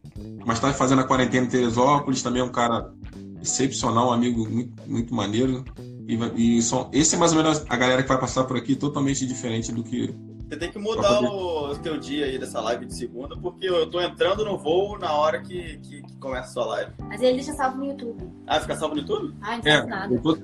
mas 0.45 0.57
está 0.57 0.73
fazendo 0.73 1.01
a 1.01 1.05
quarentena 1.05 1.47
em 1.47 1.49
Teresópolis, 1.49 2.21
também 2.21 2.43
é 2.43 2.45
um 2.45 2.51
cara 2.51 2.93
excepcional, 3.41 4.09
um 4.09 4.13
amigo 4.13 4.49
muito, 4.49 4.83
muito 4.85 5.15
maneiro. 5.15 5.65
E, 6.09 6.57
e 6.57 6.63
são, 6.63 6.91
esse 6.93 7.15
é 7.15 7.19
mais 7.19 7.31
ou 7.31 7.41
menos 7.41 7.65
a 7.69 7.77
galera 7.77 8.03
que 8.03 8.09
vai 8.09 8.19
passar 8.19 8.43
por 8.43 8.57
aqui, 8.57 8.75
totalmente 8.75 9.25
diferente 9.25 9.71
do 9.71 9.85
que 9.85 10.13
você 10.49 10.57
tem 10.57 10.73
que 10.73 10.79
mudar 10.79 11.21
o 11.21 11.77
teu 11.77 11.99
dia 11.99 12.25
aí 12.25 12.39
dessa 12.39 12.59
live 12.63 12.87
de 12.87 12.97
segunda, 12.97 13.37
porque 13.37 13.69
eu 13.69 13.91
tô 13.91 14.01
entrando 14.01 14.47
no 14.47 14.57
voo 14.57 14.99
na 14.99 15.13
hora 15.13 15.43
que, 15.43 15.79
que, 15.79 16.03
que 16.03 16.17
começa 16.17 16.49
a 16.49 16.53
sua 16.53 16.65
live. 16.67 16.93
Mas 17.07 17.21
ele 17.21 17.35
deixa 17.35 17.53
salvo 17.53 17.77
no 17.77 17.85
YouTube. 17.85 18.27
Ah, 18.47 18.59
fica 18.59 18.75
salvo 18.75 18.95
no 18.95 19.03
YouTube? 19.03 19.35
Ah, 19.43 19.59
não 19.59 19.71
é, 19.71 19.87
nada. 19.87 20.19
Tô... 20.21 20.39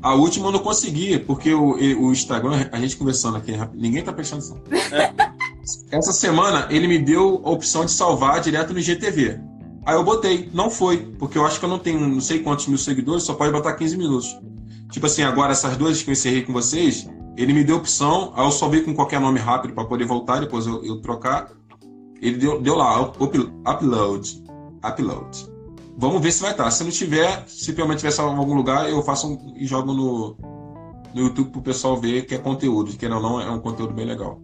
A 0.00 0.14
última 0.14 0.46
eu 0.46 0.52
não 0.52 0.60
consegui, 0.60 1.18
porque 1.18 1.52
o, 1.52 1.72
o 1.74 2.12
Instagram, 2.12 2.68
a 2.70 2.78
gente 2.78 2.96
conversando 2.96 3.36
aqui, 3.36 3.52
ninguém 3.74 4.04
tá 4.04 4.12
prestando 4.12 4.42
atenção. 4.42 4.62
É. 4.96 5.12
Essa 5.90 6.12
semana 6.12 6.68
ele 6.70 6.86
me 6.86 6.98
deu 6.98 7.42
a 7.44 7.50
opção 7.50 7.84
de 7.84 7.90
salvar 7.90 8.40
direto 8.40 8.72
no 8.72 8.78
IGTV. 8.78 9.40
Aí 9.84 9.94
eu 9.94 10.04
botei, 10.04 10.48
não 10.54 10.70
foi, 10.70 10.98
porque 11.18 11.36
eu 11.36 11.44
acho 11.44 11.58
que 11.58 11.64
eu 11.64 11.68
não 11.68 11.80
tenho 11.80 11.98
não 11.98 12.20
sei 12.20 12.40
quantos 12.40 12.68
mil 12.68 12.78
seguidores, 12.78 13.24
só 13.24 13.34
pode 13.34 13.50
botar 13.50 13.74
15 13.74 13.96
minutos. 13.96 14.38
Tipo 14.92 15.06
assim, 15.06 15.22
agora 15.22 15.52
essas 15.52 15.76
duas 15.76 16.02
que 16.02 16.10
eu 16.10 16.12
encerrei 16.12 16.42
com 16.42 16.52
vocês, 16.52 17.08
ele 17.38 17.52
me 17.52 17.62
deu 17.62 17.76
opção, 17.76 18.32
aí 18.34 18.44
eu 18.44 18.50
só 18.50 18.68
vi 18.68 18.82
com 18.82 18.92
qualquer 18.92 19.20
nome 19.20 19.38
rápido 19.38 19.72
para 19.72 19.84
poder 19.84 20.04
voltar, 20.04 20.40
depois 20.40 20.66
eu, 20.66 20.84
eu, 20.84 21.00
trocar. 21.00 21.52
Ele 22.20 22.36
deu, 22.36 22.60
deu 22.60 22.74
lá, 22.74 23.00
upload, 23.00 24.44
upload. 24.84 25.48
Vamos 25.96 26.20
ver 26.20 26.32
se 26.32 26.42
vai 26.42 26.50
estar. 26.50 26.68
Se 26.72 26.82
não 26.82 26.90
tiver, 26.90 27.44
se 27.46 27.72
realmente 27.72 27.98
tiver 27.98 28.10
salvo 28.10 28.34
em 28.34 28.38
algum 28.38 28.54
lugar, 28.54 28.90
eu 28.90 29.00
faço 29.04 29.28
um, 29.28 29.54
e 29.56 29.64
jogo 29.66 29.92
no, 29.92 30.36
no 31.14 31.20
YouTube 31.22 31.50
pro 31.50 31.62
pessoal 31.62 31.96
ver 31.96 32.26
que 32.26 32.34
é 32.34 32.38
conteúdo, 32.38 32.96
que 32.96 33.08
não, 33.08 33.22
não 33.22 33.40
é 33.40 33.48
um 33.48 33.60
conteúdo 33.60 33.94
bem 33.94 34.04
legal. 34.04 34.40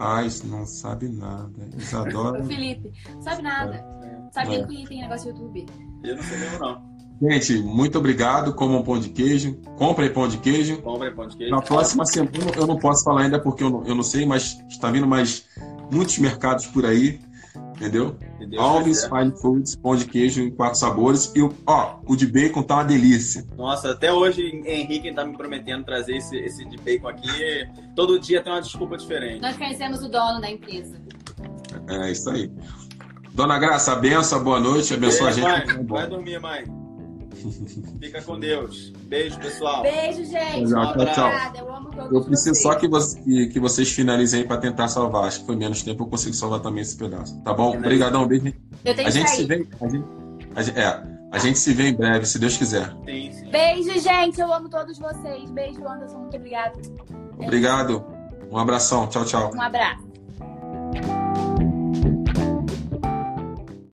Ai, 0.00 0.28
não 0.44 0.66
sabe 0.66 1.08
nada. 1.08 1.70
Isadora. 1.76 2.44
Felipe, 2.44 2.90
sabe 3.20 3.42
nada. 3.42 3.86
Sabia 4.32 4.62
é. 4.62 4.66
que 4.66 4.84
tem 4.88 5.00
negócio 5.00 5.32
no 5.32 5.38
YouTube? 5.38 5.66
Eu 6.02 6.16
não 6.16 6.22
sei 6.24 6.38
mesmo, 6.38 6.58
não. 6.58 6.85
Gente, 7.20 7.58
muito 7.62 7.98
obrigado. 7.98 8.52
Comam 8.54 8.82
pão 8.82 8.98
de 8.98 9.08
queijo. 9.08 9.54
Comprem 9.76 10.12
pão 10.12 10.28
de 10.28 10.38
queijo. 10.38 10.82
Comprem 10.82 11.14
pão 11.14 11.26
de 11.26 11.36
queijo. 11.36 11.54
Na 11.54 11.62
próxima 11.62 12.04
semana, 12.04 12.52
eu 12.56 12.66
não 12.66 12.76
posso 12.76 13.04
falar 13.04 13.22
ainda 13.22 13.40
porque 13.40 13.64
eu 13.64 13.70
não, 13.70 13.86
eu 13.86 13.94
não 13.94 14.02
sei, 14.02 14.26
mas 14.26 14.58
está 14.68 14.90
vindo 14.90 15.06
mais 15.06 15.46
muitos 15.90 16.18
mercados 16.18 16.66
por 16.66 16.84
aí. 16.84 17.18
Entendeu? 17.76 18.16
Alves 18.58 19.04
Fine 19.04 19.32
Foods, 19.38 19.76
pão 19.76 19.96
de 19.96 20.06
queijo 20.06 20.40
em 20.40 20.50
quatro 20.50 20.78
sabores. 20.78 21.30
E 21.34 21.42
ó, 21.66 21.96
o 22.06 22.16
de 22.16 22.26
bacon 22.26 22.62
tá 22.62 22.76
uma 22.76 22.84
delícia. 22.84 23.44
Nossa, 23.56 23.90
até 23.90 24.10
hoje 24.10 24.62
Henrique 24.64 25.12
tá 25.12 25.24
me 25.24 25.36
prometendo 25.36 25.84
trazer 25.84 26.16
esse, 26.16 26.36
esse 26.36 26.64
de 26.64 26.76
bacon 26.78 27.08
aqui. 27.08 27.28
Todo 27.94 28.18
dia 28.18 28.42
tem 28.42 28.52
uma 28.52 28.62
desculpa 28.62 28.96
diferente. 28.96 29.40
Nós 29.40 29.56
conhecemos 29.56 30.02
o 30.02 30.08
dono 30.08 30.40
da 30.40 30.50
empresa. 30.50 30.96
É, 31.88 32.10
isso 32.10 32.30
aí. 32.30 32.50
Dona 33.34 33.58
Graça, 33.58 33.94
benção, 33.96 34.42
boa 34.42 34.58
noite, 34.58 34.94
abençoa 34.94 35.28
a 35.28 35.32
gente. 35.32 35.46
Mãe, 35.46 35.86
vai 35.86 36.08
dormir, 36.08 36.40
mãe. 36.40 36.85
Fica 38.00 38.22
com 38.22 38.38
Deus. 38.38 38.92
Beijo, 39.04 39.38
pessoal. 39.38 39.82
Beijo, 39.82 40.24
gente. 40.24 40.70
Tchau, 40.70 40.92
tchau, 40.96 41.06
tchau. 41.12 41.30
Eu 41.56 41.74
amo 41.74 41.90
todos 41.90 42.12
Eu 42.12 42.24
preciso 42.24 42.54
vocês. 42.54 42.62
só 42.62 42.74
que, 42.74 42.88
você, 42.88 43.46
que, 43.48 43.60
vocês 43.60 43.90
finalizem 43.90 44.40
aí 44.40 44.46
para 44.46 44.58
tentar 44.58 44.88
salvar. 44.88 45.24
Acho 45.24 45.40
que 45.40 45.46
foi 45.46 45.56
menos 45.56 45.82
tempo, 45.82 46.04
eu 46.04 46.08
consigo 46.08 46.34
salvar 46.34 46.60
também 46.60 46.82
esse 46.82 46.96
pedaço. 46.96 47.40
Tá 47.42 47.52
bom? 47.52 47.76
Obrigadão, 47.76 48.26
beijo. 48.26 48.52
Eu 48.84 48.94
tenho 48.94 49.08
a 49.08 49.10
gente 49.10 49.30
se 49.30 49.44
vê. 49.44 49.66
A 49.80 49.88
gente, 49.88 50.78
a, 50.78 50.80
é, 50.80 51.02
a 51.32 51.38
gente 51.38 51.58
se 51.58 51.72
vê 51.72 51.88
em 51.88 51.94
breve, 51.94 52.26
se 52.26 52.38
Deus 52.38 52.56
quiser. 52.56 52.94
Sim, 53.04 53.32
sim. 53.32 53.50
Beijo, 53.50 54.00
gente. 54.00 54.40
Eu 54.40 54.52
amo 54.52 54.68
todos 54.68 54.98
vocês. 54.98 55.50
Beijo, 55.50 55.86
Anderson. 55.86 56.18
Muito 56.18 56.36
obrigado. 56.36 56.80
Obrigado. 57.38 58.04
Um 58.50 58.58
abração. 58.58 59.06
Tchau, 59.08 59.24
tchau. 59.24 59.52
Um 59.54 59.60
abraço. 59.60 60.05